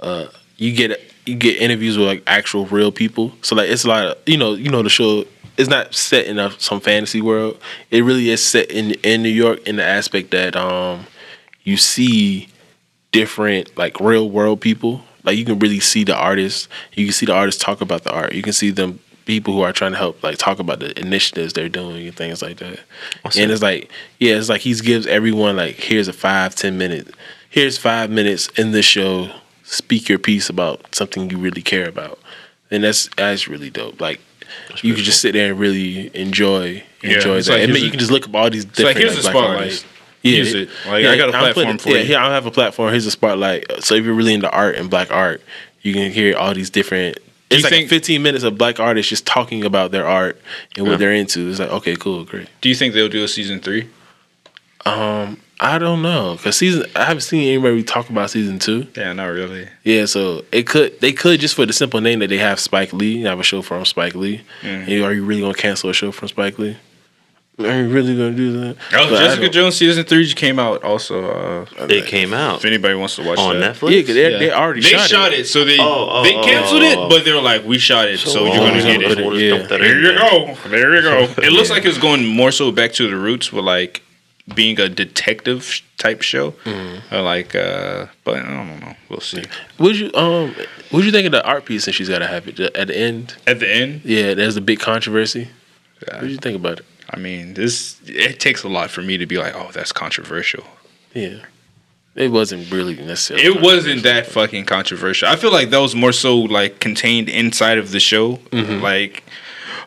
Uh 0.00 0.26
you 0.56 0.72
get 0.72 1.00
you 1.26 1.34
get 1.34 1.56
interviews 1.60 1.98
with 1.98 2.06
like 2.06 2.22
actual 2.28 2.66
real 2.66 2.92
people. 2.92 3.32
So 3.42 3.56
like 3.56 3.68
it's 3.68 3.84
a 3.84 3.88
lot 3.88 4.06
of 4.06 4.16
you 4.26 4.36
know, 4.38 4.54
you 4.54 4.70
know 4.70 4.82
the 4.84 4.90
show 4.90 5.24
it's 5.56 5.68
not 5.68 5.94
set 5.94 6.26
in 6.26 6.38
a, 6.38 6.50
some 6.58 6.80
fantasy 6.80 7.20
world. 7.20 7.58
It 7.90 8.02
really 8.02 8.30
is 8.30 8.42
set 8.42 8.70
in 8.70 8.92
in 9.02 9.22
New 9.22 9.28
York 9.28 9.66
in 9.66 9.76
the 9.76 9.84
aspect 9.84 10.30
that 10.32 10.56
um 10.56 11.06
you 11.62 11.76
see 11.76 12.48
different 13.12 13.76
like 13.76 14.00
real 14.00 14.28
world 14.28 14.60
people. 14.60 15.02
Like 15.22 15.38
you 15.38 15.44
can 15.44 15.58
really 15.58 15.80
see 15.80 16.04
the 16.04 16.14
artists. 16.16 16.68
You 16.92 17.06
can 17.06 17.12
see 17.12 17.26
the 17.26 17.34
artists 17.34 17.62
talk 17.62 17.80
about 17.80 18.04
the 18.04 18.12
art. 18.12 18.34
You 18.34 18.42
can 18.42 18.52
see 18.52 18.70
them 18.70 19.00
people 19.24 19.54
who 19.54 19.62
are 19.62 19.72
trying 19.72 19.92
to 19.92 19.98
help 19.98 20.22
like 20.22 20.36
talk 20.36 20.58
about 20.58 20.80
the 20.80 20.98
initiatives 21.00 21.54
they're 21.54 21.68
doing 21.68 22.06
and 22.06 22.16
things 22.16 22.42
like 22.42 22.58
that. 22.58 22.80
And 23.36 23.50
it's 23.50 23.62
like 23.62 23.90
yeah, 24.18 24.34
it's 24.34 24.48
like 24.48 24.60
he 24.60 24.74
gives 24.74 25.06
everyone 25.06 25.56
like 25.56 25.76
here's 25.76 26.08
a 26.08 26.12
five 26.12 26.54
ten 26.54 26.76
minute, 26.76 27.14
here's 27.48 27.78
five 27.78 28.10
minutes 28.10 28.48
in 28.56 28.72
this 28.72 28.86
show. 28.86 29.30
Speak 29.66 30.10
your 30.10 30.18
piece 30.18 30.50
about 30.50 30.94
something 30.94 31.30
you 31.30 31.38
really 31.38 31.62
care 31.62 31.88
about, 31.88 32.18
and 32.70 32.84
that's 32.84 33.08
that's 33.16 33.48
really 33.48 33.70
dope. 33.70 33.98
Like 33.98 34.20
you 34.82 34.94
can 34.94 35.04
just 35.04 35.20
sit 35.20 35.32
there 35.32 35.50
and 35.50 35.58
really 35.60 36.10
enjoy 36.16 36.82
enjoy 37.02 37.36
it's 37.36 37.48
that. 37.48 37.54
like 37.60 37.68
and 37.68 37.76
you 37.78 37.90
can 37.90 37.98
just 37.98 38.10
look 38.10 38.26
up 38.28 38.34
all 38.34 38.50
these 38.50 38.64
like, 38.64 38.74
different 38.74 38.98
here's 38.98 39.16
like, 39.16 39.18
a 39.18 39.22
black 39.22 39.32
spotlight. 39.32 39.58
artists. 39.60 39.86
Use 40.22 40.54
it. 40.54 40.70
Like, 40.86 41.04
I 41.04 41.16
got 41.18 41.28
a 41.28 41.32
platform 41.32 41.76
for 41.76 41.90
yeah, 41.90 41.98
you. 41.98 42.04
Here, 42.06 42.18
I 42.18 42.32
have 42.32 42.46
a 42.46 42.50
platform. 42.50 42.90
Here's 42.90 43.04
a 43.04 43.10
spotlight. 43.10 43.66
So 43.84 43.94
if 43.94 44.06
you're 44.06 44.14
really 44.14 44.32
into 44.32 44.50
art 44.50 44.76
and 44.76 44.88
black 44.88 45.10
art, 45.10 45.42
you 45.82 45.92
can 45.92 46.10
hear 46.12 46.34
all 46.34 46.54
these 46.54 46.70
different. 46.70 47.18
you 47.50 47.56
It's 47.58 47.62
like 47.64 47.72
think- 47.72 47.88
15 47.90 48.22
minutes 48.22 48.42
of 48.42 48.56
black 48.56 48.80
artists 48.80 49.10
just 49.10 49.26
talking 49.26 49.64
about 49.66 49.90
their 49.90 50.06
art 50.06 50.40
and 50.76 50.86
what 50.86 50.92
Yeah. 50.92 50.96
they're 50.96 51.12
into. 51.12 51.50
It's 51.50 51.58
like 51.58 51.68
okay, 51.70 51.94
cool, 51.94 52.24
great. 52.24 52.48
Do 52.62 52.70
you 52.70 52.74
think 52.74 52.94
they'll 52.94 53.10
do 53.10 53.22
a 53.22 53.28
season 53.28 53.60
three? 53.60 53.86
Um, 54.86 55.40
I 55.60 55.78
don't 55.78 56.02
know 56.02 56.34
because 56.36 56.56
season. 56.56 56.84
I 56.96 57.04
haven't 57.04 57.20
seen 57.22 57.46
anybody 57.48 57.82
talk 57.84 58.10
about 58.10 58.30
season 58.30 58.58
two. 58.58 58.86
Yeah, 58.96 59.12
not 59.12 59.26
really. 59.26 59.68
Yeah, 59.84 60.06
so 60.06 60.44
it 60.52 60.66
could 60.66 61.00
they 61.00 61.12
could 61.12 61.40
just 61.40 61.54
for 61.54 61.64
the 61.64 61.72
simple 61.72 62.00
name 62.00 62.18
that 62.18 62.28
they 62.28 62.38
have 62.38 62.58
Spike 62.58 62.92
Lee, 62.92 63.22
have 63.22 63.38
a 63.40 63.44
show 63.44 63.62
from 63.62 63.84
Spike 63.84 64.14
Lee. 64.14 64.42
Mm. 64.62 64.88
And 64.88 65.04
are 65.04 65.12
you 65.12 65.24
really 65.24 65.40
gonna 65.42 65.54
cancel 65.54 65.90
a 65.90 65.94
show 65.94 66.10
from 66.12 66.28
Spike 66.28 66.58
Lee? 66.58 66.76
Are 67.60 67.66
you 67.82 67.88
really 67.88 68.16
gonna 68.16 68.32
do 68.32 68.50
that? 68.60 68.76
Oh, 68.94 69.08
But 69.10 69.18
Jessica 69.20 69.48
Jones 69.48 69.76
season 69.76 70.02
three 70.04 70.24
just 70.24 70.36
came 70.36 70.58
out. 70.58 70.82
Also, 70.82 71.24
uh, 71.78 71.86
It 71.88 72.06
came 72.06 72.34
out 72.34 72.56
if 72.58 72.64
anybody 72.64 72.96
wants 72.96 73.14
to 73.14 73.22
watch 73.22 73.38
on 73.38 73.60
that. 73.60 73.76
Netflix. 73.76 73.90
Yeah, 73.92 74.02
'cause 74.02 74.14
they, 74.14 74.32
Yeah. 74.32 74.38
they 74.38 74.50
already 74.50 74.80
They 74.80 74.88
shot, 74.88 75.08
shot, 75.08 75.32
it. 75.32 75.40
it. 75.40 75.46
so 75.46 75.64
they 75.64 75.78
Oh, 75.78 76.08
oh, 76.10 76.22
they 76.24 76.34
oh, 76.34 76.42
canceled 76.42 76.82
oh, 76.82 76.86
it, 76.90 76.98
oh. 76.98 77.08
but 77.08 77.24
they 77.24 77.32
were 77.32 77.40
like, 77.40 77.64
"We 77.64 77.78
shot 77.78 78.08
it, 78.08 78.18
so, 78.18 78.44
you're 78.46 78.54
Oh, 78.54 78.58
gonna 78.58 78.80
so 78.82 78.86
get 78.88 78.98
we'll 78.98 79.06
it." 79.06 79.14
just- 79.14 79.20
we'll 79.28 79.38
just 79.38 79.70
Yeah. 79.70 79.78
There 79.78 80.00
you 80.00 80.18
go. 80.18 80.56
There 80.68 80.96
you 80.96 81.02
go. 81.02 81.28
It 81.44 81.52
looks 81.52 81.68
Yeah. 81.68 81.76
like 81.76 81.84
it's 81.84 81.96
going 81.98 82.26
more 82.26 82.50
so 82.50 82.72
back 82.72 82.92
to 82.94 83.08
the 83.08 83.14
roots 83.16 83.52
with 83.52 83.64
like 83.64 84.02
being 84.54 84.78
a 84.80 84.88
detective 84.88 85.80
type 85.96 86.20
show, 86.22 86.50
Mm-hmm. 86.64 87.14
or 87.14 87.22
like. 87.22 87.54
uh 87.54 88.06
But 88.24 88.36
I 88.36 88.42
don't 88.42 88.80
know. 88.80 88.94
We'll 89.08 89.20
see. 89.20 89.44
Would 89.78 89.96
you 89.98 90.10
um 90.14 90.54
would 90.92 91.04
you 91.04 91.12
think 91.12 91.26
of 91.26 91.32
the 91.32 91.44
art 91.44 91.64
piece 91.64 91.86
and 91.86 91.94
she's 91.94 92.08
gotta 92.08 92.26
have 92.26 92.46
it 92.48 92.58
at 92.60 92.88
the 92.88 92.96
end? 92.98 93.36
At 93.46 93.58
the 93.60 93.68
end, 93.70 94.00
Yeah, 94.04 94.34
there's 94.34 94.56
a 94.56 94.60
big 94.60 94.80
controversy. 94.80 95.48
uh, 96.08 96.16
What 96.16 96.20
do 96.22 96.28
you 96.28 96.36
think 96.38 96.56
about 96.56 96.80
it? 96.80 96.86
I 97.10 97.16
mean, 97.18 97.54
this 97.54 97.96
it 98.06 98.40
takes 98.40 98.62
a 98.64 98.68
lot 98.68 98.90
for 98.90 99.02
me 99.02 99.18
to 99.18 99.26
be 99.26 99.36
like, 99.38 99.54
"Oh, 99.54 99.70
that's 99.72 99.92
controversial." 99.92 100.64
Yeah. 101.14 101.38
It 102.16 102.30
wasn't 102.30 102.70
really 102.70 102.94
necessarily 102.96 103.44
It 103.46 103.60
wasn't 103.60 104.02
that 104.04 104.26
fucking 104.26 104.66
controversial. 104.66 105.28
I 105.28 105.36
feel 105.36 105.50
like 105.52 105.70
that 105.70 105.80
was 105.80 105.94
more 105.94 106.12
so 106.12 106.38
like 106.38 106.78
contained 106.80 107.28
inside 107.28 107.76
of 107.78 107.90
the 107.90 108.00
show. 108.00 108.36
Mm-hmm. 108.52 108.80
Like, 108.82 109.22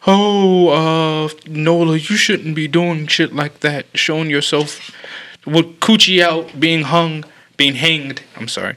oh, 0.05 0.69
uh, 0.69 1.29
Nola, 1.47 1.93
you 1.97 2.15
shouldn't 2.17 2.55
be 2.55 2.67
doing 2.67 3.07
shit 3.07 3.33
like 3.33 3.61
that. 3.61 3.85
Showing 3.95 4.29
yourself 4.29 4.91
with 5.45 5.79
coochie 5.79 6.21
out, 6.21 6.59
being 6.59 6.83
hung, 6.83 7.23
being 7.57 7.75
hanged. 7.75 8.21
I'm 8.35 8.47
sorry. 8.47 8.75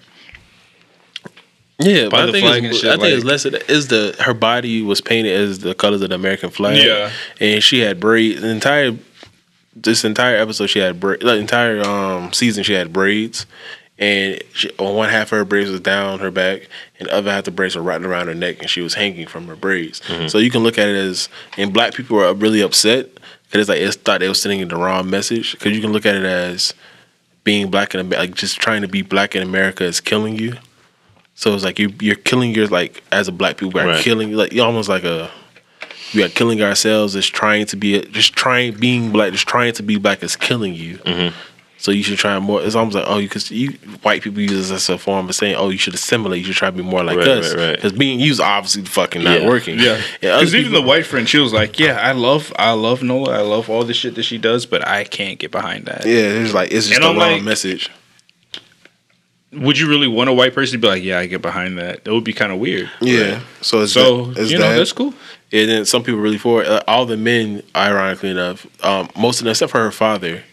Yeah, 1.83 2.05
by 2.05 2.11
but 2.11 2.21
I 2.21 2.27
the 2.27 2.33
think, 2.33 2.47
flag 2.47 2.65
it's, 2.65 2.73
and 2.75 2.81
shit, 2.81 2.91
I 2.91 2.97
think 2.97 3.15
it's 3.15 3.25
like- 3.25 3.31
less 3.31 3.45
of 3.47 3.53
that. 3.53 3.71
Is 3.71 3.89
the 3.89 4.15
her 4.21 4.35
body 4.35 4.83
was 4.83 5.01
painted 5.01 5.33
as 5.33 5.61
the 5.61 5.75
colors 5.75 6.03
of 6.03 6.11
the 6.11 6.15
American 6.15 6.51
flag. 6.51 6.77
Yeah. 6.77 7.11
and 7.41 7.63
she 7.63 7.81
had 7.81 7.99
braids. 8.01 8.41
The 8.43 8.49
entire 8.49 8.93
this 9.75 10.05
entire 10.05 10.37
episode, 10.37 10.67
she 10.67 10.79
had 10.81 11.01
braids. 11.01 11.23
The 11.23 11.37
entire 11.37 11.81
um 11.83 12.33
season, 12.35 12.65
she 12.65 12.75
had 12.75 12.93
braids, 12.93 13.47
and 14.01 14.43
she, 14.55 14.71
on 14.79 14.97
one 14.97 15.11
half 15.11 15.31
of 15.31 15.39
her 15.39 15.45
braids 15.45 15.71
was 15.71 15.81
down 15.81 16.19
her 16.19 16.31
back, 16.31 16.69
and 16.99 17.09
the 17.09 17.15
other 17.15 17.31
half 17.31 17.41
of 17.41 17.45
the 17.45 17.51
braids 17.53 17.77
were 17.77 17.83
wrapped 17.83 18.05
around 18.05 18.27
her 18.27 18.35
neck, 18.35 18.59
and 18.61 18.69
she 18.71 18.81
was 18.81 18.95
hanging 18.95 19.27
from 19.27 19.47
her 19.47 19.55
braids. 19.57 20.01
So 20.31 20.39
you 20.39 20.51
can 20.51 20.63
look 20.63 20.79
at 20.79 20.89
it 20.89 20.97
as, 20.97 21.29
and 21.59 21.73
black 21.73 21.95
people 21.95 22.17
were 22.17 22.33
really 22.35 22.63
upset 22.63 23.11
because 23.45 23.61
it's 23.61 23.69
like 23.69 23.81
it's 23.81 23.97
thought 23.97 24.21
they 24.21 24.29
were 24.29 24.35
sending 24.35 24.67
the 24.67 24.77
wrong 24.77 25.09
message. 25.11 25.53
Because 25.53 25.73
you 25.77 25.81
can 25.83 25.93
look 25.93 26.07
at 26.07 26.17
it 26.17 26.25
as 26.25 26.73
being 27.45 27.71
black 27.71 27.95
in 27.95 28.01
America, 28.01 28.21
like 28.29 28.35
just 28.35 28.59
trying 28.59 28.83
to 28.83 28.89
be 28.89 29.03
black 29.03 29.37
in 29.37 29.43
America 29.43 29.85
is 29.85 30.01
killing 30.01 30.37
you. 30.39 30.55
So 31.35 31.55
it's 31.55 31.65
like 31.65 31.79
you 31.79 31.93
you're 32.01 32.17
killing 32.17 32.55
your 32.55 32.67
like 32.69 33.03
as 33.13 33.29
a 33.29 33.33
black 33.33 33.57
people, 33.59 33.73
we're 33.75 33.87
Right. 33.87 34.03
killing 34.05 34.33
like 34.33 34.53
you're 34.53 34.67
almost 34.67 34.89
like 34.89 35.05
a 35.05 35.31
we 36.15 36.23
are 36.23 36.29
killing 36.29 36.61
ourselves. 36.63 37.15
Just 37.15 37.33
trying 37.35 37.67
to 37.67 37.77
be 37.77 38.01
just 38.07 38.35
trying 38.35 38.75
being 38.79 39.11
black, 39.11 39.33
just 39.33 39.47
trying 39.49 39.73
to 39.75 39.83
be 39.83 39.97
black 39.97 40.23
is 40.23 40.37
killing 40.37 40.75
you. 40.75 40.99
Mm-hmm. 40.99 41.35
So 41.83 41.93
you 41.93 42.03
should 42.03 42.19
try 42.19 42.39
more. 42.39 42.63
It's 42.63 42.75
almost 42.75 42.95
like 42.95 43.07
oh, 43.09 43.17
you 43.17 43.27
because 43.27 43.51
you 43.51 43.71
white 44.03 44.21
people 44.23 44.41
use 44.43 44.51
this 44.53 44.71
as 44.71 44.89
a 44.91 44.99
form 44.99 45.29
of 45.31 45.35
saying 45.35 45.55
oh, 45.57 45.71
you 45.71 45.79
should 45.79 45.95
assimilate. 45.95 46.41
You 46.41 46.45
should 46.45 46.57
try 46.57 46.69
to 46.71 46.77
be 46.77 46.83
more 46.83 47.03
like 47.03 47.17
Right, 47.17 47.27
us. 47.29 47.55
right, 47.55 47.59
right. 47.69 47.75
Because 47.77 47.93
being 47.93 48.21
used 48.21 48.39
obviously 48.39 48.85
fucking 48.85 49.25
not 49.25 49.41
Yeah. 49.41 49.49
working. 49.49 49.79
Yeah, 49.79 49.99
yeah. 50.21 50.37
Because 50.37 50.55
even 50.55 50.73
the 50.73 50.83
white 50.83 51.07
friend, 51.07 51.27
she 51.27 51.39
was 51.39 51.55
like, 51.55 51.79
"Yeah, 51.79 51.97
I 51.99 52.13
love, 52.13 52.53
I 52.59 52.73
love 52.73 53.03
Nola. 53.03 53.39
I 53.39 53.41
love 53.43 53.71
all 53.71 53.83
the 53.85 53.95
shit 53.95 54.15
that 54.17 54.25
she 54.25 54.37
does, 54.37 54.67
but 54.67 54.87
I 54.87 55.05
can't 55.05 55.39
get 55.39 55.51
behind 55.51 55.87
that." 55.87 56.05
yeah, 56.05 56.13
it's 56.43 56.53
like 56.53 56.71
it's 56.71 56.87
just 56.89 56.97
And 56.97 57.05
a 57.05 57.09
I'm 57.09 57.17
wrong 57.17 57.33
like- 57.33 57.43
message. 57.45 57.89
Would 59.53 59.79
you 59.79 59.89
really 59.89 60.07
want 60.07 60.31
a 60.31 60.33
white 60.33 60.55
person 60.55 60.75
to 60.75 60.79
be 60.79 60.87
like, 60.87 61.03
"Yeah, 61.03 61.19
I 61.19 61.27
get 61.27 61.43
behind 61.43 61.77
that"? 61.79 62.05
That 62.05 62.13
would 62.15 62.23
be 62.25 62.33
kind 62.33 62.53
of 62.53 62.59
weird. 62.59 62.89
Yeah. 63.01 63.41
So 63.63 63.81
it's 63.83 63.93
So 63.93 64.27
that, 64.27 64.43
it's 64.43 64.53
you 64.53 64.59
know, 64.59 64.71
that. 64.71 64.77
that's 64.77 64.93
cool. 64.93 65.13
And 65.51 65.69
then 65.69 65.85
some 65.87 66.05
people 66.05 66.21
really 66.21 66.39
for 66.39 66.63
it. 66.63 66.69
Uh, 66.69 66.83
all 66.87 67.05
the 67.05 67.17
men, 67.17 67.65
ironically 67.75 68.29
enough, 68.31 68.65
um, 68.85 69.09
most 69.19 69.41
of 69.41 69.45
them, 69.45 69.51
except 69.51 69.73
for 69.73 69.79
her 69.81 69.91
father, 69.91 70.45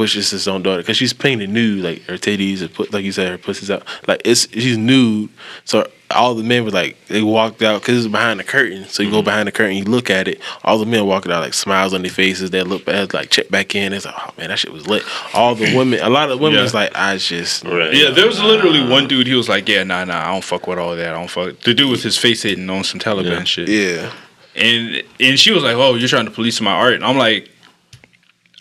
which 0.00 0.16
is 0.16 0.30
his 0.30 0.48
own 0.48 0.62
daughter, 0.62 0.80
because 0.80 0.96
she's 0.96 1.12
painted 1.12 1.50
nude, 1.50 1.84
like 1.84 2.00
her 2.04 2.14
titties, 2.14 2.62
and 2.62 2.72
put, 2.72 2.90
like 2.90 3.04
you 3.04 3.12
said, 3.12 3.28
her 3.28 3.36
pussy's 3.36 3.70
out. 3.70 3.82
Like 4.08 4.22
it's 4.24 4.48
she's 4.50 4.78
nude. 4.78 5.28
So 5.66 5.86
all 6.10 6.34
the 6.34 6.42
men 6.42 6.64
were 6.64 6.70
like, 6.70 6.96
they 7.08 7.20
walked 7.20 7.60
out 7.60 7.82
because 7.82 7.98
it's 7.98 8.10
behind 8.10 8.40
the 8.40 8.44
curtain. 8.44 8.86
So 8.86 9.02
you 9.02 9.10
go 9.10 9.18
mm-hmm. 9.18 9.26
behind 9.26 9.46
the 9.46 9.52
curtain, 9.52 9.76
you 9.76 9.84
look 9.84 10.08
at 10.08 10.26
it. 10.26 10.40
All 10.64 10.78
the 10.78 10.86
men 10.86 11.04
walking 11.04 11.30
out 11.30 11.42
like 11.42 11.52
smiles 11.52 11.92
on 11.92 12.00
their 12.00 12.10
faces. 12.10 12.48
They 12.48 12.62
look 12.62 12.86
back, 12.86 13.12
like 13.12 13.28
check 13.28 13.50
back 13.50 13.74
in. 13.74 13.92
It's 13.92 14.06
like, 14.06 14.14
oh 14.16 14.32
man, 14.38 14.48
that 14.48 14.58
shit 14.58 14.72
was 14.72 14.86
lit. 14.88 15.04
All 15.34 15.54
the 15.54 15.76
women, 15.76 16.00
a 16.00 16.08
lot 16.08 16.30
of 16.30 16.40
women 16.40 16.56
Yeah. 16.56 16.62
was 16.62 16.72
like, 16.72 16.92
I 16.94 17.18
just 17.18 17.62
Right. 17.66 17.92
Yeah, 17.92 18.08
there 18.08 18.26
was 18.26 18.40
literally 18.40 18.88
one 18.88 19.06
dude. 19.06 19.26
He 19.26 19.34
was 19.34 19.50
like, 19.50 19.68
"Yeah, 19.68 19.84
nah, 19.84 20.06
nah, 20.06 20.28
I 20.28 20.32
don't 20.32 20.42
fuck 20.42 20.66
with 20.66 20.78
all 20.78 20.96
that. 20.96 21.08
I 21.14 21.18
don't 21.18 21.28
fuck." 21.28 21.60
The 21.60 21.74
dude 21.74 21.90
with 21.90 22.02
his 22.02 22.16
face 22.16 22.42
hitting 22.42 22.70
on 22.70 22.84
some 22.84 23.00
Taliban 23.00 23.30
Yeah. 23.40 23.44
shit. 23.44 23.68
yeah. 23.68 24.12
and 24.56 25.02
and 25.20 25.38
she 25.38 25.52
was 25.52 25.62
like, 25.62 25.76
"Oh, 25.76 25.94
you're 25.94 26.08
trying 26.08 26.24
to 26.24 26.30
police 26.30 26.58
my 26.62 26.72
art." 26.72 26.94
And 26.94 27.04
I'm 27.04 27.18
like, 27.18 27.50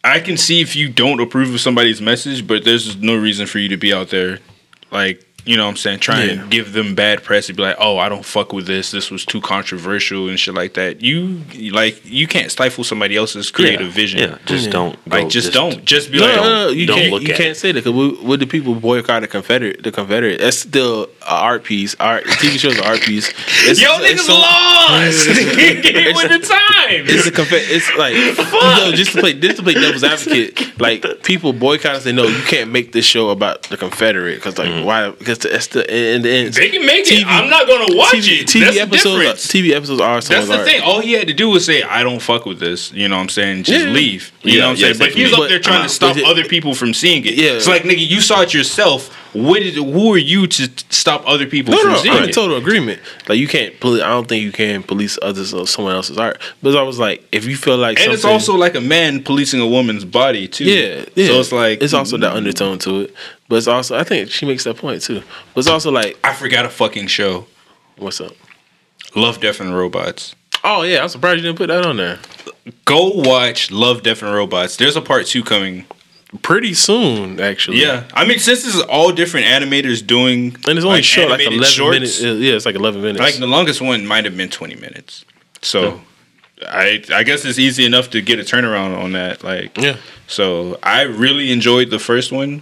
I 0.04 0.20
can 0.20 0.38
see 0.38 0.62
if 0.62 0.76
you 0.76 0.90
don't 0.90 1.20
approve 1.20 1.54
of 1.54 1.60
somebody's 1.60 2.02
message, 2.02 2.48
but 2.48 2.64
there's 2.64 2.96
no 2.98 3.16
reason 3.16 3.48
for 3.48 3.60
you 3.60 3.70
to 3.70 3.78
be 3.78 3.94
out 3.94 4.10
there, 4.10 4.40
like 4.92 5.26
you 5.50 5.58
know, 5.58 5.64
what 5.64 5.72
I'm 5.72 5.78
saying, 5.78 5.98
trying 5.98 6.30
Yeah. 6.30 6.44
to 6.44 6.48
give 6.48 6.74
them 6.74 6.94
bad 6.94 7.24
press 7.24 7.50
and 7.50 7.58
be 7.58 7.64
like, 7.64 7.78
"Oh, 7.80 7.98
I 7.98 8.08
don't 8.08 8.24
fuck 8.24 8.54
with 8.54 8.68
this. 8.68 8.92
This 8.92 9.10
was 9.10 9.26
too 9.26 9.42
controversial 9.42 10.30
and 10.30 10.40
shit 10.40 10.54
like 10.54 10.76
that." 10.76 11.02
You 11.02 11.42
like 11.72 12.00
you 12.06 12.28
can't 12.28 12.52
stifle 12.52 12.84
somebody 12.84 13.16
else's 13.16 13.50
creative 13.50 13.88
Yeah. 13.88 13.94
vision. 13.94 14.20
Yeah, 14.20 14.38
just 14.46 14.66
Yeah. 14.66 14.72
don't. 14.72 15.08
Like 15.08 15.24
go- 15.24 15.30
just, 15.30 15.52
don't. 15.52 15.84
Just 15.84 16.12
be 16.12 16.20
No, 16.20 16.26
like, 16.28 16.36
no, 16.36 16.44
oh, 16.44 16.66
no, 16.66 16.70
you 16.70 16.86
don't 16.86 17.00
can't. 17.00 17.12
look 17.12 17.24
You 17.24 17.30
at 17.34 17.38
can't 17.38 17.50
it. 17.50 17.58
say 17.58 17.72
that 17.72 17.84
because 17.84 18.20
would 18.22 18.40
the 18.40 18.46
people 18.46 18.76
boycott 18.76 19.22
the 19.24 19.28
Confederate? 19.28 19.82
The 19.82 19.92
Confederate. 19.92 20.40
That's 20.40 20.60
still 20.60 21.06
an 21.06 21.10
uh, 21.28 21.50
art 21.50 21.64
piece. 21.64 21.96
Art 22.00 22.26
TV 22.26 22.60
shows 22.60 22.78
an 22.78 22.84
art 22.84 23.02
piece. 23.02 23.34
It's, 23.66 23.82
Yo, 23.82 23.90
it's 24.02 24.22
niggas 24.22 24.26
so- 24.28 24.34
lost. 24.36 25.28
Get 25.58 26.16
with 26.16 26.30
the 26.30 26.48
time. 26.48 27.06
It's 27.10 27.26
a 27.26 27.32
conf- 27.32 27.50
It's 27.54 27.90
like 27.98 28.14
no, 28.14 28.92
just 28.94 29.14
to 29.14 29.20
play 29.22 29.34
just 29.34 29.58
to 29.58 29.64
play 29.64 29.74
devil's 29.74 30.04
advocate. 30.04 30.80
Like 30.80 31.24
people 31.24 31.54
boycott 31.54 31.96
and 31.96 32.04
say 32.04 32.12
no, 32.12 32.26
you 32.26 32.44
can't 32.44 32.72
make 32.72 32.92
this 32.92 33.06
show 33.06 33.30
about 33.30 33.64
the 33.64 33.78
Confederate 33.78 34.36
because 34.36 34.58
like 34.60 34.70
mm. 34.70 34.86
why? 34.86 35.10
Because 35.10 35.39
that's 35.42 35.68
the 35.68 35.82
in 36.16 36.22
the 36.22 36.30
end. 36.30 36.54
They 36.54 36.70
can 36.70 36.86
make 36.86 37.06
TV 37.06 37.22
it. 37.22 37.28
I'm 37.28 37.50
not 37.50 37.68
gonna 37.68 37.96
watch 37.96 38.14
TV, 38.16 38.42
it. 38.42 38.48
TV 38.48 38.60
That's 38.66 38.78
episodes. 38.78 39.48
TV 39.48 39.74
episodes 39.74 40.02
are 40.02 40.16
That's 40.16 40.28
someone's 40.28 40.50
the 40.50 40.56
art. 40.58 40.66
thing. 40.68 40.82
All 40.82 41.00
he 41.02 41.14
had 41.14 41.28
to 41.28 41.34
do 41.34 41.50
was 41.50 41.66
say, 41.66 41.84
"I 41.84 42.04
don't 42.04 42.20
fuck 42.22 42.46
with 42.46 42.60
this." 42.60 42.92
You 42.94 43.08
know 43.08 43.16
what 43.18 43.24
I'm 43.24 43.30
saying? 43.30 43.64
Just 43.64 43.86
Yeah. 43.86 43.92
leave. 43.92 44.32
You 44.44 44.54
Yeah, 44.54 44.60
know 44.62 44.66
what 44.68 44.72
I'm 44.72 44.76
yeah, 44.78 44.86
saying? 44.94 44.98
But 45.00 45.12
he's 45.12 45.34
up 45.34 45.50
there 45.50 45.60
trying 45.60 45.84
to 45.84 45.90
stop 45.90 46.18
it- 46.18 46.24
other 46.26 46.46
people 46.46 46.74
from 46.74 46.94
seeing 46.94 47.26
it. 47.26 47.36
Yeah. 47.36 47.52
It's 47.52 47.68
like 47.68 47.84
nigga, 47.84 48.06
you 48.08 48.22
saw 48.22 48.42
it 48.42 48.54
yourself. 48.54 49.10
What 49.34 49.60
did? 49.60 49.76
Who 49.76 50.14
are 50.14 50.18
you 50.18 50.48
to 50.48 50.70
stop 50.90 51.24
other 51.28 51.46
people 51.46 51.74
No, 51.74 51.82
from 51.82 51.92
no, 51.92 51.98
seeing 52.00 52.16
I'm 52.16 52.24
in 52.24 52.30
it? 52.30 52.34
total 52.34 52.58
agreement. 52.58 53.00
Like 53.28 53.38
you 53.38 53.48
can't. 53.48 53.80
police. 53.80 54.02
I 54.02 54.08
don't 54.10 54.28
think 54.28 54.44
you 54.44 54.52
can 54.52 54.82
police 54.82 55.20
others 55.22 55.54
or 55.54 55.68
someone 55.68 55.94
else's 55.94 56.18
art. 56.18 56.42
But 56.64 56.76
I 56.76 56.82
was 56.82 56.98
like, 56.98 57.24
if 57.32 57.46
you 57.46 57.56
feel 57.56 57.78
like, 57.78 58.00
and 58.00 58.12
it's 58.12 58.26
also 58.26 58.56
like 58.56 58.74
a 58.76 58.82
man 58.82 59.24
policing 59.24 59.60
a 59.60 59.68
woman's 59.68 60.04
body 60.06 60.48
too. 60.48 60.66
Yeah, 60.66 61.06
yeah. 61.16 61.28
So 61.28 61.40
it's 61.40 61.52
like 61.52 61.82
it's 61.84 61.94
also 61.94 62.18
the 62.18 62.32
undertone 62.34 62.80
to 62.80 63.02
it, 63.02 63.14
but 63.48 63.58
it's 63.58 63.68
also 63.68 63.98
I 63.98 64.04
think 64.04 64.32
she 64.32 64.46
makes 64.48 64.64
that 64.64 64.78
point 64.78 65.02
too. 65.04 65.22
But 65.54 65.60
it's 65.60 65.68
also 65.70 65.92
like, 65.92 66.18
I 66.24 66.34
forgot 66.34 66.66
a 66.66 66.70
fucking 66.70 67.08
show. 67.08 67.46
what's 67.98 68.20
up? 68.22 68.32
Love, 69.16 69.40
Death, 69.40 69.60
and 69.60 69.76
Robots. 69.78 70.36
Oh 70.64 70.82
yeah, 70.84 71.04
I'm 71.04 71.10
surprised 71.10 71.38
you 71.38 71.44
didn't 71.44 71.58
put 71.58 71.68
that 71.68 71.86
on 71.86 71.98
there. 71.98 72.20
Go 72.86 73.10
watch 73.14 73.72
Love, 73.72 74.04
Death, 74.04 74.22
and 74.24 74.34
Robots. 74.34 74.78
There's 74.78 74.96
a 74.96 75.02
part 75.02 75.26
two 75.28 75.44
coming. 75.44 75.86
Pretty 76.44 76.76
soon, 76.76 77.40
actually. 77.40 77.82
Yeah, 77.82 78.04
I 78.14 78.24
mean, 78.24 78.38
since 78.38 78.64
this 78.64 78.76
is 78.76 78.82
all 78.82 79.12
different 79.12 79.48
animators 79.48 80.06
doing, 80.06 80.56
and 80.68 80.78
it's 80.78 80.86
only 80.86 80.98
like, 80.98 81.04
short, 81.04 81.30
like 81.30 81.42
eleven 81.42 81.64
shorts, 81.64 81.94
minutes. 81.96 82.22
Yeah, 82.22 82.54
it's 82.54 82.68
like 82.68 82.76
eleven 82.76 83.02
minutes. 83.02 83.20
Like 83.20 83.38
the 83.38 83.48
longest 83.48 83.82
one 83.82 84.06
might 84.06 84.26
have 84.26 84.38
been 84.38 84.50
twenty 84.50 84.76
minutes. 84.76 85.26
So 85.64 86.00
I 86.68 87.04
I 87.12 87.24
guess 87.24 87.46
it's 87.46 87.58
easy 87.58 87.84
enough 87.84 88.12
to 88.12 88.22
get 88.22 88.40
a 88.40 88.44
turnaround 88.44 88.96
on 88.96 89.14
that. 89.14 89.44
Like 89.44 89.76
yeah, 89.76 89.98
so 90.28 90.78
I 90.84 91.02
really 91.02 91.52
enjoyed 91.52 91.90
the 91.90 92.00
first 92.00 92.32
one. 92.32 92.62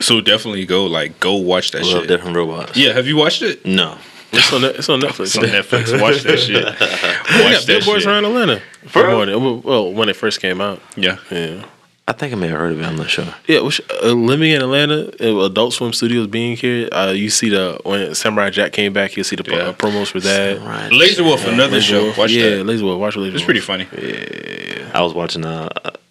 So 0.00 0.22
definitely 0.22 0.64
go 0.64 0.86
like 0.86 1.20
go 1.20 1.34
watch 1.36 1.72
that 1.72 1.82
Love 1.82 2.00
shit. 2.00 2.08
different 2.08 2.34
robots. 2.34 2.78
Yeah, 2.78 2.94
have 2.94 3.06
you 3.06 3.16
watched 3.16 3.42
it? 3.42 3.66
No. 3.66 3.98
It's 4.32 4.52
on 4.52 4.64
it's 4.64 4.88
on 4.88 5.00
Netflix. 5.00 5.20
It's 5.20 5.38
on 5.38 5.44
Netflix. 5.44 6.00
Watch 6.00 6.22
that 6.22 6.38
shit. 6.38 6.54
We 6.56 6.62
Watch 6.64 6.78
got 6.78 7.26
that 7.30 7.66
billboards 7.66 8.02
shit. 8.04 8.06
around 8.10 8.24
Atlanta. 8.24 8.60
For 8.86 9.10
morning. 9.10 9.62
Well, 9.62 9.92
when 9.92 10.08
it 10.08 10.16
first 10.16 10.40
came 10.40 10.60
out. 10.60 10.80
Yeah. 10.96 11.18
Yeah. 11.30 11.64
I 12.08 12.12
think 12.12 12.32
I 12.32 12.36
may 12.36 12.48
have 12.48 12.58
heard 12.58 12.72
of 12.72 12.80
it. 12.80 12.84
I'm 12.84 12.96
not 12.96 13.08
sure. 13.10 13.32
Yeah, 13.46 13.60
which, 13.60 13.80
uh, 14.02 14.08
living 14.08 14.50
in 14.50 14.60
Atlanta, 14.60 15.12
uh, 15.24 15.44
Adult 15.44 15.72
Swim 15.72 15.92
Studios 15.92 16.26
being 16.26 16.56
here, 16.56 16.88
uh, 16.90 17.12
you 17.14 17.30
see 17.30 17.48
the 17.48 17.78
when 17.84 18.12
Samurai 18.16 18.50
Jack 18.50 18.72
came 18.72 18.92
back, 18.92 19.16
you 19.16 19.22
see 19.22 19.36
the 19.36 19.44
pro- 19.44 19.56
Yeah. 19.56 19.62
uh, 19.68 19.72
promos 19.72 20.08
for 20.08 20.18
that. 20.20 20.58
Right. 20.60 20.90
Lazor 20.90 21.24
Wulf, 21.24 21.46
another 21.46 21.74
Laser 21.74 21.86
show. 21.86 22.02
Wolf. 22.04 22.18
Watch 22.18 22.32
yeah, 22.32 22.56
that. 22.56 22.66
Lazor 22.66 22.82
Wulf. 22.82 22.98
Watch 23.00 23.16
Laser 23.16 23.36
It's 23.36 23.42
Wolf. 23.42 23.44
pretty 23.44 23.60
funny. 23.60 23.86
Yeah, 23.96 24.90
I 24.92 25.00
was 25.02 25.14
watching 25.14 25.44
uh, 25.44 25.68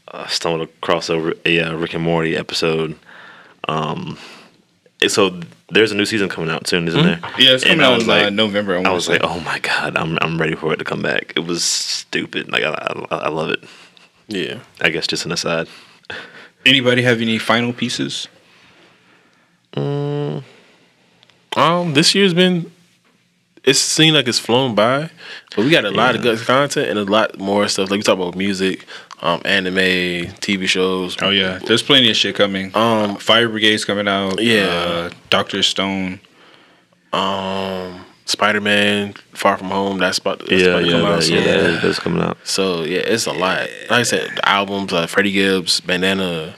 I 0.07 0.27
stumbled 0.27 0.61
across 0.69 1.09
a, 1.09 1.33
a 1.45 1.59
uh, 1.59 1.73
Rick 1.75 1.93
and 1.93 2.03
Morty 2.03 2.37
episode. 2.37 2.97
Um, 3.67 4.17
so 5.07 5.39
there's 5.71 5.91
a 5.91 5.95
new 5.95 6.05
season 6.05 6.29
coming 6.29 6.49
out 6.49 6.67
soon, 6.67 6.87
isn't 6.87 7.01
there? 7.03 7.19
Yeah, 7.39 7.51
it's 7.55 7.63
coming 7.63 7.81
I 7.81 7.85
out 7.85 7.93
was 7.95 8.03
in 8.03 8.09
uh, 8.09 8.13
like- 8.23 8.33
November. 8.33 8.73
I 8.73 8.77
wanna 8.77 8.93
was 8.93 9.05
say. 9.05 9.13
like, 9.13 9.23
oh 9.23 9.39
my 9.41 9.59
god, 9.59 9.95
I'm 9.97 10.17
I'm 10.21 10.39
ready 10.39 10.55
for 10.55 10.73
it 10.73 10.77
to 10.77 10.83
come 10.85 11.01
back. 11.01 11.33
It 11.35 11.45
was 11.45 11.63
stupid. 11.63 12.51
Like 12.51 12.63
I 12.63 12.69
I, 13.09 13.15
I 13.15 13.29
love 13.29 13.49
it. 13.49 13.63
Yeah. 14.27 14.59
I 14.81 14.89
guess 14.89 15.07
just 15.07 15.25
an 15.25 15.31
aside. 15.31 15.67
Anybody 16.65 17.01
have 17.01 17.21
any 17.21 17.37
final 17.37 17.73
pieces? 17.73 18.27
Um, 19.75 20.43
um, 21.55 21.93
this 21.93 22.13
year's 22.15 22.33
been. 22.33 22.71
It 23.63 23.75
seemed 23.75 24.15
like 24.15 24.27
it's 24.27 24.39
flown 24.39 24.73
by, 24.73 25.11
but 25.55 25.63
we 25.63 25.69
got 25.69 25.85
a 25.85 25.91
lot 25.91 26.15
of 26.15 26.23
good 26.23 26.39
content 26.39 26.89
and 26.89 26.97
a 26.97 27.03
lot 27.03 27.37
more 27.37 27.67
stuff. 27.67 27.91
Like 27.91 27.99
we 27.99 28.03
talk 28.03 28.15
about 28.17 28.35
music, 28.35 28.85
um, 29.21 29.41
anime, 29.45 29.75
TV 30.41 30.67
shows. 30.67 31.15
Oh 31.21 31.29
yeah, 31.29 31.59
there's 31.59 31.83
plenty 31.83 32.09
of 32.09 32.15
shit 32.15 32.35
coming. 32.35 32.75
Um, 32.75 33.17
Fire 33.17 33.47
Brigade's 33.47 33.85
coming 33.85 34.07
out. 34.07 34.41
Yeah. 34.41 34.63
uh, 34.65 35.09
Doctor 35.29 35.61
Stone. 35.63 36.19
um, 37.13 38.05
Spider 38.25 38.61
Man, 38.61 39.13
Far 39.33 39.57
From 39.57 39.69
Home. 39.69 39.97
That's 39.97 40.17
about, 40.19 40.39
that's 40.39 40.51
yeah, 40.51 40.67
about 40.67 40.79
to 40.79 40.85
yeah, 40.85 40.91
come 40.93 41.05
out. 41.05 41.15
that, 41.17 41.23
So, 41.23 41.33
yeah, 41.33 41.57
that- 41.57 41.81
that's 41.81 41.99
coming 41.99 42.21
out. 42.23 42.37
so 42.43 42.83
yeah, 42.83 42.99
it's 42.99 43.25
a 43.25 43.33
lot. 43.33 43.67
Like 43.89 43.91
I 43.91 44.03
said, 44.03 44.29
the 44.35 44.47
albums, 44.49 44.93
uh, 44.93 45.05
Freddie 45.07 45.31
Gibbs, 45.33 45.81
Bandana, 45.81 46.55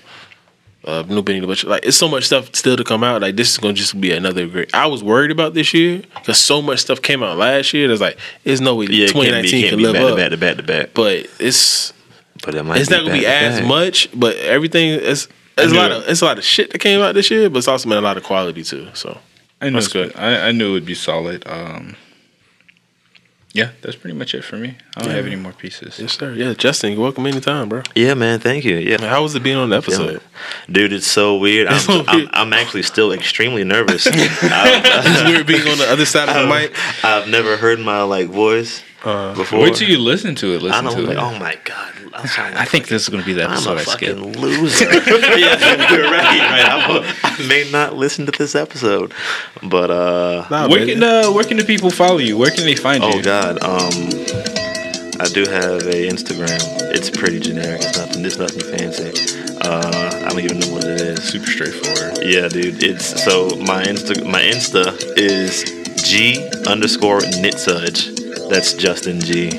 uh, 0.85 1.03
New 1.07 1.21
Benny 1.23 1.39
the 1.39 1.47
Butcher. 1.47 1.67
Like 1.67 1.85
it's 1.85 1.97
so 1.97 2.07
much 2.07 2.25
stuff 2.25 2.53
still 2.55 2.75
to 2.77 2.83
come 2.83 3.03
out. 3.03 3.21
Like 3.21 3.35
this 3.37 3.49
is 3.51 3.57
gonna 3.57 3.73
just 3.73 3.99
be 3.99 4.11
another 4.11 4.45
great. 4.45 4.73
I 4.75 4.85
was 4.87 5.01
worried 5.03 5.31
about 5.31 5.53
this 5.53 5.73
year 5.73 6.01
because 6.15 6.37
so 6.37 6.61
much 6.61 6.79
stuff 6.79 7.01
came 7.01 7.23
out 7.23 7.37
last 7.37 7.73
year. 7.73 7.87
There's 7.87 8.01
like, 8.01 8.17
there's 8.43 8.61
no 8.61 8.75
way 8.75 8.85
Yeah, 8.89 9.05
it 9.05 9.13
can't 9.13 9.23
be, 9.25 9.49
2019 9.49 9.61
can't 9.61 9.69
can 9.71 9.77
be 9.79 9.83
live 9.85 9.93
back 9.93 10.03
up. 10.03 10.09
to 10.09 10.15
back 10.17 10.29
to 10.31 10.37
back 10.37 10.57
to 10.57 10.63
back. 10.63 10.93
But 10.93 11.27
it's 11.39 11.93
But 12.43 12.55
it 12.55 12.63
might 12.63 12.79
it's 12.81 12.89
not 12.89 13.01
gonna 13.01 13.13
be 13.13 13.25
as 13.25 13.59
back. 13.59 13.67
much. 13.67 14.09
But 14.13 14.35
everything 14.37 14.89
is. 14.89 15.27
There's 15.55 15.71
a 15.71 15.75
lot 15.75 15.91
it. 15.91 15.97
of 15.97 16.09
it's 16.09 16.21
a 16.21 16.25
lot 16.25 16.37
of 16.37 16.43
shit 16.43 16.71
that 16.71 16.79
came 16.79 16.99
out 17.01 17.13
this 17.15 17.29
year, 17.29 17.49
but 17.49 17.59
it's 17.59 17.67
also 17.67 17.87
been 17.87 17.97
a 17.97 18.01
lot 18.01 18.17
of 18.17 18.23
quality 18.23 18.63
too. 18.63 18.87
So 18.93 19.19
I 19.61 19.69
knew 19.69 19.75
That's 19.75 19.87
good. 19.87 20.15
I, 20.15 20.49
I 20.49 20.51
knew 20.51 20.69
it 20.69 20.73
would 20.73 20.85
be 20.85 20.95
solid. 20.95 21.43
Um, 21.47 21.95
yeah, 23.53 23.69
that's 23.83 23.95
pretty 23.95 24.17
much 24.17 24.33
it 24.33 24.43
for 24.43 24.57
me. 24.57 24.75
I 24.97 25.01
don't 25.03 25.11
have 25.11 25.27
any 25.27 25.35
more 25.35 25.51
pieces. 25.51 25.99
yes, 25.99 26.17
sir. 26.17 26.33
Yeah, 26.33 26.53
Justin, 26.55 26.93
you're 26.93 27.01
welcome 27.01 27.27
anytime, 27.27 27.69
bro. 27.69 27.83
Yeah, 27.93 28.15
man. 28.15 28.39
Thank 28.39 28.65
you. 28.65 28.77
Yeah. 28.77 28.99
How 29.07 29.21
was 29.21 29.35
it 29.35 29.43
being 29.43 29.57
on 29.57 29.69
the 29.69 29.77
episode? 29.77 30.21
Dude, 30.71 30.91
it's 30.91 31.05
so 31.05 31.37
weird. 31.37 31.67
I'm, 31.67 31.75
It's 31.75 31.85
so 31.85 32.03
I'm. 32.07 32.27
I'm 32.33 32.53
actually 32.53 32.81
still 32.81 33.11
extremely 33.11 33.63
nervous. 33.63 34.07
It's 34.11 35.23
weird 35.23 35.45
being 35.45 35.67
on 35.67 35.77
the 35.77 35.87
other 35.87 36.05
side 36.05 36.29
of 36.29 36.35
the 36.35 36.47
mic. 36.47 36.73
I've 37.05 37.27
never 37.29 37.55
heard 37.57 37.79
my 37.79 38.01
like 38.01 38.27
voice 38.29 38.81
Uh, 39.03 39.35
before. 39.35 39.59
Wait 39.59 39.75
till 39.75 39.89
you 39.89 39.97
listen 39.97 40.33
to 40.35 40.53
it. 40.53 40.59
I 40.59 40.79
Listen 40.79 40.85
know, 40.85 40.95
to 40.95 41.01
like, 41.01 41.17
it. 41.17 41.19
oh 41.19 41.37
my 41.39 41.57
god! 41.65 41.93
I, 42.13 42.25
sound 42.25 42.55
I 42.55 42.59
like 42.59 42.69
think 42.69 42.87
this 42.87 43.03
is 43.03 43.09
going 43.09 43.21
to 43.21 43.25
be 43.25 43.33
the 43.33 43.43
episode 43.43 43.71
I'm 43.71 43.77
episode 43.79 43.89
a 43.89 43.91
I 43.91 43.95
skip. 43.95 44.17
fucking 44.17 44.41
loser. 44.41 44.85
yeah, 45.39 45.91
you're 45.91 46.03
right. 46.03 46.39
Right. 46.39 46.65
I'm 46.65 47.03
a, 47.03 47.05
I 47.23 47.47
may 47.47 47.69
not 47.69 47.95
listen 47.97 48.25
to 48.27 48.31
this 48.31 48.55
episode, 48.55 49.13
but 49.61 49.91
uh, 49.91 50.47
Nah, 50.49 50.69
where 50.69 50.85
man. 50.85 50.87
can 50.87 51.03
uh, 51.03 51.31
where 51.31 51.43
can 51.43 51.57
the 51.57 51.65
people 51.65 51.89
follow 51.91 52.17
you? 52.19 52.37
Where 52.37 52.49
can 52.51 52.63
they 52.63 52.75
find 52.75 53.03
oh 53.03 53.09
you? 53.09 53.19
Oh 53.19 53.23
god, 53.23 53.61
um, 53.61 53.91
I 55.19 55.25
do 55.33 55.45
have 55.51 55.81
a 55.83 56.07
Instagram. 56.07 56.59
It's 56.95 57.09
pretty 57.09 57.39
generic. 57.39 57.81
It's 57.83 57.97
nothing. 57.97 58.23
It's 58.25 58.37
nothing 58.37 58.61
fancy. 58.77 59.11
Uh, 59.61 60.23
I 60.25 60.29
don't 60.29 60.39
even 60.39 60.59
know 60.59 60.71
what 60.73 60.83
it 60.85 61.01
is. 61.01 61.23
super 61.23 61.45
straightforward. 61.47 62.19
Yeah, 62.23 62.47
dude. 62.47 62.81
It's 62.83 63.21
so 63.23 63.49
my 63.57 63.83
Insta 63.83 64.25
my 64.25 64.41
Insta 64.41 64.95
is 65.17 65.63
G 66.13 66.47
underscore 66.67 67.21
Nitsuj. 67.41 68.47
That's 68.47 68.73
Justin 68.73 69.19
G. 69.19 69.49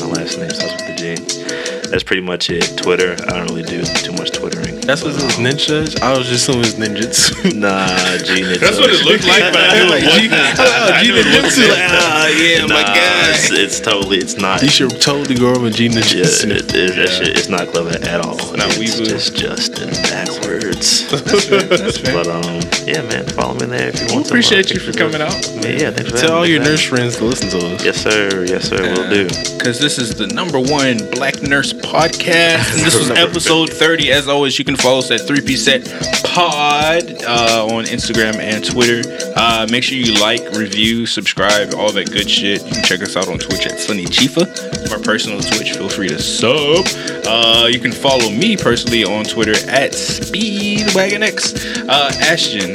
My 0.00 0.06
last 0.06 0.38
name 0.38 0.48
starts 0.48 0.72
with 0.72 0.86
the 0.86 0.94
G. 0.96 1.90
That's 1.90 2.02
pretty 2.02 2.22
much 2.22 2.48
it. 2.48 2.78
Twitter. 2.78 3.12
I 3.28 3.36
don't 3.36 3.48
really 3.48 3.62
do 3.62 3.84
too 3.84 4.12
much 4.12 4.32
twittering. 4.32 4.77
That's 4.88 5.04
what 5.04 5.12
it 5.12 5.22
was 5.22 5.36
ninja. 5.36 6.00
I 6.00 6.16
was 6.16 6.28
just 6.28 6.48
assuming 6.48 6.64
it's 6.64 6.74
ninjutsu. 6.80 7.54
Nah, 7.60 8.16
G 8.24 8.40
Nitsuj. 8.40 8.58
That's 8.60 8.78
what 8.78 8.88
it 8.88 9.04
looked 9.04 9.26
like, 9.28 9.52
but 9.52 9.60
I 9.60 9.76
knew 9.76 9.92
it 9.92 10.04
wasn't. 10.08 10.32
Oh, 10.58 11.02
G 11.02 11.10
ninjutsu. 11.12 11.68
Ah, 11.76 12.28
yeah, 12.28 12.64
Nah, 12.64 13.28
it's, 13.34 13.50
it's 13.50 13.80
totally. 13.80 14.16
It's 14.16 14.38
not. 14.38 14.62
You 14.62 14.68
should 14.70 14.98
totally 14.98 15.34
go 15.34 15.50
over 15.52 15.68
G 15.68 15.84
Yeah, 15.84 15.90
ninjutsu. 16.00 16.50
it, 16.52 16.74
it, 16.74 16.96
that 16.96 17.08
shit, 17.10 17.36
it's 17.36 17.50
not 17.50 17.68
clever 17.68 17.90
at 18.02 18.24
all. 18.24 18.36
not 18.56 18.68
it's 18.72 18.78
weeboo. 18.78 19.06
just 19.08 19.36
Justin 19.36 19.90
backwards. 20.08 21.04
That's 21.68 21.98
fair. 21.98 22.14
but 22.14 22.26
um, 22.28 22.60
yeah, 22.88 23.02
man, 23.12 23.26
follow 23.36 23.54
me 23.60 23.66
there 23.66 23.88
if 23.88 24.00
you 24.00 24.08
want. 24.08 24.10
some, 24.10 24.18
uh, 24.24 24.40
appreciate 24.40 24.70
you 24.72 24.80
for 24.80 24.92
coming 24.96 25.20
of- 25.20 25.28
out. 25.28 25.36
Yeah, 25.68 25.90
thanks 25.90 26.12
for 26.12 26.16
Tell 26.16 26.32
all 26.38 26.46
your 26.46 26.60
man. 26.60 26.70
nurse 26.70 26.82
friends 26.82 27.16
to 27.16 27.24
listen 27.26 27.50
to 27.50 27.58
us. 27.74 27.84
Yes, 27.84 27.96
sir. 28.00 28.46
Yes, 28.48 28.64
sir. 28.70 28.80
We'll 28.80 29.10
do. 29.10 29.24
Because 29.58 29.78
this 29.80 29.98
is 29.98 30.14
the 30.14 30.26
number 30.28 30.58
one 30.58 30.96
Black 31.12 31.42
Nurse 31.42 31.74
podcast. 31.74 32.72
And 32.72 32.86
this 32.86 32.96
was 32.98 33.10
episode 33.10 33.68
30. 33.70 34.12
As 34.12 34.28
always, 34.28 34.58
you 34.58 34.64
can 34.64 34.77
follow 34.78 34.98
us 34.98 35.10
at 35.10 35.20
3P 35.20 35.56
Set 35.56 35.84
Pod 36.24 37.22
uh, 37.24 37.66
on 37.70 37.84
Instagram 37.84 38.36
and 38.38 38.64
Twitter. 38.64 39.02
Uh, 39.36 39.66
make 39.70 39.82
sure 39.84 39.96
you 39.98 40.14
like, 40.20 40.40
review, 40.52 41.06
subscribe, 41.06 41.74
all 41.74 41.92
that 41.92 42.10
good 42.10 42.28
shit. 42.30 42.64
You 42.64 42.72
can 42.72 42.84
check 42.84 43.02
us 43.02 43.16
out 43.16 43.28
on 43.28 43.38
Twitch 43.38 43.66
at 43.66 43.78
Sunny 43.80 44.04
Chifa. 44.06 44.46
My 44.90 45.02
personal 45.04 45.40
Twitch, 45.40 45.72
feel 45.76 45.88
free 45.88 46.08
to 46.08 46.18
sub. 46.20 46.86
Uh, 47.26 47.68
you 47.70 47.78
can 47.80 47.92
follow 47.92 48.30
me 48.30 48.56
personally 48.56 49.04
on 49.04 49.24
Twitter 49.24 49.52
at 49.70 49.92
SpeedwagonX. 49.92 51.88
Uh, 51.88 52.10
Ashton, 52.20 52.72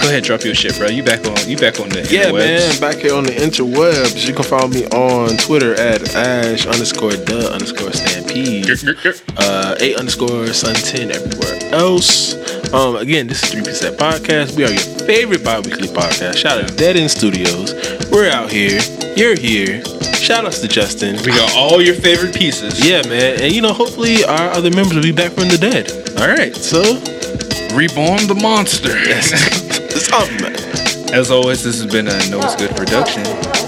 go 0.00 0.08
ahead, 0.08 0.24
drop 0.24 0.44
your 0.44 0.54
shit, 0.54 0.76
bro. 0.76 0.88
You 0.88 1.02
back 1.02 1.24
on? 1.26 1.48
You 1.48 1.56
back 1.56 1.80
on 1.80 1.88
the 1.88 2.00
Yeah, 2.10 2.30
interwebs. 2.30 2.34
man. 2.34 2.80
Back 2.80 2.96
here 3.02 3.14
on 3.14 3.24
the 3.24 3.32
interwebs. 3.32 4.26
You 4.26 4.34
can 4.34 4.44
follow 4.44 4.68
me 4.68 4.86
on 4.86 5.36
Twitter 5.38 5.74
at 5.74 6.14
ash 6.14 6.66
underscore 6.66 7.12
the 7.12 7.50
underscore 7.52 7.90
Uh, 8.34 9.76
eight 9.78 9.96
underscore 9.96 10.48
sun 10.48 10.74
ten 10.74 11.12
everywhere 11.12 11.72
else. 11.72 12.34
Um, 12.72 12.96
again, 12.96 13.28
this 13.28 13.44
is 13.44 13.50
three 13.50 13.62
percent 13.62 13.96
podcast. 13.96 14.56
We 14.56 14.64
are 14.64 14.70
your 14.70 15.06
favorite 15.06 15.44
bi-weekly 15.44 15.86
podcast. 15.86 16.38
Shout 16.38 16.60
out 16.60 16.68
to 16.68 16.74
Dead 16.74 16.96
End 16.96 17.10
Studios. 17.10 17.74
We're 18.10 18.30
out 18.30 18.50
here. 18.50 18.80
You're 19.16 19.38
here. 19.38 19.84
Shout 20.14 20.44
outs 20.46 20.60
to 20.62 20.68
Justin. 20.68 21.14
We 21.24 21.30
got 21.30 21.54
all 21.54 21.80
your 21.80 21.94
favorite 21.94 22.34
pieces. 22.34 22.84
Yeah, 22.84 23.02
man. 23.08 23.40
And 23.40 23.52
you 23.52 23.62
know, 23.62 23.72
hopefully 23.72 24.24
our 24.24 24.50
other 24.50 24.70
members 24.70 24.94
will 24.94 25.02
be 25.02 25.12
back 25.12 25.30
from 25.30 25.48
the 25.48 25.58
dead. 25.58 25.92
All 26.18 26.26
right, 26.26 26.56
so 26.56 26.82
Reborn 27.74 28.26
the 28.26 28.34
monster. 28.34 28.94
man. 30.42 31.14
As 31.14 31.30
always, 31.30 31.62
this 31.62 31.80
has 31.80 31.90
been 31.90 32.08
a 32.08 32.30
No 32.30 32.40
It's 32.40 32.56
Good 32.56 32.74
production. 32.74 33.63